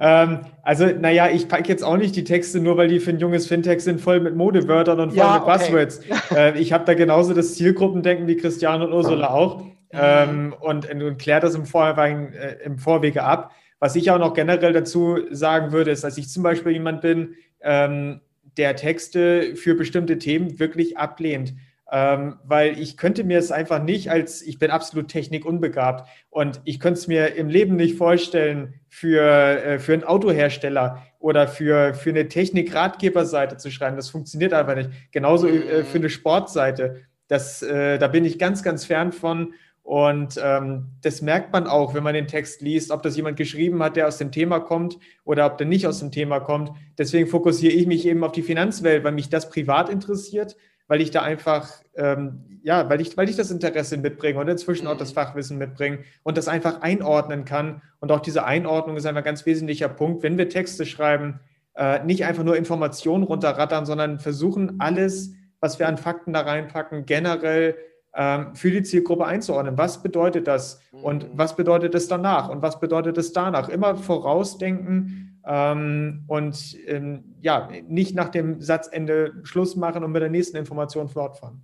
ähm, 0.00 0.40
also, 0.62 0.86
naja, 0.86 1.28
ich 1.28 1.48
packe 1.48 1.68
jetzt 1.68 1.84
auch 1.84 1.96
nicht 1.96 2.16
die 2.16 2.24
Texte, 2.24 2.60
nur 2.60 2.76
weil 2.76 2.88
die 2.88 3.00
für 3.00 3.10
ein 3.10 3.18
junges 3.18 3.46
Fintech 3.46 3.80
sind, 3.80 4.00
voll 4.00 4.20
mit 4.20 4.36
Modewörtern 4.36 5.00
und 5.00 5.10
voll 5.10 5.18
ja, 5.18 5.34
mit 5.34 5.42
okay. 5.42 5.52
Buzzwords. 5.52 6.00
äh, 6.34 6.58
ich 6.58 6.72
habe 6.72 6.84
da 6.84 6.94
genauso 6.94 7.34
das 7.34 7.54
Zielgruppendenken 7.54 8.26
wie 8.26 8.36
Christian 8.36 8.82
und 8.82 8.92
Ursula 8.92 9.30
auch 9.30 9.62
ähm, 9.92 10.54
und, 10.60 10.90
und 10.90 11.18
klärt 11.18 11.44
das 11.44 11.54
im, 11.54 11.66
Vorwege, 11.66 12.32
äh, 12.36 12.64
im 12.64 12.78
Vorwege 12.78 13.22
ab. 13.22 13.52
Was 13.78 13.94
ich 13.96 14.10
auch 14.10 14.18
noch 14.18 14.34
generell 14.34 14.72
dazu 14.72 15.18
sagen 15.30 15.72
würde, 15.72 15.90
ist, 15.90 16.04
dass 16.04 16.18
ich 16.18 16.28
zum 16.28 16.42
Beispiel 16.42 16.72
jemand 16.72 17.02
bin, 17.02 17.34
ähm, 17.60 18.20
der 18.56 18.74
Texte 18.76 19.54
für 19.54 19.74
bestimmte 19.74 20.18
Themen 20.18 20.58
wirklich 20.58 20.96
ablehnt. 20.96 21.54
Ähm, 21.90 22.40
weil 22.42 22.80
ich 22.80 22.96
könnte 22.96 23.22
mir 23.22 23.38
es 23.38 23.52
einfach 23.52 23.80
nicht 23.80 24.10
als, 24.10 24.42
ich 24.42 24.58
bin 24.58 24.72
absolut 24.72 25.06
technikunbegabt 25.06 26.08
und 26.30 26.60
ich 26.64 26.80
könnte 26.80 26.98
es 26.98 27.06
mir 27.06 27.36
im 27.36 27.48
Leben 27.48 27.76
nicht 27.76 27.96
vorstellen, 27.96 28.74
für, 28.88 29.22
äh, 29.22 29.78
für 29.78 29.92
einen 29.92 30.02
Autohersteller 30.02 31.02
oder 31.20 31.46
für, 31.46 31.94
für 31.94 32.10
eine 32.10 32.26
Technik-Ratgeberseite 32.28 33.56
zu 33.56 33.70
schreiben. 33.70 33.96
Das 33.96 34.08
funktioniert 34.08 34.52
einfach 34.52 34.74
nicht. 34.74 34.90
Genauso 35.12 35.46
äh, 35.46 35.84
für 35.84 35.98
eine 35.98 36.10
Sportseite. 36.10 37.02
Das, 37.28 37.62
äh, 37.62 37.98
da 37.98 38.08
bin 38.08 38.24
ich 38.24 38.38
ganz, 38.38 38.64
ganz 38.64 38.84
fern 38.84 39.12
von. 39.12 39.54
Und 39.84 40.40
ähm, 40.42 40.86
das 41.02 41.22
merkt 41.22 41.52
man 41.52 41.68
auch, 41.68 41.94
wenn 41.94 42.02
man 42.02 42.14
den 42.14 42.26
Text 42.26 42.60
liest, 42.62 42.90
ob 42.90 43.04
das 43.04 43.16
jemand 43.16 43.36
geschrieben 43.36 43.80
hat, 43.84 43.94
der 43.94 44.08
aus 44.08 44.18
dem 44.18 44.32
Thema 44.32 44.58
kommt 44.58 44.98
oder 45.22 45.46
ob 45.46 45.58
der 45.58 45.68
nicht 45.68 45.86
aus 45.86 46.00
dem 46.00 46.10
Thema 46.10 46.40
kommt. 46.40 46.72
Deswegen 46.98 47.28
fokussiere 47.28 47.72
ich 47.72 47.86
mich 47.86 48.04
eben 48.06 48.24
auf 48.24 48.32
die 48.32 48.42
Finanzwelt, 48.42 49.04
weil 49.04 49.12
mich 49.12 49.28
das 49.28 49.48
privat 49.48 49.88
interessiert 49.88 50.56
weil 50.88 51.00
ich 51.00 51.10
da 51.10 51.22
einfach, 51.22 51.70
ähm, 51.96 52.60
ja, 52.62 52.88
weil 52.88 53.00
ich, 53.00 53.16
weil 53.16 53.28
ich 53.28 53.36
das 53.36 53.50
Interesse 53.50 53.96
mitbringe 53.96 54.38
und 54.38 54.48
inzwischen 54.48 54.86
auch 54.86 54.96
das 54.96 55.10
mhm. 55.10 55.14
Fachwissen 55.14 55.58
mitbringe 55.58 55.98
und 56.22 56.36
das 56.36 56.48
einfach 56.48 56.82
einordnen 56.82 57.44
kann. 57.44 57.82
Und 58.00 58.12
auch 58.12 58.20
diese 58.20 58.44
Einordnung 58.44 58.96
ist 58.96 59.06
einfach 59.06 59.22
ein 59.22 59.24
ganz 59.24 59.46
wesentlicher 59.46 59.88
Punkt, 59.88 60.22
wenn 60.22 60.38
wir 60.38 60.48
Texte 60.48 60.86
schreiben, 60.86 61.40
äh, 61.74 62.04
nicht 62.04 62.24
einfach 62.24 62.44
nur 62.44 62.56
Informationen 62.56 63.24
runterrattern, 63.24 63.86
sondern 63.86 64.18
versuchen, 64.18 64.76
alles, 64.80 65.34
was 65.60 65.78
wir 65.78 65.88
an 65.88 65.98
Fakten 65.98 66.32
da 66.32 66.40
reinpacken, 66.42 67.04
generell 67.06 67.76
ähm, 68.14 68.54
für 68.54 68.70
die 68.70 68.82
Zielgruppe 68.82 69.26
einzuordnen. 69.26 69.76
Was 69.76 70.02
bedeutet 70.02 70.46
das 70.46 70.80
und 70.90 71.24
mhm. 71.24 71.38
was 71.38 71.54
bedeutet 71.56 71.94
es 71.94 72.08
danach 72.08 72.48
und 72.48 72.62
was 72.62 72.80
bedeutet 72.80 73.18
es 73.18 73.32
danach? 73.32 73.68
Immer 73.68 73.96
vorausdenken, 73.96 75.25
und 75.46 76.76
ähm, 76.86 77.36
ja, 77.40 77.68
nicht 77.86 78.16
nach 78.16 78.30
dem 78.30 78.60
Satzende 78.60 79.32
Schluss 79.44 79.76
machen 79.76 80.02
und 80.02 80.10
mit 80.10 80.20
der 80.20 80.30
nächsten 80.30 80.56
Information 80.56 81.08
fortfahren. 81.08 81.62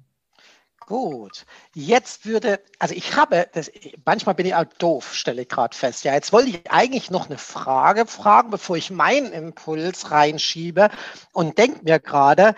Gut, 0.87 1.47
jetzt 1.75 2.27
würde, 2.27 2.61
also 2.79 2.95
ich 2.95 3.17
habe, 3.17 3.49
das, 3.53 3.71
manchmal 4.05 4.35
bin 4.35 4.47
ich 4.47 4.55
auch 4.55 4.65
doof, 4.79 5.15
stelle 5.15 5.43
ich 5.43 5.49
gerade 5.49 5.77
fest. 5.77 6.05
Ja, 6.05 6.13
jetzt 6.13 6.33
wollte 6.33 6.51
ich 6.51 6.71
eigentlich 6.71 7.11
noch 7.11 7.29
eine 7.29 7.39
Frage 7.39 8.07
fragen, 8.07 8.51
bevor 8.51 8.77
ich 8.77 8.91
meinen 8.91 9.33
Impuls 9.33 10.11
reinschiebe 10.11 10.91
und 11.33 11.57
denke 11.59 11.85
mir 11.85 11.99
gerade, 11.99 12.55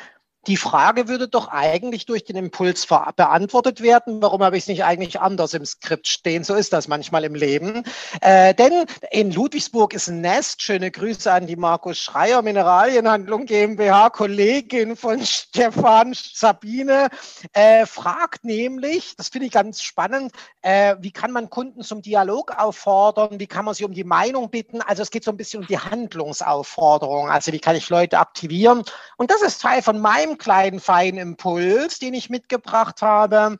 die 0.46 0.56
Frage 0.56 1.08
würde 1.08 1.28
doch 1.28 1.48
eigentlich 1.48 2.06
durch 2.06 2.24
den 2.24 2.36
Impuls 2.36 2.86
beantwortet 2.86 3.82
werden. 3.82 4.20
Warum 4.22 4.42
habe 4.42 4.56
ich 4.56 4.64
es 4.64 4.68
nicht 4.68 4.84
eigentlich 4.84 5.20
anders 5.20 5.54
im 5.54 5.64
Skript 5.64 6.06
stehen? 6.06 6.44
So 6.44 6.54
ist 6.54 6.72
das 6.72 6.88
manchmal 6.88 7.24
im 7.24 7.34
Leben. 7.34 7.84
Äh, 8.20 8.54
denn 8.54 8.84
in 9.10 9.32
Ludwigsburg 9.32 9.94
ist 9.94 10.08
ein 10.08 10.20
Nest. 10.20 10.62
Schöne 10.62 10.90
Grüße 10.90 11.32
an 11.32 11.46
die 11.46 11.56
Markus 11.56 11.98
Schreier 11.98 12.42
Mineralienhandlung 12.42 13.46
GmbH, 13.46 14.10
Kollegin 14.10 14.96
von 14.96 15.24
Stefan 15.24 16.14
Sabine, 16.14 17.08
äh, 17.52 17.86
fragt 17.86 18.44
nämlich, 18.44 19.16
das 19.16 19.28
finde 19.28 19.46
ich 19.46 19.52
ganz 19.52 19.82
spannend, 19.82 20.32
äh, 20.62 20.96
wie 21.00 21.12
kann 21.12 21.30
man 21.30 21.50
Kunden 21.50 21.82
zum 21.82 22.02
Dialog 22.02 22.58
auffordern? 22.58 23.40
Wie 23.40 23.46
kann 23.46 23.64
man 23.64 23.74
sie 23.74 23.84
um 23.84 23.92
die 23.92 24.04
Meinung 24.04 24.50
bitten? 24.50 24.80
Also 24.82 25.02
es 25.02 25.10
geht 25.10 25.24
so 25.24 25.30
ein 25.30 25.36
bisschen 25.36 25.62
um 25.62 25.66
die 25.66 25.78
Handlungsaufforderung. 25.78 27.30
Also 27.30 27.52
wie 27.52 27.60
kann 27.60 27.76
ich 27.76 27.88
Leute 27.88 28.18
aktivieren? 28.18 28.84
Und 29.16 29.30
das 29.30 29.42
ist 29.42 29.62
Teil 29.62 29.82
von 29.82 29.98
meinem 29.98 30.33
kleinen 30.38 30.80
feinen 30.80 31.18
Impuls, 31.18 31.98
den 31.98 32.14
ich 32.14 32.30
mitgebracht 32.30 33.02
habe. 33.02 33.58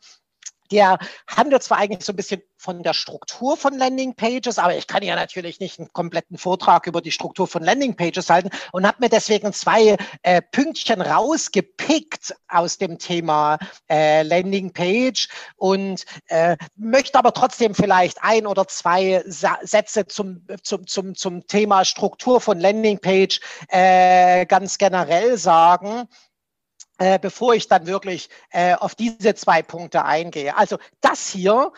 Der 0.71 0.97
handelt 1.27 1.63
zwar 1.63 1.77
eigentlich 1.77 2.03
so 2.03 2.13
ein 2.13 2.15
bisschen 2.15 2.41
von 2.57 2.81
der 2.81 2.95
Struktur 2.95 3.57
von 3.57 3.77
Landingpages, 3.77 4.57
aber 4.57 4.75
ich 4.75 4.87
kann 4.87 5.03
ja 5.03 5.15
natürlich 5.15 5.59
nicht 5.59 5.77
einen 5.77 5.93
kompletten 5.93 6.39
Vortrag 6.39 6.87
über 6.87 7.01
die 7.01 7.11
Struktur 7.11 7.47
von 7.47 7.61
Landingpages 7.63 8.29
halten 8.31 8.49
und 8.71 8.87
habe 8.87 8.97
mir 9.01 9.09
deswegen 9.09 9.53
zwei 9.53 9.95
äh, 10.23 10.41
Pünktchen 10.41 11.01
rausgepickt 11.01 12.35
aus 12.47 12.79
dem 12.79 12.97
Thema 12.97 13.59
äh, 13.87 14.23
Landingpage 14.23 15.29
und 15.57 16.05
äh, 16.27 16.57
möchte 16.75 17.19
aber 17.19 17.33
trotzdem 17.33 17.75
vielleicht 17.75 18.23
ein 18.23 18.47
oder 18.47 18.67
zwei 18.67 19.23
Sa 19.27 19.59
Sätze 19.61 20.07
zum, 20.07 20.47
zum, 20.63 20.87
zum, 20.87 21.13
zum 21.13 21.45
Thema 21.45 21.85
Struktur 21.85 22.41
von 22.41 22.59
Landingpage 22.59 23.39
äh, 23.67 24.47
ganz 24.47 24.79
generell 24.79 25.37
sagen 25.37 26.07
äh, 26.97 27.19
bevor 27.19 27.53
ich 27.53 27.67
dann 27.67 27.87
wirklich 27.87 28.29
äh, 28.51 28.75
auf 28.75 28.95
diese 28.95 29.35
zwei 29.35 29.61
Punkte 29.61 30.05
eingehe. 30.05 30.55
Also 30.57 30.77
das 31.01 31.29
hier 31.29 31.71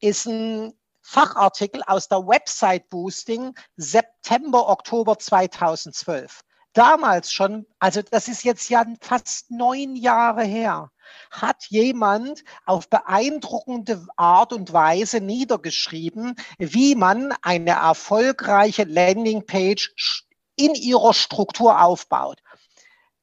ist 0.00 0.26
ein 0.26 0.72
Fachartikel 1.02 1.82
aus 1.86 2.08
der 2.08 2.26
Website 2.26 2.88
Boosting 2.88 3.54
September, 3.76 4.68
Oktober 4.68 5.18
2012. 5.18 6.42
Damals 6.74 7.30
schon, 7.32 7.66
also 7.80 8.00
das 8.00 8.28
ist 8.28 8.44
jetzt 8.44 8.70
ja 8.70 8.84
fast 9.02 9.50
neun 9.50 9.94
Jahre 9.94 10.42
her, 10.42 10.90
hat 11.30 11.66
jemand 11.68 12.44
auf 12.64 12.88
beeindruckende 12.88 14.06
Art 14.16 14.54
und 14.54 14.72
Weise 14.72 15.20
niedergeschrieben, 15.20 16.34
wie 16.58 16.94
man 16.94 17.34
eine 17.42 17.72
erfolgreiche 17.72 18.84
Landingpage 18.84 20.24
in 20.56 20.74
ihrer 20.74 21.12
Struktur 21.12 21.82
aufbaut. 21.82 22.42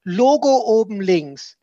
Logo 0.03 0.63
oben 0.65 1.01
links. 1.01 1.57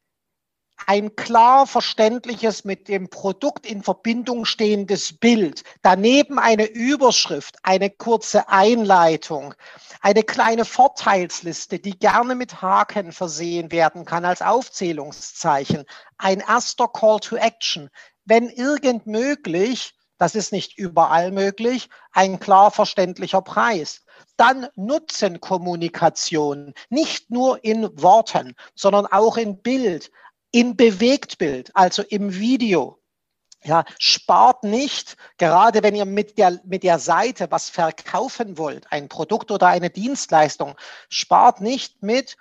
Ein 0.84 1.16
klar 1.16 1.66
verständliches 1.66 2.64
mit 2.64 2.86
dem 2.86 3.08
Produkt 3.08 3.64
in 3.64 3.82
Verbindung 3.82 4.44
stehendes 4.44 5.18
Bild. 5.18 5.64
Daneben 5.80 6.38
eine 6.38 6.66
Überschrift, 6.66 7.56
eine 7.62 7.88
kurze 7.88 8.50
Einleitung, 8.50 9.54
eine 10.02 10.22
kleine 10.22 10.66
Vorteilsliste, 10.66 11.78
die 11.78 11.98
gerne 11.98 12.34
mit 12.34 12.60
Haken 12.60 13.12
versehen 13.12 13.72
werden 13.72 14.04
kann 14.04 14.26
als 14.26 14.42
Aufzählungszeichen. 14.42 15.84
Ein 16.18 16.40
erster 16.40 16.88
Call 16.88 17.20
to 17.20 17.36
Action. 17.36 17.88
Wenn 18.26 18.50
irgend 18.50 19.06
möglich, 19.06 19.94
das 20.18 20.34
ist 20.34 20.52
nicht 20.52 20.76
überall 20.76 21.32
möglich, 21.32 21.88
ein 22.12 22.38
klar 22.38 22.70
verständlicher 22.70 23.40
Preis 23.40 24.05
dann 24.36 24.68
Nutzenkommunikation, 24.74 26.74
nicht 26.90 27.30
nur 27.30 27.64
in 27.64 27.90
Worten, 28.00 28.54
sondern 28.74 29.06
auch 29.06 29.36
in 29.36 29.62
Bild, 29.62 30.10
in 30.50 30.76
Bewegtbild, 30.76 31.70
also 31.74 32.02
im 32.02 32.38
Video. 32.38 33.00
Ja, 33.64 33.84
spart 33.98 34.62
nicht, 34.62 35.16
gerade 35.38 35.82
wenn 35.82 35.96
ihr 35.96 36.04
mit 36.04 36.38
der, 36.38 36.60
mit 36.64 36.84
der 36.84 37.00
Seite 37.00 37.50
was 37.50 37.68
verkaufen 37.68 38.58
wollt, 38.58 38.92
ein 38.92 39.08
Produkt 39.08 39.50
oder 39.50 39.66
eine 39.66 39.90
Dienstleistung, 39.90 40.76
spart 41.08 41.60
nicht 41.60 42.02
mit 42.02 42.36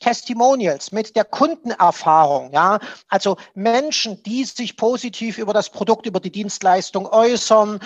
Testimonials, 0.00 0.92
mit 0.92 1.16
der 1.16 1.24
Kundenerfahrung, 1.24 2.52
ja. 2.52 2.78
Also 3.08 3.36
Menschen, 3.54 4.22
die 4.22 4.44
sich 4.44 4.76
positiv 4.76 5.38
über 5.38 5.52
das 5.52 5.70
Produkt, 5.70 6.06
über 6.06 6.20
die 6.20 6.32
Dienstleistung 6.32 7.06
äußern, 7.06 7.80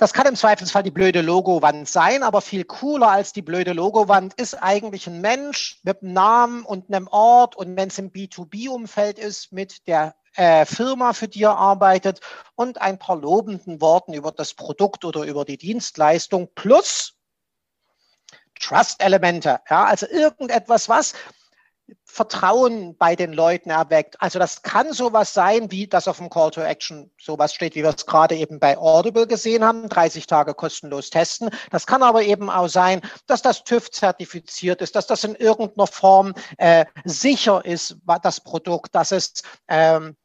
das 0.00 0.14
kann 0.14 0.26
im 0.26 0.34
Zweifelsfall 0.34 0.82
die 0.82 0.90
blöde 0.90 1.20
Logowand 1.20 1.86
sein, 1.86 2.22
aber 2.22 2.40
viel 2.40 2.64
cooler 2.64 3.10
als 3.10 3.34
die 3.34 3.42
blöde 3.42 3.74
Logowand 3.74 4.32
ist 4.40 4.54
eigentlich 4.54 5.06
ein 5.06 5.20
Mensch 5.20 5.78
mit 5.82 6.02
einem 6.02 6.14
Namen 6.14 6.62
und 6.62 6.88
einem 6.88 7.06
Ort 7.06 7.54
und 7.54 7.76
wenn 7.76 7.88
es 7.88 7.98
im 7.98 8.10
B2B-Umfeld 8.10 9.18
ist, 9.18 9.52
mit 9.52 9.86
der 9.86 10.14
äh, 10.36 10.64
Firma, 10.64 11.12
für 11.12 11.28
die 11.28 11.42
er 11.42 11.58
arbeitet 11.58 12.20
und 12.54 12.80
ein 12.80 12.98
paar 12.98 13.16
lobenden 13.16 13.82
Worten 13.82 14.14
über 14.14 14.32
das 14.32 14.54
Produkt 14.54 15.04
oder 15.04 15.24
über 15.24 15.44
die 15.44 15.58
Dienstleistung 15.58 16.48
plus 16.54 17.18
Trust-Elemente. 18.58 19.60
Ja, 19.68 19.84
also 19.84 20.06
irgendetwas, 20.06 20.88
was 20.88 21.12
Vertrauen 22.04 22.96
bei 22.96 23.16
den 23.16 23.32
Leuten 23.32 23.70
erweckt. 23.70 24.20
Also 24.20 24.38
das 24.38 24.62
kann 24.62 24.92
sowas 24.92 25.32
sein, 25.34 25.70
wie 25.70 25.86
das 25.86 26.08
auf 26.08 26.18
dem 26.18 26.30
Call 26.30 26.50
to 26.50 26.60
Action 26.60 27.10
sowas 27.20 27.54
steht, 27.54 27.74
wie 27.74 27.82
wir 27.82 27.90
es 27.90 28.06
gerade 28.06 28.36
eben 28.36 28.58
bei 28.58 28.76
Audible 28.76 29.26
gesehen 29.26 29.64
haben, 29.64 29.88
30 29.88 30.26
Tage 30.26 30.54
kostenlos 30.54 31.10
testen. 31.10 31.50
Das 31.70 31.86
kann 31.86 32.02
aber 32.02 32.22
eben 32.22 32.50
auch 32.50 32.68
sein, 32.68 33.00
dass 33.26 33.42
das 33.42 33.64
TÜV 33.64 33.90
zertifiziert 33.90 34.82
ist, 34.82 34.96
dass 34.96 35.06
das 35.06 35.24
in 35.24 35.34
irgendeiner 35.34 35.86
Form 35.86 36.34
äh, 36.58 36.84
sicher 37.04 37.64
ist, 37.64 37.96
das 38.22 38.40
Produkt, 38.40 38.94
dass 38.94 39.12
es 39.12 39.42
ähm, 39.68 40.16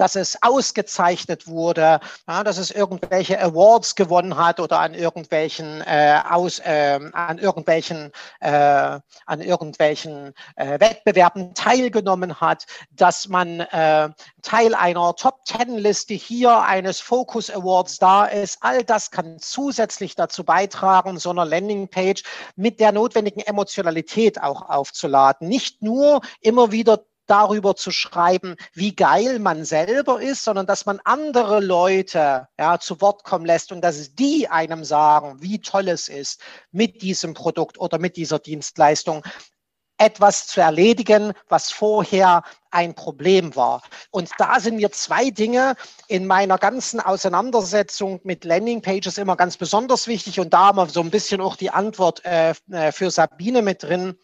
dass 0.00 0.16
es 0.16 0.42
ausgezeichnet 0.42 1.46
wurde, 1.46 2.00
ja, 2.26 2.42
dass 2.42 2.56
es 2.56 2.70
irgendwelche 2.70 3.38
Awards 3.38 3.94
gewonnen 3.94 4.38
hat 4.38 4.58
oder 4.58 4.80
an 4.80 4.94
irgendwelchen 4.94 5.82
äh, 5.82 6.18
aus, 6.28 6.58
äh, 6.60 6.98
an 7.12 7.38
irgendwelchen 7.38 8.10
äh, 8.40 8.98
an 9.26 9.40
irgendwelchen 9.40 10.32
äh, 10.56 10.80
Wettbewerben 10.80 11.54
teilgenommen 11.54 12.40
hat, 12.40 12.64
dass 12.92 13.28
man 13.28 13.60
äh, 13.60 14.08
Teil 14.42 14.74
einer 14.74 15.14
Top 15.16 15.44
Ten 15.44 15.76
Liste 15.76 16.14
hier 16.14 16.62
eines 16.62 17.00
Focus 17.00 17.50
Awards 17.50 17.98
da 17.98 18.24
ist. 18.24 18.58
All 18.62 18.82
das 18.82 19.10
kann 19.10 19.38
zusätzlich 19.38 20.14
dazu 20.14 20.44
beitragen, 20.44 21.18
so 21.18 21.28
einer 21.28 21.44
Landingpage 21.44 22.22
mit 22.56 22.80
der 22.80 22.92
notwendigen 22.92 23.40
Emotionalität 23.40 24.40
auch 24.40 24.62
aufzuladen. 24.62 25.46
Nicht 25.46 25.82
nur 25.82 26.22
immer 26.40 26.72
wieder 26.72 27.04
darüber 27.30 27.76
zu 27.76 27.90
schreiben, 27.90 28.56
wie 28.72 28.94
geil 28.94 29.38
man 29.38 29.64
selber 29.64 30.20
ist, 30.20 30.44
sondern 30.44 30.66
dass 30.66 30.86
man 30.86 31.00
andere 31.04 31.60
Leute 31.60 32.48
ja, 32.58 32.78
zu 32.78 33.00
Wort 33.00 33.24
kommen 33.24 33.46
lässt 33.46 33.72
und 33.72 33.80
dass 33.82 34.14
die 34.14 34.48
einem 34.48 34.84
sagen, 34.84 35.36
wie 35.40 35.60
toll 35.60 35.88
es 35.88 36.08
ist, 36.08 36.40
mit 36.72 37.02
diesem 37.02 37.34
Produkt 37.34 37.78
oder 37.78 37.98
mit 37.98 38.16
dieser 38.16 38.38
Dienstleistung 38.38 39.22
etwas 40.00 40.46
zu 40.46 40.60
erledigen, 40.60 41.34
was 41.48 41.70
vorher 41.70 42.42
ein 42.70 42.94
Problem 42.94 43.54
war. 43.54 43.82
Und 44.10 44.30
da 44.38 44.58
sind 44.58 44.76
mir 44.76 44.90
zwei 44.92 45.30
Dinge 45.30 45.74
in 46.08 46.26
meiner 46.26 46.56
ganzen 46.56 47.00
Auseinandersetzung 47.00 48.20
mit 48.24 48.44
Landingpages 48.44 49.18
immer 49.18 49.36
ganz 49.36 49.58
besonders 49.58 50.06
wichtig. 50.06 50.40
Und 50.40 50.54
da 50.54 50.68
haben 50.68 50.78
wir 50.78 50.88
so 50.88 51.02
ein 51.02 51.10
bisschen 51.10 51.42
auch 51.42 51.56
die 51.56 51.70
Antwort 51.70 52.24
äh, 52.24 52.54
äh 52.70 52.92
für 52.92 53.10
Sabine 53.10 53.60
mit 53.60 53.82
drin. 53.82 54.16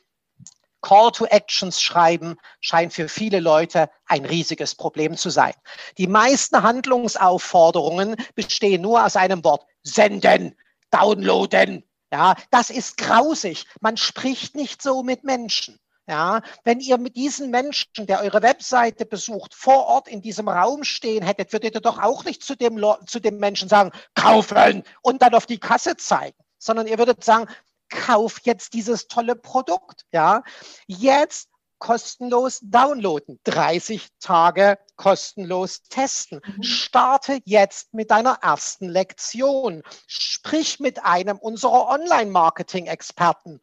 Call 0.87 1.11
to 1.11 1.25
Actions 1.25 1.83
schreiben 1.83 2.37
scheint 2.61 2.93
für 2.93 3.09
viele 3.09 3.41
Leute 3.41 3.91
ein 4.07 4.25
riesiges 4.25 4.77
Problem 4.77 5.17
zu 5.17 5.31
sein. 5.31 5.53
Die 5.99 6.07
meisten 6.07 6.63
Handlungsaufforderungen 6.63 8.15
bestehen 8.37 8.83
nur 8.83 9.05
aus 9.05 9.17
einem 9.17 9.43
Wort. 9.43 9.67
Senden, 9.83 10.55
downloaden. 10.93 11.83
Ja, 12.13 12.37
das 12.53 12.71
ist 12.71 12.99
grausig. 12.99 13.65
Man 13.81 13.97
spricht 13.97 14.55
nicht 14.55 14.81
so 14.81 15.03
mit 15.03 15.25
Menschen. 15.25 15.81
Ja, 16.07 16.41
wenn 16.63 16.79
ihr 16.79 16.99
mit 16.99 17.17
diesen 17.17 17.51
Menschen, 17.51 18.07
der 18.07 18.21
eure 18.21 18.43
Webseite 18.43 19.07
besucht, 19.07 19.57
vor 19.57 19.87
Ort 19.87 20.07
in 20.07 20.23
diesem 20.23 20.49
Raum 20.49 20.85
stehen 20.85 21.25
hättet, 21.25 21.53
würdet 21.53 21.75
ihr 21.75 21.81
doch 21.81 22.01
auch 22.01 22.23
nicht 22.23 22.45
zu 22.45 22.55
dem, 22.55 22.81
zu 23.07 23.19
dem 23.19 23.39
Menschen 23.39 23.69
sagen, 23.69 23.91
kaufen 24.15 24.85
und 25.03 25.21
dann 25.21 25.35
auf 25.35 25.47
die 25.47 25.59
Kasse 25.59 25.97
zeigen, 25.97 26.37
sondern 26.59 26.87
ihr 26.87 26.99
würdet 26.99 27.25
sagen, 27.25 27.49
kauf 27.89 28.39
jetzt 28.43 28.75
dieses 28.75 29.09
tolle 29.09 29.37
Produkt. 29.37 30.07
Ja, 30.13 30.43
jetzt 30.87 31.49
kostenlos 31.79 32.61
downloaden, 32.63 33.39
30 33.45 34.09
Tage 34.21 34.79
kostenlos 34.97 35.83
testen. 35.83 36.41
Mhm. 36.45 36.63
Starte 36.63 37.41
jetzt 37.45 37.93
mit 37.93 38.11
deiner 38.11 38.39
ersten 38.43 38.89
Lektion. 38.89 39.83
Sprich 40.07 40.81
mit 40.81 41.05
einem 41.05 41.39
unserer 41.39 41.89
Online-Marketing-Experten. 41.89 43.61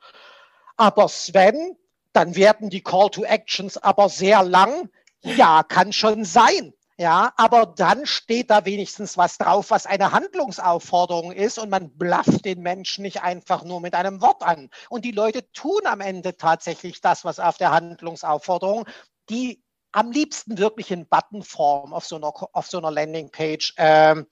Aber 0.78 1.08
Sven, 1.08 1.76
dann 2.14 2.36
werden 2.36 2.70
die 2.70 2.82
Call 2.82 3.10
to 3.10 3.24
Actions 3.24 3.78
aber 3.78 4.10
sehr 4.10 4.44
lang. 4.44 4.90
Ja, 5.22 5.64
kann 5.64 5.94
schon 5.94 6.26
sein. 6.26 6.74
Ja, 7.04 7.34
aber 7.36 7.66
dann 7.66 8.06
steht 8.06 8.50
da 8.50 8.64
wenigstens 8.64 9.18
was 9.18 9.38
drauf, 9.38 9.72
was 9.72 9.86
eine 9.86 10.14
Handlungsaufforderung 10.14 11.34
ist 11.34 11.60
und 11.60 11.70
man 11.70 11.98
blafft 11.98 12.46
den 12.46 12.62
Menschen 12.62 13.02
nicht 13.02 13.22
einfach 13.22 13.66
nur 13.66 13.82
mit 13.82 13.94
einem 13.94 14.22
Wort 14.22 14.42
an. 14.42 14.70
Und 14.90 15.04
die 15.04 15.12
Leute 15.12 15.52
tun 15.52 15.82
am 15.84 16.00
Ende 16.00 16.38
tatsächlich 16.38 17.02
das, 17.02 17.26
was 17.26 17.42
auf 17.42 17.58
der 17.58 17.72
Handlungsaufforderung, 17.72 18.86
die 19.30 19.62
am 19.92 20.12
liebsten 20.12 20.58
wirklich 20.58 20.92
in 20.92 21.06
Buttonform 21.06 21.94
auf 21.94 22.06
so 22.06 22.16
einer, 22.16 22.32
auf 22.54 22.68
so 22.68 22.78
einer 22.78 22.90
Landingpage 22.90 23.74
ähm, 23.76 24.26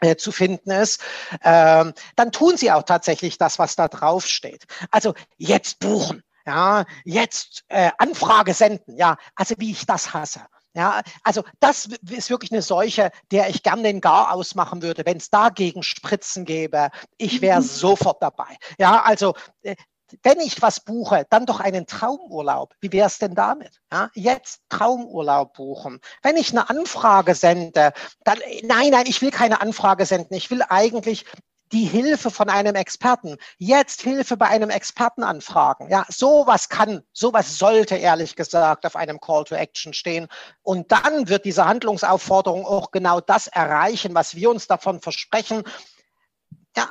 äh, 0.00 0.16
zu 0.16 0.32
finden 0.32 0.72
ist, 0.72 1.00
ähm, 1.44 1.94
dann 2.16 2.32
tun 2.32 2.56
sie 2.56 2.72
auch 2.72 2.82
tatsächlich 2.82 3.38
das, 3.38 3.60
was 3.60 3.76
da 3.76 3.86
drauf 3.86 4.26
steht. 4.26 4.64
Also 4.90 5.14
jetzt 5.36 5.78
buchen, 5.78 6.24
ja, 6.44 6.84
jetzt 7.04 7.64
äh, 7.68 7.92
Anfrage 7.98 8.54
senden, 8.54 8.96
ja, 8.96 9.18
also 9.36 9.54
wie 9.58 9.70
ich 9.70 9.86
das 9.86 10.12
hasse. 10.14 10.40
Ja, 10.78 11.02
also 11.24 11.42
das 11.58 11.88
ist 12.08 12.30
wirklich 12.30 12.52
eine 12.52 12.62
Seuche, 12.62 13.10
der 13.32 13.48
ich 13.48 13.64
gern 13.64 13.82
den 13.82 14.00
Gar 14.00 14.32
ausmachen 14.32 14.80
würde, 14.80 15.04
wenn 15.04 15.16
es 15.16 15.28
dagegen 15.28 15.82
Spritzen 15.82 16.44
gäbe. 16.44 16.90
Ich 17.16 17.40
wäre 17.40 17.58
mhm. 17.58 17.64
sofort 17.64 18.22
dabei. 18.22 18.56
Ja, 18.78 19.02
also 19.02 19.34
äh, 19.62 19.74
wenn 20.22 20.38
ich 20.38 20.62
was 20.62 20.78
buche, 20.78 21.26
dann 21.30 21.46
doch 21.46 21.58
einen 21.58 21.88
Traumurlaub. 21.88 22.74
Wie 22.80 22.92
wäre 22.92 23.08
es 23.08 23.18
denn 23.18 23.34
damit? 23.34 23.80
Ja, 23.92 24.08
jetzt 24.14 24.60
Traumurlaub 24.68 25.54
buchen. 25.54 26.00
Wenn 26.22 26.36
ich 26.36 26.52
eine 26.52 26.70
Anfrage 26.70 27.34
sende, 27.34 27.92
dann, 28.22 28.38
nein, 28.62 28.90
nein, 28.92 29.06
ich 29.08 29.20
will 29.20 29.32
keine 29.32 29.60
Anfrage 29.60 30.06
senden. 30.06 30.34
Ich 30.34 30.48
will 30.48 30.62
eigentlich 30.62 31.24
die 31.72 31.84
Hilfe 31.84 32.30
von 32.30 32.48
einem 32.48 32.74
Experten. 32.74 33.36
Jetzt 33.58 34.02
Hilfe 34.02 34.36
bei 34.36 34.46
einem 34.46 34.70
Experten 34.70 35.22
anfragen. 35.22 35.88
Ja, 35.90 36.04
sowas 36.08 36.68
kann, 36.68 37.02
sowas 37.12 37.58
sollte 37.58 37.96
ehrlich 37.96 38.36
gesagt 38.36 38.86
auf 38.86 38.96
einem 38.96 39.20
Call 39.20 39.44
to 39.44 39.54
Action 39.54 39.92
stehen. 39.92 40.28
Und 40.62 40.90
dann 40.92 41.28
wird 41.28 41.44
diese 41.44 41.66
Handlungsaufforderung 41.66 42.64
auch 42.66 42.90
genau 42.90 43.20
das 43.20 43.46
erreichen, 43.46 44.14
was 44.14 44.34
wir 44.34 44.50
uns 44.50 44.66
davon 44.66 45.00
versprechen. 45.00 45.62
Ja, 46.76 46.90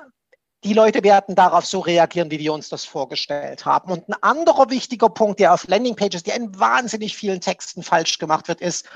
die 0.64 0.74
Leute 0.74 1.04
werden 1.04 1.36
darauf 1.36 1.66
so 1.66 1.80
reagieren, 1.80 2.32
wie 2.32 2.40
wir 2.40 2.54
uns 2.54 2.70
das 2.70 2.84
vorgestellt 2.84 3.66
haben. 3.66 3.91
Und 3.91 4.10
ein 4.10 4.16
anderer 4.22 4.70
wichtiger 4.70 5.10
Punkt, 5.10 5.40
der 5.40 5.54
auf 5.54 5.68
Landingpages, 5.68 6.24
der 6.24 6.36
in 6.36 6.60
wahnsinnig 6.60 7.16
vielen 7.16 7.41
Texten 7.41 7.84
falsch 7.84 8.18
gemacht 8.18 8.48
wird, 8.48 8.62
ist, 8.62 8.88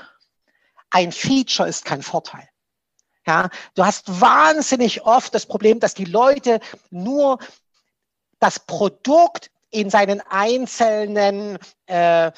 ein 0.90 1.12
Feature 1.12 1.68
ist 1.68 1.84
kein 1.84 2.02
Vorteil. 2.02 2.48
Ja, 3.26 3.50
du 3.74 3.84
hast 3.84 4.20
wahnsinnig 4.20 5.02
oft 5.06 5.34
das 5.34 5.46
Problem, 5.46 5.78
dass 5.78 5.94
die 5.94 6.04
Leute 6.04 6.60
nur 6.90 7.38
das 8.40 8.58
Produkt 8.58 9.50
in 9.70 9.90
seinen 9.90 10.20
einzelnen 10.28 11.58
äh, 11.86 12.32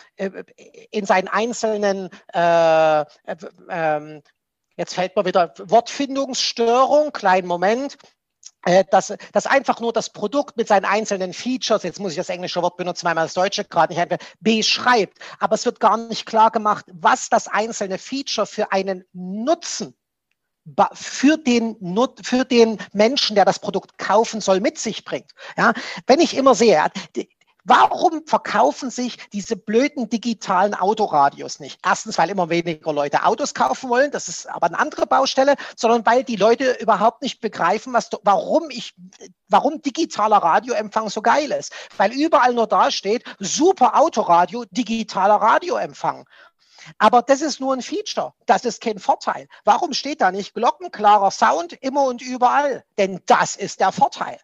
in 0.90 1.06
seinen 1.06 1.28
einzelnen 1.28 2.10
äh, 2.34 3.00
äh, 3.00 4.20
jetzt 4.76 4.94
fällt 4.94 5.16
mir 5.16 5.24
wieder 5.24 5.54
Wortfindungsstörung, 5.58 7.12
kleinen 7.12 7.46
Moment, 7.48 7.96
äh, 8.64 8.84
dass, 8.90 9.14
dass 9.32 9.46
einfach 9.46 9.80
nur 9.80 9.92
das 9.92 10.10
Produkt 10.10 10.56
mit 10.56 10.68
seinen 10.68 10.84
einzelnen 10.84 11.32
Features, 11.32 11.82
jetzt 11.82 12.00
muss 12.00 12.12
ich 12.12 12.18
das 12.18 12.28
englische 12.28 12.62
Wort 12.62 12.76
benutzen, 12.76 13.06
weil 13.06 13.14
man 13.14 13.24
das 13.24 13.34
deutsche 13.34 13.64
gerade 13.64 13.94
nicht 13.94 14.02
einfach 14.02 14.26
beschreibt, 14.40 15.18
aber 15.38 15.54
es 15.54 15.64
wird 15.64 15.80
gar 15.80 15.96
nicht 15.96 16.26
klar 16.26 16.50
gemacht, 16.50 16.84
was 16.92 17.28
das 17.28 17.48
einzelne 17.48 17.98
Feature 17.98 18.46
für 18.46 18.72
einen 18.72 19.04
Nutzen 19.12 19.94
für 20.92 21.36
den, 21.36 21.76
für 22.22 22.44
den 22.44 22.78
Menschen, 22.92 23.36
der 23.36 23.44
das 23.44 23.58
Produkt 23.58 23.98
kaufen 23.98 24.40
soll, 24.40 24.60
mit 24.60 24.78
sich 24.78 25.04
bringt. 25.04 25.30
Ja, 25.56 25.72
wenn 26.06 26.20
ich 26.20 26.36
immer 26.36 26.54
sehe, 26.54 26.82
Warum 27.66 28.26
verkaufen 28.26 28.90
sich 28.90 29.16
diese 29.30 29.56
blöden 29.56 30.10
digitalen 30.10 30.74
Autoradios 30.74 31.60
nicht? 31.60 31.80
Erstens, 31.82 32.18
weil 32.18 32.28
immer 32.28 32.50
weniger 32.50 32.92
Leute 32.92 33.24
Autos 33.24 33.54
kaufen 33.54 33.88
wollen, 33.88 34.10
das 34.10 34.28
ist 34.28 34.46
aber 34.46 34.66
eine 34.66 34.78
andere 34.78 35.06
Baustelle, 35.06 35.54
sondern 35.74 36.04
weil 36.04 36.24
die 36.24 36.36
Leute 36.36 36.76
überhaupt 36.78 37.22
nicht 37.22 37.40
begreifen, 37.40 37.94
was, 37.94 38.10
warum 38.22 38.68
ich, 38.68 38.94
warum 39.48 39.80
digitaler 39.80 40.36
Radioempfang 40.36 41.08
so 41.08 41.22
geil 41.22 41.50
ist. 41.52 41.72
Weil 41.96 42.12
überall 42.12 42.52
nur 42.52 42.66
da 42.66 42.90
steht, 42.90 43.24
super 43.38 43.98
Autoradio, 43.98 44.66
digitaler 44.70 45.36
Radioempfang. 45.36 46.26
Aber 46.98 47.22
das 47.22 47.40
ist 47.40 47.60
nur 47.60 47.74
ein 47.74 47.82
Feature. 47.82 48.34
Das 48.46 48.64
ist 48.64 48.80
kein 48.80 48.98
Vorteil. 48.98 49.48
Warum 49.64 49.92
steht 49.92 50.20
da 50.20 50.30
nicht 50.30 50.54
glockenklarer 50.54 51.30
Sound 51.30 51.72
immer 51.72 52.04
und 52.04 52.22
überall? 52.22 52.84
Denn 52.98 53.20
das 53.26 53.56
ist 53.56 53.80
der 53.80 53.92
Vorteil. 53.92 54.40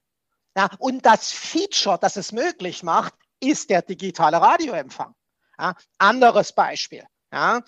Ja, 0.56 0.68
und 0.78 1.06
das 1.06 1.30
Feature, 1.32 1.98
das 1.98 2.16
es 2.16 2.32
möglich 2.32 2.82
macht, 2.82 3.14
ist 3.40 3.70
der 3.70 3.82
digitale 3.82 4.40
Radioempfang. 4.40 5.14
Ja, 5.58 5.74
anderes 5.98 6.52
Beispiel. 6.52 7.06
Ja. 7.32 7.62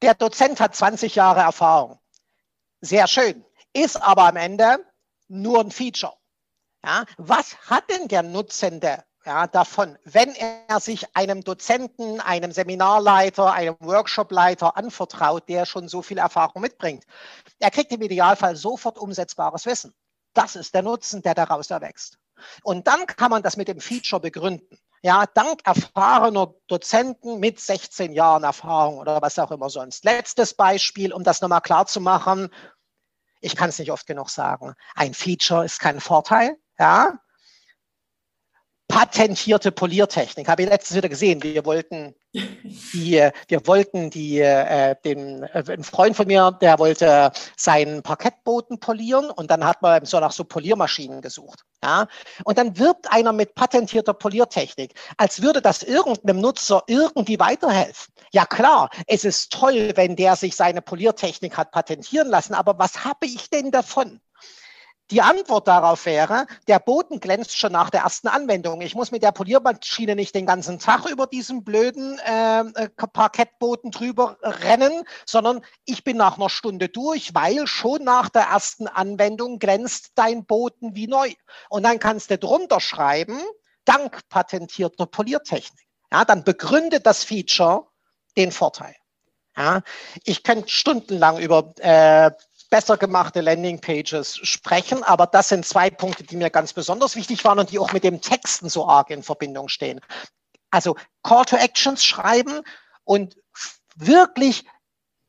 Der 0.00 0.14
Dozent 0.14 0.60
hat 0.60 0.74
20 0.74 1.14
Jahre 1.14 1.40
Erfahrung. 1.40 1.98
Sehr 2.80 3.06
schön. 3.06 3.44
Ist 3.72 4.00
aber 4.00 4.24
am 4.24 4.36
Ende 4.36 4.84
nur 5.28 5.60
ein 5.60 5.70
Feature. 5.70 6.16
Ja, 6.84 7.04
was 7.16 7.56
hat 7.70 7.88
denn 7.90 8.08
der 8.08 8.22
Nutzende 8.22 9.04
ja, 9.24 9.46
davon, 9.46 9.98
wenn 10.04 10.34
er 10.34 10.80
sich 10.80 11.14
einem 11.14 11.44
Dozenten, 11.44 12.20
einem 12.20 12.52
Seminarleiter, 12.52 13.52
einem 13.52 13.76
Workshopleiter 13.80 14.76
anvertraut, 14.76 15.48
der 15.48 15.64
schon 15.66 15.88
so 15.88 16.02
viel 16.02 16.18
Erfahrung 16.18 16.62
mitbringt. 16.62 17.04
Er 17.58 17.70
kriegt 17.70 17.92
im 17.92 18.02
Idealfall 18.02 18.56
sofort 18.56 18.98
umsetzbares 18.98 19.66
Wissen. 19.66 19.94
Das 20.34 20.56
ist 20.56 20.74
der 20.74 20.82
Nutzen, 20.82 21.22
der 21.22 21.34
daraus 21.34 21.70
erwächst. 21.70 22.18
Und 22.62 22.86
dann 22.88 23.06
kann 23.06 23.30
man 23.30 23.42
das 23.42 23.56
mit 23.56 23.68
dem 23.68 23.80
Feature 23.80 24.20
begründen. 24.20 24.78
Ja, 25.02 25.26
dank 25.26 25.60
erfahrener 25.64 26.54
Dozenten 26.68 27.38
mit 27.38 27.60
16 27.60 28.12
Jahren 28.12 28.44
Erfahrung 28.44 28.98
oder 28.98 29.20
was 29.20 29.38
auch 29.38 29.50
immer 29.50 29.68
sonst. 29.68 30.04
Letztes 30.04 30.54
Beispiel, 30.54 31.12
um 31.12 31.24
das 31.24 31.40
nochmal 31.40 31.60
klar 31.60 31.86
zu 31.86 32.00
machen. 32.00 32.48
Ich 33.40 33.56
kann 33.56 33.68
es 33.68 33.78
nicht 33.78 33.90
oft 33.90 34.06
genug 34.06 34.30
sagen. 34.30 34.74
Ein 34.94 35.14
Feature 35.14 35.64
ist 35.64 35.80
kein 35.80 36.00
Vorteil. 36.00 36.56
Ja, 36.78 37.18
patentierte 38.92 39.72
Poliertechnik. 39.72 40.46
Habe 40.48 40.62
ich 40.62 40.68
letztens 40.68 40.98
wieder 40.98 41.08
gesehen. 41.08 41.42
Wir 41.42 41.64
wollten 41.64 42.14
Die, 42.34 43.28
wir 43.48 43.66
wollten 43.66 44.08
die, 44.08 44.40
äh, 44.40 44.94
den, 45.04 45.42
äh, 45.42 45.64
ein 45.68 45.84
Freund 45.84 46.16
von 46.16 46.26
mir, 46.26 46.50
der 46.62 46.78
wollte 46.78 47.30
seinen 47.56 48.02
Parkettboden 48.02 48.80
polieren 48.80 49.30
und 49.30 49.50
dann 49.50 49.64
hat 49.64 49.82
man 49.82 50.06
so 50.06 50.18
nach 50.18 50.32
so 50.32 50.44
Poliermaschinen 50.44 51.20
gesucht. 51.20 51.64
Ja? 51.82 52.06
Und 52.44 52.56
dann 52.56 52.78
wirbt 52.78 53.12
einer 53.12 53.32
mit 53.32 53.54
patentierter 53.54 54.14
Poliertechnik, 54.14 54.94
als 55.18 55.42
würde 55.42 55.60
das 55.60 55.82
irgendeinem 55.82 56.40
Nutzer 56.40 56.82
irgendwie 56.86 57.38
weiterhelfen. 57.38 58.14
Ja 58.32 58.46
klar, 58.46 58.88
es 59.06 59.24
ist 59.24 59.52
toll, 59.52 59.92
wenn 59.96 60.16
der 60.16 60.36
sich 60.36 60.56
seine 60.56 60.80
Poliertechnik 60.80 61.58
hat 61.58 61.70
patentieren 61.70 62.28
lassen, 62.28 62.54
aber 62.54 62.78
was 62.78 63.04
habe 63.04 63.26
ich 63.26 63.50
denn 63.50 63.70
davon? 63.70 64.20
Die 65.12 65.20
Antwort 65.20 65.68
darauf 65.68 66.06
wäre, 66.06 66.46
der 66.68 66.78
Boden 66.78 67.20
glänzt 67.20 67.58
schon 67.58 67.72
nach 67.72 67.90
der 67.90 68.00
ersten 68.00 68.28
Anwendung. 68.28 68.80
Ich 68.80 68.94
muss 68.94 69.10
mit 69.10 69.22
der 69.22 69.32
Poliermaschine 69.32 70.16
nicht 70.16 70.34
den 70.34 70.46
ganzen 70.46 70.78
Tag 70.78 71.04
über 71.04 71.26
diesen 71.26 71.64
blöden 71.64 72.18
äh, 72.20 72.60
äh, 72.60 72.88
Parkettboden 72.88 73.90
drüber 73.90 74.38
rennen, 74.40 75.04
sondern 75.26 75.60
ich 75.84 76.02
bin 76.02 76.16
nach 76.16 76.38
einer 76.38 76.48
Stunde 76.48 76.88
durch, 76.88 77.34
weil 77.34 77.66
schon 77.66 78.04
nach 78.04 78.30
der 78.30 78.44
ersten 78.44 78.86
Anwendung 78.86 79.58
glänzt 79.58 80.12
dein 80.14 80.46
Boden 80.46 80.94
wie 80.96 81.08
neu. 81.08 81.34
Und 81.68 81.82
dann 81.82 81.98
kannst 81.98 82.30
du 82.30 82.38
drunter 82.38 82.80
schreiben, 82.80 83.38
dank 83.84 84.26
patentierter 84.30 85.04
Poliertechnik. 85.04 85.88
Ja, 86.10 86.24
dann 86.24 86.42
begründet 86.42 87.04
das 87.04 87.22
Feature 87.22 87.86
den 88.38 88.50
Vorteil. 88.50 88.96
Ja, 89.54 89.82
ich 90.24 90.42
könnte 90.42 90.70
stundenlang 90.70 91.38
über 91.38 91.74
äh, 91.80 92.30
besser 92.72 92.96
gemachte 92.96 93.42
Landingpages 93.42 94.38
sprechen. 94.42 95.02
Aber 95.02 95.26
das 95.26 95.50
sind 95.50 95.66
zwei 95.66 95.90
Punkte, 95.90 96.24
die 96.24 96.36
mir 96.36 96.48
ganz 96.48 96.72
besonders 96.72 97.16
wichtig 97.16 97.44
waren 97.44 97.58
und 97.58 97.70
die 97.70 97.78
auch 97.78 97.92
mit 97.92 98.02
dem 98.02 98.22
Texten 98.22 98.70
so 98.70 98.88
arg 98.88 99.10
in 99.10 99.22
Verbindung 99.22 99.68
stehen. 99.68 100.00
Also 100.70 100.96
Call 101.22 101.44
to 101.44 101.56
Actions 101.56 102.02
schreiben 102.02 102.62
und 103.04 103.36
wirklich 103.94 104.64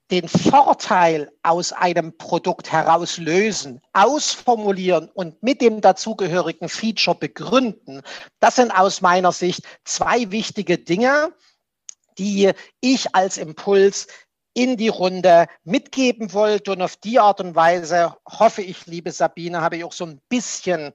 den 0.10 0.30
Vorteil 0.30 1.34
aus 1.44 1.74
einem 1.74 2.18
Produkt 2.18 2.72
herauslösen, 2.72 3.82
ausformulieren 3.92 5.10
und 5.14 5.44
mit 5.44 5.60
dem 5.60 5.82
dazugehörigen 5.82 6.70
Feature 6.70 7.18
begründen. 7.18 8.04
Das 8.40 8.56
sind 8.56 8.72
aus 8.72 9.02
meiner 9.02 9.34
Sicht 9.34 9.64
zwei 9.84 10.32
wichtige 10.32 10.78
Dinge, 10.78 11.34
die 12.18 12.54
ich 12.80 13.14
als 13.14 13.38
Impuls 13.38 14.08
in 14.54 14.78
die 14.78 14.90
Runde 14.90 15.48
mitgeben 15.64 16.34
wollte. 16.34 16.72
Und 16.72 16.82
auf 16.82 16.96
die 16.98 17.20
Art 17.20 17.40
und 17.40 17.56
Weise 17.56 18.16
hoffe 18.28 18.62
ich, 18.62 18.86
liebe 18.86 19.12
Sabine, 19.12 19.62
habe 19.62 19.78
ich 19.78 19.84
auch 19.84 19.94
so 19.94 20.06
ein 20.06 20.22
bisschen 20.30 20.94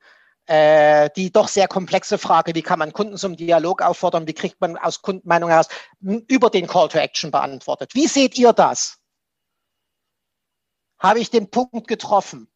äh, 0.49 1.11
die 1.15 1.31
doch 1.31 1.47
sehr 1.47 1.69
komplexe 1.69 2.17
Frage, 2.17 2.55
wie 2.55 2.63
kann 2.63 2.79
man 2.79 2.95
Kunden 2.95 3.19
zum 3.19 3.37
Dialog 3.37 3.83
auffordern, 3.83 4.27
wie 4.27 4.33
kriegt 4.33 4.61
man 4.61 4.79
aus 4.79 5.03
Kundenmeinung 5.03 5.51
heraus, 5.51 5.69
über 6.01 6.49
den 6.49 6.67
Call 6.67 6.89
to 6.89 6.99
Action 6.99 7.31
beantwortet. 7.31 7.95
Wie 7.95 8.07
seht 8.07 8.39
ihr 8.39 8.55
das? 8.55 8.99
Habe 10.99 11.21
ich 11.21 11.31
den 11.31 11.51
Punkt 11.51 11.87
getroffen? 11.87 12.51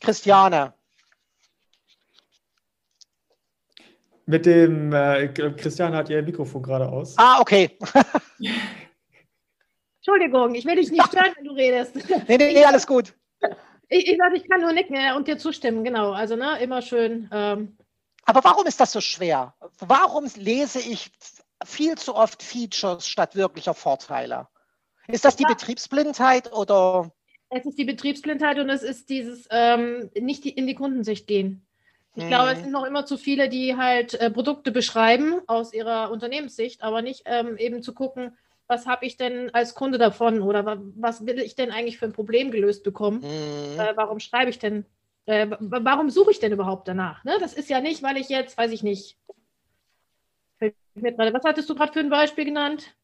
Christiane. 0.00 0.74
Mit 4.26 4.44
dem, 4.44 4.92
äh, 4.92 5.28
Christian 5.28 5.94
hat 5.94 6.10
ihr 6.10 6.20
Mikrofon 6.22 6.62
gerade 6.62 6.88
aus. 6.88 7.14
Ah, 7.16 7.40
okay. 7.40 7.78
Entschuldigung, 9.98 10.54
ich 10.56 10.64
will 10.64 10.74
dich 10.74 10.90
nicht 10.90 11.06
stören, 11.06 11.32
wenn 11.36 11.44
du 11.44 11.52
redest. 11.52 11.94
Nee, 12.28 12.36
nee, 12.36 12.52
nee 12.52 12.64
alles 12.64 12.86
gut. 12.86 13.14
Ich, 13.88 14.08
ich, 14.08 14.18
ich 14.34 14.48
kann 14.48 14.60
nur 14.60 14.72
nicken 14.72 14.96
und 15.16 15.28
dir 15.28 15.38
zustimmen, 15.38 15.84
genau. 15.84 16.12
Also, 16.12 16.34
ne, 16.34 16.58
immer 16.60 16.82
schön. 16.82 17.28
Ähm. 17.32 17.76
Aber 18.24 18.42
warum 18.42 18.66
ist 18.66 18.80
das 18.80 18.92
so 18.92 19.00
schwer? 19.00 19.54
Warum 19.78 20.28
lese 20.34 20.80
ich 20.80 21.12
viel 21.64 21.96
zu 21.96 22.14
oft 22.14 22.42
Features 22.42 23.06
statt 23.06 23.36
wirklicher 23.36 23.74
Vorteile? 23.74 24.48
Ist 25.08 25.24
das 25.24 25.36
die 25.36 25.44
ja. 25.44 25.50
Betriebsblindheit 25.50 26.52
oder? 26.52 27.12
Es 27.50 27.64
ist 27.64 27.78
die 27.78 27.84
Betriebsblindheit 27.84 28.58
und 28.58 28.68
es 28.70 28.82
ist 28.82 29.08
dieses 29.08 29.46
ähm, 29.50 30.10
nicht 30.18 30.44
die, 30.44 30.50
in 30.50 30.66
die 30.66 30.74
Kundensicht 30.74 31.28
gehen. 31.28 31.65
Ich 32.16 32.24
mhm. 32.24 32.28
glaube, 32.28 32.52
es 32.52 32.60
sind 32.60 32.72
noch 32.72 32.84
immer 32.84 33.04
zu 33.04 33.18
viele, 33.18 33.48
die 33.48 33.76
halt 33.76 34.14
äh, 34.14 34.30
Produkte 34.30 34.72
beschreiben 34.72 35.40
aus 35.46 35.72
ihrer 35.72 36.10
Unternehmenssicht, 36.10 36.82
aber 36.82 37.02
nicht 37.02 37.22
ähm, 37.26 37.56
eben 37.58 37.82
zu 37.82 37.94
gucken, 37.94 38.36
was 38.66 38.86
habe 38.86 39.06
ich 39.06 39.16
denn 39.16 39.54
als 39.54 39.74
Kunde 39.74 39.98
davon 39.98 40.40
oder 40.40 40.78
was 40.96 41.24
will 41.24 41.38
ich 41.38 41.54
denn 41.54 41.70
eigentlich 41.70 41.98
für 41.98 42.06
ein 42.06 42.12
Problem 42.12 42.50
gelöst 42.50 42.82
bekommen? 42.82 43.18
Mhm. 43.18 43.78
Äh, 43.78 43.96
warum 43.96 44.18
schreibe 44.18 44.50
ich 44.50 44.58
denn, 44.58 44.86
äh, 45.26 45.46
warum 45.60 46.10
suche 46.10 46.30
ich 46.30 46.40
denn 46.40 46.52
überhaupt 46.52 46.88
danach? 46.88 47.22
Ne? 47.22 47.36
Das 47.38 47.52
ist 47.52 47.68
ja 47.68 47.80
nicht, 47.80 48.02
weil 48.02 48.16
ich 48.16 48.28
jetzt, 48.28 48.56
weiß 48.56 48.72
ich 48.72 48.82
nicht, 48.82 49.18
was 50.58 51.44
hattest 51.44 51.68
du 51.68 51.74
gerade 51.74 51.92
für 51.92 52.00
ein 52.00 52.08
Beispiel 52.08 52.46
genannt? 52.46 52.96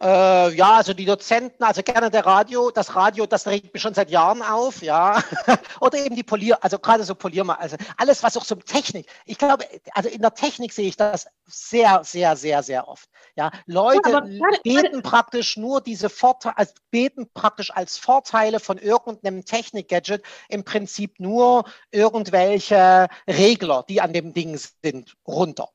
Äh, 0.00 0.54
ja, 0.54 0.76
also 0.76 0.94
die 0.94 1.04
Dozenten, 1.04 1.62
also 1.64 1.82
gerne 1.82 2.10
der 2.10 2.24
Radio, 2.24 2.70
das 2.70 2.94
Radio, 2.94 3.26
das 3.26 3.46
regt 3.46 3.72
mich 3.72 3.82
schon 3.82 3.94
seit 3.94 4.10
Jahren 4.10 4.42
auf, 4.42 4.82
ja. 4.82 5.22
Oder 5.80 5.98
eben 5.98 6.14
die 6.14 6.22
Polier, 6.22 6.62
also 6.62 6.78
gerade 6.78 7.04
so 7.04 7.14
Poliermal, 7.14 7.56
also 7.56 7.76
alles, 7.96 8.22
was 8.22 8.36
auch 8.36 8.44
so 8.44 8.54
Technik. 8.54 9.06
Ich 9.26 9.38
glaube, 9.38 9.64
also 9.92 10.08
in 10.08 10.22
der 10.22 10.34
Technik 10.34 10.72
sehe 10.72 10.88
ich 10.88 10.96
das 10.96 11.26
sehr, 11.46 12.02
sehr, 12.04 12.36
sehr, 12.36 12.62
sehr 12.62 12.88
oft. 12.88 13.08
Ja, 13.36 13.50
Leute 13.66 14.10
ja, 14.10 14.20
grade, 14.20 14.60
beten 14.62 15.02
praktisch 15.02 15.56
nur 15.56 15.80
diese 15.80 16.08
Vorteile, 16.08 16.56
also 16.56 16.72
beten 16.90 17.28
praktisch 17.32 17.70
als 17.70 17.98
Vorteile 17.98 18.60
von 18.60 18.78
irgendeinem 18.78 19.44
Technik-Gadget 19.44 20.22
im 20.48 20.64
Prinzip 20.64 21.18
nur 21.18 21.64
irgendwelche 21.90 23.08
Regler, 23.26 23.84
die 23.88 24.00
an 24.00 24.12
dem 24.12 24.32
Ding 24.32 24.58
sind, 24.82 25.16
runter. 25.26 25.70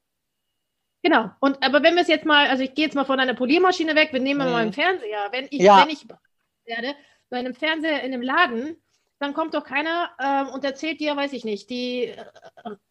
Genau. 1.06 1.30
Und 1.40 1.62
aber 1.62 1.84
wenn 1.84 1.94
wir 1.94 2.02
es 2.02 2.08
jetzt 2.08 2.26
mal, 2.26 2.48
also 2.48 2.64
ich 2.64 2.74
gehe 2.74 2.86
jetzt 2.86 2.96
mal 2.96 3.06
von 3.06 3.20
einer 3.20 3.36
Poliermaschine 3.36 3.96
weg, 3.96 4.10
wir 4.12 4.20
nehmen 4.20 4.44
mhm. 4.44 4.52
mal 4.52 4.62
einen 4.64 4.74
Fernseher. 4.74 5.28
Wenn 5.30 5.46
ich, 5.52 5.62
ja. 5.62 5.84
wenn 5.84 5.92
ich 5.92 6.04
werde 6.66 6.96
bei 7.30 7.38
einem 7.38 7.54
Fernseher 7.54 8.02
in 8.02 8.12
einem 8.12 8.24
Laden, 8.24 8.76
dann 9.20 9.36
kommt 9.36 9.54
doch 9.54 9.64
keiner 9.64 10.10
ähm, 10.20 10.48
und 10.48 10.66
erzählt 10.66 11.00
dir, 11.00 11.16
weiß 11.16 11.34
ich 11.34 11.46
nicht, 11.46 11.70
die 11.70 12.06
äh, 12.06 12.26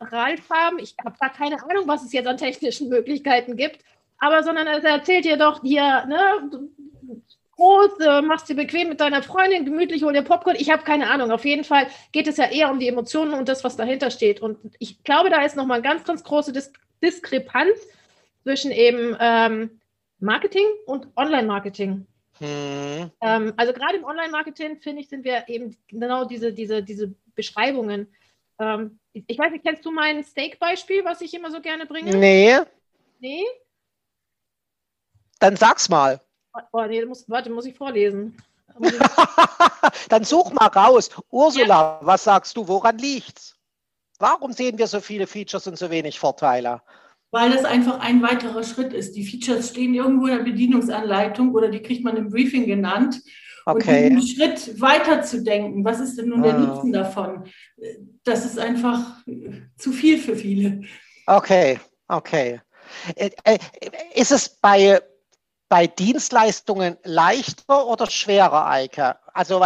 Ralfarben, 0.00 0.78
ich 0.78 0.94
habe 1.04 1.16
da 1.18 1.28
keine 1.28 1.60
Ahnung, 1.64 1.88
was 1.88 2.04
es 2.04 2.12
jetzt 2.12 2.28
an 2.28 2.36
technischen 2.36 2.88
Möglichkeiten 2.88 3.56
gibt, 3.56 3.84
aber 4.18 4.44
sondern 4.44 4.68
er 4.68 4.84
erzählt 4.84 5.24
dir 5.24 5.36
doch 5.36 5.62
hier, 5.62 6.06
ne, 6.06 6.60
groß, 7.56 7.98
äh, 7.98 8.22
machst 8.22 8.48
dir 8.48 8.54
bequem 8.54 8.90
mit 8.90 9.00
deiner 9.00 9.24
Freundin, 9.24 9.64
gemütlich, 9.64 10.04
hol 10.04 10.12
dir 10.12 10.22
Popcorn. 10.22 10.54
Ich 10.56 10.70
habe 10.70 10.84
keine 10.84 11.10
Ahnung. 11.10 11.32
Auf 11.32 11.44
jeden 11.44 11.64
Fall 11.64 11.88
geht 12.12 12.28
es 12.28 12.36
ja 12.36 12.44
eher 12.44 12.70
um 12.70 12.78
die 12.78 12.86
Emotionen 12.86 13.34
und 13.34 13.48
das, 13.48 13.64
was 13.64 13.76
dahinter 13.76 14.12
steht. 14.12 14.40
Und 14.40 14.58
ich 14.78 15.02
glaube, 15.02 15.30
da 15.30 15.42
ist 15.42 15.56
nochmal 15.56 15.78
eine 15.78 15.88
ganz, 15.88 16.04
ganz 16.04 16.22
große 16.22 16.52
Dis 16.52 16.72
Diskrepanz 17.02 17.76
zwischen 18.44 18.70
eben 18.70 19.16
ähm, 19.18 19.80
Marketing 20.20 20.66
und 20.86 21.08
Online-Marketing. 21.16 22.06
Hm. 22.38 23.10
Ähm, 23.20 23.52
also 23.56 23.72
gerade 23.72 23.96
im 23.96 24.04
Online-Marketing, 24.04 24.80
finde 24.80 25.02
ich, 25.02 25.08
sind 25.08 25.24
wir 25.24 25.48
eben 25.48 25.76
genau 25.88 26.24
diese, 26.24 26.52
diese, 26.52 26.82
diese 26.82 27.14
Beschreibungen. 27.34 28.08
Ähm, 28.58 28.98
ich 29.12 29.38
weiß 29.38 29.52
nicht, 29.52 29.64
kennst 29.64 29.84
du 29.84 29.90
mein 29.90 30.22
Steak-Beispiel, 30.22 31.04
was 31.04 31.20
ich 31.20 31.34
immer 31.34 31.50
so 31.50 31.60
gerne 31.60 31.86
bringe? 31.86 32.16
Nee. 32.16 32.58
Nee? 33.20 33.44
Dann 35.38 35.56
sag's 35.56 35.88
mal. 35.88 36.20
Oh, 36.72 36.84
nee, 36.84 37.04
muss, 37.04 37.28
warte, 37.28 37.50
muss 37.50 37.66
ich 37.66 37.76
vorlesen. 37.76 38.36
Dann 40.08 40.24
such 40.24 40.52
mal 40.52 40.66
raus. 40.66 41.10
Ursula, 41.30 41.66
ja. 41.66 41.98
was 42.00 42.24
sagst 42.24 42.56
du, 42.56 42.66
woran 42.66 42.98
liegt's? 42.98 43.56
Warum 44.18 44.52
sehen 44.52 44.78
wir 44.78 44.86
so 44.86 45.00
viele 45.00 45.26
Features 45.26 45.66
und 45.66 45.78
so 45.78 45.90
wenig 45.90 46.18
Vorteile? 46.18 46.80
Weil 47.34 47.50
das 47.50 47.64
einfach 47.64 47.98
ein 47.98 48.22
weiterer 48.22 48.62
Schritt 48.62 48.92
ist. 48.92 49.16
Die 49.16 49.26
Features 49.26 49.70
stehen 49.70 49.92
irgendwo 49.92 50.28
in 50.28 50.36
der 50.36 50.44
Bedienungsanleitung 50.44 51.52
oder 51.52 51.68
die 51.68 51.82
kriegt 51.82 52.04
man 52.04 52.16
im 52.16 52.30
Briefing 52.30 52.64
genannt. 52.64 53.20
Okay. 53.66 54.06
Und 54.06 54.12
einen 54.12 54.22
Schritt 54.22 54.80
weiter 54.80 55.20
zu 55.22 55.42
denken, 55.42 55.84
was 55.84 55.98
ist 55.98 56.16
denn 56.16 56.28
nun 56.28 56.44
der 56.44 56.54
ah. 56.54 56.58
Nutzen 56.58 56.92
davon? 56.92 57.42
Das 58.22 58.44
ist 58.44 58.56
einfach 58.56 59.00
zu 59.76 59.90
viel 59.90 60.18
für 60.18 60.36
viele. 60.36 60.82
Okay, 61.26 61.80
okay. 62.06 62.60
Äh, 63.16 63.30
äh, 63.42 63.58
ist 64.14 64.30
es 64.30 64.48
bei, 64.48 65.00
bei 65.68 65.88
Dienstleistungen 65.88 66.98
leichter 67.02 67.88
oder 67.88 68.08
schwerer, 68.08 68.70
Eike? 68.70 69.16
Also 69.32 69.60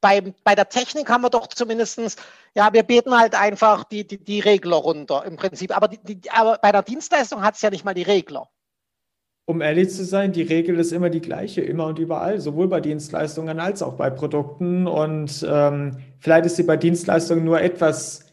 bei, 0.00 0.34
bei 0.44 0.54
der 0.54 0.68
Technik 0.68 1.08
haben 1.08 1.22
wir 1.22 1.30
doch 1.30 1.46
zumindestens 1.48 2.16
ja, 2.54 2.72
wir 2.72 2.82
beten 2.82 3.16
halt 3.16 3.34
einfach 3.34 3.84
die, 3.84 4.06
die, 4.06 4.18
die 4.18 4.40
Regler 4.40 4.76
runter 4.76 5.24
im 5.26 5.36
Prinzip. 5.36 5.76
Aber, 5.76 5.88
die, 5.88 5.98
die, 6.02 6.30
aber 6.30 6.58
bei 6.60 6.72
der 6.72 6.82
Dienstleistung 6.82 7.42
hat 7.42 7.54
es 7.54 7.62
ja 7.62 7.70
nicht 7.70 7.84
mal 7.84 7.94
die 7.94 8.02
Regler. 8.02 8.48
Um 9.46 9.60
ehrlich 9.60 9.90
zu 9.90 10.04
sein, 10.04 10.32
die 10.32 10.42
Regel 10.42 10.78
ist 10.78 10.92
immer 10.92 11.10
die 11.10 11.20
gleiche, 11.20 11.60
immer 11.60 11.86
und 11.86 11.98
überall, 11.98 12.40
sowohl 12.40 12.68
bei 12.68 12.80
Dienstleistungen 12.80 13.58
als 13.58 13.82
auch 13.82 13.94
bei 13.94 14.10
Produkten. 14.10 14.86
Und 14.86 15.44
ähm, 15.48 15.98
vielleicht 16.18 16.46
ist 16.46 16.56
sie 16.56 16.62
bei 16.62 16.76
Dienstleistungen 16.76 17.44
nur 17.44 17.60
etwas 17.60 18.26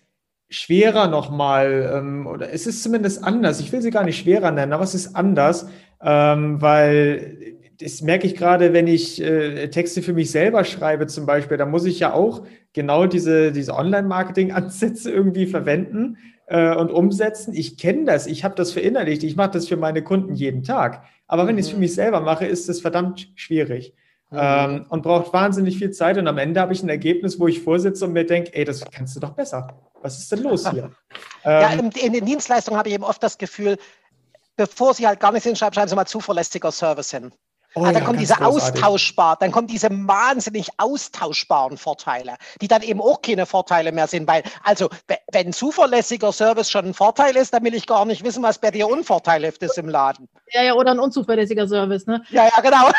schwerer 0.50 1.08
nochmal, 1.08 1.92
ähm, 1.94 2.28
oder 2.28 2.52
es 2.54 2.68
ist 2.68 2.84
zumindest 2.84 3.24
anders. 3.24 3.60
Ich 3.60 3.72
will 3.72 3.82
sie 3.82 3.92
gar 3.92 4.04
nicht 4.04 4.20
schwerer 4.20 4.52
nennen, 4.52 4.74
aber 4.74 4.84
es 4.84 4.96
ist 4.96 5.16
anders, 5.16 5.68
ähm, 6.02 6.62
weil 6.62 7.57
das 7.80 8.02
merke 8.02 8.28
ich 8.28 8.36
gerade, 8.36 8.74
wenn 8.74 8.88
ich 8.88 9.22
äh, 9.22 9.70
Texte 9.70 10.02
für 10.02 10.14
mich 10.14 10.32
selber 10.32 10.64
schreibe 10.64 11.08
zum 11.08 11.26
Beispiel, 11.26 11.58
da 11.58 11.66
muss 11.66 11.86
ich 11.86 12.00
ja 12.00 12.14
auch 12.14 12.46
genau 12.74 13.06
diese, 13.06 13.52
diese 13.52 13.74
Online-Marketing-Ansätze 13.74 15.12
irgendwie 15.12 15.48
verwenden. 15.48 16.18
äh, 16.48 16.74
und 16.76 16.92
umsetzen. 16.92 17.54
Ich 17.54 17.78
kenne 17.78 18.06
das, 18.06 18.26
ich 18.26 18.44
habe 18.44 18.56
das 18.56 18.72
verinnerlicht, 18.72 19.24
ich 19.24 19.36
mache 19.36 19.52
das 19.52 19.68
für 19.68 19.78
meine 19.78 20.02
Kunden 20.02 20.34
jeden 20.34 20.64
Tag. 20.64 21.04
Aber 21.28 21.46
wenn 21.46 21.56
mhm. 21.56 21.60
ich 21.60 21.66
es 21.66 21.72
für 21.72 21.78
mich 21.78 21.94
selber 21.94 22.22
mache, 22.22 22.46
ist 22.46 22.70
es 22.70 22.82
verdammt 22.82 23.30
schwierig. 23.36 23.94
Mhm. 24.30 24.38
Ähm, 24.42 24.86
und 24.90 25.04
braucht 25.04 25.32
wahnsinnig 25.32 25.78
viel 25.78 25.92
Zeit. 25.92 26.18
Und 26.18 26.28
am 26.28 26.38
Ende 26.38 26.60
habe 26.60 26.74
ich 26.74 26.84
ein 26.84 26.90
Ergebnis, 26.90 27.40
wo 27.40 27.48
ich 27.48 27.62
vorsitze 27.62 28.06
und 28.06 28.14
mir 28.14 28.26
denke, 28.26 28.54
ey, 28.54 28.66
das 28.66 28.84
kannst 28.92 29.16
du 29.16 29.20
doch 29.20 29.32
besser. 29.32 29.68
Was 30.02 30.18
ist 30.18 30.32
denn 30.32 30.44
los 30.44 30.70
hier? 30.70 30.92
ja, 31.44 31.74
ähm, 31.74 31.80
in, 31.80 31.92
in 31.92 32.14
den 32.14 32.26
Dienstleistungen 32.26 32.78
habe 32.78 32.90
ich 32.90 32.96
eben 32.96 33.04
oft 33.04 33.22
das 33.22 33.38
Gefühl, 33.38 33.78
bevor 34.56 34.94
sie 34.94 35.08
halt 35.08 35.20
gar 35.20 35.32
nicht 35.32 35.44
hinschreiben, 35.44 35.74
schreiben 35.74 35.90
sie 35.90 35.96
mal 35.96 36.06
zuverlässiger 36.06 36.72
Service 36.72 37.12
hin. 37.12 37.32
Oh, 37.78 37.84
ah, 37.84 37.92
dann 37.92 38.02
ja, 38.02 38.06
kommt 38.08 38.20
diese 38.20 38.34
großartig. 38.34 38.84
austauschbar, 38.84 39.38
dann 39.40 39.52
kommen 39.52 39.68
diese 39.68 39.90
wahnsinnig 39.92 40.70
austauschbaren 40.78 41.78
Vorteile, 41.78 42.38
die 42.60 42.68
dann 42.68 42.82
eben 42.82 43.00
auch 43.02 43.22
keine 43.22 43.46
Vorteile 43.46 43.92
mehr 43.92 44.08
sind, 44.08 44.28
weil, 44.28 44.42
also, 44.64 44.90
wenn 45.32 45.54
zuverlässiger 45.54 46.32
Service 46.32 46.72
schon 46.72 46.86
ein 46.86 46.94
Vorteil 46.96 47.36
ist, 47.36 47.54
dann 47.54 47.64
will 47.64 47.76
ich 47.76 47.86
gar 47.86 48.06
nicht 48.06 48.24
wissen, 48.24 48.42
was 48.42 48.58
bei 48.58 48.72
dir 48.72 48.88
unvorteilhaft 48.88 49.62
ist 49.62 49.78
im 49.78 49.90
Laden. 49.90 50.28
Ja, 50.52 50.64
ja, 50.64 50.74
oder 50.74 50.92
ein 50.92 51.00
unzuverlässiger 51.00 51.68
Service, 51.68 52.08
ne? 52.08 52.24
Ja, 52.30 52.46
ja, 52.46 52.62
genau. 52.62 52.90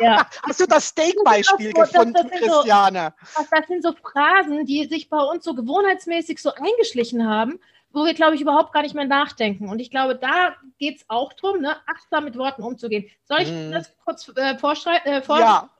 Ja. 0.00 0.26
Hast 0.42 0.58
du 0.58 0.66
das 0.66 0.88
Steak-Beispiel 0.88 1.72
gefunden, 1.72 2.14
das, 2.14 2.26
das 2.30 2.40
Christiane? 2.40 3.14
So, 3.36 3.44
das 3.48 3.66
sind 3.68 3.82
so 3.84 3.92
Phrasen, 3.92 4.66
die 4.66 4.86
sich 4.86 5.08
bei 5.08 5.20
uns 5.20 5.44
so 5.44 5.54
gewohnheitsmäßig 5.54 6.42
so 6.42 6.50
eingeschlichen 6.52 7.28
haben, 7.28 7.60
wo 7.94 8.04
wir, 8.04 8.14
glaube 8.14 8.34
ich, 8.34 8.40
überhaupt 8.40 8.72
gar 8.72 8.82
nicht 8.82 8.94
mehr 8.94 9.06
nachdenken. 9.06 9.68
Und 9.68 9.78
ich 9.78 9.90
glaube, 9.90 10.16
da 10.16 10.56
geht 10.78 10.96
es 10.96 11.04
auch 11.08 11.32
darum, 11.32 11.60
ne, 11.60 11.76
achtsam 11.86 12.24
mit 12.24 12.36
Worten 12.36 12.62
umzugehen. 12.62 13.08
Soll 13.24 13.42
ich 13.42 13.48
hm. 13.48 13.70
das 13.70 13.96
kurz 14.04 14.30
äh, 14.36 14.54
äh, 14.54 15.22
vorlesen? 15.22 15.24
Ja. 15.26 15.70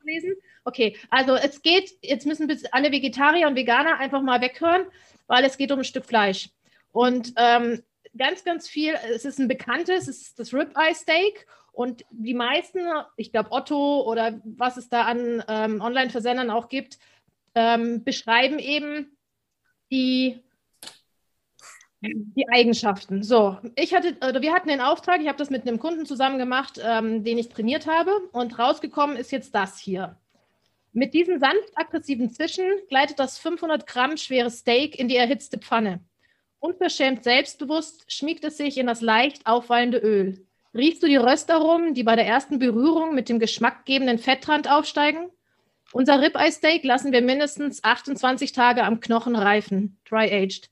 Okay, 0.64 0.96
also 1.10 1.34
es 1.34 1.60
geht, 1.60 1.90
jetzt 2.02 2.24
müssen 2.24 2.48
alle 2.70 2.92
Vegetarier 2.92 3.48
und 3.48 3.56
Veganer 3.56 3.98
einfach 3.98 4.22
mal 4.22 4.40
weghören, 4.40 4.86
weil 5.26 5.44
es 5.44 5.58
geht 5.58 5.72
um 5.72 5.80
ein 5.80 5.84
Stück 5.84 6.06
Fleisch. 6.06 6.50
Und 6.92 7.34
ähm, 7.36 7.82
ganz, 8.16 8.44
ganz 8.44 8.68
viel, 8.68 8.94
es 9.12 9.24
ist 9.24 9.38
ein 9.38 9.48
bekanntes, 9.48 10.08
es 10.08 10.22
ist 10.22 10.38
das 10.38 10.54
Ribeye 10.54 10.94
Steak. 10.94 11.46
Und 11.72 12.04
die 12.10 12.34
meisten, 12.34 12.80
ich 13.16 13.32
glaube 13.32 13.50
Otto 13.50 14.02
oder 14.02 14.40
was 14.44 14.76
es 14.76 14.88
da 14.88 15.02
an 15.02 15.42
ähm, 15.48 15.80
Online-Versendern 15.80 16.50
auch 16.50 16.68
gibt, 16.68 16.98
ähm, 17.56 18.04
beschreiben 18.04 18.60
eben 18.60 19.16
die 19.90 20.40
die 22.12 22.48
Eigenschaften. 22.48 23.22
So, 23.22 23.58
ich 23.76 23.94
hatte, 23.94 24.16
oder 24.26 24.42
wir 24.42 24.52
hatten 24.52 24.68
den 24.68 24.80
Auftrag, 24.80 25.20
ich 25.20 25.28
habe 25.28 25.38
das 25.38 25.50
mit 25.50 25.66
einem 25.66 25.78
Kunden 25.78 26.06
zusammen 26.06 26.38
gemacht, 26.38 26.80
ähm, 26.84 27.24
den 27.24 27.38
ich 27.38 27.48
trainiert 27.48 27.86
habe, 27.86 28.10
und 28.32 28.58
rausgekommen 28.58 29.16
ist 29.16 29.32
jetzt 29.32 29.54
das 29.54 29.78
hier. 29.78 30.16
Mit 30.92 31.12
diesem 31.12 31.40
sanft 31.40 31.72
aggressiven 31.74 32.30
Zischen 32.30 32.66
gleitet 32.88 33.18
das 33.18 33.38
500 33.38 33.86
Gramm 33.86 34.16
schwere 34.16 34.50
Steak 34.50 34.98
in 34.98 35.08
die 35.08 35.16
erhitzte 35.16 35.58
Pfanne. 35.58 36.00
Unverschämt 36.60 37.24
selbstbewusst 37.24 38.10
schmiegt 38.10 38.44
es 38.44 38.56
sich 38.56 38.78
in 38.78 38.86
das 38.86 39.00
leicht 39.00 39.46
aufwallende 39.46 39.98
Öl. 39.98 40.46
Riechst 40.72 41.02
du 41.02 41.06
die 41.06 41.16
Röstaromen, 41.16 41.94
die 41.94 42.04
bei 42.04 42.16
der 42.16 42.26
ersten 42.26 42.58
Berührung 42.58 43.14
mit 43.14 43.28
dem 43.28 43.38
geschmackgebenden 43.38 44.18
Fettrand 44.18 44.70
aufsteigen? 44.70 45.30
Unser 45.92 46.20
Ribeye 46.20 46.50
Steak 46.50 46.84
lassen 46.84 47.12
wir 47.12 47.22
mindestens 47.22 47.84
28 47.84 48.52
Tage 48.52 48.82
am 48.82 49.00
Knochen 49.00 49.36
reifen, 49.36 49.98
dry-aged. 50.08 50.70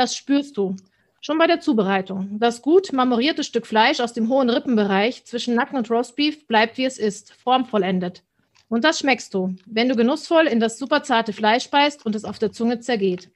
Das 0.00 0.16
spürst 0.16 0.56
du. 0.56 0.76
Schon 1.20 1.36
bei 1.36 1.46
der 1.46 1.60
Zubereitung. 1.60 2.38
Das 2.40 2.62
gut 2.62 2.90
marmorierte 2.94 3.44
Stück 3.44 3.66
Fleisch 3.66 4.00
aus 4.00 4.14
dem 4.14 4.30
hohen 4.30 4.48
Rippenbereich 4.48 5.26
zwischen 5.26 5.54
Nacken 5.54 5.76
und 5.76 5.90
Roastbeef 5.90 6.46
bleibt 6.46 6.78
wie 6.78 6.86
es 6.86 6.96
ist, 6.96 7.34
formvollendet. 7.34 8.24
Und 8.70 8.82
das 8.82 9.00
schmeckst 9.00 9.34
du, 9.34 9.54
wenn 9.66 9.90
du 9.90 9.96
genussvoll 9.96 10.46
in 10.46 10.58
das 10.58 10.78
superzarte 10.78 11.34
Fleisch 11.34 11.68
beißt 11.68 12.06
und 12.06 12.14
es 12.14 12.24
auf 12.24 12.38
der 12.38 12.50
Zunge 12.50 12.80
zergeht. 12.80 13.30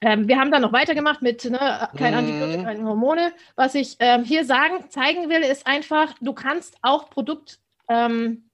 Ähm, 0.00 0.28
wir 0.28 0.38
haben 0.38 0.52
dann 0.52 0.62
noch 0.62 0.72
weitergemacht 0.72 1.22
mit 1.22 1.44
ne, 1.44 1.88
kein 1.96 2.12
mhm. 2.12 2.18
Antibiotika, 2.20 2.62
keine 2.62 2.84
Hormone. 2.84 3.32
Was 3.56 3.74
ich 3.74 3.96
ähm, 3.98 4.22
hier 4.22 4.44
sagen, 4.44 4.88
zeigen 4.90 5.28
will, 5.28 5.42
ist 5.42 5.66
einfach, 5.66 6.14
du 6.20 6.34
kannst 6.34 6.76
auch 6.82 7.10
Produktbeschreibungen, 7.10 8.44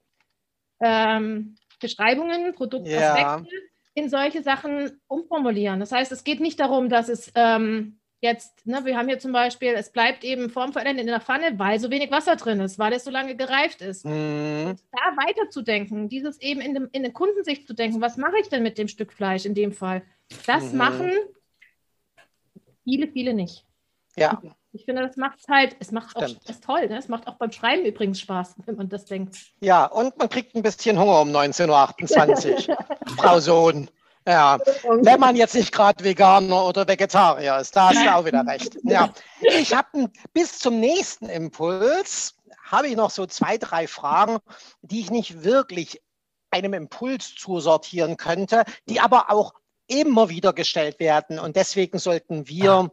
ähm, 0.81 1.55
ähm, 2.47 2.55
Produktaspekte 2.55 3.21
ja 3.21 3.43
in 3.95 4.09
solche 4.09 4.41
Sachen 4.41 4.99
umformulieren. 5.07 5.79
Das 5.79 5.91
heißt, 5.91 6.11
es 6.11 6.23
geht 6.23 6.39
nicht 6.39 6.59
darum, 6.59 6.89
dass 6.89 7.09
es 7.09 7.31
ähm, 7.35 7.99
jetzt, 8.21 8.65
ne, 8.65 8.85
wir 8.85 8.97
haben 8.97 9.07
hier 9.07 9.19
zum 9.19 9.33
Beispiel, 9.33 9.73
es 9.73 9.91
bleibt 9.91 10.23
eben 10.23 10.49
formvollendet 10.49 11.05
in 11.05 11.11
der 11.11 11.19
Pfanne, 11.19 11.59
weil 11.59 11.79
so 11.79 11.91
wenig 11.91 12.09
Wasser 12.09 12.35
drin 12.37 12.61
ist, 12.61 12.79
weil 12.79 12.93
es 12.93 13.03
so 13.03 13.11
lange 13.11 13.35
gereift 13.35 13.81
ist. 13.81 14.05
Mhm. 14.05 14.75
Da 14.91 15.25
weiterzudenken, 15.25 16.09
dieses 16.09 16.39
eben 16.41 16.61
in, 16.61 16.73
dem, 16.73 16.89
in 16.93 17.03
der 17.03 17.11
Kundensicht 17.11 17.67
zu 17.67 17.73
denken, 17.73 18.01
was 18.01 18.17
mache 18.17 18.39
ich 18.41 18.49
denn 18.49 18.63
mit 18.63 18.77
dem 18.77 18.87
Stück 18.87 19.13
Fleisch 19.13 19.45
in 19.45 19.53
dem 19.53 19.73
Fall? 19.73 20.03
Das 20.47 20.71
mhm. 20.71 20.77
machen 20.77 21.11
viele, 22.83 23.07
viele 23.07 23.33
nicht. 23.33 23.65
Ja. 24.15 24.41
Ich 24.75 24.85
finde, 24.85 25.05
das 25.05 25.17
macht 25.17 25.39
es 25.39 25.47
halt, 25.47 25.75
es 25.79 25.91
macht 25.91 26.15
auch, 26.15 26.23
ist 26.23 26.63
toll, 26.63 26.87
ne? 26.87 26.97
es 26.97 27.07
macht 27.07 27.27
auch 27.27 27.35
beim 27.35 27.51
Schreiben 27.51 27.85
übrigens 27.85 28.19
Spaß, 28.19 28.55
wenn 28.65 28.75
man 28.75 28.89
das 28.89 29.05
denkt. 29.05 29.37
Ja, 29.61 29.85
und 29.85 30.17
man 30.17 30.29
kriegt 30.29 30.55
ein 30.55 30.63
bisschen 30.63 30.99
Hunger 30.99 31.21
um 31.21 31.29
19.28 31.29 32.69
Uhr, 32.69 32.77
Frau 33.17 33.39
Sohn. 33.39 33.89
Ja, 34.27 34.57
wenn 35.01 35.19
man 35.19 35.35
jetzt 35.35 35.53
nicht 35.53 35.71
gerade 35.71 36.03
Veganer 36.03 36.65
oder 36.65 36.87
Vegetarier 36.87 37.57
ist, 37.57 37.75
da 37.75 37.89
hast 37.89 38.03
du 38.03 38.15
auch 38.15 38.25
wieder 38.25 38.43
recht. 38.47 38.77
Ja, 38.83 39.13
ich 39.41 39.75
habe 39.75 40.09
bis 40.33 40.57
zum 40.57 40.79
nächsten 40.79 41.29
Impuls 41.29 42.35
habe 42.71 42.87
ich 42.87 42.95
noch 42.95 43.11
so 43.11 43.27
zwei, 43.27 43.57
drei 43.57 43.85
Fragen, 43.87 44.39
die 44.81 45.01
ich 45.01 45.11
nicht 45.11 45.43
wirklich 45.43 46.01
einem 46.49 46.73
Impuls 46.73 47.35
zusortieren 47.35 48.17
könnte, 48.17 48.63
die 48.89 49.01
aber 49.01 49.29
auch 49.29 49.53
immer 49.87 50.29
wieder 50.29 50.53
gestellt 50.53 50.99
werden. 50.99 51.37
Und 51.37 51.57
deswegen 51.57 51.99
sollten 51.99 52.47
wir 52.47 52.91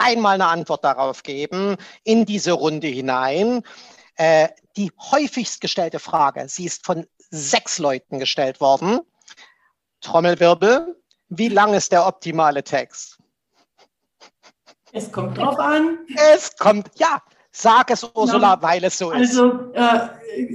einmal 0.00 0.34
eine 0.34 0.46
Antwort 0.46 0.84
darauf 0.84 1.22
geben 1.22 1.76
in 2.04 2.24
diese 2.24 2.52
Runde 2.52 2.88
hinein. 2.88 3.62
Äh, 4.16 4.48
die 4.76 4.90
häufigst 5.12 5.60
gestellte 5.60 5.98
Frage, 5.98 6.46
sie 6.48 6.64
ist 6.64 6.84
von 6.84 7.06
sechs 7.30 7.78
Leuten 7.78 8.18
gestellt 8.18 8.60
worden. 8.60 9.00
Trommelwirbel, 10.00 10.96
wie 11.28 11.48
lang 11.48 11.74
ist 11.74 11.92
der 11.92 12.06
optimale 12.06 12.64
Text? 12.64 13.18
Es 14.92 15.12
kommt 15.12 15.38
drauf 15.38 15.58
an. 15.58 15.98
Es 16.34 16.56
kommt, 16.56 16.90
ja, 16.96 17.22
sag 17.52 17.90
es 17.90 18.04
Ursula, 18.14 18.54
ja. 18.54 18.62
weil 18.62 18.84
es 18.84 18.98
so 18.98 19.12
ist. 19.12 19.38
Also 19.38 19.72
äh, 19.72 20.08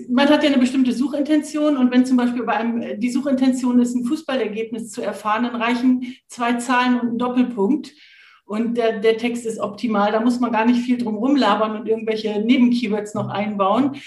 man 0.09 0.27
hat 0.30 0.43
ja 0.43 0.49
eine 0.49 0.57
bestimmte 0.57 0.91
Suchintention 0.91 1.77
und 1.77 1.91
wenn 1.91 2.05
zum 2.05 2.17
Beispiel 2.17 2.43
bei 2.43 2.53
einem 2.53 2.99
die 2.99 3.11
Suchintention 3.11 3.80
ist, 3.80 3.95
ein 3.95 4.05
Fußballergebnis 4.05 4.91
zu 4.91 5.01
erfahren, 5.01 5.43
dann 5.43 5.61
reichen 5.61 6.15
zwei 6.27 6.53
Zahlen 6.53 6.99
und 6.99 7.13
ein 7.13 7.17
Doppelpunkt 7.17 7.91
und 8.45 8.77
der, 8.77 8.99
der 8.99 9.17
Text 9.17 9.45
ist 9.45 9.59
optimal. 9.59 10.11
Da 10.11 10.19
muss 10.19 10.39
man 10.39 10.51
gar 10.51 10.65
nicht 10.65 10.81
viel 10.81 10.97
drum 10.97 11.15
rumlabern 11.15 11.76
und 11.80 11.88
irgendwelche 11.88 12.39
Nebenkeywords 12.39 13.13
noch 13.15 13.30
einbauen. 13.30 13.97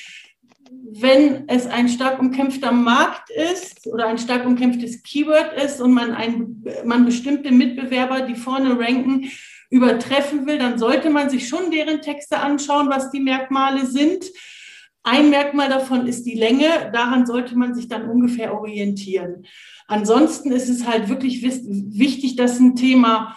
Wenn 0.90 1.48
es 1.48 1.66
ein 1.66 1.88
stark 1.88 2.20
umkämpfter 2.20 2.72
Markt 2.72 3.30
ist 3.30 3.86
oder 3.86 4.06
ein 4.06 4.18
stark 4.18 4.46
umkämpftes 4.46 5.02
Keyword 5.02 5.54
ist 5.62 5.80
und 5.80 5.92
man, 5.92 6.12
ein, 6.12 6.64
man 6.84 7.04
bestimmte 7.04 7.50
Mitbewerber, 7.50 8.22
die 8.22 8.36
vorne 8.36 8.78
ranken, 8.78 9.30
übertreffen 9.70 10.46
will, 10.46 10.58
dann 10.58 10.78
sollte 10.78 11.10
man 11.10 11.28
sich 11.28 11.48
schon 11.48 11.70
deren 11.70 12.00
Texte 12.00 12.38
anschauen, 12.38 12.88
was 12.88 13.10
die 13.10 13.20
Merkmale 13.20 13.86
sind. 13.86 14.24
Ein 15.02 15.30
Merkmal 15.30 15.68
davon 15.68 16.06
ist 16.06 16.24
die 16.24 16.34
Länge. 16.34 16.90
Daran 16.92 17.26
sollte 17.26 17.56
man 17.56 17.74
sich 17.74 17.88
dann 17.88 18.08
ungefähr 18.08 18.54
orientieren. 18.54 19.46
Ansonsten 19.86 20.52
ist 20.52 20.68
es 20.68 20.86
halt 20.86 21.08
wirklich 21.08 21.42
wichtig, 21.42 22.36
dass 22.36 22.58
ein 22.58 22.76
Thema 22.76 23.36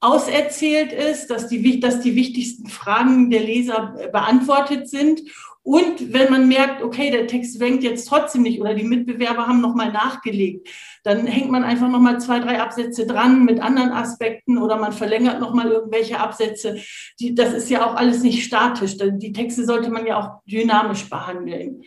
auserzählt 0.00 0.92
ist, 0.92 1.28
dass 1.28 1.48
die, 1.48 1.80
dass 1.80 2.00
die 2.00 2.14
wichtigsten 2.14 2.68
Fragen 2.68 3.30
der 3.30 3.40
Leser 3.40 3.96
beantwortet 4.12 4.88
sind. 4.88 5.22
Und 5.62 6.14
wenn 6.14 6.30
man 6.30 6.48
merkt, 6.48 6.82
okay, 6.82 7.10
der 7.10 7.26
Text 7.26 7.60
wenkt 7.60 7.82
jetzt 7.82 8.08
trotzdem 8.08 8.42
nicht 8.42 8.60
oder 8.60 8.74
die 8.74 8.84
Mitbewerber 8.84 9.46
haben 9.46 9.60
nochmal 9.60 9.92
nachgelegt, 9.92 10.66
dann 11.02 11.26
hängt 11.26 11.50
man 11.50 11.62
einfach 11.62 11.88
nochmal 11.88 12.20
zwei, 12.20 12.38
drei 12.38 12.60
Absätze 12.60 13.06
dran 13.06 13.44
mit 13.44 13.60
anderen 13.60 13.90
Aspekten 13.90 14.56
oder 14.56 14.76
man 14.76 14.92
verlängert 14.92 15.40
nochmal 15.40 15.70
irgendwelche 15.70 16.20
Absätze. 16.20 16.80
Die, 17.20 17.34
das 17.34 17.52
ist 17.52 17.68
ja 17.68 17.86
auch 17.86 17.96
alles 17.96 18.22
nicht 18.22 18.44
statisch. 18.44 18.96
Die 18.98 19.32
Texte 19.32 19.66
sollte 19.66 19.90
man 19.90 20.06
ja 20.06 20.18
auch 20.18 20.42
dynamisch 20.46 21.10
behandeln 21.10 21.82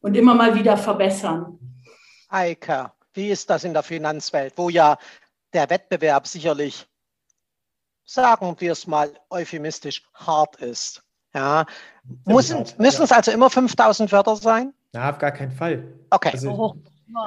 und 0.00 0.16
immer 0.16 0.34
mal 0.34 0.54
wieder 0.54 0.78
verbessern. 0.78 1.58
Eike, 2.28 2.92
wie 3.12 3.28
ist 3.28 3.50
das 3.50 3.64
in 3.64 3.74
der 3.74 3.82
Finanzwelt, 3.82 4.54
wo 4.56 4.70
ja 4.70 4.96
der 5.52 5.68
Wettbewerb 5.68 6.26
sicherlich 6.26 6.86
sagen 8.06 8.56
wir 8.58 8.72
es 8.72 8.86
mal 8.86 9.10
euphemistisch, 9.30 10.02
hart 10.14 10.56
ist. 10.56 11.02
Ja. 11.34 11.66
Müssen, 12.24 12.64
müssen 12.78 13.02
es 13.02 13.12
also 13.12 13.30
immer 13.30 13.50
5000 13.50 14.10
Wörter 14.10 14.36
sein? 14.36 14.72
Na, 14.92 15.10
auf 15.10 15.18
gar 15.18 15.32
keinen 15.32 15.52
Fall. 15.52 15.84
Okay. 16.08 16.30
Also, 16.32 16.50
oh. 16.50 16.74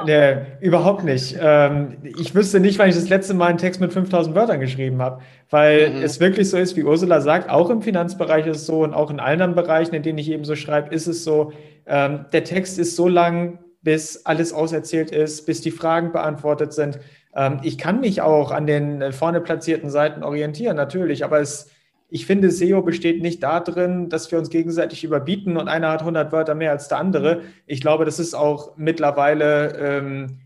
Nee, 0.06 0.36
überhaupt 0.60 1.04
nicht. 1.04 1.38
Ähm, 1.40 1.98
ich 2.04 2.36
wüsste 2.36 2.60
nicht, 2.60 2.78
wann 2.80 2.90
ich 2.90 2.96
das 2.96 3.08
letzte 3.08 3.34
Mal 3.34 3.48
einen 3.48 3.58
Text 3.58 3.80
mit 3.80 3.94
5000 3.94 4.36
Wörtern 4.36 4.60
geschrieben 4.60 5.02
habe, 5.02 5.22
weil 5.50 5.92
mhm. 5.92 6.04
es 6.04 6.20
wirklich 6.20 6.50
so 6.50 6.58
ist, 6.58 6.76
wie 6.76 6.84
Ursula 6.84 7.22
sagt, 7.22 7.50
auch 7.50 7.70
im 7.70 7.82
Finanzbereich 7.82 8.46
ist 8.46 8.58
es 8.58 8.66
so 8.66 8.84
und 8.84 8.94
auch 8.94 9.10
in 9.10 9.20
allen 9.20 9.42
anderen 9.42 9.56
Bereichen, 9.56 9.96
in 9.96 10.04
denen 10.04 10.18
ich 10.18 10.30
eben 10.30 10.44
so 10.44 10.56
schreibe, 10.56 10.94
ist 10.94 11.08
es 11.08 11.24
so, 11.24 11.54
ähm, 11.86 12.26
der 12.34 12.44
Text 12.44 12.78
ist 12.78 12.96
so 12.96 13.08
lang, 13.08 13.60
bis 13.82 14.26
alles 14.26 14.52
auserzählt 14.52 15.12
ist, 15.12 15.46
bis 15.46 15.62
die 15.62 15.72
Fragen 15.72 16.12
beantwortet 16.12 16.74
sind. 16.74 17.00
Ähm, 17.36 17.60
ich 17.64 17.78
kann 17.78 18.00
mich 18.00 18.22
auch 18.22 18.52
an 18.52 18.68
den 18.68 19.02
äh, 19.02 19.12
vorne 19.12 19.42
platzierten 19.42 19.90
Seiten 19.90 20.24
orientieren, 20.24 20.76
natürlich, 20.76 21.24
aber 21.24 21.40
es, 21.40 21.70
ich 22.10 22.26
finde, 22.26 22.52
SEO 22.52 22.82
besteht 22.82 23.22
nicht 23.22 23.44
darin, 23.44 24.10
dass 24.10 24.32
wir 24.32 24.40
uns 24.40 24.50
gegenseitig 24.50 25.04
überbieten 25.04 25.58
und 25.58 25.68
einer 25.68 25.90
hat 25.90 26.02
100 26.02 26.32
Wörter 26.32 26.56
mehr 26.56 26.72
als 26.72 26.88
der 26.88 26.98
andere. 26.98 27.42
Ich 27.68 27.82
glaube, 27.82 28.06
das 28.06 28.20
ist 28.20 28.34
auch 28.34 28.76
mittlerweile 28.78 29.78
ähm, 29.78 30.40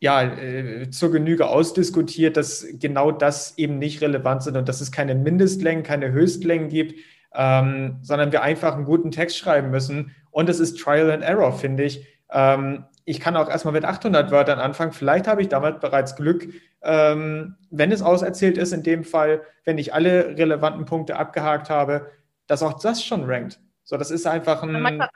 ja, 0.00 0.22
äh, 0.22 0.88
zur 0.90 1.12
Genüge 1.12 1.48
ausdiskutiert, 1.48 2.36
dass 2.36 2.66
genau 2.72 3.12
das 3.12 3.58
eben 3.58 3.78
nicht 3.78 4.00
relevant 4.00 4.42
sind 4.42 4.56
und 4.56 4.68
dass 4.68 4.80
es 4.80 4.90
keine 4.90 5.14
Mindestlängen, 5.14 5.82
keine 5.84 6.10
Höchstlängen 6.10 6.70
gibt, 6.70 6.98
ähm, 7.34 7.98
sondern 8.02 8.32
wir 8.32 8.42
einfach 8.42 8.74
einen 8.74 8.86
guten 8.86 9.10
Text 9.10 9.36
schreiben 9.36 9.70
müssen. 9.70 10.14
Und 10.30 10.48
es 10.48 10.58
ist 10.58 10.80
Trial 10.80 11.10
and 11.10 11.22
Error, 11.22 11.52
finde 11.52 11.84
ich. 11.84 12.06
Ähm, 12.32 12.84
ich 13.10 13.18
kann 13.18 13.36
auch 13.36 13.48
erstmal 13.48 13.72
mit 13.72 13.84
800 13.84 14.30
Wörtern 14.30 14.60
anfangen. 14.60 14.92
Vielleicht 14.92 15.26
habe 15.26 15.42
ich 15.42 15.48
damit 15.48 15.80
bereits 15.80 16.14
Glück, 16.14 16.48
ähm, 16.82 17.56
wenn 17.70 17.90
es 17.90 18.02
auserzählt 18.02 18.56
ist, 18.56 18.72
in 18.72 18.84
dem 18.84 19.02
Fall, 19.02 19.42
wenn 19.64 19.78
ich 19.78 19.92
alle 19.92 20.38
relevanten 20.38 20.84
Punkte 20.84 21.16
abgehakt 21.16 21.70
habe, 21.70 22.08
dass 22.46 22.62
auch 22.62 22.80
das 22.80 23.04
schon 23.04 23.24
rankt. 23.24 23.58
So, 23.82 23.96
das 23.96 24.12
ist 24.12 24.28
einfach 24.28 24.62
ein, 24.62 24.86
ein 24.86 25.08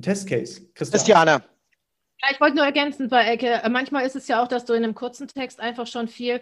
Testcase. 0.00 0.72
Christiane. 0.74 1.44
Ja, 2.20 2.28
ich 2.32 2.40
wollte 2.40 2.56
nur 2.56 2.64
ergänzen, 2.64 3.10
weil 3.12 3.28
Ecke, 3.28 3.62
äh, 3.62 3.68
manchmal 3.68 4.04
ist 4.04 4.16
es 4.16 4.26
ja 4.26 4.42
auch, 4.42 4.48
dass 4.48 4.64
du 4.64 4.72
in 4.72 4.82
einem 4.82 4.94
kurzen 4.96 5.28
Text 5.28 5.60
einfach 5.60 5.86
schon 5.86 6.08
viel, 6.08 6.40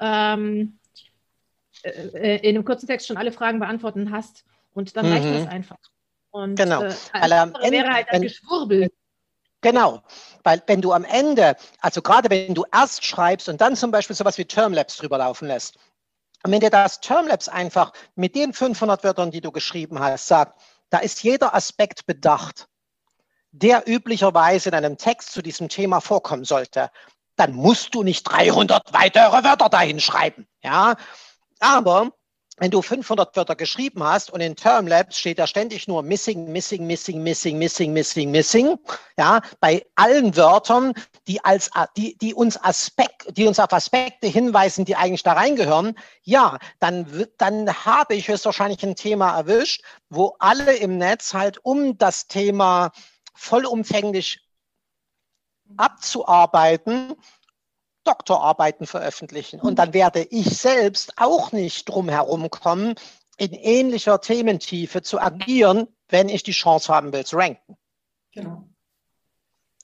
ähm, 0.00 0.78
äh, 1.82 1.90
äh, 1.90 2.48
in 2.48 2.56
einem 2.56 2.64
kurzen 2.64 2.86
Text 2.86 3.06
schon 3.06 3.18
alle 3.18 3.32
Fragen 3.32 3.58
beantworten 3.58 4.10
hast 4.10 4.46
und 4.72 4.96
dann 4.96 5.06
mhm. 5.06 5.12
reicht 5.12 5.26
das 5.26 5.48
einfach. 5.48 5.78
Und, 6.30 6.54
genau. 6.56 6.82
Äh, 6.82 6.94
weil 7.12 7.32
am 7.32 7.54
Ende, 7.56 7.72
wäre 7.72 7.92
halt 7.92 8.08
ein 8.08 8.22
Geschwurbel. 8.22 8.88
Genau, 9.62 10.02
weil 10.42 10.60
wenn 10.66 10.82
du 10.82 10.92
am 10.92 11.04
Ende, 11.04 11.56
also 11.80 12.02
gerade 12.02 12.28
wenn 12.30 12.54
du 12.54 12.64
erst 12.72 13.04
schreibst 13.04 13.48
und 13.48 13.60
dann 13.60 13.76
zum 13.76 13.92
Beispiel 13.92 14.16
sowas 14.16 14.36
wie 14.36 14.44
Termlabs 14.44 14.96
drüber 14.96 15.18
laufen 15.18 15.46
lässt, 15.46 15.76
und 16.44 16.50
wenn 16.50 16.60
dir 16.60 16.70
das 16.70 17.00
Termlabs 17.00 17.48
einfach 17.48 17.92
mit 18.16 18.34
den 18.34 18.52
500 18.52 19.04
Wörtern, 19.04 19.30
die 19.30 19.40
du 19.40 19.52
geschrieben 19.52 20.00
hast, 20.00 20.26
sagt, 20.26 20.60
da 20.90 20.98
ist 20.98 21.22
jeder 21.22 21.54
Aspekt 21.54 22.04
bedacht, 22.04 22.66
der 23.52 23.88
üblicherweise 23.88 24.70
in 24.70 24.74
einem 24.74 24.98
Text 24.98 25.32
zu 25.32 25.40
diesem 25.40 25.68
Thema 25.68 26.00
vorkommen 26.00 26.44
sollte, 26.44 26.90
dann 27.36 27.52
musst 27.52 27.94
du 27.94 28.02
nicht 28.02 28.24
300 28.24 28.92
weitere 28.92 29.44
Wörter 29.44 29.68
dahin 29.68 30.00
schreiben. 30.00 30.48
Ja, 30.62 30.96
aber 31.60 32.12
wenn 32.62 32.70
du 32.70 32.80
500 32.80 33.34
Wörter 33.34 33.56
geschrieben 33.56 34.04
hast 34.04 34.30
und 34.30 34.40
in 34.40 34.54
Termlabs 34.54 35.18
steht 35.18 35.40
da 35.40 35.48
ständig 35.48 35.88
nur 35.88 36.04
missing, 36.04 36.52
missing, 36.52 36.86
missing, 36.86 37.20
missing, 37.20 37.58
missing, 37.58 37.92
missing, 37.92 38.30
missing, 38.30 38.78
ja, 39.18 39.40
bei 39.58 39.84
allen 39.96 40.36
Wörtern, 40.36 40.92
die 41.26 41.44
als, 41.44 41.70
die, 41.96 42.16
die 42.18 42.34
uns 42.34 42.62
Aspekt, 42.62 43.36
die 43.36 43.48
uns 43.48 43.58
auf 43.58 43.72
Aspekte 43.72 44.28
hinweisen, 44.28 44.84
die 44.84 44.94
eigentlich 44.94 45.24
da 45.24 45.32
reingehören, 45.32 45.98
ja, 46.22 46.58
dann, 46.78 47.26
dann 47.36 47.84
habe 47.84 48.14
ich 48.14 48.28
höchstwahrscheinlich 48.28 48.84
ein 48.84 48.94
Thema 48.94 49.36
erwischt, 49.36 49.82
wo 50.08 50.36
alle 50.38 50.76
im 50.76 50.98
Netz 50.98 51.34
halt 51.34 51.58
um 51.64 51.98
das 51.98 52.28
Thema 52.28 52.92
vollumfänglich 53.34 54.38
abzuarbeiten, 55.76 57.16
Doktorarbeiten 58.04 58.86
veröffentlichen. 58.86 59.60
Und 59.60 59.78
dann 59.78 59.94
werde 59.94 60.22
ich 60.22 60.58
selbst 60.58 61.14
auch 61.16 61.52
nicht 61.52 61.88
drum 61.88 62.08
herum 62.08 62.50
kommen, 62.50 62.94
in 63.36 63.52
ähnlicher 63.52 64.20
Thementiefe 64.20 65.02
zu 65.02 65.20
agieren, 65.20 65.88
wenn 66.08 66.28
ich 66.28 66.42
die 66.42 66.52
Chance 66.52 66.92
haben 66.92 67.12
will 67.12 67.24
zu 67.24 67.36
ranken. 67.36 67.76
Genau. 68.32 68.68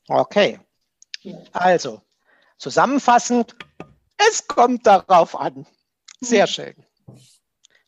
Okay. 0.08 0.60
Also, 1.52 2.00
zusammenfassend, 2.58 3.56
es 4.16 4.46
kommt 4.46 4.86
darauf 4.86 5.38
an. 5.38 5.66
Sehr 6.20 6.46
mhm. 6.46 6.50
schön. 6.50 6.86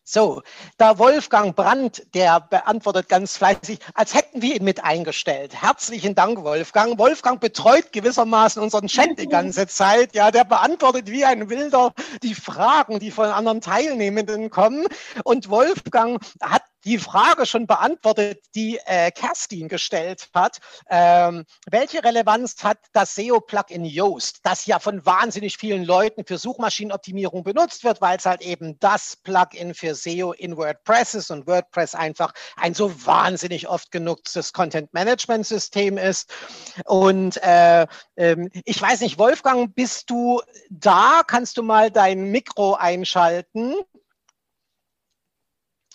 So, 0.02 0.43
da 0.77 0.98
Wolfgang 0.98 1.55
Brandt, 1.55 2.05
der 2.15 2.40
beantwortet 2.40 3.09
ganz 3.09 3.36
fleißig, 3.36 3.78
als 3.94 4.15
hätten 4.31 4.43
wir 4.43 4.55
ihn 4.55 4.65
mit 4.65 4.85
eingestellt. 4.85 5.61
Herzlichen 5.61 6.15
Dank, 6.15 6.44
Wolfgang. 6.44 6.97
Wolfgang 7.01 7.40
betreut 7.40 7.93
gewissermaßen 7.93 8.62
unseren 8.62 8.86
Chat 8.86 9.19
die 9.19 9.27
ganze 9.27 9.66
Zeit. 9.66 10.15
Ja, 10.15 10.31
der 10.31 10.44
beantwortet 10.44 11.11
wie 11.11 11.24
ein 11.24 11.51
Wilder 11.51 11.93
die 12.23 12.36
Fragen, 12.36 13.01
die 13.01 13.11
von 13.11 13.27
anderen 13.27 13.61
Teilnehmenden 13.61 14.48
kommen. 14.51 14.86
Und 15.24 15.51
Wolfgang 15.51 16.23
hat 16.40 16.62
die 16.85 16.98
Frage 16.98 17.47
schon 17.47 17.66
beantwortet, 17.66 18.43
die 18.55 18.78
äh, 18.86 19.11
Kerstin 19.11 19.69
gestellt 19.69 20.28
hat. 20.35 20.59
Ähm, 20.89 21.44
welche 21.70 22.02
Relevanz 22.02 22.57
hat 22.62 22.78
das 22.93 23.15
SEO-Plugin 23.15 23.85
Yoast, 23.85 24.40
das 24.44 24.66
ja 24.66 24.78
von 24.78 25.05
wahnsinnig 25.05 25.57
vielen 25.59 25.85
Leuten 25.85 26.24
für 26.24 26.39
Suchmaschinenoptimierung 26.39 27.44
benutzt 27.44 27.85
wird, 27.85 28.01
weil 28.01 28.16
es 28.16 28.27
halt 28.27 28.40
eben 28.40 28.78
das 28.81 29.16
Plugin 29.16 29.74
für 29.74 29.94
SEO 29.94 30.32
in 30.32 30.57
WordPress 30.57 31.15
ist 31.15 31.31
und 31.31 31.47
WordPress 31.47 31.94
einfach 31.94 32.32
ein 32.57 32.74
so 32.74 33.07
wahnsinnig 33.07 33.69
oft 33.69 33.90
genutztes 34.21 34.53
Content-Management-System 34.53 35.99
ist. 35.99 36.33
Und 36.85 37.43
äh, 37.43 37.87
äh, 38.17 38.37
ich 38.65 38.81
weiß 38.81 39.01
nicht, 39.01 39.19
Wolfgang, 39.19 39.75
bist 39.75 40.11
du 40.11 40.41
da? 40.69 41.23
Kannst 41.27 41.57
du 41.57 41.63
mal 41.63 41.91
dein 41.91 42.31
Mikro 42.31 42.75
einschalten? 42.75 43.75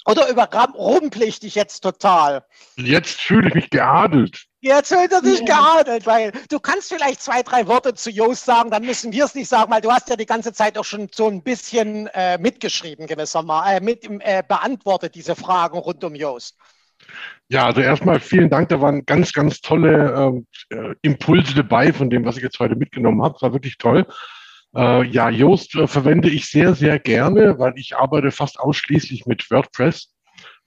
Oder 0.08 0.30
überrumpel 0.30 1.24
ich 1.24 1.40
dich 1.40 1.56
jetzt 1.56 1.82
total? 1.82 2.46
Jetzt 2.76 3.22
fühle 3.22 3.48
ich 3.48 3.56
mich 3.56 3.70
geadelt. 3.72 4.46
Jetzt 4.60 4.90
fühlt 4.90 5.12
er 5.12 5.22
sich 5.22 5.46
geadelt, 5.46 6.06
weil 6.06 6.32
du 6.50 6.60
kannst 6.60 6.90
vielleicht 6.90 7.22
zwei, 7.22 7.42
drei 7.42 7.68
Worte 7.68 7.96
zu 7.96 8.12
Joost 8.12 8.46
sagen, 8.46 8.70
dann 8.70 8.86
müssen 8.86 9.12
wir 9.12 9.26
es 9.26 9.34
nicht 9.34 9.48
sagen, 9.48 9.72
weil 9.72 9.82
du 9.82 9.92
hast 9.92 10.10
ja 10.10 10.16
die 10.16 10.28
ganze 10.28 10.54
Zeit 10.54 10.78
auch 10.78 10.86
schon 10.86 11.10
so 11.12 11.28
ein 11.28 11.42
bisschen 11.42 12.08
äh, 12.14 12.38
mitgeschrieben, 12.38 13.08
gewissermaßen, 13.08 13.78
äh, 13.78 13.80
mit 13.80 14.06
äh, 14.06 14.44
beantwortet 14.48 15.16
diese 15.16 15.36
Fragen 15.36 15.78
rund 15.78 16.04
um 16.04 16.14
Joost. 16.14 16.56
Ja, 17.48 17.66
also 17.66 17.82
erstmal 17.82 18.20
vielen 18.20 18.50
Dank. 18.50 18.70
Da 18.70 18.82
waren 18.82 19.06
ganz, 19.06 19.32
ganz 19.32 19.62
tolle 19.62 20.44
äh, 20.72 20.96
Impulse 21.04 21.54
dabei 21.54 21.94
von 21.94 22.10
dem, 22.10 22.26
was 22.26 22.38
ich 22.38 22.44
jetzt 22.44 22.60
heute 22.60 22.76
mitgenommen 22.76 23.22
habe. 23.22 23.36
Es 23.36 23.42
war 23.42 23.54
wirklich 23.54 23.78
toll. 23.78 24.08
Äh, 24.76 25.06
ja, 25.08 25.30
Yoast 25.30 25.76
äh, 25.76 25.88
verwende 25.88 26.30
ich 26.30 26.48
sehr, 26.48 26.74
sehr 26.76 27.00
gerne, 27.00 27.60
weil 27.60 27.74
ich 27.78 27.96
arbeite 27.96 28.32
fast 28.32 28.60
ausschließlich 28.60 29.26
mit 29.26 29.50
WordPress. 29.50 30.15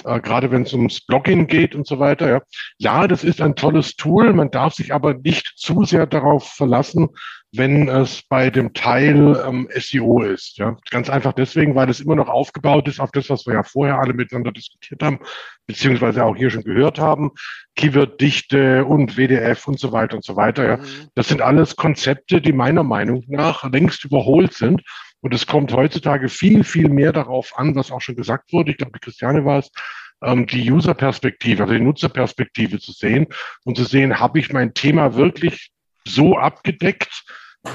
Äh, 0.04 0.20
gerade 0.20 0.50
wenn 0.50 0.62
es 0.62 0.72
ums 0.72 1.00
Blogging 1.00 1.46
geht 1.46 1.74
und 1.74 1.86
so 1.86 1.98
weiter. 1.98 2.28
Ja. 2.28 2.42
ja, 2.78 3.08
das 3.08 3.24
ist 3.24 3.40
ein 3.40 3.56
tolles 3.56 3.96
Tool. 3.96 4.32
Man 4.32 4.50
darf 4.50 4.74
sich 4.74 4.94
aber 4.94 5.14
nicht 5.14 5.54
zu 5.56 5.84
sehr 5.84 6.06
darauf 6.06 6.48
verlassen, 6.52 7.08
wenn 7.52 7.88
es 7.88 8.22
bei 8.28 8.50
dem 8.50 8.74
Teil 8.74 9.42
ähm, 9.46 9.68
SEO 9.74 10.22
ist. 10.22 10.58
Ja. 10.58 10.76
Ganz 10.90 11.08
einfach 11.08 11.32
deswegen, 11.32 11.74
weil 11.74 11.88
es 11.88 12.00
immer 12.00 12.14
noch 12.14 12.28
aufgebaut 12.28 12.86
ist 12.88 13.00
auf 13.00 13.10
das, 13.10 13.30
was 13.30 13.46
wir 13.46 13.54
ja 13.54 13.62
vorher 13.62 13.98
alle 13.98 14.12
miteinander 14.12 14.52
diskutiert 14.52 15.02
haben, 15.02 15.18
beziehungsweise 15.66 16.24
auch 16.24 16.36
hier 16.36 16.50
schon 16.50 16.62
gehört 16.62 16.98
haben. 16.98 17.32
Keyword-Dichte 17.74 18.84
und 18.84 19.16
WDF 19.16 19.66
und 19.66 19.80
so 19.80 19.92
weiter 19.92 20.16
und 20.16 20.24
so 20.24 20.36
weiter. 20.36 20.68
Ja. 20.68 20.76
Mhm. 20.76 21.08
Das 21.14 21.28
sind 21.28 21.42
alles 21.42 21.74
Konzepte, 21.76 22.40
die 22.40 22.52
meiner 22.52 22.84
Meinung 22.84 23.24
nach 23.26 23.64
längst 23.70 24.04
überholt 24.04 24.52
sind. 24.52 24.82
Und 25.20 25.34
es 25.34 25.46
kommt 25.46 25.72
heutzutage 25.72 26.28
viel, 26.28 26.64
viel 26.64 26.88
mehr 26.88 27.12
darauf 27.12 27.58
an, 27.58 27.74
was 27.74 27.90
auch 27.90 28.00
schon 28.00 28.16
gesagt 28.16 28.52
wurde. 28.52 28.70
Ich 28.70 28.76
glaube, 28.78 28.98
Christiane 29.00 29.44
war 29.44 29.58
es, 29.58 29.70
ähm, 30.22 30.46
die 30.46 30.70
User-Perspektive, 30.70 31.62
also 31.62 31.74
die 31.74 31.80
Nutzerperspektive 31.80 32.78
zu 32.78 32.92
sehen 32.92 33.26
und 33.64 33.76
zu 33.76 33.84
sehen, 33.84 34.18
habe 34.18 34.38
ich 34.38 34.52
mein 34.52 34.74
Thema 34.74 35.14
wirklich 35.14 35.70
so 36.06 36.36
abgedeckt, 36.36 37.24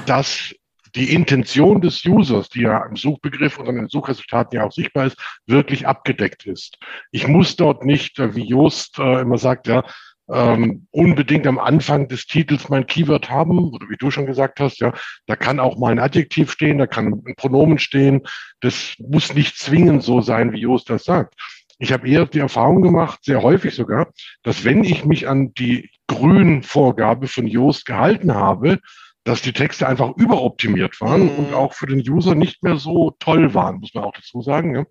dass 0.06 0.54
die 0.94 1.12
Intention 1.12 1.80
des 1.80 2.04
Users, 2.04 2.48
die 2.48 2.62
ja 2.62 2.84
im 2.86 2.96
Suchbegriff 2.96 3.58
und 3.58 3.68
an 3.68 3.76
den 3.76 3.88
Suchresultaten 3.88 4.58
ja 4.58 4.64
auch 4.64 4.72
sichtbar 4.72 5.06
ist, 5.06 5.16
wirklich 5.46 5.86
abgedeckt 5.86 6.46
ist. 6.46 6.78
Ich 7.10 7.26
muss 7.26 7.56
dort 7.56 7.84
nicht, 7.84 8.18
äh, 8.18 8.34
wie 8.34 8.46
Jost 8.46 8.98
äh, 8.98 9.20
immer 9.20 9.38
sagt, 9.38 9.66
ja, 9.66 9.84
ähm, 10.32 10.86
unbedingt 10.90 11.46
am 11.46 11.58
Anfang 11.58 12.08
des 12.08 12.26
Titels 12.26 12.68
mein 12.68 12.86
Keyword 12.86 13.30
haben, 13.30 13.58
oder 13.58 13.88
wie 13.88 13.96
du 13.96 14.10
schon 14.10 14.26
gesagt 14.26 14.60
hast, 14.60 14.80
ja, 14.80 14.92
da 15.26 15.36
kann 15.36 15.60
auch 15.60 15.78
mal 15.78 15.92
ein 15.92 15.98
Adjektiv 15.98 16.50
stehen, 16.50 16.78
da 16.78 16.86
kann 16.86 17.22
ein 17.26 17.34
Pronomen 17.36 17.78
stehen. 17.78 18.22
Das 18.60 18.94
muss 18.98 19.34
nicht 19.34 19.58
zwingend 19.58 20.02
so 20.02 20.20
sein, 20.20 20.52
wie 20.52 20.60
Jost 20.60 20.88
das 20.90 21.04
sagt. 21.04 21.34
Ich 21.78 21.92
habe 21.92 22.08
eher 22.08 22.26
die 22.26 22.38
Erfahrung 22.38 22.82
gemacht, 22.82 23.20
sehr 23.22 23.42
häufig 23.42 23.74
sogar, 23.74 24.12
dass 24.42 24.64
wenn 24.64 24.84
ich 24.84 25.04
mich 25.04 25.28
an 25.28 25.52
die 25.54 25.90
Grün-Vorgabe 26.06 27.26
von 27.26 27.46
Joost 27.46 27.84
gehalten 27.84 28.34
habe, 28.34 28.78
dass 29.24 29.42
die 29.42 29.52
Texte 29.52 29.88
einfach 29.88 30.16
überoptimiert 30.16 31.00
waren 31.00 31.24
mhm. 31.24 31.38
und 31.38 31.54
auch 31.54 31.72
für 31.72 31.86
den 31.86 31.98
User 32.00 32.34
nicht 32.34 32.62
mehr 32.62 32.76
so 32.76 33.16
toll 33.18 33.54
waren, 33.54 33.80
muss 33.80 33.94
man 33.94 34.04
auch 34.04 34.12
dazu 34.12 34.42
sagen. 34.42 34.74
Ja. 34.74 34.84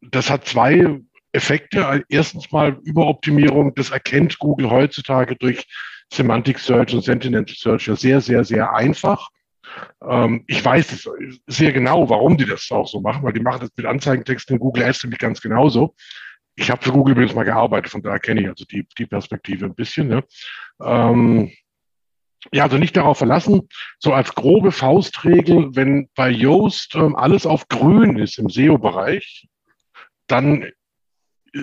Das 0.00 0.30
hat 0.30 0.46
zwei 0.46 1.00
Effekte. 1.32 2.04
Erstens 2.08 2.50
mal 2.52 2.78
Überoptimierung, 2.84 3.74
das 3.74 3.90
erkennt 3.90 4.38
Google 4.38 4.70
heutzutage 4.70 5.36
durch 5.36 5.66
Semantic 6.12 6.58
Search 6.58 6.94
und 6.94 7.02
Sentiment 7.02 7.50
Search 7.50 7.90
sehr, 7.94 8.20
sehr, 8.20 8.44
sehr 8.44 8.72
einfach. 8.72 9.28
Ähm, 10.02 10.44
ich 10.46 10.64
weiß 10.64 11.08
sehr 11.46 11.72
genau, 11.72 12.08
warum 12.08 12.36
die 12.36 12.46
das 12.46 12.70
auch 12.70 12.86
so 12.86 13.00
machen, 13.00 13.22
weil 13.22 13.32
die 13.32 13.40
machen 13.40 13.60
das 13.60 13.70
mit 13.76 13.86
Anzeigentexten 13.86 14.56
in 14.56 14.60
Google 14.60 14.84
Ads 14.84 15.04
nämlich 15.04 15.18
ganz 15.18 15.40
genauso. 15.40 15.94
Ich 16.54 16.70
habe 16.70 16.82
für 16.82 16.92
Google 16.92 17.12
übrigens 17.12 17.34
mal 17.34 17.44
gearbeitet, 17.44 17.90
von 17.90 18.02
daher 18.02 18.18
kenne 18.18 18.40
ich 18.40 18.48
also 18.48 18.64
die, 18.64 18.86
die 18.96 19.06
Perspektive 19.06 19.66
ein 19.66 19.74
bisschen. 19.74 20.08
Ne? 20.08 20.24
Ähm, 20.82 21.52
ja, 22.52 22.64
also 22.64 22.78
nicht 22.78 22.96
darauf 22.96 23.18
verlassen, 23.18 23.68
so 23.98 24.12
als 24.12 24.34
grobe 24.34 24.72
Faustregel, 24.72 25.74
wenn 25.74 26.08
bei 26.14 26.30
Yoast 26.30 26.94
ähm, 26.94 27.16
alles 27.16 27.44
auf 27.44 27.68
grün 27.68 28.18
ist 28.18 28.38
im 28.38 28.48
SEO-Bereich, 28.48 29.48
dann 30.28 30.70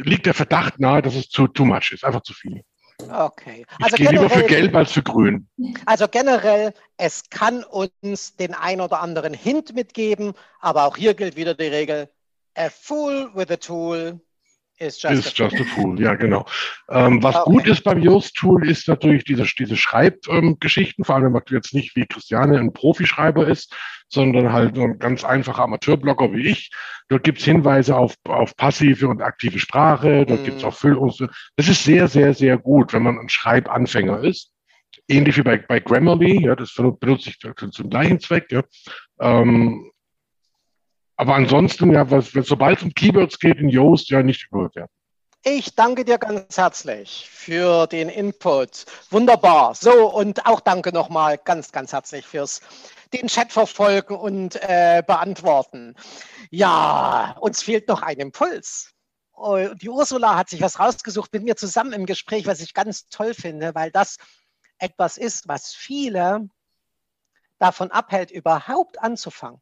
liegt 0.01 0.25
der 0.25 0.33
Verdacht 0.33 0.79
nahe, 0.79 1.01
dass 1.01 1.15
es 1.15 1.29
zu 1.29 1.47
too 1.47 1.65
much 1.65 1.91
ist, 1.91 2.03
einfach 2.03 2.21
zu 2.21 2.33
viel. 2.33 2.63
Okay. 2.99 3.65
Also 3.81 3.95
ich 3.95 4.01
gehe 4.01 4.11
lieber 4.11 4.29
für 4.29 4.43
gelb 4.43 4.75
als 4.75 4.91
für 4.91 5.03
grün. 5.03 5.47
Also 5.85 6.07
generell, 6.07 6.73
es 6.97 7.29
kann 7.29 7.63
uns 7.63 8.35
den 8.35 8.53
ein 8.53 8.81
oder 8.81 9.01
anderen 9.01 9.33
Hint 9.33 9.73
mitgeben, 9.75 10.33
aber 10.59 10.85
auch 10.85 10.97
hier 10.97 11.13
gilt 11.13 11.35
wieder 11.35 11.53
die 11.53 11.67
Regel, 11.67 12.09
a 12.55 12.69
fool 12.69 13.31
with 13.33 13.49
a 13.49 13.57
tool 13.57 14.21
Is 14.79 14.99
just, 14.99 15.13
is 15.13 15.27
a, 15.27 15.43
just 15.43 15.59
a 15.61 15.65
fool, 15.65 15.99
ja, 16.01 16.15
genau. 16.15 16.45
Ähm, 16.89 17.21
was 17.21 17.35
okay. 17.35 17.51
gut 17.51 17.67
ist 17.67 17.83
beim 17.83 18.01
Yoast-Tool, 18.01 18.67
ist 18.67 18.87
natürlich 18.87 19.23
diese, 19.23 19.43
diese 19.43 19.77
Schreibgeschichten, 19.77 21.03
ähm, 21.03 21.05
vor 21.05 21.15
allem 21.15 21.25
wenn 21.25 21.31
man 21.31 21.43
jetzt 21.49 21.75
nicht 21.75 21.95
wie 21.95 22.07
Christiane 22.07 22.57
ein 22.57 22.73
Profischreiber 22.73 23.47
ist, 23.47 23.71
sondern 24.09 24.51
halt 24.51 24.77
ein 24.77 24.97
ganz 24.97 25.23
einfacher 25.23 25.63
Amateurblogger 25.63 26.33
wie 26.33 26.47
ich. 26.47 26.71
Dort 27.07 27.23
gibt's 27.23 27.43
Hinweise 27.43 27.95
auf, 27.95 28.15
auf 28.27 28.55
passive 28.57 29.07
und 29.07 29.21
aktive 29.21 29.59
Sprache, 29.59 30.25
dort 30.25 30.41
mm. 30.41 30.45
gibt's 30.45 30.63
auch 30.63 30.73
Füll- 30.73 30.97
und 30.97 31.19
Das 31.55 31.67
ist 31.67 31.83
sehr, 31.83 32.07
sehr, 32.07 32.33
sehr 32.33 32.57
gut, 32.57 32.93
wenn 32.93 33.03
man 33.03 33.19
ein 33.19 33.29
Schreibanfänger 33.29 34.23
ist. 34.23 34.51
Ähnlich 35.07 35.37
wie 35.37 35.43
bei, 35.43 35.57
bei 35.57 35.79
Grammarly, 35.79 36.45
ja, 36.45 36.55
das 36.55 36.73
benutze 36.73 37.29
ich 37.29 37.39
zum 37.71 37.89
gleichen 37.89 38.19
Zweck. 38.19 38.51
Ja. 38.51 38.63
Ähm, 39.19 39.91
aber 41.15 41.35
ansonsten, 41.35 41.91
ja, 41.91 42.09
was, 42.09 42.31
sobald 42.31 42.79
es 42.79 42.83
um 42.83 42.93
Keywords 42.93 43.39
geht 43.39 43.57
in 43.57 43.69
Yoast, 43.69 44.09
ja, 44.09 44.23
nicht 44.23 44.47
überbewerten. 44.49 44.93
Ich 45.45 45.75
danke 45.75 46.05
dir 46.05 46.17
ganz 46.17 46.57
herzlich 46.57 47.29
für 47.29 47.85
den 47.87 48.07
Input. 48.07 48.85
Wunderbar. 49.09 49.75
So, 49.75 50.09
und 50.09 50.45
auch 50.45 50.61
danke 50.61 50.93
nochmal 50.93 51.37
ganz, 51.37 51.73
ganz 51.73 51.91
herzlich 51.91 52.25
fürs 52.25 52.61
den 53.11 53.27
Chat 53.27 53.51
verfolgen 53.51 54.15
und 54.15 54.55
äh, 54.61 55.03
beantworten. 55.05 55.95
Ja, 56.49 57.35
uns 57.41 57.61
fehlt 57.61 57.89
noch 57.89 58.01
ein 58.01 58.19
Impuls. 58.19 58.91
Oh, 59.33 59.57
die 59.75 59.89
Ursula 59.89 60.37
hat 60.37 60.49
sich 60.49 60.61
was 60.61 60.79
rausgesucht 60.79 61.33
mit 61.33 61.43
mir 61.43 61.57
zusammen 61.57 61.91
im 61.91 62.05
Gespräch, 62.05 62.47
was 62.47 62.61
ich 62.61 62.73
ganz 62.73 63.09
toll 63.09 63.33
finde, 63.33 63.75
weil 63.75 63.91
das 63.91 64.17
etwas 64.77 65.17
ist, 65.17 65.47
was 65.47 65.73
viele 65.73 66.47
davon 67.59 67.91
abhält, 67.91 68.31
überhaupt 68.31 69.01
anzufangen 69.01 69.59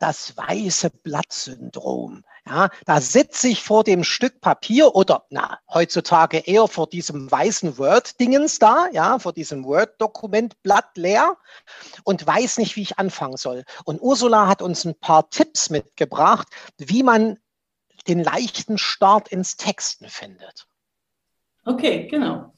das 0.00 0.36
weiße 0.36 0.90
Blatt-Syndrom. 0.90 2.24
Ja, 2.46 2.70
da 2.86 3.00
sitze 3.00 3.48
ich 3.48 3.62
vor 3.62 3.84
dem 3.84 4.02
Stück 4.02 4.40
Papier 4.40 4.96
oder 4.96 5.26
na, 5.30 5.60
heutzutage 5.72 6.38
eher 6.38 6.66
vor 6.66 6.88
diesem 6.88 7.30
weißen 7.30 7.78
Word-Dingens 7.78 8.58
da, 8.58 8.88
ja, 8.92 9.18
vor 9.18 9.32
diesem 9.32 9.64
Word-Dokument 9.64 10.60
Blatt 10.62 10.96
leer 10.96 11.36
und 12.02 12.26
weiß 12.26 12.58
nicht, 12.58 12.76
wie 12.76 12.82
ich 12.82 12.98
anfangen 12.98 13.36
soll. 13.36 13.64
Und 13.84 14.00
Ursula 14.00 14.48
hat 14.48 14.62
uns 14.62 14.84
ein 14.84 14.98
paar 14.98 15.28
Tipps 15.28 15.70
mitgebracht, 15.70 16.48
wie 16.78 17.02
man 17.02 17.38
den 18.08 18.24
leichten 18.24 18.78
Start 18.78 19.28
ins 19.28 19.56
Texten 19.56 20.08
findet. 20.08 20.66
Okay, 21.66 22.08
genau. 22.08 22.54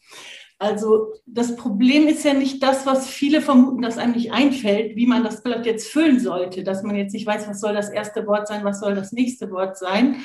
Also 0.62 1.14
das 1.26 1.56
Problem 1.56 2.06
ist 2.06 2.24
ja 2.24 2.34
nicht 2.34 2.62
das, 2.62 2.86
was 2.86 3.08
viele 3.08 3.40
vermuten, 3.40 3.82
dass 3.82 3.98
einem 3.98 4.12
nicht 4.12 4.32
einfällt, 4.32 4.94
wie 4.94 5.08
man 5.08 5.24
das 5.24 5.42
Blatt 5.42 5.66
jetzt 5.66 5.88
füllen 5.88 6.20
sollte, 6.20 6.62
dass 6.62 6.84
man 6.84 6.94
jetzt 6.94 7.14
nicht 7.14 7.26
weiß, 7.26 7.48
was 7.48 7.60
soll 7.60 7.74
das 7.74 7.90
erste 7.90 8.28
Wort 8.28 8.46
sein, 8.46 8.62
was 8.62 8.78
soll 8.78 8.94
das 8.94 9.10
nächste 9.10 9.50
Wort 9.50 9.76
sein. 9.76 10.18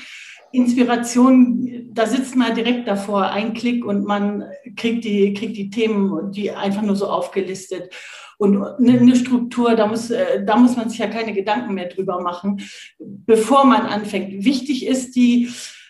Inspiration, 0.52 1.90
da 1.92 2.06
sitzt 2.06 2.36
man 2.36 2.54
direkt 2.54 2.88
davor, 2.88 3.32
ein 3.32 3.56
Klick 3.56 3.84
und 3.84 4.06
man 4.06 4.44
kriegt 4.76 5.06
die, 5.06 5.34
kriegt 5.34 5.58
die 5.58 5.72
Themen, 5.72 6.32
die 6.32 6.52
einfach 6.52 6.84
nur 6.84 6.96
so 6.96 7.08
aufgelistet. 7.08 7.92
Und 8.38 8.62
eine 8.62 9.16
Struktur, 9.16 9.76
da 9.76 9.88
muss, 9.88 10.12
äh, 10.12 10.46
da 10.46 10.56
muss 10.56 10.76
man 10.76 10.92
sich 10.92 11.00
ja 11.00 11.08
keine 11.08 11.34
Gedanken 11.34 11.74
mehr 11.74 11.88
drüber 11.88 12.22
machen, 12.22 12.62
bevor 13.00 13.66
man 13.66 13.88
anfängt. 13.88 14.46
Wichtig 14.46 14.86
ist 14.86 15.16
die, 15.16 15.50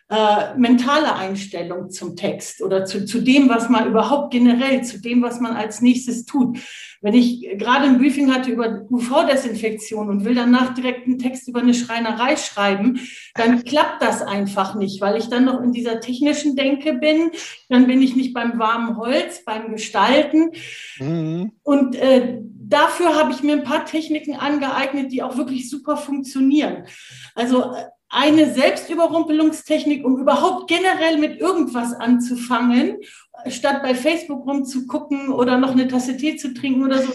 äh, 0.10 0.58
mentale 0.58 1.16
Einstellung 1.16 1.90
zum 1.90 2.16
Text 2.16 2.62
oder 2.62 2.86
zu, 2.86 3.06
zu 3.06 3.20
dem, 3.20 3.50
was 3.50 3.68
man 3.68 3.88
überhaupt 3.88 4.32
generell, 4.32 4.82
zu 4.84 5.02
dem, 5.02 5.22
was 5.22 5.42
man 5.42 5.54
als 5.54 5.82
nächstes 5.82 6.24
tut. 6.26 6.60
Wenn 7.02 7.14
ich 7.14 7.48
gerade 7.58 7.86
ein 7.86 7.98
Briefing 7.98 8.34
hatte 8.34 8.52
über 8.52 8.86
UV-Desinfektion 8.90 10.10
und 10.10 10.24
will 10.24 10.34
danach 10.34 10.74
direkt 10.74 11.08
einen 11.08 11.20
Text 11.20 11.48
über 11.50 11.60
eine 11.60 11.74
Schreinerei 11.74 12.38
schreiben, 12.38 13.02
dann 13.36 13.64
klappt 13.66 14.02
das 14.02 14.22
einfach 14.22 14.76
nicht, 14.76 15.02
weil 15.02 15.18
ich 15.18 15.28
dann 15.28 15.46
noch 15.46 15.62
in 15.62 15.74
dieser 15.74 16.00
technischen 16.00 16.56
Denke 16.56 16.94
bin. 16.94 17.32
Dann 17.68 17.86
bin 17.86 18.02
ich 18.02 18.16
nicht 18.16 18.34
beim 18.34 18.58
warmen 18.58 18.96
Holz, 18.98 19.44
beim 19.44 19.72
Gestalten. 19.74 20.52
Mhm. 21.00 21.52
Und 21.64 21.96
äh, 21.98 22.40
dafür 22.42 23.16
habe 23.16 23.32
ich 23.32 23.44
mir 23.44 23.54
ein 23.54 23.64
paar 23.64 23.86
Techniken 23.86 24.36
angeeignet, 24.36 25.12
die 25.12 25.22
auch 25.22 25.38
wirklich 25.38 25.70
super 25.70 25.98
funktionieren. 25.98 26.86
Also 27.36 27.74
äh, 27.74 27.84
eine 28.10 28.54
Selbstüberrumpelungstechnik, 28.54 30.06
um 30.06 30.20
überhaupt 30.20 30.70
generell 30.70 31.18
mit 31.18 31.40
irgendwas 31.40 31.94
anzufangen, 31.94 32.98
statt 33.48 33.82
bei 33.84 33.96
Facebook 33.96 34.46
rumzugucken 34.46 35.30
oder 35.30 35.58
noch 35.58 35.72
eine 35.72 35.88
Tasse 35.88 36.16
Tee 36.16 36.38
zu 36.38 36.54
trinken 36.54 36.84
oder 36.84 37.02
so, 37.02 37.14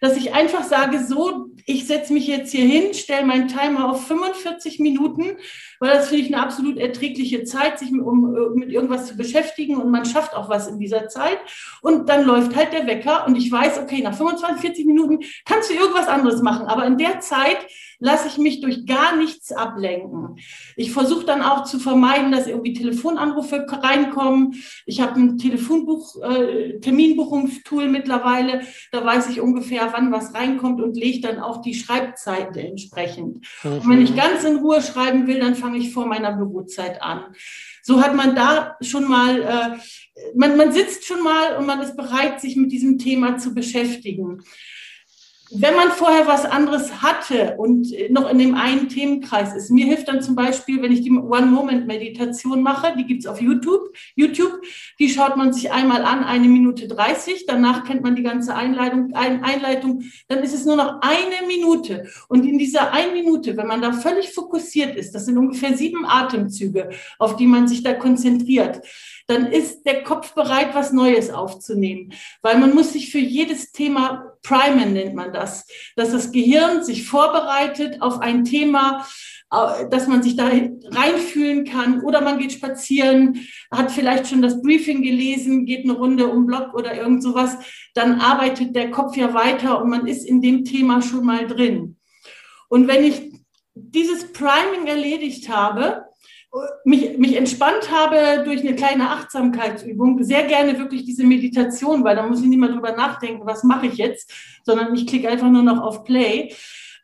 dass 0.00 0.16
ich 0.16 0.34
einfach 0.34 0.64
sage, 0.64 1.04
so, 1.04 1.46
ich 1.66 1.86
setze 1.86 2.12
mich 2.12 2.26
jetzt 2.26 2.52
hier 2.52 2.64
hin, 2.64 2.94
stelle 2.94 3.26
meinen 3.26 3.48
Timer 3.48 3.90
auf 3.90 4.06
45 4.06 4.78
Minuten, 4.78 5.36
weil 5.80 5.92
das 5.92 6.08
finde 6.08 6.24
ich 6.24 6.34
eine 6.34 6.42
absolut 6.42 6.78
erträgliche 6.78 7.44
Zeit, 7.44 7.78
sich 7.78 7.90
mit, 7.90 8.02
um, 8.02 8.54
mit 8.54 8.70
irgendwas 8.70 9.06
zu 9.06 9.16
beschäftigen 9.16 9.76
und 9.76 9.90
man 9.90 10.04
schafft 10.04 10.34
auch 10.34 10.48
was 10.48 10.68
in 10.68 10.78
dieser 10.78 11.08
Zeit. 11.08 11.38
Und 11.82 12.08
dann 12.08 12.24
läuft 12.24 12.56
halt 12.56 12.72
der 12.72 12.86
Wecker 12.86 13.26
und 13.26 13.36
ich 13.36 13.50
weiß, 13.50 13.78
okay, 13.78 14.02
nach 14.02 14.14
25, 14.14 14.60
40 14.60 14.86
Minuten 14.86 15.20
kannst 15.44 15.70
du 15.70 15.74
irgendwas 15.74 16.08
anderes 16.08 16.42
machen, 16.42 16.66
aber 16.66 16.86
in 16.86 16.98
der 16.98 17.20
Zeit 17.20 17.58
lasse 18.00 18.28
ich 18.28 18.38
mich 18.38 18.60
durch 18.60 18.86
gar 18.86 19.16
nichts 19.16 19.52
ablenken. 19.52 20.36
Ich 20.76 20.92
versuche 20.92 21.24
dann 21.24 21.42
auch 21.42 21.64
zu 21.64 21.78
vermeiden, 21.78 22.30
dass 22.30 22.46
irgendwie 22.46 22.72
Telefonanrufe 22.72 23.66
reinkommen. 23.68 24.54
Ich 24.86 25.00
habe 25.00 25.18
ein 25.18 25.38
Telefonbuch, 25.38 26.22
äh, 26.22 26.78
Terminbuchungstool 26.78 27.88
mittlerweile. 27.88 28.62
Da 28.92 29.04
weiß 29.04 29.28
ich 29.30 29.40
ungefähr, 29.40 29.88
wann 29.92 30.12
was 30.12 30.34
reinkommt 30.34 30.80
und 30.80 30.96
lege 30.96 31.20
dann 31.20 31.40
auch 31.40 31.60
die 31.60 31.74
Schreibzeiten 31.74 32.58
entsprechend. 32.58 33.46
Und 33.64 33.88
wenn 33.88 34.02
ich 34.02 34.14
ganz 34.14 34.44
in 34.44 34.58
Ruhe 34.58 34.80
schreiben 34.80 35.26
will, 35.26 35.40
dann 35.40 35.56
fange 35.56 35.67
ich 35.74 35.92
vor 35.92 36.06
meiner 36.06 36.32
Bürozeit 36.32 37.00
an. 37.02 37.34
So 37.82 38.02
hat 38.02 38.14
man 38.14 38.34
da 38.34 38.76
schon 38.80 39.08
mal, 39.08 39.42
äh, 39.42 40.30
man, 40.34 40.56
man 40.56 40.72
sitzt 40.72 41.06
schon 41.06 41.22
mal 41.22 41.56
und 41.56 41.66
man 41.66 41.80
ist 41.80 41.96
bereit, 41.96 42.40
sich 42.40 42.56
mit 42.56 42.72
diesem 42.72 42.98
Thema 42.98 43.38
zu 43.38 43.54
beschäftigen 43.54 44.42
wenn 45.50 45.74
man 45.74 45.90
vorher 45.90 46.26
was 46.26 46.44
anderes 46.44 47.02
hatte 47.02 47.56
und 47.56 47.88
noch 48.10 48.30
in 48.30 48.38
dem 48.38 48.54
einen 48.54 48.88
Themenkreis 48.88 49.54
ist, 49.54 49.70
mir 49.70 49.86
hilft 49.86 50.08
dann 50.08 50.20
zum 50.20 50.34
Beispiel, 50.34 50.82
wenn 50.82 50.92
ich 50.92 51.02
die 51.02 51.10
One-Moment-Meditation 51.10 52.62
mache, 52.62 52.94
die 52.98 53.06
gibt's 53.06 53.26
auf 53.26 53.40
YouTube, 53.40 53.96
YouTube, 54.14 54.60
die 54.98 55.08
schaut 55.08 55.36
man 55.36 55.52
sich 55.52 55.70
einmal 55.72 56.04
an, 56.04 56.24
eine 56.24 56.48
Minute 56.48 56.86
30, 56.86 57.46
danach 57.46 57.84
kennt 57.84 58.02
man 58.02 58.14
die 58.14 58.22
ganze 58.22 58.54
Einleitung, 58.54 59.14
Einleitung, 59.14 60.02
dann 60.28 60.40
ist 60.40 60.54
es 60.54 60.66
nur 60.66 60.76
noch 60.76 61.00
eine 61.00 61.46
Minute. 61.46 62.08
Und 62.28 62.46
in 62.46 62.58
dieser 62.58 62.92
einen 62.92 63.14
Minute, 63.14 63.56
wenn 63.56 63.66
man 63.66 63.80
da 63.80 63.92
völlig 63.92 64.30
fokussiert 64.30 64.96
ist, 64.96 65.14
das 65.14 65.26
sind 65.26 65.38
ungefähr 65.38 65.76
sieben 65.76 66.04
Atemzüge, 66.04 66.90
auf 67.18 67.36
die 67.36 67.46
man 67.46 67.68
sich 67.68 67.82
da 67.82 67.94
konzentriert, 67.94 68.82
dann 69.28 69.46
ist 69.46 69.82
der 69.84 70.02
Kopf 70.02 70.34
bereit, 70.34 70.74
was 70.74 70.92
Neues 70.92 71.30
aufzunehmen. 71.30 72.14
Weil 72.40 72.58
man 72.58 72.74
muss 72.74 72.94
sich 72.94 73.12
für 73.12 73.18
jedes 73.18 73.72
Thema 73.72 74.32
primen, 74.42 74.94
nennt 74.94 75.14
man 75.14 75.32
das, 75.32 75.66
dass 75.96 76.12
das 76.12 76.32
Gehirn 76.32 76.82
sich 76.82 77.06
vorbereitet 77.06 78.00
auf 78.00 78.20
ein 78.20 78.44
Thema, 78.44 79.06
äh, 79.52 79.88
dass 79.90 80.06
man 80.06 80.22
sich 80.22 80.34
da 80.34 80.46
reinfühlen 80.46 81.66
kann 81.66 82.00
oder 82.00 82.22
man 82.22 82.38
geht 82.38 82.52
spazieren, 82.52 83.46
hat 83.70 83.92
vielleicht 83.92 84.28
schon 84.28 84.40
das 84.40 84.62
Briefing 84.62 85.02
gelesen, 85.02 85.66
geht 85.66 85.84
eine 85.84 85.92
Runde 85.92 86.28
um 86.28 86.46
Block 86.46 86.72
oder 86.72 86.94
irgend 86.94 87.22
sowas, 87.22 87.58
dann 87.94 88.20
arbeitet 88.20 88.74
der 88.74 88.90
Kopf 88.90 89.14
ja 89.16 89.34
weiter 89.34 89.82
und 89.82 89.90
man 89.90 90.06
ist 90.06 90.24
in 90.24 90.40
dem 90.40 90.64
Thema 90.64 91.02
schon 91.02 91.26
mal 91.26 91.46
drin. 91.46 91.96
Und 92.70 92.88
wenn 92.88 93.04
ich 93.04 93.30
dieses 93.74 94.32
Priming 94.32 94.86
erledigt 94.86 95.50
habe, 95.50 96.07
mich, 96.84 97.18
mich 97.18 97.36
entspannt 97.36 97.90
habe 97.90 98.42
durch 98.44 98.60
eine 98.60 98.74
kleine 98.74 99.10
Achtsamkeitsübung, 99.10 100.22
sehr 100.22 100.44
gerne 100.44 100.78
wirklich 100.78 101.04
diese 101.04 101.24
Meditation, 101.24 102.04
weil 102.04 102.16
da 102.16 102.26
muss 102.26 102.40
ich 102.40 102.48
nicht 102.48 102.58
mal 102.58 102.72
drüber 102.72 102.92
nachdenken, 102.92 103.46
was 103.46 103.64
mache 103.64 103.86
ich 103.86 103.94
jetzt, 103.94 104.32
sondern 104.64 104.94
ich 104.94 105.06
klicke 105.06 105.28
einfach 105.28 105.50
nur 105.50 105.62
noch 105.62 105.82
auf 105.82 106.04
Play. 106.04 106.54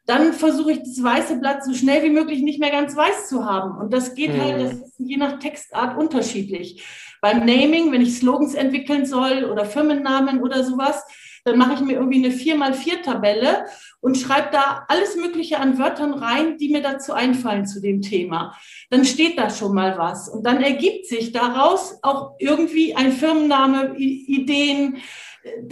Dann 0.07 0.33
versuche 0.33 0.73
ich 0.73 0.79
das 0.81 1.03
weiße 1.03 1.37
Blatt 1.41 1.65
so 1.65 1.73
schnell 1.73 2.03
wie 2.03 2.11
möglich 2.11 2.43
nicht 2.43 2.61
mehr 2.61 2.71
ganz 2.71 2.95
weiß 2.95 3.29
zu 3.29 3.47
haben. 3.47 3.79
Und 3.79 3.93
das 3.93 4.15
geht 4.15 4.31
halt, 4.31 4.57
mhm. 4.57 4.63
halt, 4.63 4.63
das 4.65 4.73
ist 4.73 4.95
je 4.99 5.17
nach 5.17 5.39
Textart 5.39 5.97
unterschiedlich. 5.97 6.85
Beim 7.23 7.39
Naming, 7.39 7.91
wenn 7.91 8.03
ich 8.03 8.19
Slogans 8.19 8.55
entwickeln 8.55 9.07
soll 9.07 9.45
oder 9.45 9.65
Firmennamen 9.65 10.43
oder 10.43 10.63
sowas, 10.63 11.03
dann 11.45 11.59
mache 11.59 11.75
ich 11.75 11.81
mir 11.81 11.95
irgendwie 11.95 12.25
eine 12.25 12.35
4x4-Tabelle 12.35 13.67
und 14.05 14.19
schreibe 14.19 14.49
da 14.53 14.85
alles 14.89 15.17
Mögliche 15.17 15.59
an 15.59 15.79
Wörtern 15.79 16.13
rein, 16.13 16.59
die 16.59 16.69
mir 16.69 16.83
dazu 16.83 17.15
einfallen 17.15 17.65
zu 17.65 17.81
dem 17.81 18.03
Thema. 18.03 18.55
Dann 18.91 19.07
steht 19.07 19.39
da 19.39 19.49
schon 19.49 19.75
mal 19.75 19.97
was. 19.97 20.29
Und 20.29 20.45
dann 20.45 20.63
ergibt 20.63 21.07
sich 21.07 21.33
daraus 21.33 22.01
auch 22.03 22.37
irgendwie 22.39 22.95
ein 22.95 23.13
Firmenname, 23.13 23.97
Ideen, 23.97 24.99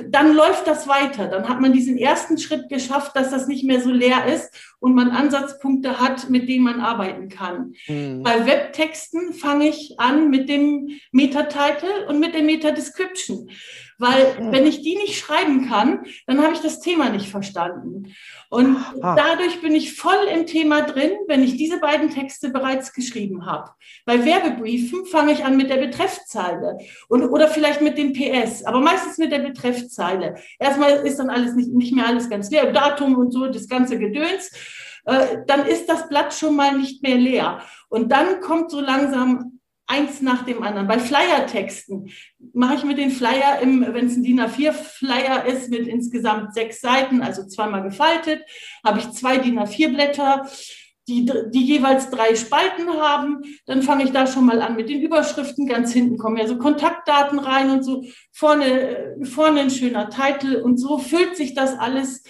dann 0.09 0.35
läuft 0.35 0.67
das 0.67 0.89
weiter. 0.89 1.29
Dann 1.29 1.47
hat 1.47 1.61
man 1.61 1.75
diesen 1.75 1.99
ersten 1.99 2.39
Schritt 2.39 2.71
geschafft, 2.71 3.17
dass 3.17 3.31
das 3.31 3.49
nicht 3.49 3.65
mehr 3.65 3.81
so 3.81 3.91
leer 3.91 4.25
ist 4.27 4.51
und 4.81 4.95
man 4.95 5.11
Ansatzpunkte 5.11 6.01
hat, 6.01 6.31
mit 6.31 6.49
denen 6.49 6.65
man 6.65 6.81
arbeiten 6.81 7.29
kann. 7.29 7.75
Mhm. 7.87 8.23
Bei 8.23 8.47
Webtexten 8.47 9.35
fange 9.35 9.69
ich 9.69 9.95
an 9.99 10.31
mit 10.31 10.49
dem 10.49 10.89
Meta-Title 11.11 12.07
und 12.09 12.19
mit 12.19 12.35
der 12.35 12.43
Meta-Description. 12.43 13.51
Weil 14.03 14.37
wenn 14.51 14.67
ich 14.67 14.83
die 14.83 14.97
nicht 14.97 15.17
schreiben 15.17 15.69
kann, 15.69 16.05
dann 16.27 16.43
habe 16.43 16.55
ich 16.55 16.61
das 16.61 16.81
Thema 16.81 17.09
nicht 17.11 17.29
verstanden. 17.29 18.13
Und 18.51 18.77
ah. 19.01 19.15
dadurch 19.15 19.63
bin 19.63 19.77
ich 19.77 19.95
voll 19.95 20.27
im 20.35 20.45
Thema 20.45 20.83
drin, 20.83 21.13
wenn 21.29 21.45
ich 21.45 21.57
diese 21.57 21.79
beiden 21.79 22.11
Texte 22.11 22.51
bereits 22.51 22.93
geschrieben 22.93 23.47
habe. 23.47 23.71
Bei 24.05 24.25
Werbebriefen 24.25 25.07
fange 25.07 25.33
ich 25.33 25.45
an 25.45 25.57
mit 25.57 25.71
der 25.71 25.77
Betreffzeile 25.77 26.79
und, 27.09 27.23
oder 27.23 27.47
vielleicht 27.47 27.81
mit 27.81 27.97
dem 27.97 28.13
PS, 28.13 28.65
aber 28.65 28.81
meistens 28.81 29.19
mit 29.19 29.31
der 29.31 29.39
Betreffzeile. 29.39 30.35
Erstmal 30.59 31.07
ist 31.07 31.21
dann 31.21 31.31
alles 31.31 31.55
nicht, 31.55 31.71
nicht 31.71 31.95
mehr 31.95 32.09
alles 32.09 32.29
ganz 32.29 32.51
leer, 32.51 32.73
Datum 32.73 33.17
und 33.17 33.31
so, 33.31 33.47
das 33.47 33.69
ganze 33.69 34.01
Gedöns. 34.01 34.51
Äh, 35.05 35.39
dann 35.47 35.65
ist 35.65 35.89
das 35.89 36.09
Blatt 36.09 36.35
schon 36.35 36.57
mal 36.57 36.77
nicht 36.77 37.05
mehr 37.05 37.19
leer. 37.19 37.61
Und 37.89 38.11
dann 38.11 38.41
kommt 38.41 38.73
so 38.73 38.81
langsam 38.81 39.61
eins 39.93 40.23
nach 40.23 40.45
dem 40.45 40.63
anderen. 40.63 40.89
Bei 40.89 40.99
Flyer-Texten 40.99 42.11
mache 42.55 42.77
ich 42.77 42.85
mit 42.85 42.97
den 42.97 43.11
Flyer, 43.11 43.61
wenn 43.61 44.07
es 44.07 44.17
ein 44.17 44.23
DIN 44.23 44.41
A4-Flyer 44.41 45.45
ist, 45.47 45.69
mit 45.69 45.87
insgesamt 45.87 46.55
sechs 46.55 46.81
Seiten, 46.81 47.23
also 47.23 47.47
zweimal 47.47 47.83
gefaltet, 47.83 48.43
habe 48.85 49.01
ich 49.01 49.11
zwei 49.11 49.37
DIN 49.37 49.59
A4-Blätter, 49.59 50.49
die, 51.09 51.31
die 51.51 51.65
jeweils 51.65 52.11
drei 52.11 52.35
Spalten 52.35 52.89
haben. 52.89 53.43
Dann 53.67 53.83
fange 53.83 54.05
ich 54.05 54.13
da 54.13 54.27
schon 54.27 54.47
mal 54.47 54.63
an 54.63 54.77
mit 54.77 54.89
den 54.89 55.03
Überschriften. 55.03 55.67
Ganz 55.67 55.93
hinten 55.93 56.17
kommen 56.17 56.39
ja 56.39 56.47
so 56.47 56.57
Kontaktdaten 56.57 57.39
rein 57.39 57.71
und 57.71 57.83
so. 57.83 58.05
Vorne, 58.33 59.17
vorne 59.25 59.61
ein 59.61 59.71
schöner 59.71 60.09
Titel 60.09 60.57
und 60.57 60.79
so 60.79 60.99
füllt 60.99 61.37
sich 61.37 61.55
das 61.55 61.77
alles 61.77 62.23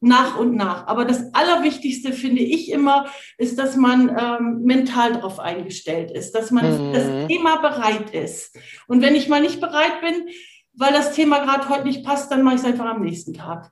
nach 0.00 0.36
und 0.36 0.56
nach. 0.56 0.86
Aber 0.86 1.04
das 1.04 1.34
Allerwichtigste 1.34 2.12
finde 2.12 2.42
ich 2.42 2.70
immer, 2.70 3.06
ist, 3.38 3.58
dass 3.58 3.76
man 3.76 4.08
ähm, 4.08 4.62
mental 4.62 5.12
darauf 5.12 5.38
eingestellt 5.38 6.10
ist, 6.10 6.32
dass 6.32 6.50
man 6.50 6.88
mhm. 6.88 6.92
das 6.92 7.28
Thema 7.28 7.56
bereit 7.56 8.10
ist. 8.10 8.56
Und 8.88 9.02
wenn 9.02 9.14
ich 9.14 9.28
mal 9.28 9.42
nicht 9.42 9.60
bereit 9.60 10.00
bin, 10.00 10.28
weil 10.74 10.92
das 10.92 11.12
Thema 11.12 11.44
gerade 11.44 11.68
heute 11.68 11.84
nicht 11.84 12.04
passt, 12.04 12.32
dann 12.32 12.42
mache 12.42 12.54
ich 12.54 12.60
es 12.62 12.66
einfach 12.66 12.86
am 12.86 13.02
nächsten 13.02 13.34
Tag. 13.34 13.70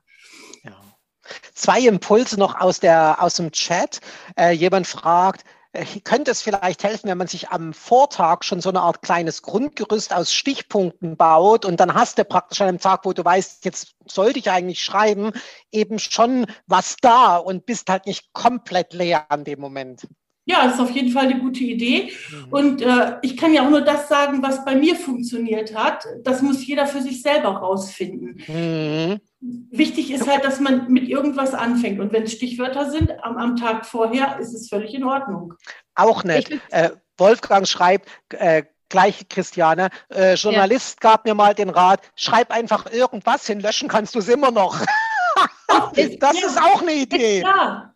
Zwei 1.53 1.81
Impulse 1.81 2.39
noch 2.39 2.59
aus, 2.59 2.79
der, 2.79 3.17
aus 3.21 3.35
dem 3.35 3.51
Chat. 3.51 3.99
Äh, 4.37 4.51
jemand 4.51 4.87
fragt, 4.87 5.43
könnte 6.03 6.31
es 6.31 6.41
vielleicht 6.41 6.83
helfen, 6.83 7.09
wenn 7.09 7.17
man 7.17 7.27
sich 7.27 7.49
am 7.49 7.73
Vortag 7.73 8.43
schon 8.43 8.61
so 8.61 8.69
eine 8.69 8.81
Art 8.81 9.01
kleines 9.01 9.41
Grundgerüst 9.43 10.13
aus 10.13 10.33
Stichpunkten 10.33 11.15
baut 11.15 11.65
und 11.65 11.79
dann 11.79 11.93
hast 11.93 12.17
du 12.17 12.25
praktisch 12.25 12.61
an 12.61 12.69
einem 12.69 12.79
Tag, 12.79 13.05
wo 13.05 13.13
du 13.13 13.23
weißt, 13.23 13.65
jetzt 13.65 13.95
sollte 14.07 14.39
ich 14.39 14.49
eigentlich 14.49 14.83
schreiben, 14.83 15.31
eben 15.71 15.99
schon 15.99 16.47
was 16.65 16.95
da 17.01 17.37
und 17.37 17.65
bist 17.65 17.89
halt 17.89 18.07
nicht 18.07 18.33
komplett 18.33 18.93
leer 18.93 19.29
an 19.29 19.43
dem 19.43 19.59
Moment. 19.59 20.07
Ja, 20.45 20.63
das 20.63 20.75
ist 20.75 20.79
auf 20.79 20.91
jeden 20.91 21.11
Fall 21.11 21.25
eine 21.25 21.39
gute 21.39 21.63
Idee. 21.63 22.11
Mhm. 22.31 22.47
Und 22.49 22.81
äh, 22.81 23.17
ich 23.21 23.37
kann 23.37 23.53
ja 23.53 23.63
auch 23.63 23.69
nur 23.69 23.81
das 23.81 24.07
sagen, 24.09 24.41
was 24.41 24.65
bei 24.65 24.75
mir 24.75 24.95
funktioniert 24.95 25.75
hat. 25.75 26.05
Das 26.23 26.41
muss 26.41 26.65
jeder 26.65 26.87
für 26.87 27.01
sich 27.01 27.21
selber 27.21 27.49
rausfinden. 27.49 28.41
Mhm. 28.47 29.19
Wichtig 29.71 30.11
ist 30.11 30.27
halt, 30.27 30.43
dass 30.43 30.59
man 30.59 30.91
mit 30.91 31.07
irgendwas 31.07 31.53
anfängt. 31.53 31.99
Und 31.99 32.11
wenn 32.11 32.23
es 32.23 32.33
Stichwörter 32.33 32.89
sind 32.89 33.11
am, 33.23 33.37
am, 33.37 33.55
Tag 33.57 33.85
vorher, 33.85 34.39
ist 34.39 34.53
es 34.53 34.69
völlig 34.69 34.93
in 34.95 35.03
Ordnung. 35.03 35.53
Auch 35.93 36.23
nett. 36.23 36.49
Äh, 36.71 36.91
Wolfgang 37.17 37.67
schreibt, 37.67 38.09
äh, 38.29 38.63
gleich 38.89 39.29
Christiane, 39.29 39.89
äh, 40.09 40.33
Journalist 40.33 40.97
ja. 41.03 41.11
gab 41.11 41.25
mir 41.25 41.35
mal 41.35 41.53
den 41.53 41.69
Rat, 41.69 42.01
schreib 42.15 42.51
einfach 42.51 42.91
irgendwas 42.91 43.45
hin, 43.45 43.59
löschen 43.59 43.87
kannst 43.87 44.15
du 44.15 44.19
es 44.19 44.27
immer 44.27 44.51
noch. 44.51 44.79
das 46.19 46.39
ja. 46.39 46.47
ist 46.47 46.59
auch 46.59 46.81
eine 46.81 46.93
Idee. 46.93 47.41
Ja. 47.41 47.93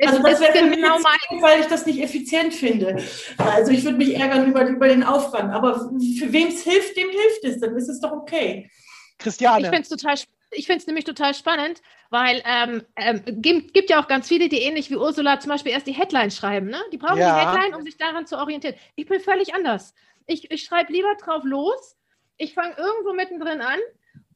Also 0.00 0.22
das 0.22 0.40
wäre 0.40 0.70
genau 0.70 0.98
mein, 0.98 1.42
weil 1.42 1.60
ich 1.60 1.66
das 1.66 1.86
nicht 1.86 2.02
effizient 2.02 2.54
finde. 2.54 2.96
Also 3.38 3.72
ich 3.72 3.84
würde 3.84 3.98
mich 3.98 4.14
ärgern 4.16 4.46
über, 4.46 4.66
über 4.66 4.88
den 4.88 5.02
Aufwand. 5.02 5.52
Aber 5.52 5.78
für 5.78 6.32
wem 6.32 6.48
es 6.48 6.62
hilft, 6.62 6.96
dem 6.96 7.08
hilft 7.08 7.44
es. 7.44 7.60
Dann 7.60 7.76
ist 7.76 7.88
es 7.88 8.00
doch 8.00 8.12
okay. 8.12 8.70
Christiane. 9.18 9.62
Ich 9.62 9.68
finde 9.68 9.82
es 9.82 9.88
total 9.88 10.16
ich 10.52 10.66
finde 10.66 10.80
es 10.80 10.86
nämlich 10.86 11.04
total 11.04 11.34
spannend, 11.34 11.82
weil 12.10 12.42
ähm, 12.44 12.82
ähm, 12.96 13.22
gibt, 13.26 13.74
gibt, 13.74 13.90
ja 13.90 14.02
auch 14.02 14.08
ganz 14.08 14.28
viele, 14.28 14.48
die 14.48 14.60
ähnlich 14.60 14.90
wie 14.90 14.96
Ursula 14.96 15.40
zum 15.40 15.50
Beispiel 15.50 15.72
erst 15.72 15.86
die 15.86 15.92
Headline 15.92 16.30
schreiben. 16.30 16.68
Ne? 16.68 16.80
Die 16.92 16.98
brauchen 16.98 17.18
ja. 17.18 17.34
die 17.34 17.46
Headline, 17.46 17.74
um 17.74 17.82
sich 17.82 17.96
daran 17.96 18.26
zu 18.26 18.38
orientieren. 18.38 18.74
Ich 18.94 19.06
bin 19.06 19.20
völlig 19.20 19.54
anders. 19.54 19.94
Ich, 20.26 20.50
ich 20.50 20.62
schreibe 20.62 20.92
lieber 20.92 21.14
drauf 21.16 21.42
los. 21.44 21.96
Ich 22.36 22.54
fange 22.54 22.74
irgendwo 22.76 23.12
mittendrin 23.12 23.60
an 23.60 23.78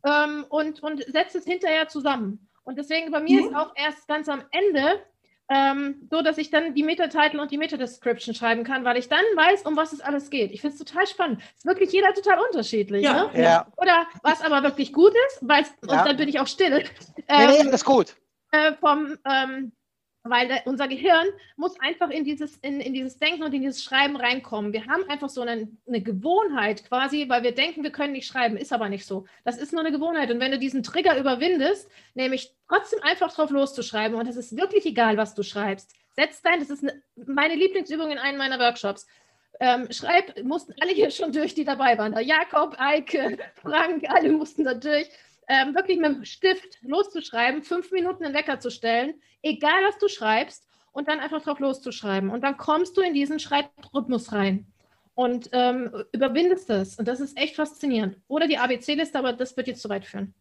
ähm, 0.05 0.47
und, 0.49 0.83
und 0.83 1.05
setze 1.05 1.39
es 1.39 1.45
hinterher 1.45 1.89
zusammen. 1.89 2.49
Und 2.65 2.79
deswegen 2.79 3.11
bei 3.11 3.21
mir 3.21 3.43
mhm. 3.43 3.49
ist 3.49 3.55
auch 3.55 3.73
erst 3.77 4.09
ganz 4.09 4.29
am 4.29 4.43
Ende 4.51 5.01
ähm, 5.49 6.09
so 6.11 6.23
dass 6.23 6.39
ich 6.39 6.51
dann 6.51 6.75
die 6.75 6.83
Meta-Title 6.83 7.41
und 7.41 7.51
die 7.51 7.59
Meta-Description 7.59 8.35
schreiben 8.35 8.65
kann, 8.65 8.85
weil 8.85 8.97
ich 8.97 9.09
dann 9.09 9.25
weiß, 9.37 9.63
um 9.63 9.77
was 9.77 9.93
es 9.93 10.01
alles 10.01 10.31
geht. 10.31 10.51
Ich 10.53 10.61
finde 10.61 10.77
es 10.77 10.85
total 10.85 11.07
spannend. 11.07 11.41
Ist 11.57 11.67
wirklich 11.67 11.93
jeder 11.93 12.13
total 12.15 12.39
unterschiedlich. 12.41 13.05
Ja. 13.05 13.31
Ne? 13.33 13.43
ja. 13.43 13.67
Oder 13.77 14.07
was 14.23 14.43
aber 14.43 14.63
wirklich 14.63 14.93
gut 14.93 15.13
ist, 15.29 15.39
weil 15.43 15.63
ja. 15.63 16.01
und 16.01 16.09
dann 16.09 16.17
bin 16.17 16.29
ich 16.29 16.41
auch 16.41 16.49
still. 16.49 16.85
Ähm, 17.29 17.51
nee, 17.51 17.63
nee, 17.65 17.71
ist 17.71 17.85
gut. 17.85 18.17
Äh, 18.53 18.73
vom 18.75 19.17
ähm, 19.29 19.73
weil 20.31 20.49
der, 20.49 20.67
unser 20.67 20.89
Gehirn 20.89 21.27
muss 21.57 21.79
einfach 21.81 22.11
in 22.11 22.25
dieses, 22.25 22.57
in, 22.59 22.81
in 22.81 22.95
dieses 22.95 23.19
Denken 23.19 23.43
und 23.43 23.55
in 23.55 23.63
dieses 23.63 23.83
Schreiben 23.83 24.17
reinkommen. 24.17 24.73
Wir 24.73 24.87
haben 24.87 25.09
einfach 25.09 25.29
so 25.29 25.43
eine, 25.43 25.69
eine 25.87 26.01
Gewohnheit 26.01 26.89
quasi, 26.89 27.29
weil 27.29 27.43
wir 27.43 27.55
denken, 27.55 27.83
wir 27.83 27.91
können 27.91 28.13
nicht 28.13 28.27
schreiben, 28.27 28.57
ist 28.57 28.73
aber 28.73 28.89
nicht 28.89 29.07
so. 29.07 29.27
Das 29.45 29.59
ist 29.59 29.73
nur 29.73 29.83
eine 29.83 29.93
Gewohnheit. 29.93 30.31
Und 30.31 30.41
wenn 30.41 30.53
du 30.53 30.59
diesen 30.59 30.83
Trigger 30.83 31.19
überwindest, 31.19 31.91
nämlich 32.15 32.53
trotzdem 32.69 33.01
einfach 33.03 33.33
drauf 33.33 33.51
loszuschreiben, 33.51 34.19
und 34.19 34.29
es 34.29 34.37
ist 34.37 34.57
wirklich 34.57 34.87
egal, 34.87 35.17
was 35.17 35.35
du 35.35 35.43
schreibst, 35.43 35.95
setz 36.13 36.43
dein, 36.43 36.61
das 36.61 36.71
ist 36.71 36.83
eine, 36.83 37.03
meine 37.27 37.55
Lieblingsübung 37.55 38.11
in 38.11 38.19
einem 38.19 38.39
meiner 38.39 38.59
Workshops. 38.59 39.07
Ähm, 39.59 39.91
schreib, 39.91 40.43
mussten 40.43 40.75
alle 40.81 40.93
hier 40.93 41.11
schon 41.11 41.33
durch, 41.33 41.55
die 41.55 41.65
dabei 41.65 41.97
waren. 41.97 42.15
Jakob, 42.23 42.75
Eike, 42.79 43.39
Frank, 43.55 44.05
alle 44.09 44.31
mussten 44.31 44.65
da 44.65 44.75
durch 44.75 45.09
ähm, 45.49 45.75
wirklich 45.75 45.99
mit 45.99 46.07
dem 46.07 46.25
Stift 46.25 46.79
loszuschreiben, 46.83 47.63
fünf 47.63 47.93
Minuten 47.93 48.25
den 48.25 48.35
Wecker 48.35 48.59
zu 48.59 48.71
stellen, 48.71 49.15
egal 49.43 49.85
was 49.87 49.99
du 49.99 50.09
schreibst, 50.09 50.67
und 50.97 51.09
dann 51.09 51.21
einfach 51.21 51.43
drauf 51.43 51.59
loszuschreiben. 51.59 52.31
Und 52.31 52.43
dann 52.43 52.57
kommst 52.57 52.97
du 52.97 53.03
in 53.03 53.13
diesen 53.13 53.39
Schreibrhythmus 53.39 54.33
rein 54.33 54.67
und 55.15 55.51
ähm, 55.53 56.05
überwindest 56.13 56.71
das. 56.71 56.99
Und 56.99 57.07
das 57.07 57.21
ist 57.21 57.37
echt 57.37 57.55
faszinierend. 57.55 58.17
Oder 58.29 58.49
die 58.49 58.57
ABC-Liste, 58.57 59.19
aber 59.19 59.35
das 59.35 59.55
wird 59.59 59.67
jetzt 59.67 59.83
zu 59.83 59.91
weit 59.91 60.07
führen. 60.07 60.35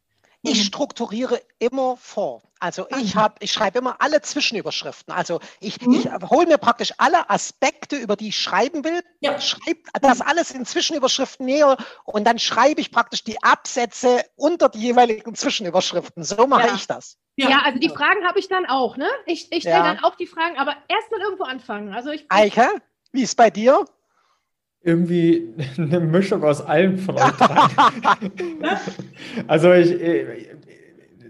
Ich 0.45 0.59
mhm. 0.59 0.63
strukturiere 0.63 1.41
immer 1.59 1.97
vor. 1.97 2.41
Also 2.59 2.87
ich 2.99 3.15
habe, 3.15 3.35
ich 3.41 3.51
schreibe 3.51 3.79
immer 3.79 3.97
alle 3.99 4.21
Zwischenüberschriften. 4.21 5.13
Also 5.13 5.39
ich, 5.59 5.81
mhm. 5.81 5.93
ich 5.93 6.09
hole 6.29 6.47
mir 6.47 6.57
praktisch 6.57 6.93
alle 6.97 7.29
Aspekte, 7.29 7.95
über 7.95 8.15
die 8.15 8.29
ich 8.29 8.39
schreiben 8.39 8.83
will, 8.83 9.01
ja. 9.19 9.39
schreibe 9.39 9.81
das 10.01 10.21
alles 10.21 10.51
in 10.51 10.65
Zwischenüberschriften 10.65 11.45
näher 11.45 11.77
und 12.05 12.25
dann 12.25 12.39
schreibe 12.39 12.81
ich 12.81 12.91
praktisch 12.91 13.23
die 13.23 13.41
Absätze 13.43 14.23
unter 14.35 14.69
die 14.69 14.79
jeweiligen 14.79 15.35
Zwischenüberschriften. 15.35 16.23
So 16.23 16.47
mache 16.47 16.67
ja. 16.67 16.75
ich 16.75 16.87
das. 16.87 17.17
Ja, 17.35 17.49
ja 17.49 17.61
also 17.65 17.79
die 17.79 17.89
Fragen 17.89 18.25
habe 18.25 18.39
ich 18.39 18.47
dann 18.47 18.65
auch, 18.65 18.97
ne? 18.97 19.09
Ich, 19.25 19.51
ich 19.51 19.61
stelle 19.61 19.83
dann 19.83 19.99
auch 19.99 20.15
die 20.15 20.27
Fragen, 20.27 20.57
aber 20.57 20.75
erst 20.87 21.11
mal 21.11 21.19
irgendwo 21.19 21.43
anfangen. 21.43 21.93
Also 21.93 22.11
ich, 22.11 22.25
Eike, 22.29 22.69
wie 23.11 23.23
ist 23.23 23.35
bei 23.35 23.49
dir? 23.49 23.85
Irgendwie 24.85 25.49
eine 25.77 25.99
Mischung 25.99 26.43
aus 26.43 26.61
allem 26.61 26.97
von 26.97 27.15
euch 27.15 27.23
also 29.47 29.73
ich, 29.73 29.91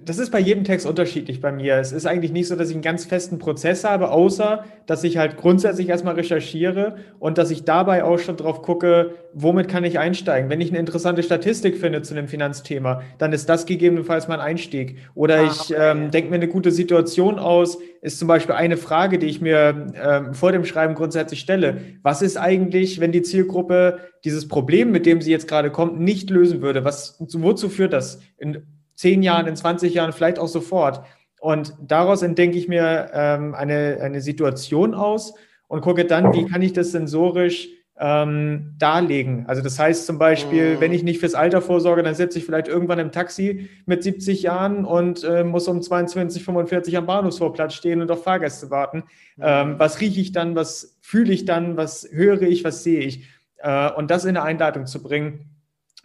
das 0.06 0.20
ist 0.20 0.30
bei 0.30 0.40
jedem 0.40 0.64
Text 0.64 0.86
unterschiedlich 0.86 1.42
bei 1.42 1.52
mir. 1.52 1.78
Es 1.78 1.92
ist 1.92 2.06
eigentlich 2.06 2.32
nicht 2.32 2.48
so, 2.48 2.56
dass 2.56 2.70
ich 2.70 2.76
einen 2.76 2.84
ganz 2.84 3.06
festen 3.06 3.40
Prozess 3.40 3.84
habe, 3.84 4.12
außer 4.12 4.64
dass 4.86 5.04
ich 5.04 5.18
halt 5.18 5.36
grundsätzlich 5.36 5.90
erstmal 5.90 6.14
recherchiere 6.14 6.98
und 7.18 7.40
dass 7.40 7.50
ich 7.50 7.64
dabei 7.64 8.04
auch 8.04 8.20
schon 8.20 8.38
drauf 8.38 8.62
gucke, 8.62 9.16
womit 9.34 9.68
kann 9.68 9.84
ich 9.84 9.98
einsteigen. 9.98 10.50
Wenn 10.50 10.62
ich 10.62 10.70
eine 10.70 10.78
interessante 10.78 11.24
Statistik 11.24 11.78
finde 11.78 12.04
zu 12.04 12.14
einem 12.14 12.28
Finanzthema, 12.28 13.02
dann 13.18 13.34
ist 13.34 13.50
das 13.50 13.66
gegebenenfalls 13.66 14.28
mein 14.28 14.40
Einstieg. 14.40 14.98
Oder 15.16 15.40
ah, 15.40 15.52
ich 15.52 15.74
ähm, 15.76 16.12
denke 16.12 16.30
mir 16.30 16.36
eine 16.36 16.48
gute 16.48 16.72
Situation 16.72 17.40
aus, 17.40 17.80
ist 18.02 18.20
zum 18.20 18.28
Beispiel 18.28 18.54
eine 18.54 18.78
Frage, 18.78 19.18
die 19.18 19.26
ich 19.26 19.42
mir 19.42 19.88
ähm, 20.00 20.36
vor 20.36 20.52
dem 20.52 20.66
Schreiben 20.66 20.94
grundsätzlich 20.94 21.40
stelle. 21.40 21.82
Was 22.04 22.22
ist 22.22 22.38
eigentlich, 22.38 23.00
wenn 23.00 23.12
die 23.12 23.24
Zielgruppe 23.24 24.00
dieses 24.24 24.48
Problem, 24.48 24.92
mit 24.92 25.08
dem 25.08 25.22
sie 25.22 25.32
jetzt 25.32 25.48
gerade 25.48 25.72
kommt, 25.72 26.00
nicht 26.00 26.30
lösen 26.30 26.62
würde? 26.62 26.86
Was, 26.86 27.18
wozu 27.20 27.70
führt 27.70 27.94
das? 27.94 28.20
In, 28.38 28.62
zehn 28.96 29.22
Jahren, 29.24 29.48
in 29.48 29.56
20 29.56 29.94
Jahren, 29.94 30.14
vielleicht 30.14 30.40
auch 30.40 30.48
sofort. 30.48 31.02
Und 31.40 31.76
daraus 31.82 32.22
entdenke 32.22 32.58
ich 32.58 32.68
mir 32.68 33.12
ähm, 33.14 33.54
eine, 33.54 34.00
eine 34.02 34.22
Situation 34.22 34.94
aus 34.94 35.36
und 35.68 35.82
gucke 35.82 36.06
dann, 36.06 36.34
wie 36.34 36.46
kann 36.46 36.62
ich 36.62 36.74
das 36.74 36.92
sensorisch 36.92 37.70
ähm, 37.98 38.74
darlegen. 38.78 39.46
Also 39.48 39.62
das 39.62 39.80
heißt 39.80 40.06
zum 40.06 40.18
Beispiel, 40.18 40.78
wenn 40.80 40.92
ich 40.92 41.04
nicht 41.04 41.20
fürs 41.20 41.34
Alter 41.34 41.62
vorsorge, 41.62 42.04
dann 42.04 42.16
sitze 42.16 42.40
ich 42.40 42.46
vielleicht 42.46 42.68
irgendwann 42.68 43.00
im 43.00 43.12
Taxi 43.12 43.70
mit 43.86 44.04
70 44.04 44.42
Jahren 44.44 44.84
und 44.84 45.24
äh, 45.24 45.44
muss 45.44 45.68
um 45.68 45.82
22, 45.82 46.44
45 46.44 46.98
am 46.98 47.06
Bahnhofsvorplatz 47.06 47.74
stehen 47.74 48.02
und 48.02 48.12
auf 48.12 48.24
Fahrgäste 48.24 48.70
warten. 48.70 49.04
Ähm, 49.40 49.76
was 49.78 50.02
rieche 50.02 50.20
ich 50.20 50.34
dann, 50.34 50.56
was 50.56 50.98
fühle 51.02 51.32
ich 51.32 51.46
dann, 51.46 51.78
was 51.78 52.08
höre 52.12 52.42
ich, 52.42 52.66
was 52.66 52.84
sehe 52.84 53.00
ich? 53.00 53.30
Äh, 53.60 53.92
und 53.92 54.12
das 54.12 54.26
in 54.26 54.36
eine 54.36 54.44
Einleitung 54.44 54.88
zu 54.88 55.02
bringen, 55.02 55.55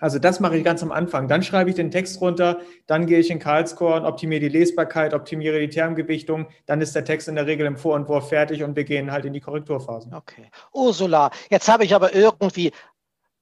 Also 0.01 0.19
das 0.19 0.41
mache 0.41 0.57
ich 0.57 0.65
ganz 0.65 0.83
am 0.83 0.93
Anfang. 0.93 1.29
Dann 1.29 1.43
schreibe 1.43 1.71
ich 1.71 1.77
den 1.77 1.91
Text 1.91 2.21
runter, 2.21 2.59
dann 2.87 3.07
gehe 3.07 3.19
ich 3.19 3.31
in 3.31 3.39
Karlscore 3.39 3.97
und 3.97 4.07
optimiere 4.07 4.41
die 4.41 4.49
Lesbarkeit, 4.49 5.15
optimiere 5.15 5.61
die 5.61 5.69
Termgewichtung. 5.69 6.49
Dann 6.67 6.81
ist 6.81 6.95
der 6.95 7.05
Text 7.05 7.29
in 7.29 7.35
der 7.37 7.47
Regel 7.47 7.67
im 7.67 7.77
Vorentwurf 7.77 8.29
fertig 8.29 8.63
und 8.63 8.77
wir 8.77 8.85
gehen 8.85 9.13
halt 9.13 9.25
in 9.25 9.33
die 9.33 9.41
Korrekturphasen. 9.41 10.15
Okay. 10.15 10.51
Ursula, 10.73 11.31
jetzt 11.51 11.69
habe 11.69 11.85
ich 11.85 11.95
aber 11.95 12.15
irgendwie 12.15 12.73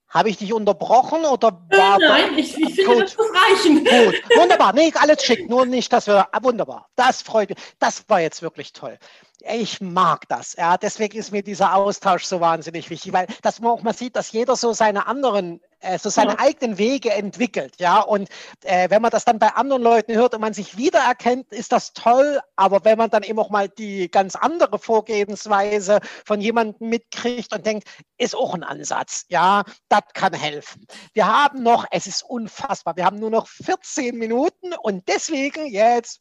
habe 0.09 0.31
ich 0.31 0.39
dich 0.39 0.55
unterbrochen 0.55 1.27
oder 1.27 1.49
äh, 1.69 1.77
war 1.77 1.99
Nein, 1.99 2.39
ich, 2.39 2.57
ich 2.57 2.77
finde, 2.77 3.03
das 3.03 3.15
muss 3.17 3.27
reichen. 3.27 3.85
Gut, 3.85 4.39
wunderbar. 4.39 4.73
Nee, 4.73 4.91
alles 4.99 5.23
schick, 5.23 5.51
nur 5.51 5.67
nicht, 5.67 5.93
dass 5.93 6.07
wir. 6.07 6.27
Ah, 6.33 6.39
wunderbar. 6.43 6.89
Das 6.97 7.21
freut 7.21 7.51
mich. 7.51 7.59
Das 7.79 8.05
war 8.09 8.21
jetzt 8.21 8.41
wirklich 8.41 8.73
toll 8.73 8.99
ich 9.41 9.81
mag 9.81 10.29
das. 10.29 10.57
Ja, 10.57 10.77
deswegen 10.77 11.17
ist 11.17 11.31
mir 11.31 11.43
dieser 11.43 11.75
Austausch 11.75 12.25
so 12.25 12.41
wahnsinnig 12.41 12.91
wichtig, 12.91 13.13
weil 13.13 13.27
dass 13.43 13.61
man 13.61 13.71
auch 13.71 13.83
mal 13.83 13.95
sieht, 13.95 14.17
dass 14.17 14.33
jeder 14.33 14.57
so 14.57 14.73
seine 14.73 15.07
anderen, 15.07 15.61
äh, 15.81 15.99
so 15.99 16.11
seine 16.11 16.33
ja. 16.33 16.39
eigenen 16.41 16.77
Wege 16.79 17.13
entwickelt. 17.13 17.75
Ja, 17.79 18.01
und 18.01 18.29
äh, 18.65 18.91
wenn 18.91 19.01
man 19.01 19.13
das 19.13 19.25
dann 19.25 19.39
bei 19.39 19.49
anderen 19.49 19.83
Leuten 19.83 20.15
hört 20.15 20.35
und 20.35 20.41
man 20.41 20.55
sich 20.55 20.77
wiedererkennt, 20.77 21.53
ist 21.53 21.71
das 21.71 21.93
toll. 21.93 22.41
Aber 22.57 22.85
wenn 22.85 22.99
man 22.99 23.11
dann 23.11 23.23
eben 23.23 23.39
auch 23.39 23.51
mal 23.51 23.69
die 23.69 24.11
ganz 24.11 24.35
andere 24.35 24.79
Vorgehensweise 24.79 26.01
von 26.25 26.41
jemandem 26.41 26.89
mitkriegt 26.89 27.55
und 27.55 27.65
denkt, 27.65 27.89
ist 28.19 28.35
auch 28.35 28.55
ein 28.55 28.65
Ansatz. 28.65 29.25
Ja, 29.29 29.63
das 29.89 30.03
kann 30.15 30.33
helfen. 30.33 30.85
Wir 31.13 31.27
haben 31.27 31.63
noch, 31.63 31.87
es 31.93 32.09
ist 32.09 32.23
unfassbar, 32.23 32.97
wir 32.97 33.05
haben 33.05 33.21
nur 33.21 33.31
noch 33.31 33.47
14 33.47 34.17
Minuten 34.17 34.75
und 34.83 35.07
deswegen 35.09 35.67
jetzt 35.67 36.21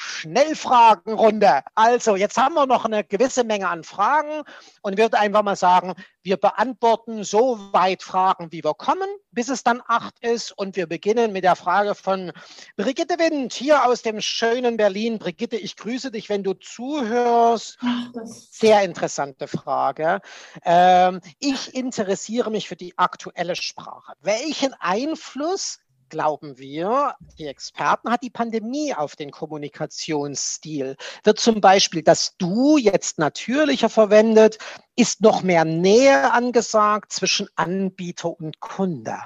Schnellfragenrunde. 0.00 1.62
Also, 1.74 2.14
jetzt 2.14 2.36
haben 2.36 2.54
wir 2.54 2.66
noch 2.66 2.84
eine 2.84 3.02
gewisse 3.02 3.42
Menge 3.42 3.68
an 3.68 3.82
Fragen 3.82 4.44
und 4.82 4.96
würde 4.96 5.18
einfach 5.18 5.42
mal 5.42 5.56
sagen, 5.56 5.94
wir 6.22 6.36
beantworten 6.36 7.24
so 7.24 7.72
weit 7.72 8.04
Fragen, 8.04 8.52
wie 8.52 8.62
wir 8.62 8.74
kommen, 8.74 9.08
bis 9.32 9.48
es 9.48 9.64
dann 9.64 9.82
acht 9.86 10.14
ist. 10.20 10.52
Und 10.56 10.76
wir 10.76 10.86
beginnen 10.86 11.32
mit 11.32 11.42
der 11.42 11.56
Frage 11.56 11.96
von 11.96 12.32
Brigitte 12.76 13.18
Wind 13.18 13.52
hier 13.52 13.86
aus 13.86 14.02
dem 14.02 14.20
schönen 14.20 14.76
Berlin. 14.76 15.18
Brigitte, 15.18 15.56
ich 15.56 15.76
grüße 15.76 16.12
dich, 16.12 16.28
wenn 16.28 16.44
du 16.44 16.54
zuhörst. 16.54 17.78
Sehr 18.24 18.82
interessante 18.82 19.48
Frage. 19.48 20.20
Ähm, 20.64 21.20
ich 21.40 21.74
interessiere 21.74 22.50
mich 22.50 22.68
für 22.68 22.76
die 22.76 22.96
aktuelle 22.96 23.56
Sprache. 23.56 24.12
Welchen 24.20 24.74
Einfluss 24.74 25.80
glauben 26.08 26.58
wir, 26.58 27.14
die 27.38 27.46
Experten, 27.46 28.10
hat 28.10 28.22
die 28.22 28.30
Pandemie 28.30 28.94
auf 28.94 29.16
den 29.16 29.30
Kommunikationsstil? 29.30 30.96
Wird 31.24 31.40
zum 31.40 31.60
Beispiel 31.60 32.02
das 32.02 32.36
Du 32.38 32.76
jetzt 32.78 33.18
natürlicher 33.18 33.88
verwendet? 33.88 34.58
Ist 34.96 35.20
noch 35.20 35.42
mehr 35.42 35.64
Nähe 35.64 36.32
angesagt 36.32 37.12
zwischen 37.12 37.48
Anbieter 37.56 38.30
und 38.30 38.60
Kunde? 38.60 39.18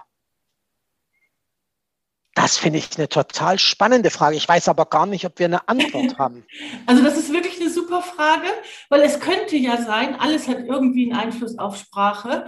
Das 2.34 2.56
finde 2.56 2.78
ich 2.78 2.96
eine 2.96 3.08
total 3.08 3.58
spannende 3.58 4.10
Frage. 4.10 4.36
Ich 4.36 4.48
weiß 4.48 4.68
aber 4.68 4.86
gar 4.86 5.04
nicht, 5.04 5.26
ob 5.26 5.38
wir 5.38 5.46
eine 5.46 5.68
Antwort 5.68 6.16
haben. 6.18 6.46
Also 6.86 7.02
das 7.02 7.18
ist 7.18 7.32
wirklich 7.32 7.60
eine 7.60 7.68
super 7.68 8.00
Frage, 8.00 8.48
weil 8.88 9.02
es 9.02 9.20
könnte 9.20 9.56
ja 9.56 9.82
sein, 9.82 10.14
alles 10.18 10.48
hat 10.48 10.60
irgendwie 10.60 11.12
einen 11.12 11.20
Einfluss 11.20 11.58
auf 11.58 11.76
Sprache. 11.76 12.46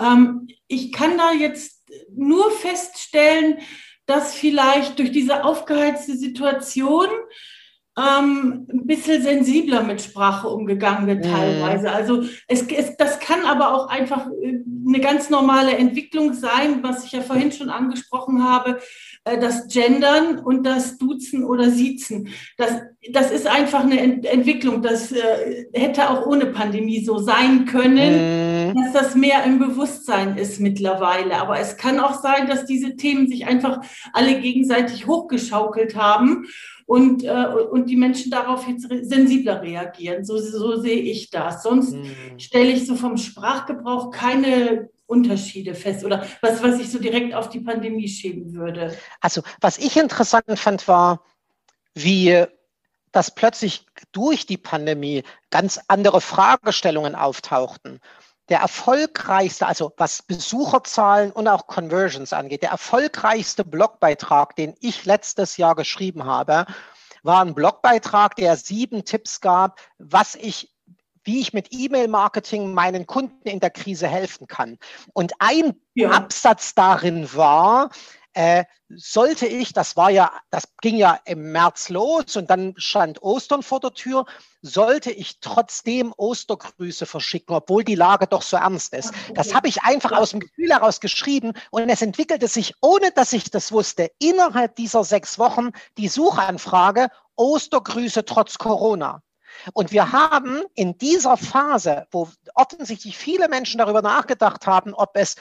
Ähm, 0.00 0.48
ich 0.66 0.92
kann 0.92 1.18
da 1.18 1.32
jetzt 1.32 1.82
nur 2.14 2.50
feststellen, 2.50 3.58
dass 4.06 4.34
vielleicht 4.34 4.98
durch 4.98 5.12
diese 5.12 5.44
aufgeheizte 5.44 6.16
Situation 6.16 7.08
ähm, 7.98 8.66
ein 8.70 8.86
bisschen 8.86 9.22
sensibler 9.22 9.82
mit 9.82 10.00
Sprache 10.00 10.48
umgegangen 10.48 11.06
wird 11.06 11.24
teilweise. 11.24 11.90
Also 11.90 12.22
es, 12.46 12.62
es, 12.62 12.96
das 12.96 13.18
kann 13.18 13.44
aber 13.44 13.74
auch 13.74 13.88
einfach 13.88 14.28
äh, 14.42 14.60
eine 14.86 15.00
ganz 15.00 15.30
normale 15.30 15.76
Entwicklung 15.76 16.32
sein, 16.32 16.82
was 16.82 17.04
ich 17.04 17.12
ja 17.12 17.22
vorhin 17.22 17.50
schon 17.50 17.70
angesprochen 17.70 18.44
habe, 18.44 18.78
das 19.36 19.68
Gendern 19.68 20.38
und 20.38 20.64
das 20.64 20.96
Duzen 20.98 21.44
oder 21.44 21.70
Siezen. 21.70 22.28
Das, 22.56 22.72
das 23.12 23.30
ist 23.30 23.46
einfach 23.46 23.80
eine 23.80 24.00
Ent 24.00 24.26
Entwicklung. 24.26 24.82
Das 24.82 25.12
äh, 25.12 25.66
hätte 25.72 26.10
auch 26.10 26.26
ohne 26.26 26.46
Pandemie 26.46 27.04
so 27.04 27.18
sein 27.18 27.66
können, 27.66 28.70
mhm. 28.70 28.74
dass 28.74 28.92
das 28.92 29.14
mehr 29.14 29.44
im 29.44 29.58
Bewusstsein 29.58 30.36
ist 30.36 30.60
mittlerweile. 30.60 31.36
Aber 31.36 31.58
es 31.58 31.76
kann 31.76 32.00
auch 32.00 32.22
sein, 32.22 32.48
dass 32.48 32.64
diese 32.64 32.96
Themen 32.96 33.28
sich 33.28 33.46
einfach 33.46 33.80
alle 34.12 34.40
gegenseitig 34.40 35.06
hochgeschaukelt 35.06 35.96
haben 35.96 36.46
und, 36.86 37.22
äh, 37.22 37.46
und 37.70 37.90
die 37.90 37.96
Menschen 37.96 38.30
darauf 38.30 38.66
jetzt 38.66 38.88
sensibler 39.02 39.60
reagieren. 39.60 40.24
So, 40.24 40.38
so 40.38 40.80
sehe 40.80 41.00
ich 41.00 41.28
das. 41.28 41.62
Sonst 41.62 41.94
mhm. 41.94 42.38
stelle 42.38 42.70
ich 42.70 42.86
so 42.86 42.94
vom 42.94 43.18
Sprachgebrauch 43.18 44.10
keine 44.10 44.88
Unterschiede 45.08 45.74
fest 45.74 46.04
oder 46.04 46.24
was, 46.40 46.62
was 46.62 46.78
ich 46.78 46.90
so 46.90 46.98
direkt 46.98 47.34
auf 47.34 47.48
die 47.48 47.60
Pandemie 47.60 48.08
schieben 48.08 48.54
würde. 48.54 48.96
Also, 49.20 49.42
was 49.60 49.78
ich 49.78 49.96
interessant 49.96 50.58
fand, 50.58 50.86
war, 50.86 51.24
wie 51.94 52.44
dass 53.10 53.34
plötzlich 53.34 53.86
durch 54.12 54.44
die 54.44 54.58
Pandemie 54.58 55.24
ganz 55.50 55.80
andere 55.88 56.20
Fragestellungen 56.20 57.14
auftauchten 57.14 58.00
der 58.48 58.60
erfolgreichste, 58.60 59.66
also 59.66 59.92
was 59.96 60.22
Besucherzahlen 60.22 61.30
und 61.32 61.48
auch 61.48 61.66
Conversions 61.66 62.32
angeht, 62.32 62.62
der 62.62 62.70
erfolgreichste 62.70 63.64
Blogbeitrag, 63.64 64.56
den 64.56 64.74
ich 64.80 65.04
letztes 65.04 65.56
Jahr 65.56 65.74
geschrieben 65.74 66.24
habe, 66.24 66.66
war 67.22 67.44
ein 67.44 67.54
Blogbeitrag, 67.54 68.36
der 68.36 68.56
sieben 68.56 69.04
Tipps 69.04 69.40
gab, 69.40 69.80
was 69.98 70.34
ich 70.34 70.72
wie 71.28 71.40
ich 71.40 71.52
mit 71.52 71.68
E-Mail-Marketing 71.70 72.72
meinen 72.72 73.06
Kunden 73.06 73.46
in 73.46 73.60
der 73.60 73.68
Krise 73.68 74.08
helfen 74.08 74.46
kann. 74.46 74.78
Und 75.12 75.34
ein 75.40 75.74
ja. 75.92 76.10
Absatz 76.10 76.74
darin 76.74 77.28
war, 77.34 77.90
äh, 78.32 78.64
sollte 78.88 79.46
ich, 79.46 79.74
das 79.74 79.94
war 79.94 80.08
ja, 80.08 80.32
das 80.48 80.68
ging 80.80 80.96
ja 80.96 81.20
im 81.26 81.52
März 81.52 81.90
los 81.90 82.34
und 82.36 82.48
dann 82.48 82.72
stand 82.78 83.22
Ostern 83.22 83.62
vor 83.62 83.80
der 83.80 83.92
Tür, 83.92 84.24
sollte 84.62 85.10
ich 85.10 85.40
trotzdem 85.40 86.14
Ostergrüße 86.16 87.04
verschicken, 87.04 87.54
obwohl 87.54 87.84
die 87.84 87.94
Lage 87.94 88.26
doch 88.26 88.40
so 88.40 88.56
ernst 88.56 88.94
ist. 88.94 89.12
Das 89.34 89.54
habe 89.54 89.68
ich 89.68 89.82
einfach 89.82 90.12
aus 90.12 90.30
dem 90.30 90.40
Gefühl 90.40 90.70
heraus 90.70 91.00
geschrieben 91.00 91.52
und 91.70 91.90
es 91.90 92.00
entwickelte 92.00 92.48
sich, 92.48 92.72
ohne 92.80 93.10
dass 93.10 93.34
ich 93.34 93.50
das 93.50 93.70
wusste, 93.70 94.10
innerhalb 94.18 94.76
dieser 94.76 95.04
sechs 95.04 95.38
Wochen 95.38 95.72
die 95.98 96.08
Suchanfrage 96.08 97.08
Ostergrüße 97.36 98.24
trotz 98.24 98.56
Corona. 98.56 99.22
Und 99.72 99.92
wir 99.92 100.12
haben 100.12 100.62
in 100.74 100.98
dieser 100.98 101.36
Phase, 101.36 102.06
wo 102.10 102.28
offensichtlich 102.54 103.16
viele 103.16 103.48
Menschen 103.48 103.78
darüber 103.78 104.02
nachgedacht 104.02 104.66
haben, 104.66 104.94
ob 104.94 105.16
es 105.16 105.36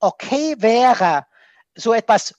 okay 0.00 0.56
wäre, 0.58 1.26
so 1.74 1.92
etwas, 1.92 2.34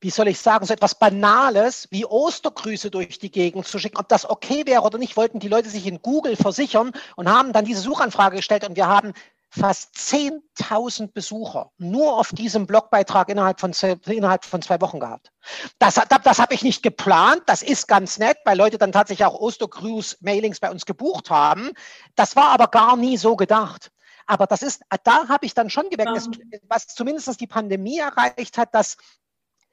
wie 0.00 0.10
soll 0.10 0.28
ich 0.28 0.38
sagen, 0.40 0.66
so 0.66 0.74
etwas 0.74 0.98
Banales 0.98 1.88
wie 1.90 2.04
Ostergrüße 2.04 2.90
durch 2.90 3.18
die 3.18 3.30
Gegend 3.30 3.66
zu 3.66 3.78
schicken, 3.78 3.98
ob 3.98 4.08
das 4.08 4.28
okay 4.28 4.66
wäre 4.66 4.82
oder 4.82 4.98
nicht, 4.98 5.16
wollten 5.16 5.38
die 5.38 5.48
Leute 5.48 5.70
sich 5.70 5.86
in 5.86 6.02
Google 6.02 6.36
versichern 6.36 6.92
und 7.16 7.28
haben 7.28 7.52
dann 7.52 7.64
diese 7.64 7.80
Suchanfrage 7.80 8.36
gestellt 8.36 8.68
und 8.68 8.76
wir 8.76 8.88
haben 8.88 9.12
fast 9.54 9.94
10.000 9.96 11.12
Besucher 11.12 11.70
nur 11.76 12.16
auf 12.16 12.30
diesem 12.30 12.66
Blogbeitrag 12.66 13.28
innerhalb 13.28 13.60
von, 13.60 13.72
innerhalb 14.06 14.46
von 14.46 14.62
zwei 14.62 14.80
Wochen 14.80 14.98
gehabt. 14.98 15.30
Das, 15.78 15.96
das, 15.96 16.22
das 16.24 16.38
habe 16.38 16.54
ich 16.54 16.62
nicht 16.62 16.82
geplant. 16.82 17.42
Das 17.46 17.62
ist 17.62 17.86
ganz 17.86 18.18
nett, 18.18 18.38
weil 18.46 18.56
Leute 18.56 18.78
dann 18.78 18.92
tatsächlich 18.92 19.26
auch 19.26 19.38
Ostergruß-Mailings 19.38 20.58
bei 20.58 20.70
uns 20.70 20.86
gebucht 20.86 21.28
haben. 21.28 21.70
Das 22.14 22.34
war 22.34 22.48
aber 22.48 22.68
gar 22.68 22.96
nie 22.96 23.18
so 23.18 23.36
gedacht. 23.36 23.90
Aber 24.26 24.46
das 24.46 24.62
ist, 24.62 24.82
da 25.04 25.28
habe 25.28 25.44
ich 25.44 25.52
dann 25.52 25.68
schon 25.68 25.90
gemerkt, 25.90 26.16
dass, 26.16 26.30
was 26.68 26.86
zumindest 26.86 27.38
die 27.38 27.46
Pandemie 27.46 27.98
erreicht 27.98 28.56
hat, 28.56 28.74
dass 28.74 28.96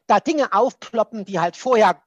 da 0.08 0.20
Dinge 0.20 0.52
aufploppen, 0.52 1.24
die 1.24 1.40
halt 1.40 1.56
vorher, 1.56 2.02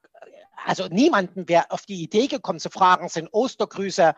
also 0.63 0.87
niemanden 0.89 1.49
wäre 1.49 1.71
auf 1.71 1.87
die 1.87 2.03
Idee 2.03 2.27
gekommen 2.27 2.59
zu 2.59 2.69
fragen, 2.69 3.09
sind 3.09 3.29
Ostergrüße 3.31 4.13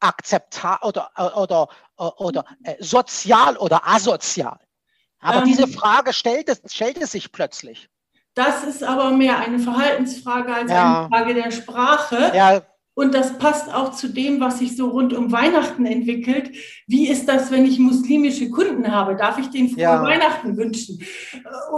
akzeptabel 0.00 0.88
oder, 0.88 1.10
oder, 1.36 1.68
oder 1.98 2.44
äh, 2.64 2.76
sozial 2.80 3.56
oder 3.56 3.86
asozial? 3.86 4.58
Aber 5.20 5.38
ähm, 5.38 5.44
diese 5.44 5.66
Frage 5.66 6.12
stellte, 6.12 6.56
stellte 6.66 7.06
sich 7.06 7.32
plötzlich. 7.32 7.88
Das 8.34 8.62
ist 8.62 8.84
aber 8.84 9.10
mehr 9.10 9.38
eine 9.38 9.58
Verhaltensfrage 9.58 10.54
als 10.54 10.70
ja. 10.70 11.00
eine 11.00 11.08
Frage 11.08 11.34
der 11.34 11.50
Sprache. 11.50 12.32
Ja, 12.34 12.62
und 12.98 13.14
das 13.14 13.38
passt 13.38 13.72
auch 13.72 13.92
zu 13.92 14.08
dem, 14.08 14.40
was 14.40 14.58
sich 14.58 14.76
so 14.76 14.88
rund 14.88 15.14
um 15.14 15.30
Weihnachten 15.30 15.86
entwickelt. 15.86 16.50
Wie 16.88 17.06
ist 17.06 17.28
das, 17.28 17.52
wenn 17.52 17.64
ich 17.64 17.78
muslimische 17.78 18.50
Kunden 18.50 18.90
habe? 18.90 19.14
Darf 19.14 19.38
ich 19.38 19.50
denen 19.50 19.68
frohe 19.68 19.82
ja. 19.82 20.02
Weihnachten 20.02 20.56
wünschen? 20.56 21.00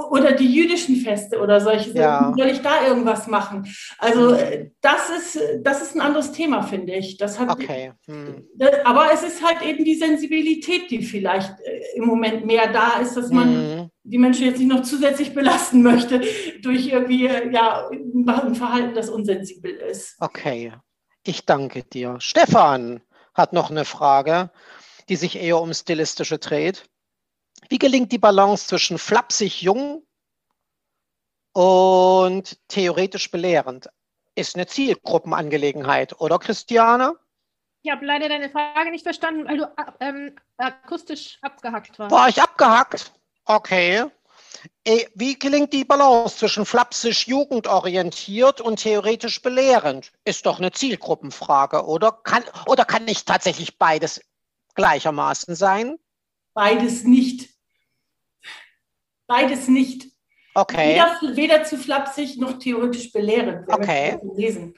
Oder 0.09 0.33
die 0.33 0.51
jüdischen 0.51 0.97
Feste 0.97 1.39
oder 1.39 1.61
solche 1.61 1.91
ja. 1.91 2.33
Soll 2.35 2.47
ich 2.47 2.63
da 2.63 2.87
irgendwas 2.89 3.27
machen? 3.27 3.69
Also 3.99 4.33
äh, 4.33 4.71
das 4.81 5.11
ist, 5.11 5.39
das 5.63 5.83
ist 5.83 5.95
ein 5.95 6.01
anderes 6.01 6.33
Thema, 6.33 6.63
finde 6.63 6.95
ich. 6.95 7.19
Das 7.19 7.39
hat, 7.39 7.51
okay. 7.51 7.93
Hm. 8.07 8.47
Aber 8.85 9.13
es 9.13 9.23
ist 9.23 9.47
halt 9.47 9.61
eben 9.61 9.85
die 9.85 9.97
Sensibilität, 9.97 10.91
die 10.91 11.03
vielleicht 11.03 11.53
äh, 11.61 11.99
im 11.99 12.07
Moment 12.07 12.47
mehr 12.47 12.73
da 12.73 12.99
ist, 12.99 13.15
dass 13.15 13.29
man 13.29 13.49
hm 13.49 13.91
die 14.03 14.19
Menschen 14.19 14.47
jetzt 14.47 14.59
nicht 14.59 14.69
noch 14.69 14.83
zusätzlich 14.83 15.35
belasten 15.35 15.83
möchte 15.83 16.23
durch 16.63 16.89
irgendwie 16.89 17.27
ja, 17.27 17.89
ein 17.89 18.55
Verhalten, 18.55 18.95
das 18.95 19.09
unsensibel 19.09 19.71
ist. 19.71 20.17
Okay, 20.19 20.73
ich 21.25 21.47
danke 21.47 21.83
dir. 21.83 22.17
Stefan 22.21 23.03
hat 23.35 23.53
noch 23.53 23.71
eine 23.71 23.85
Frage, 23.85 24.51
die 25.09 25.17
sich 25.17 25.37
eher 25.37 25.61
um 25.61 25.73
Stilistische 25.73 26.39
dreht. 26.39 26.89
Wie 27.69 27.79
gelingt 27.79 28.13
die 28.13 28.19
Balance 28.19 28.67
zwischen 28.67 28.99
flapsig 28.99 29.63
jung 29.63 30.07
und 31.53 32.59
theoretisch 32.69 33.31
belehrend? 33.31 33.89
Ist 34.35 34.55
eine 34.55 34.67
Zielgruppenangelegenheit, 34.67 36.21
oder 36.21 36.39
Christiane? 36.39 37.17
Ich 37.83 37.91
habe 37.91 38.05
leider 38.05 38.29
deine 38.29 38.51
Frage 38.51 38.91
nicht 38.91 39.03
verstanden, 39.03 39.47
weil 39.47 39.59
du 39.59 39.75
ähm, 40.01 40.37
akustisch 40.57 41.39
abgehackt 41.43 41.99
warst. 41.99 42.11
War 42.11 42.29
ich 42.29 42.41
abgehackt? 42.41 43.13
Okay. 43.45 44.07
Wie 45.15 45.39
gelingt 45.39 45.73
die 45.73 45.85
Balance 45.85 46.39
zwischen 46.39 46.67
flapsig 46.67 47.27
jugendorientiert 47.27 48.61
und 48.61 48.83
theoretisch 48.83 49.41
belehrend? 49.43 50.13
Ist 50.25 50.47
doch 50.47 50.59
eine 50.59 50.73
Zielgruppenfrage, 50.73 51.85
oder? 51.85 52.13
Kann, 52.13 52.45
oder 52.67 52.85
kann 52.85 53.05
nicht 53.05 53.27
tatsächlich 53.27 53.79
beides 53.79 54.21
gleichermaßen 54.75 55.55
sein? 55.55 55.99
Beides 56.55 57.05
nicht. 57.05 57.49
Beides 59.27 59.69
nicht. 59.69 60.09
Okay. 60.55 60.95
Weder, 60.95 61.37
weder 61.37 61.65
zu 61.65 61.79
flapsig 61.79 62.37
noch 62.39 62.59
theoretisch 62.59 63.13
belehrend. 63.13 63.69
Okay. 63.69 64.19
Lesen. 64.35 64.75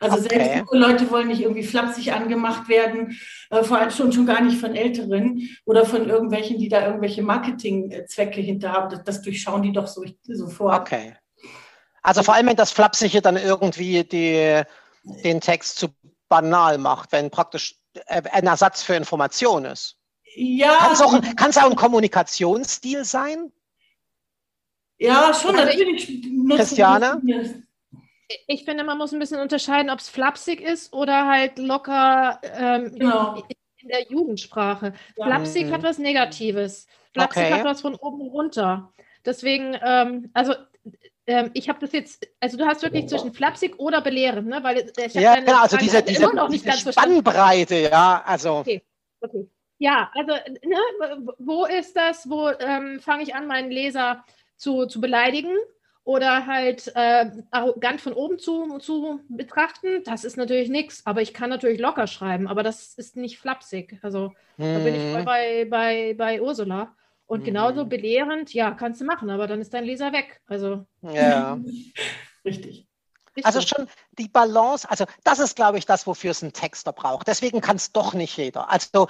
Also 0.00 0.16
Okay. 0.16 0.28
selbst 0.30 0.56
junge 0.72 0.86
Leute 0.86 1.10
wollen 1.10 1.28
nicht 1.28 1.42
irgendwie 1.42 1.62
flapsig 1.62 2.12
angemacht 2.12 2.68
werden, 2.68 3.18
äh, 3.50 3.62
vor 3.62 3.78
allem 3.78 3.90
schon, 3.90 4.10
schon 4.12 4.24
gar 4.26 4.40
nicht 4.40 4.58
von 4.58 4.74
Älteren 4.74 5.46
oder 5.66 5.84
von 5.84 6.08
irgendwelchen, 6.08 6.58
die 6.58 6.68
da 6.70 6.86
irgendwelche 6.86 7.22
Marketingzwecke 7.22 8.40
hinter 8.40 8.72
haben. 8.72 8.88
Das, 8.90 9.04
das 9.04 9.22
durchschauen 9.22 9.62
die 9.62 9.72
doch 9.72 9.86
so, 9.86 10.04
sofort. 10.22 10.80
Okay. 10.80 11.14
Also 12.02 12.22
vor 12.22 12.34
allem, 12.34 12.46
wenn 12.46 12.56
das 12.56 12.70
Flapsige 12.72 13.20
dann 13.20 13.36
irgendwie 13.36 14.02
die, 14.04 14.62
den 15.22 15.40
Text 15.40 15.78
zu 15.78 15.88
banal 16.30 16.78
macht, 16.78 17.12
wenn 17.12 17.30
praktisch 17.30 17.76
äh, 18.06 18.22
ein 18.32 18.46
Ersatz 18.46 18.82
für 18.82 18.94
Information 18.94 19.66
ist. 19.66 19.96
Ja, 20.34 20.76
Kann 20.78 20.92
es 20.92 21.00
auch, 21.02 21.20
kann's 21.36 21.58
auch 21.58 21.64
ein 21.68 21.76
Kommunikationsstil 21.76 23.04
sein? 23.04 23.52
ja, 24.98 25.34
schon 25.34 25.56
Also 25.58 25.72
ich- 25.72 25.78
natürlich. 25.78 26.56
Christiane? 26.56 27.20
Ich 28.46 28.64
finde, 28.64 28.84
man 28.84 28.98
muss 28.98 29.12
ein 29.12 29.18
bisschen 29.18 29.40
unterscheiden, 29.40 29.90
ob 29.90 29.98
es 29.98 30.08
flapsig 30.08 30.60
ist 30.60 30.92
oder 30.92 31.26
halt 31.26 31.58
locker 31.58 32.40
ähm, 32.42 32.94
Genau. 32.96 33.34
in 33.78 33.88
der 33.88 34.04
Jugendsprache. 34.08 34.92
Ja. 35.16 35.24
Flapsig 35.26 35.66
Mhm. 35.68 35.72
hat 35.72 35.82
was 35.82 35.98
Negatives. 35.98 36.86
Flapsig 37.12 37.44
Okay. 37.44 37.54
hat 37.54 37.64
was 37.64 37.80
von 37.80 37.94
oben 37.96 38.22
runter. 38.28 38.92
Deswegen, 39.24 39.76
ähm, 39.84 40.30
also 40.34 40.54
ähm, 41.26 41.50
ich 41.54 41.68
habe 41.68 41.78
das 41.80 41.92
jetzt, 41.92 42.26
also 42.40 42.56
du 42.56 42.66
hast 42.66 42.82
wirklich 42.82 43.08
zwischen 43.08 43.32
flapsig 43.32 43.78
oder 43.78 44.00
belehrend, 44.00 44.48
ne? 44.48 44.62
Weil 44.62 44.78
ich 44.96 45.14
Ja, 45.14 45.34
deine 45.34 45.46
genau, 45.46 45.62
also 45.62 45.76
Frage 45.76 45.84
diese, 45.84 46.02
diese, 46.02 46.22
immer 46.24 46.34
noch 46.34 46.48
nicht 46.48 46.64
diese 46.64 46.84
ganz. 46.84 46.94
Spannbreite, 46.94 47.76
ja, 47.76 48.22
also. 48.24 48.58
Okay. 48.58 48.82
Okay. 49.20 49.46
Ja, 49.78 50.10
also 50.14 50.32
ne, 50.62 50.76
wo 51.38 51.64
ist 51.64 51.96
das, 51.96 52.28
wo 52.28 52.48
ähm, 52.50 53.00
fange 53.00 53.22
ich 53.22 53.34
an, 53.34 53.46
meinen 53.46 53.70
Leser 53.70 54.24
zu, 54.56 54.86
zu 54.86 55.00
beleidigen 55.00 55.56
oder 56.10 56.46
halt 56.46 56.90
äh, 56.96 57.30
arrogant 57.52 58.00
von 58.00 58.12
oben 58.12 58.38
zu, 58.40 58.78
zu 58.78 59.20
betrachten? 59.28 60.02
Das 60.04 60.24
ist 60.24 60.36
natürlich 60.36 60.68
nichts, 60.68 61.06
aber 61.06 61.22
ich 61.22 61.32
kann 61.32 61.50
natürlich 61.50 61.78
locker 61.80 62.08
schreiben, 62.08 62.48
aber 62.48 62.64
das 62.64 62.94
ist 62.94 63.16
nicht 63.16 63.38
flapsig. 63.38 63.98
Also 64.02 64.34
da 64.72 64.80
bin 64.80 64.94
ich 64.96 65.06
voll 65.06 65.20
hm, 65.20 65.24
bei, 65.24 65.66
bei, 65.70 66.14
bei 66.18 66.42
Ursula. 66.42 66.96
Und 67.26 67.44
genauso 67.44 67.84
Mhm. 67.84 67.88
belehrend, 67.88 68.52
ja, 68.54 68.72
kannst 68.72 69.00
du 69.00 69.04
machen, 69.04 69.30
aber 69.30 69.46
dann 69.46 69.60
ist 69.60 69.72
dein 69.72 69.84
Leser 69.84 70.12
weg. 70.12 70.40
Also, 70.48 70.84
ja. 71.02 71.60
Richtig. 72.44 72.88
ist 73.36 73.44
Also 73.44 73.60
so. 73.60 73.68
schon 73.68 73.86
die 74.18 74.26
Balance, 74.28 74.90
also 74.90 75.04
das 75.22 75.38
ist, 75.38 75.54
glaube 75.54 75.78
ich, 75.78 75.86
das, 75.86 76.08
wofür 76.08 76.32
es 76.32 76.42
ein 76.42 76.52
Texter 76.52 76.92
braucht. 76.92 77.28
Deswegen 77.28 77.60
kann 77.60 77.76
es 77.76 77.92
doch 77.92 78.14
nicht 78.14 78.36
jeder. 78.36 78.68
Also 78.68 79.06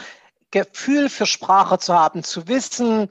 Gefühl 0.50 1.08
für 1.08 1.24
Sprache 1.24 1.78
zu 1.78 1.94
haben, 1.94 2.22
zu 2.24 2.46
wissen, 2.46 3.08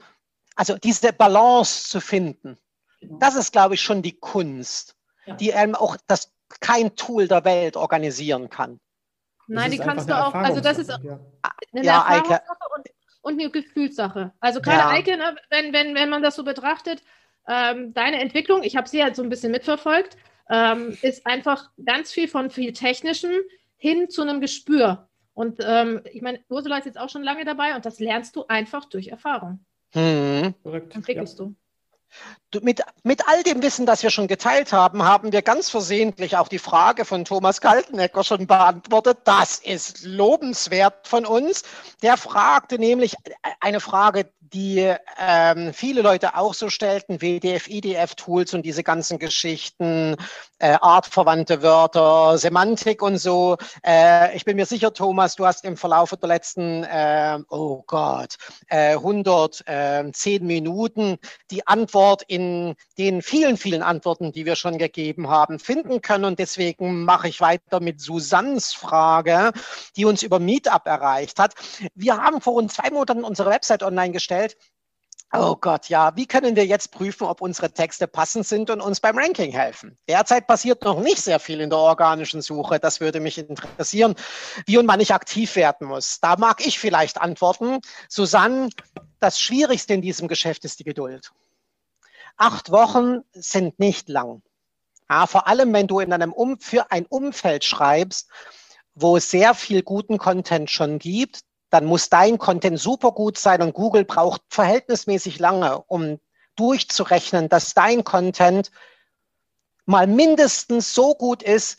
also 0.54 0.78
diese 0.78 1.12
Balance 1.12 1.88
zu 1.88 2.00
finden. 2.00 2.56
Das 3.02 3.36
ist, 3.36 3.52
glaube 3.52 3.74
ich, 3.74 3.82
schon 3.82 4.02
die 4.02 4.18
Kunst, 4.18 4.96
Ja. 5.26 5.34
die 5.34 5.54
einem 5.54 5.74
auch 5.74 5.96
das 6.06 6.32
kein 6.60 6.96
Tool 6.96 7.28
der 7.28 7.44
Welt 7.44 7.76
organisieren 7.76 8.50
kann. 8.50 8.80
Nein, 9.46 9.70
die 9.70 9.78
ist 9.78 9.84
kannst 9.84 10.08
du 10.08 10.16
auch, 10.16 10.34
also 10.34 10.60
das 10.60 10.78
ist 10.78 10.90
ja. 10.90 11.18
eine 11.72 11.84
Ja. 11.84 11.98
Erfahrungssache 11.98 12.44
und, 12.76 12.88
und 13.22 13.40
eine 13.40 13.50
Gefühlssache. 13.50 14.32
Also 14.40 14.60
gerade 14.60 14.78
Ja. 14.78 14.90
Eike, 14.90 15.16
ne, 15.16 15.36
wenn, 15.50 15.72
wenn, 15.72 15.94
wenn 15.94 16.08
man 16.08 16.22
das 16.22 16.36
so 16.36 16.44
betrachtet, 16.44 17.02
ähm, 17.48 17.92
deine 17.94 18.20
Entwicklung, 18.20 18.62
ich 18.62 18.76
habe 18.76 18.88
sie 18.88 19.02
halt 19.02 19.16
so 19.16 19.22
ein 19.22 19.28
bisschen 19.28 19.50
mitverfolgt, 19.52 20.16
ähm, 20.48 20.96
ist 21.02 21.26
einfach 21.26 21.70
ganz 21.84 22.12
viel 22.12 22.28
von 22.28 22.50
viel 22.50 22.72
Technischen 22.72 23.32
hin 23.76 24.08
zu 24.10 24.22
einem 24.22 24.40
Gespür. 24.40 25.08
Und 25.32 25.58
ähm, 25.64 26.02
ich 26.12 26.22
meine, 26.22 26.40
Ursula 26.48 26.78
ist 26.78 26.86
jetzt 26.86 26.98
auch 26.98 27.08
schon 27.08 27.22
lange 27.22 27.44
dabei 27.44 27.74
und 27.74 27.86
das 27.86 27.98
lernst 27.98 28.36
du 28.36 28.46
einfach 28.46 28.84
durch 28.86 29.08
Erfahrung. 29.08 29.64
Hm. 29.94 30.54
Korrekt. 30.62 30.94
Entwickelst 30.94 31.38
du. 31.38 31.46
Du, 31.46 31.54
Mit, 32.62 32.82
mit 33.04 33.28
all 33.28 33.42
dem 33.44 33.62
Wissen, 33.62 33.86
das 33.86 34.02
wir 34.02 34.10
schon 34.10 34.26
geteilt 34.26 34.72
haben, 34.72 35.04
haben 35.04 35.30
wir 35.32 35.42
ganz 35.42 35.70
versehentlich 35.70 36.36
auch 36.36 36.48
die 36.48 36.58
Frage 36.58 37.04
von 37.04 37.24
Thomas 37.24 37.60
Kaltenecker 37.60 38.24
schon 38.24 38.46
beantwortet. 38.48 39.18
Das 39.24 39.58
ist 39.58 40.02
lobenswert 40.04 41.06
von 41.06 41.24
uns. 41.24 41.62
Der 42.02 42.16
fragte 42.16 42.78
nämlich 42.78 43.14
eine 43.60 43.78
Frage, 43.78 44.28
die 44.52 44.94
ähm, 45.18 45.72
viele 45.72 46.02
Leute 46.02 46.36
auch 46.36 46.54
so 46.54 46.70
stellten, 46.70 47.20
WDF, 47.20 47.68
IDF-Tools 47.68 48.54
und 48.54 48.62
diese 48.62 48.82
ganzen 48.82 49.18
Geschichten, 49.18 50.16
äh, 50.58 50.76
artverwandte 50.80 51.62
Wörter, 51.62 52.36
Semantik 52.38 53.02
und 53.02 53.18
so. 53.18 53.56
Äh, 53.84 54.36
ich 54.36 54.44
bin 54.44 54.56
mir 54.56 54.66
sicher, 54.66 54.92
Thomas, 54.92 55.36
du 55.36 55.46
hast 55.46 55.64
im 55.64 55.76
Verlauf 55.76 56.10
der 56.10 56.28
letzten, 56.28 56.84
äh, 56.84 57.38
oh 57.48 57.82
Gott, 57.86 58.36
äh, 58.68 58.94
110 58.94 60.46
Minuten 60.46 61.18
die 61.50 61.66
Antwort 61.66 62.22
in 62.26 62.74
den 62.98 63.22
vielen, 63.22 63.56
vielen 63.56 63.82
Antworten, 63.82 64.32
die 64.32 64.44
wir 64.44 64.56
schon 64.56 64.78
gegeben 64.78 65.28
haben, 65.28 65.58
finden 65.58 66.02
können. 66.02 66.24
Und 66.24 66.38
deswegen 66.38 67.04
mache 67.04 67.28
ich 67.28 67.40
weiter 67.40 67.80
mit 67.80 68.00
Susannes 68.00 68.72
Frage, 68.72 69.52
die 69.96 70.04
uns 70.04 70.22
über 70.22 70.38
Meetup 70.38 70.86
erreicht 70.86 71.38
hat. 71.38 71.54
Wir 71.94 72.18
haben 72.18 72.40
vor 72.40 72.54
rund 72.54 72.72
zwei 72.72 72.90
Monaten 72.90 73.24
unsere 73.24 73.50
Website 73.50 73.82
online 73.82 74.12
gestellt. 74.12 74.39
Oh 75.32 75.54
Gott, 75.54 75.88
ja. 75.88 76.16
Wie 76.16 76.26
können 76.26 76.56
wir 76.56 76.66
jetzt 76.66 76.90
prüfen, 76.90 77.24
ob 77.24 77.40
unsere 77.40 77.72
Texte 77.72 78.08
passend 78.08 78.48
sind 78.48 78.68
und 78.68 78.80
uns 78.80 78.98
beim 78.98 79.16
Ranking 79.16 79.52
helfen? 79.52 79.96
Derzeit 80.08 80.48
passiert 80.48 80.82
noch 80.82 80.98
nicht 81.00 81.22
sehr 81.22 81.38
viel 81.38 81.60
in 81.60 81.70
der 81.70 81.78
organischen 81.78 82.42
Suche. 82.42 82.80
Das 82.80 83.00
würde 83.00 83.20
mich 83.20 83.38
interessieren, 83.38 84.16
wie 84.66 84.78
und 84.78 84.88
wann 84.88 84.98
ich 84.98 85.14
aktiv 85.14 85.54
werden 85.54 85.86
muss. 85.86 86.18
Da 86.20 86.36
mag 86.36 86.66
ich 86.66 86.80
vielleicht 86.80 87.20
antworten. 87.20 87.78
Susanne, 88.08 88.70
das 89.20 89.40
Schwierigste 89.40 89.94
in 89.94 90.02
diesem 90.02 90.26
Geschäft 90.26 90.64
ist 90.64 90.80
die 90.80 90.84
Geduld. 90.84 91.30
Acht 92.36 92.72
Wochen 92.72 93.20
sind 93.32 93.78
nicht 93.78 94.08
lang. 94.08 94.42
Ja, 95.08 95.26
vor 95.26 95.46
allem, 95.46 95.72
wenn 95.72 95.86
du 95.86 96.00
in 96.00 96.12
einem 96.12 96.32
um 96.32 96.58
für 96.58 96.90
ein 96.90 97.06
Umfeld 97.06 97.64
schreibst, 97.64 98.28
wo 98.94 99.16
es 99.16 99.30
sehr 99.30 99.54
viel 99.54 99.82
guten 99.82 100.18
Content 100.18 100.70
schon 100.70 100.98
gibt, 100.98 101.42
dann 101.70 101.84
muss 101.84 102.08
dein 102.08 102.38
Content 102.38 102.78
super 102.78 103.12
gut 103.12 103.38
sein 103.38 103.62
und 103.62 103.74
Google 103.74 104.04
braucht 104.04 104.42
verhältnismäßig 104.48 105.38
lange, 105.38 105.82
um 105.82 106.18
durchzurechnen, 106.56 107.48
dass 107.48 107.74
dein 107.74 108.04
Content 108.04 108.70
mal 109.86 110.06
mindestens 110.06 110.94
so 110.94 111.14
gut 111.14 111.42
ist, 111.42 111.78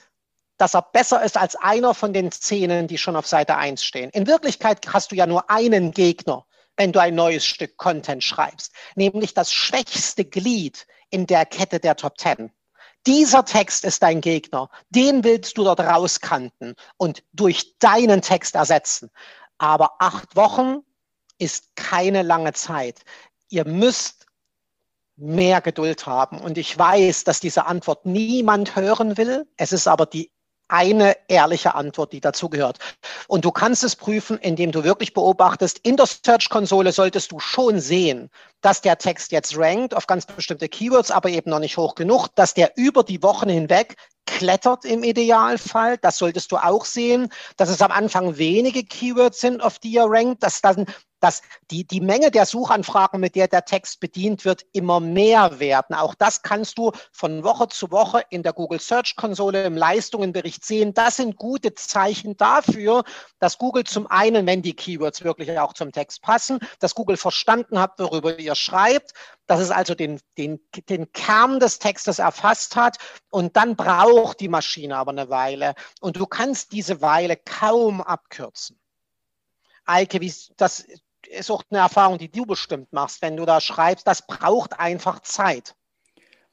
dass 0.57 0.73
er 0.75 0.81
besser 0.81 1.23
ist 1.23 1.37
als 1.37 1.55
einer 1.55 1.93
von 1.93 2.13
den 2.13 2.31
Szenen, 2.31 2.87
die 2.87 2.97
schon 2.97 3.15
auf 3.15 3.27
Seite 3.27 3.57
1 3.57 3.83
stehen. 3.83 4.09
In 4.11 4.27
Wirklichkeit 4.27 4.85
hast 4.93 5.11
du 5.11 5.15
ja 5.15 5.25
nur 5.25 5.49
einen 5.49 5.91
Gegner, 5.91 6.45
wenn 6.77 6.91
du 6.91 7.01
ein 7.01 7.15
neues 7.15 7.45
Stück 7.45 7.77
Content 7.77 8.23
schreibst, 8.23 8.73
nämlich 8.95 9.33
das 9.33 9.51
schwächste 9.51 10.23
Glied 10.23 10.87
in 11.09 11.25
der 11.25 11.45
Kette 11.45 11.79
der 11.79 11.95
Top 11.95 12.17
10. 12.19 12.51
Dieser 13.07 13.43
Text 13.45 13.83
ist 13.83 14.03
dein 14.03 14.21
Gegner. 14.21 14.69
Den 14.89 15.23
willst 15.23 15.57
du 15.57 15.63
dort 15.63 15.79
rauskanten 15.79 16.75
und 16.97 17.23
durch 17.33 17.77
deinen 17.79 18.21
Text 18.21 18.53
ersetzen. 18.53 19.09
Aber 19.61 19.91
acht 19.99 20.35
Wochen 20.35 20.79
ist 21.37 21.75
keine 21.75 22.23
lange 22.23 22.53
Zeit. 22.53 23.01
Ihr 23.47 23.63
müsst 23.63 24.25
mehr 25.17 25.61
Geduld 25.61 26.07
haben. 26.07 26.41
Und 26.41 26.57
ich 26.57 26.75
weiß, 26.75 27.25
dass 27.25 27.39
diese 27.39 27.67
Antwort 27.67 28.07
niemand 28.07 28.75
hören 28.75 29.17
will. 29.17 29.47
Es 29.57 29.71
ist 29.71 29.87
aber 29.87 30.07
die 30.07 30.31
eine 30.71 31.15
ehrliche 31.27 31.75
Antwort, 31.75 32.13
die 32.13 32.21
dazugehört. 32.21 32.79
Und 33.27 33.45
du 33.45 33.51
kannst 33.51 33.83
es 33.83 33.95
prüfen, 33.95 34.37
indem 34.37 34.71
du 34.71 34.83
wirklich 34.83 35.13
beobachtest, 35.13 35.79
in 35.83 35.97
der 35.97 36.07
Search-Konsole 36.07 36.91
solltest 36.91 37.31
du 37.31 37.39
schon 37.39 37.79
sehen, 37.79 38.29
dass 38.61 38.81
der 38.81 38.97
Text 38.97 39.31
jetzt 39.31 39.57
rankt 39.57 39.93
auf 39.93 40.07
ganz 40.07 40.25
bestimmte 40.25 40.69
Keywords, 40.69 41.11
aber 41.11 41.29
eben 41.29 41.49
noch 41.49 41.59
nicht 41.59 41.77
hoch 41.77 41.95
genug, 41.95 42.29
dass 42.35 42.53
der 42.53 42.71
über 42.75 43.03
die 43.03 43.21
Wochen 43.21 43.49
hinweg 43.49 43.95
klettert 44.25 44.85
im 44.85 45.03
Idealfall. 45.03 45.97
Das 45.97 46.17
solltest 46.17 46.51
du 46.51 46.57
auch 46.57 46.85
sehen, 46.85 47.29
dass 47.57 47.69
es 47.69 47.81
am 47.81 47.91
Anfang 47.91 48.37
wenige 48.37 48.83
Keywords 48.83 49.41
sind, 49.41 49.61
auf 49.61 49.79
die 49.79 49.95
er 49.97 50.05
rankt, 50.07 50.43
dass 50.43 50.61
dann 50.61 50.85
dass 51.21 51.41
die, 51.69 51.87
die 51.87 52.01
Menge 52.01 52.31
der 52.31 52.45
Suchanfragen, 52.45 53.21
mit 53.21 53.35
der 53.35 53.47
der 53.47 53.63
Text 53.63 54.01
bedient 54.01 54.43
wird, 54.43 54.65
immer 54.73 54.99
mehr 54.99 55.59
werden. 55.59 55.95
Auch 55.95 56.15
das 56.15 56.41
kannst 56.41 56.77
du 56.77 56.91
von 57.11 57.43
Woche 57.43 57.69
zu 57.69 57.91
Woche 57.91 58.23
in 58.29 58.43
der 58.43 58.53
Google 58.53 58.81
Search 58.81 59.15
Konsole 59.15 59.63
im 59.63 59.77
Leistungenbericht 59.77 60.65
sehen. 60.65 60.93
Das 60.93 61.17
sind 61.17 61.37
gute 61.37 61.73
Zeichen 61.75 62.35
dafür, 62.35 63.03
dass 63.39 63.57
Google 63.57 63.85
zum 63.85 64.07
einen, 64.07 64.45
wenn 64.45 64.61
die 64.61 64.75
Keywords 64.75 65.23
wirklich 65.23 65.57
auch 65.59 65.73
zum 65.73 65.91
Text 65.91 66.21
passen, 66.21 66.59
dass 66.79 66.95
Google 66.95 67.17
verstanden 67.17 67.79
hat, 67.79 67.99
worüber 67.99 68.37
ihr 68.37 68.55
schreibt, 68.55 69.13
dass 69.45 69.59
es 69.59 69.69
also 69.69 69.95
den, 69.95 70.19
den, 70.37 70.59
den 70.89 71.11
Kern 71.11 71.59
des 71.59 71.79
Textes 71.79 72.19
erfasst 72.19 72.75
hat 72.75 72.97
und 73.29 73.55
dann 73.55 73.75
braucht 73.75 74.39
die 74.39 74.47
Maschine 74.47 74.97
aber 74.97 75.11
eine 75.11 75.29
Weile 75.29 75.75
und 75.99 76.17
du 76.17 76.25
kannst 76.25 76.71
diese 76.71 77.01
Weile 77.01 77.37
kaum 77.37 78.01
abkürzen. 78.01 78.79
Eike, 79.85 80.21
wie, 80.21 80.33
das 80.57 80.85
ist 81.31 81.51
auch 81.51 81.63
eine 81.69 81.79
Erfahrung, 81.79 82.17
die 82.17 82.31
du 82.31 82.45
bestimmt 82.45 82.91
machst, 82.93 83.21
wenn 83.21 83.37
du 83.37 83.45
da 83.45 83.61
schreibst, 83.61 84.07
das 84.07 84.25
braucht 84.25 84.79
einfach 84.79 85.21
Zeit. 85.21 85.75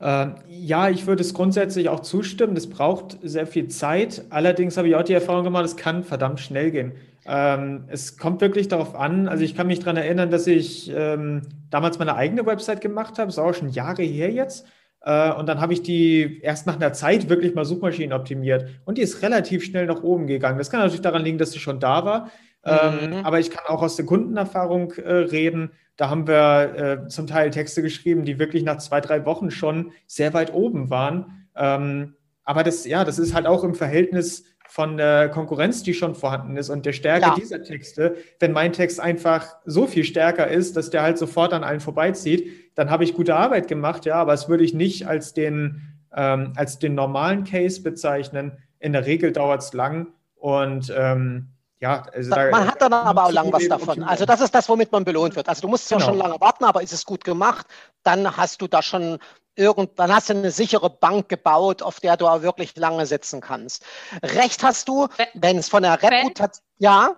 Äh, 0.01 0.29
ja, 0.49 0.89
ich 0.89 1.07
würde 1.07 1.23
es 1.23 1.35
grundsätzlich 1.35 1.89
auch 1.89 2.01
zustimmen. 2.01 2.55
Das 2.55 2.69
braucht 2.69 3.19
sehr 3.23 3.47
viel 3.47 3.69
Zeit. 3.69 4.23
Allerdings 4.31 4.77
habe 4.77 4.89
ich 4.89 4.95
auch 4.95 5.03
die 5.03 5.15
Erfahrung 5.15 5.45
gemacht, 5.45 5.65
es 5.65 5.77
kann 5.77 6.05
verdammt 6.05 6.41
schnell 6.41 6.71
gehen. 6.71 6.93
Ähm, 7.27 7.85
es 7.89 8.17
kommt 8.17 8.41
wirklich 8.41 8.69
darauf 8.69 8.95
an. 8.95 9.29
Also 9.29 9.45
ich 9.45 9.55
kann 9.55 9.67
mich 9.67 9.81
daran 9.81 9.97
erinnern, 9.97 10.31
dass 10.31 10.47
ich 10.47 10.91
ähm, 10.95 11.43
damals 11.71 11.99
meine 11.99 12.15
eigene 12.15 12.47
Website 12.47 12.81
gemacht 12.81 13.19
habe. 13.19 13.27
Das 13.27 13.35
ist 13.35 13.39
auch 13.39 13.55
schon 13.55 13.71
Jahre 13.71 14.03
her 14.03 14.31
jetzt. 14.31 14.67
Äh, 15.03 15.33
und 15.33 15.47
dann 15.47 15.61
habe 15.61 15.73
ich 15.73 15.83
die 15.83 16.41
erst 16.43 16.67
nach 16.67 16.77
einer 16.77 16.93
Zeit 16.93 17.29
wirklich 17.29 17.55
mal 17.55 17.65
Suchmaschinen 17.65 18.13
optimiert. 18.13 18.69
Und 18.85 18.99
die 18.99 19.03
ist 19.03 19.23
relativ 19.23 19.65
schnell 19.65 19.87
nach 19.87 20.03
oben 20.03 20.27
gegangen. 20.27 20.59
Das 20.59 20.71
kann 20.71 20.81
natürlich 20.81 21.03
daran 21.03 21.25
liegen, 21.25 21.39
dass 21.39 21.51
sie 21.51 21.59
schon 21.59 21.81
da 21.81 22.05
war. 22.05 22.31
Ähm, 22.69 23.11
mhm. 23.11 23.17
aber 23.25 23.41
ich 23.41 23.51
kann 23.51 23.65
auch 23.67 23.83
aus 23.83 23.97
der 23.97 24.07
Kundenerfahrung 24.07 24.93
äh, 24.93 25.13
reden. 25.13 25.73
Da 25.97 26.11
haben 26.11 26.27
wir 26.27 27.05
äh, 27.05 27.09
zum 27.09 27.27
Teil 27.27 27.51
Texte 27.51 27.83
geschrieben, 27.83 28.25
die 28.25 28.39
wirklich 28.39 28.63
nach 28.63 28.79
zwei, 28.79 29.01
drei 29.01 29.25
Wochen 29.25 29.51
schon 29.51 29.93
sehr 30.07 30.35
weit 30.35 30.53
oben 30.53 30.91
waren. 30.91 31.49
Ähm, 31.57 32.15
aber 32.45 32.63
das, 32.63 32.87
ja, 32.87 33.05
das 33.05 33.19
ist 33.19 33.35
halt 33.35 33.47
auch 33.47 33.65
im 33.65 33.75
Verhältnis 33.75 34.45
von 34.69 34.99
der 34.99 35.31
Konkurrenz, 35.31 35.83
die 35.83 35.95
schon 35.95 36.15
vorhanden 36.15 36.57
ist 36.57 36.69
und 36.69 36.85
der 36.85 36.93
Stärke 36.93 37.27
ja. 37.27 37.35
dieser 37.35 37.63
Texte. 37.63 38.17
Wenn 38.39 38.53
mein 38.53 38.73
Text 38.73 39.01
einfach 39.01 39.57
so 39.65 39.87
viel 39.87 40.05
stärker 40.05 40.47
ist, 40.47 40.77
dass 40.77 40.91
der 40.91 41.03
halt 41.03 41.17
sofort 41.17 41.55
an 41.55 41.65
allen 41.65 41.81
vorbeizieht, 41.81 42.73
dann 42.75 42.91
habe 42.91 43.03
ich 43.05 43.15
gute 43.15 43.35
Arbeit 43.35 43.67
gemacht, 43.67 44.05
ja, 44.05 44.17
aber 44.17 44.35
es 44.35 44.49
würde 44.49 44.65
ich 44.65 44.75
nicht 44.75 45.09
als 45.09 45.33
den, 45.33 45.83
ähm, 46.15 46.53
als 46.55 46.79
den 46.79 46.95
normalen 46.95 47.45
Case 47.45 47.83
bezeichnen. 47.83 48.59
In 48.79 48.93
der 48.93 49.07
Regel 49.07 49.33
dauert 49.33 49.63
es 49.63 49.73
lang 49.73 50.09
und 50.37 50.93
ähm, 50.95 51.49
ja, 51.81 52.03
also 52.13 52.31
da, 52.31 52.51
man 52.51 52.67
hat 52.67 52.83
dann 52.83 52.93
aber 52.93 53.27
auch 53.27 53.31
lang 53.31 53.53
was 53.53 53.69
davon. 53.69 54.03
Also 54.03 54.25
das 54.25 54.41
ist 54.41 54.55
das, 54.55 54.69
womit 54.69 54.91
man 54.91 55.05
belohnt 55.05 55.37
wird. 55.37 55.49
Also 55.49 55.63
du 55.63 55.69
musst 55.69 55.89
zwar 55.89 55.99
genau. 55.99 56.11
schon 56.11 56.19
lange 56.19 56.41
warten, 56.41 56.65
aber 56.65 56.83
ist 56.83 56.93
es 56.93 57.05
gut 57.05 57.23
gemacht, 57.25 57.67
dann 58.03 58.37
hast 58.37 58.61
du 58.61 58.67
da 58.67 58.83
schon 58.83 59.19
irgend, 59.55 59.99
dann 59.99 60.13
hast 60.13 60.29
du 60.29 60.35
eine 60.35 60.51
sichere 60.51 60.91
Bank 60.91 61.29
gebaut, 61.29 61.83
auf 61.83 62.01
der 62.01 62.17
du 62.17 62.27
auch 62.27 62.43
wirklich 62.43 62.77
lange 62.77 63.07
sitzen 63.07 63.41
kannst. 63.41 63.85
Recht 64.23 64.63
hast 64.63 64.89
du, 64.89 65.09
wenn 65.35 65.59
es 65.59 65.69
von 65.69 65.83
der 65.83 66.03
Reputation, 66.03 66.65
ja? 66.79 67.17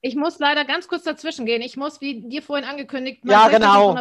Ich 0.00 0.14
muss 0.14 0.38
leider 0.38 0.64
ganz 0.64 0.86
kurz 0.86 1.02
dazwischen 1.02 1.44
gehen. 1.44 1.60
Ich 1.60 1.76
muss, 1.76 2.00
wie 2.00 2.22
dir 2.28 2.42
vorhin 2.42 2.68
angekündigt, 2.68 3.22
ja, 3.24 3.48
genau. 3.48 3.98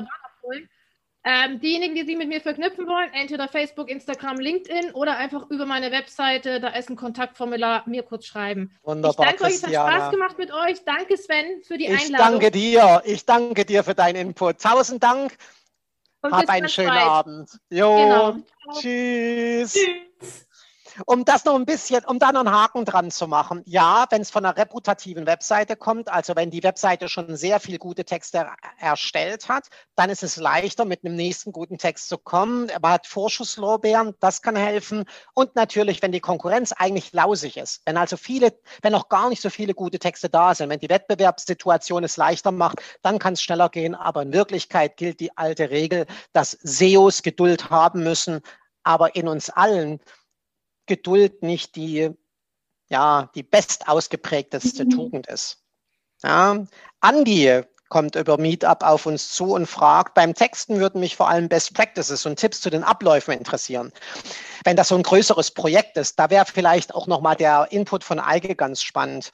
Ähm, 1.24 1.60
diejenigen, 1.60 1.96
die 1.96 2.06
sich 2.06 2.18
mit 2.18 2.30
mir 2.30 2.40
verknüpfen 2.40 2.88
wollen, 2.88 3.12
entweder 3.14 3.50
Facebook, 3.50 3.90
Instagram, 3.90 4.38
LinkedIn 4.38 4.94
oder 4.94 5.18
einfach 5.18 5.50
über 5.50 5.66
meine 5.66 5.92
Webseite, 5.92 6.62
da 6.62 6.70
ist 6.70 6.90
ein 6.90 6.96
Kontaktformular, 6.96 7.84
mir 7.86 8.04
kurz 8.04 8.26
schreiben. 8.26 8.72
Wunderbar, 8.84 9.26
ich 9.26 9.32
danke 9.32 9.44
euch, 9.44 9.56
es 9.56 9.64
hat 9.64 9.74
Spaß 9.74 10.12
gemacht 10.12 10.38
mit 10.38 10.54
euch. 10.54 10.86
Danke 10.86 11.18
Sven 11.18 11.64
für 11.64 11.78
die 11.78 11.88
Einladung. 11.88 12.08
Ich 12.10 12.18
danke 12.18 12.52
dir, 12.52 13.02
ich 13.06 13.26
danke 13.26 13.66
dir 13.66 13.84
für 13.84 13.96
deinen 13.96 14.16
Input. 14.16 14.62
Tausend 14.62 15.04
Dank. 15.04 15.36
Und 16.22 16.32
Hab 16.32 16.50
einen 16.50 16.70
schönen 16.70 16.90
bald. 16.90 17.02
Abend. 17.02 17.50
Jo, 17.70 17.96
genau. 17.96 18.36
Tschüss. 18.80 19.74
Tschüss 19.74 20.47
um 21.06 21.26
das 21.26 21.46
noch 21.46 21.56
ein 21.56 21.66
bisschen, 21.66 22.04
um 22.06 22.20
da 22.20 22.32
noch 22.32 22.42
einen 22.42 22.52
Haken 22.52 22.86
dran 22.86 23.12
zu 23.12 23.28
machen. 23.28 23.62
Ja, 23.66 24.06
wenn 24.10 24.22
es 24.22 24.32
von 24.32 24.46
einer 24.46 24.58
reputativen 24.58 25.26
Webseite 25.28 25.76
kommt, 25.76 26.10
also 26.10 26.36
wenn 26.36 26.50
die 26.50 26.64
Webseite 26.64 27.10
schon 27.10 27.36
sehr 27.36 27.60
viel 27.60 27.78
gute 27.78 28.06
Texte 28.06 28.48
erstellt 28.80 29.50
hat, 29.50 29.68
dann 29.96 30.10
ist 30.10 30.24
es 30.24 30.38
leichter, 30.38 30.86
mit 30.86 31.04
einem 31.04 31.16
nächsten 31.16 31.52
guten 31.52 31.78
Text 31.78 32.10
zu 32.10 32.18
kommen. 32.18 32.68
Man 32.82 32.92
hat 32.92 33.08
Vorschusslorbeeren, 33.08 34.16
das 34.20 34.42
kann 34.42 34.56
helfen. 34.56 35.06
Und 35.34 35.56
natürlich, 35.56 36.02
wenn 36.02 36.12
die 36.12 36.20
Konkurrenz 36.20 36.72
eigentlich 36.72 37.14
lausig 37.14 37.58
ist, 37.58 37.82
wenn 37.86 37.98
also 37.98 38.18
viele, 38.18 38.58
wenn 38.82 38.92
noch 38.92 39.10
gar 39.10 39.30
nicht 39.30 39.42
so 39.42 39.50
viele 39.50 39.74
gute 39.74 40.00
Texte 40.00 40.30
da 40.30 40.56
sind, 40.56 40.70
wenn 40.70 40.80
die 40.80 40.90
Wettbewerbssituation 40.90 42.04
es 42.04 42.18
leichter 42.18 42.52
macht, 42.52 42.82
dann 43.02 43.20
kann 43.20 43.34
es 43.34 43.42
schneller 43.42 43.70
gehen. 43.70 43.96
Aber 43.96 44.22
in 44.22 44.34
Wirklichkeit 44.34 44.98
gilt 44.98 45.20
die 45.20 45.36
alte 45.38 45.70
Regel, 45.70 46.06
dass 46.34 46.52
SEOs 46.62 47.22
Geduld 47.24 47.70
haben 47.70 48.04
müssen, 48.04 48.42
aber 48.84 49.16
in 49.16 49.28
uns 49.28 49.50
allen 49.50 50.00
Geduld 50.88 51.44
nicht 51.44 51.76
die, 51.76 52.10
ja, 52.90 53.30
die 53.36 53.44
best 53.44 53.88
ausgeprägteste 53.88 54.86
mhm. 54.86 54.90
Tugend 54.90 55.28
ist. 55.28 55.64
Ja. 56.24 56.66
Andi 57.00 57.64
kommt 57.90 58.16
über 58.16 58.38
Meetup 58.38 58.84
auf 58.84 59.06
uns 59.06 59.32
zu 59.32 59.54
und 59.54 59.66
fragt, 59.66 60.14
beim 60.14 60.34
Texten 60.34 60.80
würden 60.80 61.00
mich 61.00 61.16
vor 61.16 61.30
allem 61.30 61.48
Best 61.48 61.74
Practices 61.74 62.26
und 62.26 62.38
Tipps 62.38 62.60
zu 62.62 62.70
den 62.70 62.84
Abläufen 62.84 63.34
interessieren. 63.34 63.94
Wenn 64.64 64.76
das 64.76 64.90
so 64.90 64.96
ein 64.96 65.04
größeres 65.04 65.52
Projekt 65.52 65.98
ist, 65.98 66.20
da 66.20 66.30
wäre 66.30 66.46
vielleicht 66.46 66.94
auch 66.94 67.08
nochmal 67.08 67.36
der 67.36 67.68
Input 67.72 68.04
von 68.04 68.20
Eike 68.20 68.56
ganz 68.56 68.82
spannend. 68.82 69.32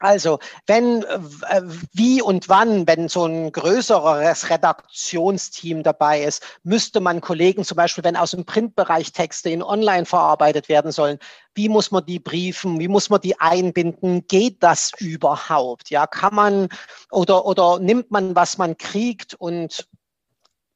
Also, 0.00 0.38
wenn, 0.66 1.02
äh, 1.04 1.62
wie 1.92 2.20
und 2.20 2.48
wann, 2.48 2.86
wenn 2.86 3.08
so 3.08 3.26
ein 3.26 3.52
größeres 3.52 4.50
Redaktionsteam 4.50 5.82
dabei 5.82 6.24
ist, 6.24 6.42
müsste 6.64 7.00
man 7.00 7.20
Kollegen 7.20 7.64
zum 7.64 7.76
Beispiel, 7.76 8.04
wenn 8.04 8.16
aus 8.16 8.32
dem 8.32 8.44
Printbereich 8.44 9.12
Texte 9.12 9.50
in 9.50 9.62
online 9.62 10.04
verarbeitet 10.04 10.68
werden 10.68 10.90
sollen, 10.92 11.18
wie 11.54 11.68
muss 11.68 11.90
man 11.92 12.04
die 12.04 12.18
briefen, 12.18 12.80
wie 12.80 12.88
muss 12.88 13.08
man 13.08 13.20
die 13.20 13.38
einbinden, 13.40 14.26
geht 14.26 14.62
das 14.62 14.90
überhaupt? 14.98 15.90
Ja, 15.90 16.06
kann 16.06 16.34
man 16.34 16.68
oder, 17.10 17.46
oder 17.46 17.78
nimmt 17.78 18.10
man, 18.10 18.34
was 18.34 18.58
man 18.58 18.76
kriegt 18.76 19.34
und 19.34 19.88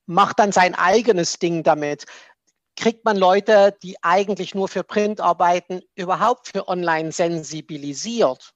macht 0.06 0.38
dann 0.38 0.52
sein 0.52 0.74
eigenes 0.76 1.38
Ding 1.40 1.64
damit? 1.64 2.06
Kriegt 2.76 3.04
man 3.04 3.16
Leute, 3.16 3.76
die 3.82 3.96
eigentlich 4.02 4.54
nur 4.54 4.68
für 4.68 4.84
Print 4.84 5.20
arbeiten, 5.20 5.80
überhaupt 5.96 6.48
für 6.48 6.68
online 6.68 7.10
sensibilisiert? 7.10 8.54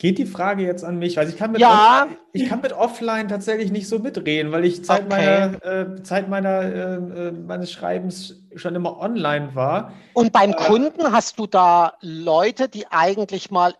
Geht 0.00 0.18
die 0.18 0.26
Frage 0.26 0.62
jetzt 0.62 0.84
an 0.84 1.00
mich? 1.00 1.18
Also 1.18 1.32
ich 1.32 1.38
kann 1.38 1.50
mit, 1.50 1.60
ja. 1.60 2.04
Off, 2.04 2.16
ich 2.32 2.48
kann 2.48 2.60
mit 2.60 2.72
Offline 2.72 3.26
tatsächlich 3.26 3.72
nicht 3.72 3.88
so 3.88 3.98
mitreden, 3.98 4.52
weil 4.52 4.64
ich 4.64 4.84
Zeit, 4.84 5.06
okay. 5.06 5.08
meiner, 5.08 5.64
äh, 5.64 6.02
Zeit 6.04 6.28
meiner, 6.28 6.62
äh, 6.62 6.94
äh, 6.94 7.32
meines 7.32 7.72
Schreibens 7.72 8.36
schon 8.54 8.76
immer 8.76 9.00
online 9.00 9.56
war. 9.56 9.92
Und 10.12 10.32
beim 10.32 10.52
äh, 10.52 10.54
Kunden 10.54 11.10
hast 11.10 11.40
du 11.40 11.48
da 11.48 11.94
Leute, 12.00 12.68
die 12.68 12.86
eigentlich 12.86 13.50
mal, 13.50 13.74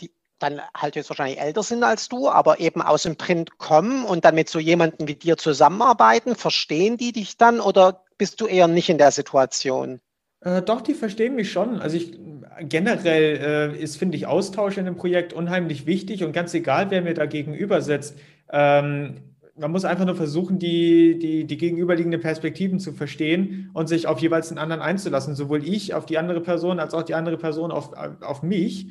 die 0.00 0.10
dann 0.40 0.60
halt 0.76 0.96
jetzt 0.96 1.08
wahrscheinlich 1.08 1.40
älter 1.40 1.62
sind 1.62 1.84
als 1.84 2.08
du, 2.08 2.28
aber 2.28 2.58
eben 2.58 2.82
aus 2.82 3.04
dem 3.04 3.14
Print 3.14 3.58
kommen 3.58 4.04
und 4.04 4.24
dann 4.24 4.34
mit 4.34 4.48
so 4.48 4.58
jemandem 4.58 5.06
wie 5.06 5.14
dir 5.14 5.36
zusammenarbeiten? 5.36 6.34
Verstehen 6.34 6.96
die 6.96 7.12
dich 7.12 7.36
dann 7.36 7.60
oder 7.60 8.02
bist 8.18 8.40
du 8.40 8.46
eher 8.46 8.66
nicht 8.66 8.90
in 8.90 8.98
der 8.98 9.12
Situation? 9.12 10.00
Äh, 10.40 10.62
doch, 10.62 10.80
die 10.80 10.94
verstehen 10.94 11.34
mich 11.34 11.52
schon. 11.52 11.80
Also 11.80 11.96
ich 11.96 12.18
generell 12.62 13.72
äh, 13.74 13.82
ist, 13.82 13.96
finde 13.96 14.16
ich, 14.16 14.26
Austausch 14.26 14.76
in 14.76 14.86
einem 14.86 14.96
Projekt 14.96 15.32
unheimlich 15.32 15.86
wichtig 15.86 16.24
und 16.24 16.32
ganz 16.32 16.52
egal, 16.54 16.90
wer 16.90 17.02
mir 17.02 17.14
da 17.14 17.26
gegenüber 17.26 17.80
sitzt. 17.80 18.18
Ähm, 18.50 19.16
man 19.56 19.70
muss 19.72 19.84
einfach 19.84 20.06
nur 20.06 20.14
versuchen, 20.14 20.58
die, 20.58 21.18
die, 21.18 21.44
die 21.44 21.56
gegenüberliegenden 21.58 22.20
Perspektiven 22.20 22.78
zu 22.78 22.92
verstehen 22.92 23.70
und 23.74 23.88
sich 23.88 24.06
auf 24.06 24.18
jeweils 24.20 24.48
den 24.48 24.58
anderen 24.58 24.80
einzulassen. 24.80 25.34
Sowohl 25.34 25.66
ich 25.66 25.92
auf 25.92 26.06
die 26.06 26.18
andere 26.18 26.40
Person 26.40 26.80
als 26.80 26.94
auch 26.94 27.02
die 27.02 27.14
andere 27.14 27.36
Person 27.36 27.70
auf, 27.70 27.92
auf 28.22 28.42
mich. 28.42 28.88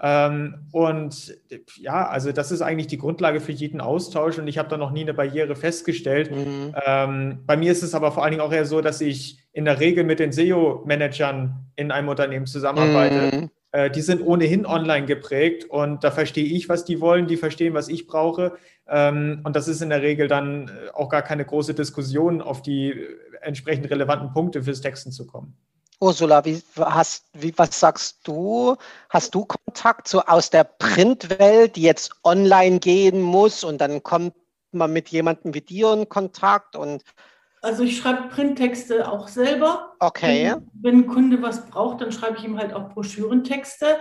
Ähm, 0.00 0.66
und 0.72 1.36
ja, 1.76 2.08
also 2.08 2.32
das 2.32 2.50
ist 2.50 2.62
eigentlich 2.62 2.86
die 2.86 2.98
Grundlage 2.98 3.40
für 3.40 3.52
jeden 3.52 3.80
Austausch 3.80 4.38
und 4.38 4.48
ich 4.48 4.58
habe 4.58 4.68
da 4.68 4.76
noch 4.76 4.90
nie 4.90 5.02
eine 5.02 5.14
Barriere 5.14 5.54
festgestellt. 5.54 6.30
Mhm. 6.30 6.74
Ähm, 6.84 7.38
bei 7.46 7.56
mir 7.56 7.72
ist 7.72 7.82
es 7.82 7.94
aber 7.94 8.10
vor 8.12 8.22
allen 8.22 8.32
Dingen 8.32 8.42
auch 8.42 8.52
eher 8.52 8.64
so, 8.64 8.80
dass 8.80 9.00
ich 9.00 9.38
in 9.52 9.64
der 9.64 9.80
Regel 9.80 10.04
mit 10.04 10.18
den 10.18 10.32
SEO-Managern 10.32 11.66
in 11.76 11.90
einem 11.90 12.08
Unternehmen 12.08 12.46
zusammenarbeite. 12.46 13.36
Mhm. 13.36 13.50
Äh, 13.72 13.90
die 13.90 14.00
sind 14.02 14.22
ohnehin 14.22 14.66
online 14.66 15.06
geprägt 15.06 15.64
und 15.68 16.04
da 16.04 16.10
verstehe 16.10 16.44
ich, 16.44 16.68
was 16.68 16.84
die 16.84 17.00
wollen, 17.00 17.26
die 17.26 17.36
verstehen, 17.36 17.74
was 17.74 17.88
ich 17.88 18.06
brauche. 18.06 18.56
Ähm, 18.88 19.40
und 19.44 19.56
das 19.56 19.68
ist 19.68 19.82
in 19.82 19.90
der 19.90 20.02
Regel 20.02 20.28
dann 20.28 20.68
äh, 20.68 20.90
auch 20.92 21.08
gar 21.08 21.22
keine 21.22 21.44
große 21.44 21.74
Diskussion, 21.74 22.42
auf 22.42 22.62
die 22.62 22.94
entsprechend 23.40 23.90
relevanten 23.90 24.32
Punkte 24.32 24.62
fürs 24.62 24.80
Texten 24.80 25.10
zu 25.10 25.26
kommen. 25.26 25.56
Ursula, 26.02 26.44
wie, 26.44 26.60
hast, 26.76 27.26
wie, 27.32 27.56
was 27.56 27.78
sagst 27.78 28.26
du? 28.26 28.76
Hast 29.08 29.36
du 29.36 29.44
Kontakt 29.44 30.08
so 30.08 30.20
aus 30.22 30.50
der 30.50 30.64
Printwelt, 30.64 31.76
die 31.76 31.82
jetzt 31.82 32.10
online 32.24 32.80
gehen 32.80 33.22
muss 33.22 33.62
und 33.62 33.80
dann 33.80 34.02
kommt 34.02 34.34
man 34.72 34.92
mit 34.92 35.10
jemandem 35.10 35.54
wie 35.54 35.60
dir 35.60 35.92
in 35.92 36.08
Kontakt 36.08 36.74
und 36.74 37.04
also 37.62 37.84
ich 37.84 37.96
schreibe 37.96 38.28
Printtexte 38.28 39.08
auch 39.08 39.28
selber. 39.28 39.94
Okay. 40.00 40.52
Wenn, 40.52 40.70
wenn 40.82 40.98
ein 41.02 41.06
Kunde 41.06 41.40
was 41.40 41.64
braucht, 41.66 42.00
dann 42.00 42.10
schreibe 42.10 42.36
ich 42.36 42.42
ihm 42.42 42.58
halt 42.58 42.72
auch 42.72 42.88
Broschürentexte. 42.88 43.98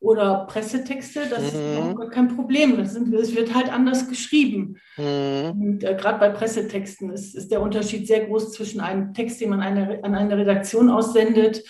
Oder 0.00 0.46
Pressetexte, 0.48 1.22
das 1.28 1.54
mhm. 1.54 2.00
ist 2.00 2.10
kein 2.12 2.28
Problem. 2.28 2.76
Das, 2.76 2.92
sind, 2.92 3.12
das, 3.12 3.34
wird 3.34 3.54
halt 3.54 3.72
anders 3.72 4.08
geschrieben. 4.08 4.76
Mhm. 4.96 5.60
Und 5.60 5.84
äh, 5.84 5.96
gerade 5.96 6.20
bei 6.20 6.28
Pressetexten 6.28 7.10
ist, 7.10 7.34
ist, 7.34 7.50
der 7.50 7.60
Unterschied 7.60 8.06
sehr 8.06 8.26
groß 8.26 8.52
zwischen 8.52 8.80
einem 8.80 9.12
Text, 9.12 9.40
den 9.40 9.50
man 9.50 9.60
eine, 9.60 10.02
an 10.04 10.14
eine 10.14 10.36
Redaktion 10.36 10.88
aussendet, 10.88 11.64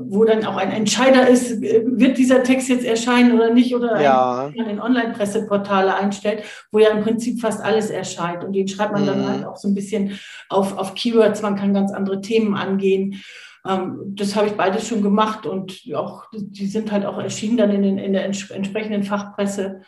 wo 0.00 0.24
dann 0.24 0.44
auch 0.46 0.56
ein 0.56 0.72
Entscheider 0.72 1.28
ist, 1.28 1.62
äh, 1.62 1.82
wird 1.84 2.16
dieser 2.16 2.42
Text 2.42 2.68
jetzt 2.68 2.84
erscheinen 2.84 3.32
oder 3.32 3.52
nicht, 3.52 3.74
oder 3.74 4.00
ja. 4.00 4.50
man 4.56 4.70
in 4.70 4.80
Online-Presseportale 4.80 5.94
einstellt, 5.94 6.44
wo 6.72 6.78
ja 6.78 6.90
im 6.90 7.02
Prinzip 7.02 7.40
fast 7.40 7.62
alles 7.62 7.90
erscheint. 7.90 8.42
Und 8.42 8.54
den 8.54 8.68
schreibt 8.68 8.92
man 8.92 9.02
mhm. 9.02 9.06
dann 9.06 9.28
halt 9.28 9.44
auch 9.44 9.56
so 9.56 9.68
ein 9.68 9.74
bisschen 9.74 10.18
auf, 10.48 10.78
auf 10.78 10.94
Keywords, 10.94 11.42
man 11.42 11.56
kann 11.56 11.74
ganz 11.74 11.92
andere 11.92 12.20
Themen 12.22 12.54
angehen. 12.54 13.22
Ähm, 13.66 14.14
das 14.14 14.34
habe 14.34 14.46
ich 14.46 14.54
beides 14.54 14.88
schon 14.88 15.02
gemacht 15.02 15.44
und 15.44 15.82
auch, 15.94 16.24
die 16.32 16.66
sind 16.66 16.90
halt 16.90 17.04
auch 17.04 17.18
erschienen 17.18 17.58
dann 17.58 17.70
in, 17.70 17.82
den, 17.82 17.98
in 17.98 18.12
der 18.14 18.24
entsprechenden 18.24 19.02
Fachpresse. 19.02 19.82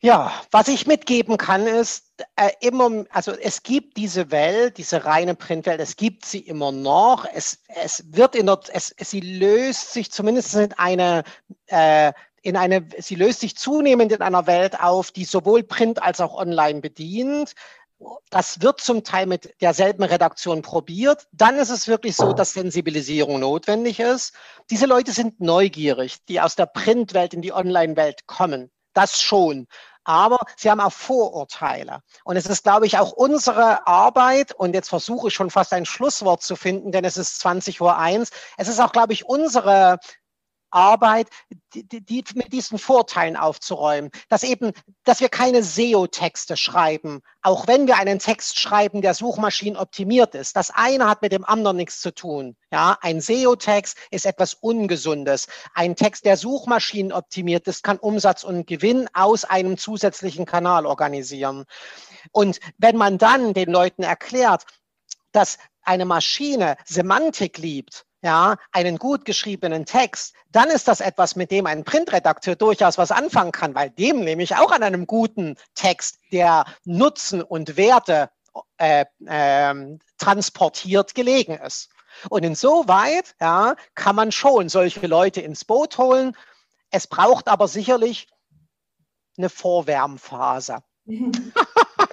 Ja, 0.00 0.32
was 0.52 0.68
ich 0.68 0.86
mitgeben 0.86 1.38
kann, 1.38 1.66
ist 1.66 2.12
äh, 2.36 2.50
immer, 2.60 3.04
also 3.10 3.32
es 3.32 3.64
gibt 3.64 3.96
diese 3.96 4.30
Welt, 4.30 4.78
diese 4.78 5.04
reine 5.04 5.34
Printwelt, 5.34 5.80
es 5.80 5.96
gibt 5.96 6.24
sie 6.24 6.38
immer 6.38 6.70
noch. 6.70 7.24
Es, 7.34 7.58
es 7.66 8.04
wird 8.06 8.36
in 8.36 8.46
der, 8.46 8.60
es, 8.72 8.94
sie 8.96 9.20
löst 9.20 9.92
sich 9.92 10.12
zumindest 10.12 10.54
in 10.54 10.72
eine, 10.74 11.24
äh, 11.66 12.12
in 12.42 12.56
eine, 12.56 12.86
sie 12.98 13.16
löst 13.16 13.40
sich 13.40 13.56
zunehmend 13.56 14.12
in 14.12 14.22
einer 14.22 14.46
Welt 14.46 14.78
auf, 14.80 15.10
die 15.10 15.24
sowohl 15.24 15.64
Print 15.64 16.00
als 16.00 16.20
auch 16.20 16.34
Online 16.34 16.80
bedient. 16.80 17.54
Das 18.30 18.62
wird 18.62 18.80
zum 18.80 19.02
Teil 19.02 19.26
mit 19.26 19.60
derselben 19.60 20.04
Redaktion 20.04 20.62
probiert. 20.62 21.26
Dann 21.32 21.56
ist 21.56 21.70
es 21.70 21.88
wirklich 21.88 22.14
so, 22.14 22.32
dass 22.32 22.52
Sensibilisierung 22.52 23.40
notwendig 23.40 23.98
ist. 23.98 24.32
Diese 24.70 24.86
Leute 24.86 25.10
sind 25.10 25.40
neugierig, 25.40 26.24
die 26.26 26.40
aus 26.40 26.54
der 26.54 26.66
Printwelt 26.66 27.34
in 27.34 27.42
die 27.42 27.52
Online-Welt 27.52 28.26
kommen. 28.28 28.70
Das 28.98 29.22
schon. 29.22 29.68
Aber 30.02 30.38
sie 30.56 30.70
haben 30.70 30.80
auch 30.80 30.92
Vorurteile. 30.92 32.00
Und 32.24 32.36
es 32.36 32.46
ist, 32.46 32.64
glaube 32.64 32.86
ich, 32.86 32.98
auch 32.98 33.12
unsere 33.12 33.86
Arbeit, 33.86 34.52
und 34.52 34.74
jetzt 34.74 34.88
versuche 34.88 35.28
ich 35.28 35.34
schon 35.34 35.50
fast 35.50 35.72
ein 35.72 35.86
Schlusswort 35.86 36.42
zu 36.42 36.56
finden, 36.56 36.90
denn 36.90 37.04
es 37.04 37.16
ist 37.16 37.40
20.01 37.46 37.80
Uhr. 37.80 38.26
Es 38.56 38.66
ist 38.66 38.80
auch, 38.80 38.90
glaube 38.90 39.12
ich, 39.12 39.26
unsere 39.26 40.00
Arbeit, 40.70 41.28
die, 41.74 41.84
die, 41.84 42.24
mit 42.34 42.52
diesen 42.52 42.78
Vorteilen 42.78 43.36
aufzuräumen, 43.36 44.10
dass 44.28 44.42
eben, 44.42 44.72
dass 45.04 45.20
wir 45.20 45.28
keine 45.28 45.62
SEO-Texte 45.62 46.56
schreiben, 46.56 47.22
auch 47.42 47.66
wenn 47.66 47.86
wir 47.86 47.96
einen 47.96 48.18
Text 48.18 48.58
schreiben, 48.58 49.02
der 49.02 49.14
Suchmaschinen 49.14 49.76
optimiert 49.76 50.34
ist. 50.34 50.56
Das 50.56 50.70
eine 50.70 51.08
hat 51.08 51.22
mit 51.22 51.32
dem 51.32 51.44
anderen 51.44 51.76
nichts 51.76 52.00
zu 52.00 52.14
tun. 52.14 52.56
Ja, 52.70 52.98
ein 53.00 53.20
SEO-Text 53.20 53.96
ist 54.10 54.26
etwas 54.26 54.54
Ungesundes. 54.54 55.46
Ein 55.74 55.96
Text, 55.96 56.24
der 56.24 56.36
Suchmaschinen 56.36 57.12
optimiert 57.12 57.66
ist, 57.68 57.82
kann 57.82 57.98
Umsatz 57.98 58.44
und 58.44 58.66
Gewinn 58.66 59.08
aus 59.14 59.44
einem 59.44 59.78
zusätzlichen 59.78 60.46
Kanal 60.46 60.86
organisieren. 60.86 61.64
Und 62.32 62.60
wenn 62.78 62.96
man 62.96 63.18
dann 63.18 63.54
den 63.54 63.70
Leuten 63.70 64.02
erklärt, 64.02 64.64
dass 65.32 65.58
eine 65.82 66.04
Maschine 66.04 66.76
Semantik 66.84 67.58
liebt, 67.58 68.04
ja, 68.22 68.56
einen 68.72 68.98
gut 68.98 69.24
geschriebenen 69.24 69.86
Text, 69.86 70.34
dann 70.50 70.68
ist 70.70 70.88
das 70.88 71.00
etwas, 71.00 71.36
mit 71.36 71.50
dem 71.50 71.66
ein 71.66 71.84
Printredakteur 71.84 72.56
durchaus 72.56 72.98
was 72.98 73.12
anfangen 73.12 73.52
kann, 73.52 73.74
weil 73.74 73.90
dem 73.90 74.20
nämlich 74.20 74.56
auch 74.56 74.72
an 74.72 74.82
einem 74.82 75.06
guten 75.06 75.56
Text, 75.74 76.18
der 76.32 76.64
Nutzen 76.84 77.42
und 77.42 77.76
Werte 77.76 78.30
äh, 78.78 79.04
äh, 79.26 79.98
transportiert, 80.18 81.14
gelegen 81.14 81.54
ist. 81.58 81.90
Und 82.28 82.44
insoweit 82.44 83.36
ja, 83.40 83.76
kann 83.94 84.16
man 84.16 84.32
schon 84.32 84.68
solche 84.68 85.06
Leute 85.06 85.40
ins 85.40 85.64
Boot 85.64 85.98
holen. 85.98 86.36
Es 86.90 87.06
braucht 87.06 87.46
aber 87.46 87.68
sicherlich 87.68 88.28
eine 89.36 89.48
Vorwärmphase. 89.48 90.78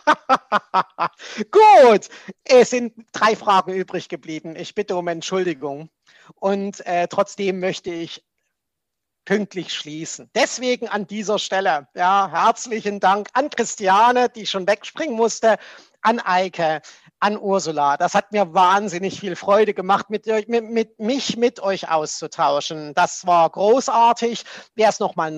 Gut, 1.51 2.09
es 2.43 2.69
sind 2.69 2.93
drei 3.11 3.35
Fragen 3.35 3.73
übrig 3.73 4.09
geblieben. 4.09 4.55
Ich 4.55 4.75
bitte 4.75 4.95
um 4.95 5.07
Entschuldigung. 5.07 5.89
Und 6.35 6.85
äh, 6.85 7.07
trotzdem 7.07 7.59
möchte 7.59 7.91
ich 7.91 8.23
pünktlich 9.25 9.73
schließen. 9.73 10.29
Deswegen 10.35 10.87
an 10.87 11.07
dieser 11.07 11.39
Stelle, 11.39 11.87
ja, 11.95 12.29
herzlichen 12.31 12.99
Dank 12.99 13.27
an 13.33 13.49
Christiane, 13.49 14.29
die 14.29 14.45
schon 14.45 14.67
wegspringen 14.67 15.15
musste, 15.15 15.57
an 16.01 16.19
Eike, 16.19 16.81
an 17.19 17.37
Ursula. 17.37 17.97
Das 17.97 18.13
hat 18.13 18.31
mir 18.31 18.53
wahnsinnig 18.53 19.19
viel 19.19 19.35
Freude 19.35 19.73
gemacht, 19.73 20.11
mit, 20.11 20.27
mit, 20.47 20.69
mit 20.69 20.99
mich 20.99 21.37
mit 21.37 21.59
euch 21.59 21.89
auszutauschen. 21.89 22.93
Das 22.93 23.25
war 23.25 23.49
großartig. 23.49 24.45
Wer 24.75 24.89
es 24.89 24.99
nochmal 24.99 25.31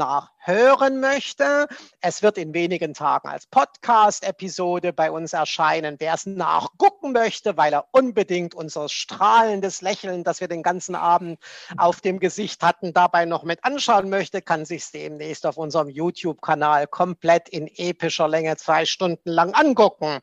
nachhören 0.48 1.00
möchte, 1.00 1.68
es 2.02 2.24
wird 2.24 2.38
in 2.38 2.54
wenigen 2.54 2.94
Tagen 2.94 3.28
als 3.28 3.48
Podcast-Episode 3.48 4.94
bei 4.94 5.12
uns 5.12 5.34
erscheinen. 5.34 5.98
Wer 6.00 6.14
es 6.14 6.26
nachgucken 6.26 7.12
möchte, 7.12 7.58
weil 7.58 7.74
er 7.74 7.88
unbedingt 7.92 8.56
unser 8.56 8.88
strahlendes 8.88 9.82
Lächeln, 9.82 10.24
das 10.24 10.40
wir 10.40 10.48
den 10.48 10.64
ganzen 10.64 10.96
Abend 10.96 11.40
auf 11.78 12.02
dem 12.02 12.20
Gesicht 12.20 12.64
hatten, 12.64 12.94
dabei 12.94 13.26
noch 13.26 13.44
mit 13.44 13.64
anschauen 13.64 14.10
möchte, 14.10 14.42
kann 14.42 14.66
sich 14.66 14.90
demnächst 14.92 15.46
auf 15.46 15.58
unserem 15.58 15.90
YouTube-Kanal 15.90 16.88
komplett 16.88 17.50
in 17.50 17.68
epischer 17.68 18.28
Länge 18.28 18.56
zwei 18.58 18.86
Stunden 18.86 19.30
lang 19.30 19.54
angucken. 19.54 20.20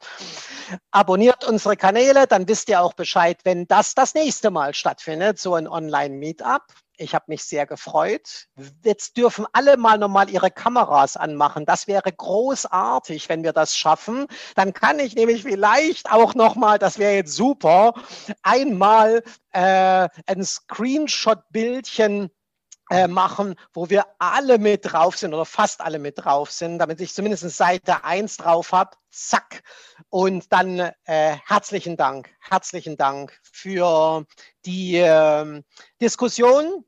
Abonniert 0.91 1.45
unsere 1.45 1.77
Kanäle, 1.77 2.27
dann 2.27 2.49
wisst 2.49 2.69
ihr 2.71 2.81
auch 2.81 2.95
Bescheid, 2.95 3.41
wenn 3.45 3.67
das 3.67 3.95
das 3.95 4.15
nächste 4.15 4.51
Mal 4.51 4.75
stattfindet, 4.75 5.39
so 5.39 5.55
ein 5.55 5.69
Online-Meetup. 5.69 6.63
Ich 6.97 7.15
habe 7.15 7.25
mich 7.29 7.45
sehr 7.45 7.67
gefreut. 7.67 8.47
Jetzt 8.85 9.17
dürfen 9.17 9.47
alle 9.53 9.77
mal 9.77 9.99
nochmal 9.99 10.31
ihre 10.31 10.51
Kameras 10.51 11.17
anmachen. 11.17 11.67
Das 11.67 11.87
wäre 11.87 12.13
großartig, 12.13 13.29
wenn 13.29 13.43
wir 13.43 13.53
das 13.53 13.77
schaffen. 13.77 14.27
Dann 14.55 14.73
kann 14.73 15.01
ich 15.01 15.15
nämlich 15.15 15.43
vielleicht 15.43 16.11
auch 16.13 16.35
nochmal, 16.35 16.79
das 16.79 16.99
wäre 16.99 17.15
jetzt 17.15 17.33
super, 17.33 17.95
einmal 18.43 19.23
äh, 19.51 20.09
ein 20.27 20.45
Screenshot-Bildchen 20.45 22.31
äh, 22.91 23.09
machen, 23.09 23.55
wo 23.73 23.89
wir 23.91 24.05
alle 24.19 24.59
mit 24.59 24.93
drauf 24.93 25.17
sind 25.17 25.33
oder 25.33 25.45
fast 25.45 25.81
alle 25.81 25.99
mit 25.99 26.25
drauf 26.25 26.51
sind, 26.51 26.79
damit 26.79 27.01
ich 27.01 27.15
zumindest 27.15 27.49
Seite 27.51 28.05
1 28.05 28.37
drauf 28.39 28.73
habe. 28.73 28.97
Zack. 29.11 29.63
Und 30.11 30.53
dann 30.53 30.79
äh, 31.05 31.37
herzlichen 31.47 31.97
Dank, 31.97 32.31
herzlichen 32.41 32.97
Dank 32.97 33.39
für 33.43 34.27
die 34.67 34.97
äh, 34.97 35.63
Diskussion. 36.01 36.85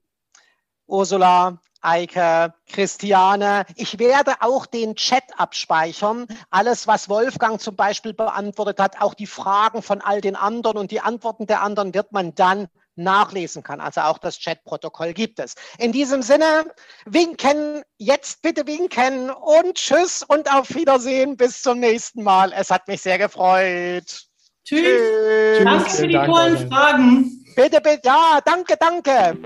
Ursula, 0.86 1.60
Eike, 1.80 2.54
Christiane. 2.68 3.64
Ich 3.76 3.98
werde 3.98 4.34
auch 4.40 4.66
den 4.66 4.96
Chat 4.96 5.24
abspeichern. 5.36 6.26
Alles, 6.50 6.86
was 6.86 7.08
Wolfgang 7.08 7.60
zum 7.60 7.76
Beispiel 7.76 8.12
beantwortet 8.12 8.80
hat, 8.80 9.00
auch 9.00 9.14
die 9.14 9.26
Fragen 9.26 9.82
von 9.82 10.00
all 10.00 10.20
den 10.20 10.36
anderen 10.36 10.78
und 10.78 10.90
die 10.90 11.00
Antworten 11.00 11.46
der 11.46 11.62
anderen 11.62 11.94
wird 11.94 12.12
man 12.12 12.34
dann 12.34 12.68
nachlesen 12.96 13.62
kann. 13.62 13.80
Also 13.80 14.02
auch 14.02 14.18
das 14.18 14.38
Chatprotokoll 14.38 15.12
gibt 15.12 15.38
es. 15.38 15.54
In 15.78 15.92
diesem 15.92 16.22
Sinne, 16.22 16.66
winken, 17.04 17.82
jetzt 17.98 18.42
bitte 18.42 18.66
winken 18.66 19.30
und 19.30 19.74
tschüss 19.74 20.22
und 20.26 20.52
auf 20.52 20.74
Wiedersehen. 20.74 21.36
Bis 21.36 21.62
zum 21.62 21.78
nächsten 21.80 22.22
Mal. 22.22 22.52
Es 22.52 22.70
hat 22.70 22.88
mich 22.88 23.02
sehr 23.02 23.18
gefreut. 23.18 24.26
Tschüss. 24.64 24.80
tschüss. 24.80 25.64
Danke 25.64 25.90
für 25.90 26.08
die 26.08 26.14
tollen 26.14 26.70
Fragen. 26.70 27.44
Bitte, 27.54 27.80
bitte. 27.80 28.00
Ja, 28.04 28.40
danke, 28.44 28.76
danke. 28.78 29.38